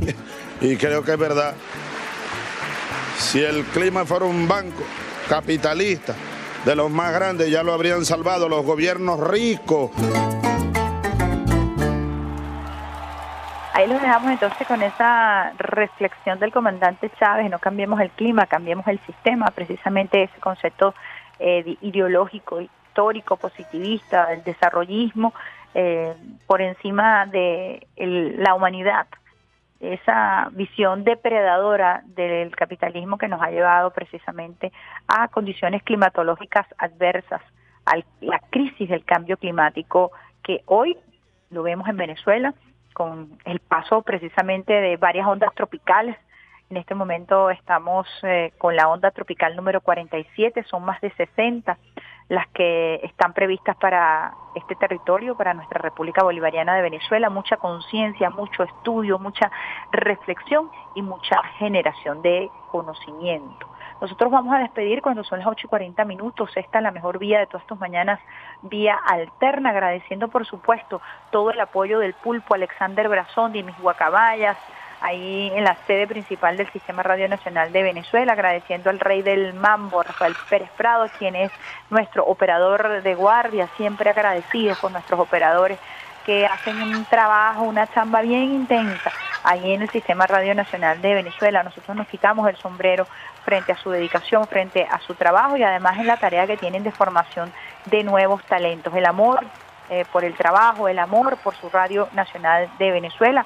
y 0.60 0.76
creo 0.76 1.02
que 1.02 1.12
es 1.12 1.18
verdad. 1.18 1.54
Si 3.18 3.42
el 3.42 3.64
clima 3.64 4.04
fuera 4.04 4.24
un 4.24 4.46
banco 4.48 4.82
capitalista 5.28 6.14
de 6.64 6.76
los 6.76 6.90
más 6.90 7.12
grandes, 7.12 7.50
ya 7.50 7.62
lo 7.62 7.72
habrían 7.72 8.04
salvado 8.04 8.48
los 8.48 8.64
gobiernos 8.64 9.20
ricos. 9.20 9.90
Ahí 13.74 13.88
lo 13.88 13.94
dejamos 13.94 14.30
entonces 14.30 14.66
con 14.68 14.82
esa 14.82 15.52
reflexión 15.58 16.38
del 16.38 16.52
comandante 16.52 17.10
Chávez, 17.18 17.50
no 17.50 17.58
cambiemos 17.58 18.00
el 18.00 18.10
clima, 18.10 18.46
cambiemos 18.46 18.86
el 18.86 19.00
sistema, 19.00 19.50
precisamente 19.50 20.22
ese 20.22 20.38
concepto 20.38 20.94
eh, 21.40 21.76
ideológico, 21.80 22.60
histórico, 22.60 23.36
positivista, 23.36 24.26
del 24.26 24.44
desarrollismo, 24.44 25.34
eh, 25.74 26.14
por 26.46 26.62
encima 26.62 27.26
de 27.26 27.86
la 27.96 28.54
humanidad, 28.54 29.06
esa 29.80 30.48
visión 30.52 31.04
depredadora 31.04 32.02
del 32.06 32.54
capitalismo 32.54 33.18
que 33.18 33.28
nos 33.28 33.42
ha 33.42 33.50
llevado 33.50 33.90
precisamente 33.90 34.72
a 35.08 35.28
condiciones 35.28 35.82
climatológicas 35.82 36.66
adversas, 36.78 37.42
a 37.86 37.96
la 38.20 38.38
crisis 38.50 38.88
del 38.88 39.04
cambio 39.04 39.36
climático 39.36 40.12
que 40.42 40.62
hoy 40.66 40.96
lo 41.50 41.62
vemos 41.62 41.88
en 41.88 41.96
Venezuela 41.96 42.54
con 42.94 43.38
el 43.44 43.58
paso 43.60 44.02
precisamente 44.02 44.72
de 44.72 44.96
varias 44.96 45.26
ondas 45.26 45.52
tropicales. 45.54 46.16
En 46.70 46.76
este 46.76 46.94
momento 46.94 47.50
estamos 47.50 48.06
eh, 48.22 48.52
con 48.56 48.74
la 48.74 48.88
onda 48.88 49.10
tropical 49.10 49.54
número 49.54 49.80
47, 49.80 50.62
son 50.64 50.84
más 50.84 51.00
de 51.00 51.10
60 51.10 51.76
las 52.28 52.46
que 52.48 53.00
están 53.02 53.32
previstas 53.32 53.76
para 53.76 54.34
este 54.54 54.74
territorio, 54.76 55.36
para 55.36 55.54
nuestra 55.54 55.80
República 55.80 56.22
Bolivariana 56.22 56.74
de 56.74 56.82
Venezuela, 56.82 57.28
mucha 57.28 57.56
conciencia, 57.56 58.30
mucho 58.30 58.62
estudio, 58.62 59.18
mucha 59.18 59.50
reflexión 59.92 60.70
y 60.94 61.02
mucha 61.02 61.42
generación 61.58 62.22
de 62.22 62.50
conocimiento. 62.70 63.68
Nosotros 64.00 64.30
vamos 64.30 64.54
a 64.54 64.58
despedir 64.58 65.02
cuando 65.02 65.24
son 65.24 65.38
las 65.38 65.48
8 65.48 65.66
y 65.66 65.68
40 65.68 66.04
minutos. 66.04 66.50
Esta 66.56 66.78
es 66.78 66.82
la 66.82 66.90
mejor 66.90 67.18
vía 67.18 67.38
de 67.38 67.46
todas 67.46 67.66
tus 67.66 67.78
mañanas, 67.78 68.20
vía 68.62 68.96
alterna, 69.06 69.70
agradeciendo 69.70 70.28
por 70.28 70.46
supuesto 70.46 71.00
todo 71.30 71.50
el 71.50 71.60
apoyo 71.60 71.98
del 72.00 72.14
pulpo 72.14 72.54
Alexander 72.54 73.08
Brazón, 73.08 73.52
de 73.52 73.62
mis 73.62 73.78
guacabayas, 73.78 74.56
ahí 75.04 75.52
en 75.54 75.64
la 75.64 75.76
sede 75.86 76.06
principal 76.06 76.56
del 76.56 76.70
Sistema 76.72 77.02
Radio 77.02 77.28
Nacional 77.28 77.72
de 77.72 77.82
Venezuela, 77.82 78.32
agradeciendo 78.32 78.88
al 78.88 78.98
rey 78.98 79.20
del 79.20 79.52
mambo, 79.52 80.02
Rafael 80.02 80.34
Pérez 80.48 80.70
Prado, 80.78 81.06
quien 81.18 81.36
es 81.36 81.52
nuestro 81.90 82.24
operador 82.24 83.02
de 83.02 83.14
guardia, 83.14 83.68
siempre 83.76 84.08
agradecidos 84.08 84.78
con 84.78 84.94
nuestros 84.94 85.20
operadores 85.20 85.78
que 86.24 86.46
hacen 86.46 86.80
un 86.80 87.04
trabajo, 87.04 87.64
una 87.64 87.86
chamba 87.88 88.22
bien 88.22 88.44
intensa 88.44 89.12
ahí 89.42 89.74
en 89.74 89.82
el 89.82 89.90
Sistema 89.90 90.26
Radio 90.26 90.54
Nacional 90.54 91.02
de 91.02 91.12
Venezuela. 91.12 91.62
Nosotros 91.62 91.94
nos 91.94 92.08
quitamos 92.08 92.48
el 92.48 92.56
sombrero 92.56 93.06
frente 93.44 93.72
a 93.72 93.76
su 93.76 93.90
dedicación, 93.90 94.46
frente 94.46 94.88
a 94.90 95.00
su 95.00 95.14
trabajo 95.14 95.58
y 95.58 95.62
además 95.62 95.98
en 95.98 96.06
la 96.06 96.16
tarea 96.16 96.46
que 96.46 96.56
tienen 96.56 96.82
de 96.82 96.92
formación 96.92 97.52
de 97.84 98.04
nuevos 98.04 98.42
talentos. 98.44 98.94
El 98.94 99.04
amor 99.04 99.44
eh, 99.90 100.06
por 100.10 100.24
el 100.24 100.32
trabajo, 100.32 100.88
el 100.88 100.98
amor 100.98 101.36
por 101.36 101.54
su 101.56 101.68
Radio 101.68 102.08
Nacional 102.14 102.70
de 102.78 102.90
Venezuela 102.90 103.44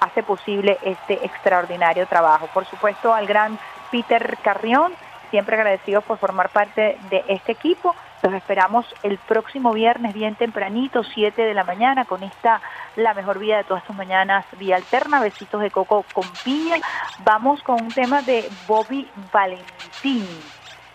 hace 0.00 0.22
posible 0.22 0.78
este 0.82 1.24
extraordinario 1.24 2.06
trabajo. 2.06 2.48
Por 2.52 2.64
supuesto 2.66 3.14
al 3.14 3.26
gran 3.26 3.58
Peter 3.90 4.38
Carrión, 4.42 4.92
siempre 5.30 5.56
agradecidos 5.56 6.04
por 6.04 6.18
formar 6.18 6.48
parte 6.50 6.98
de 7.10 7.24
este 7.28 7.52
equipo. 7.52 7.94
Los 8.22 8.34
esperamos 8.34 8.84
el 9.02 9.18
próximo 9.18 9.72
viernes 9.72 10.12
bien 10.12 10.34
tempranito, 10.34 11.02
7 11.04 11.40
de 11.40 11.54
la 11.54 11.64
mañana, 11.64 12.04
con 12.04 12.22
esta 12.22 12.60
La 12.96 13.14
Mejor 13.14 13.38
Vida 13.38 13.58
de 13.58 13.64
todas 13.64 13.84
tus 13.84 13.96
mañanas, 13.96 14.44
vía 14.58 14.76
alterna, 14.76 15.20
besitos 15.20 15.62
de 15.62 15.70
coco 15.70 16.04
con 16.12 16.24
piña. 16.44 16.76
Vamos 17.24 17.62
con 17.62 17.80
un 17.80 17.88
tema 17.88 18.20
de 18.22 18.48
Bobby 18.66 19.08
Valentín. 19.32 20.26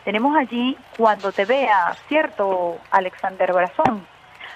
Tenemos 0.04 0.38
allí 0.38 0.78
Cuando 0.98 1.32
te 1.32 1.46
vea, 1.46 1.96
¿cierto, 2.08 2.78
Alexander 2.92 3.52
Brazón? 3.52 4.06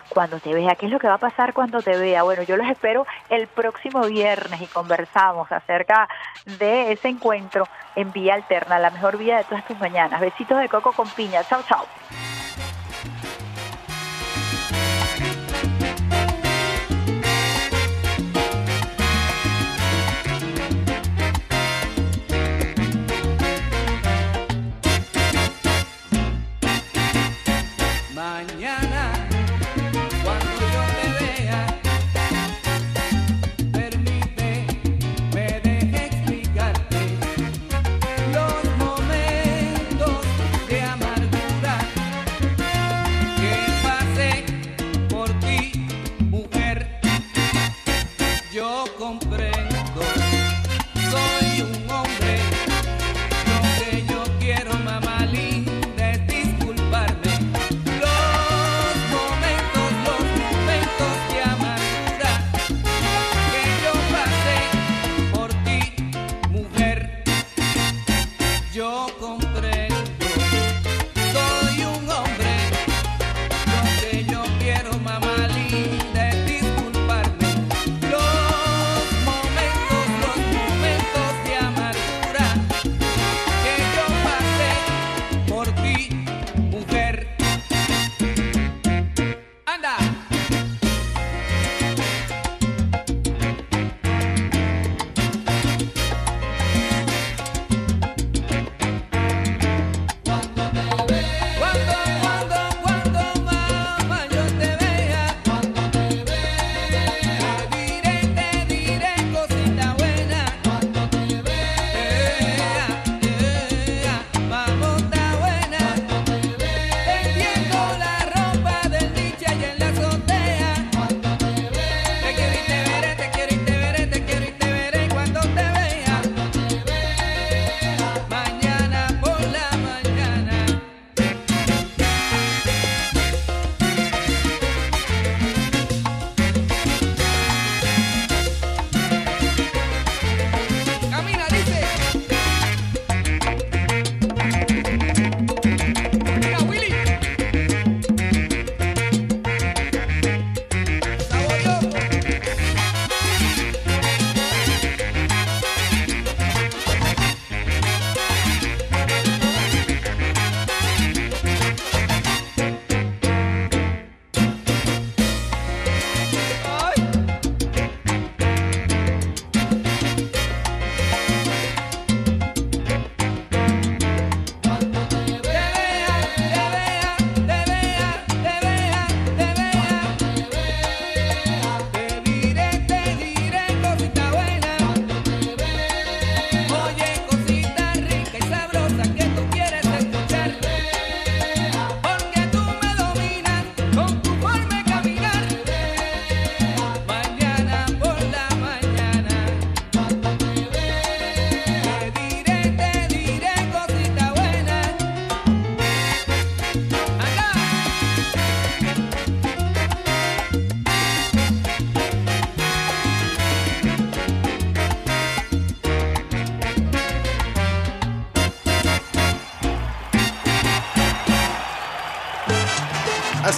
Cuando 0.09 0.39
te 0.39 0.53
vea, 0.53 0.75
¿qué 0.75 0.87
es 0.87 0.91
lo 0.91 0.99
que 0.99 1.07
va 1.07 1.15
a 1.15 1.19
pasar 1.19 1.53
cuando 1.53 1.81
te 1.81 1.95
vea? 1.97 2.23
Bueno, 2.23 2.43
yo 2.43 2.57
los 2.57 2.67
espero 2.67 3.05
el 3.29 3.47
próximo 3.47 4.01
viernes 4.01 4.61
y 4.61 4.67
conversamos 4.67 5.51
acerca 5.51 6.09
de 6.57 6.91
ese 6.91 7.09
encuentro 7.09 7.67
en 7.95 8.11
Vía 8.11 8.33
Alterna, 8.33 8.79
la 8.79 8.89
mejor 8.89 9.17
vida 9.17 9.37
de 9.37 9.43
todas 9.43 9.65
tus 9.65 9.79
mañanas. 9.79 10.19
Besitos 10.19 10.59
de 10.59 10.69
coco 10.69 10.91
con 10.93 11.07
piña. 11.09 11.43
Chao, 11.43 11.61
chao. 11.67 11.85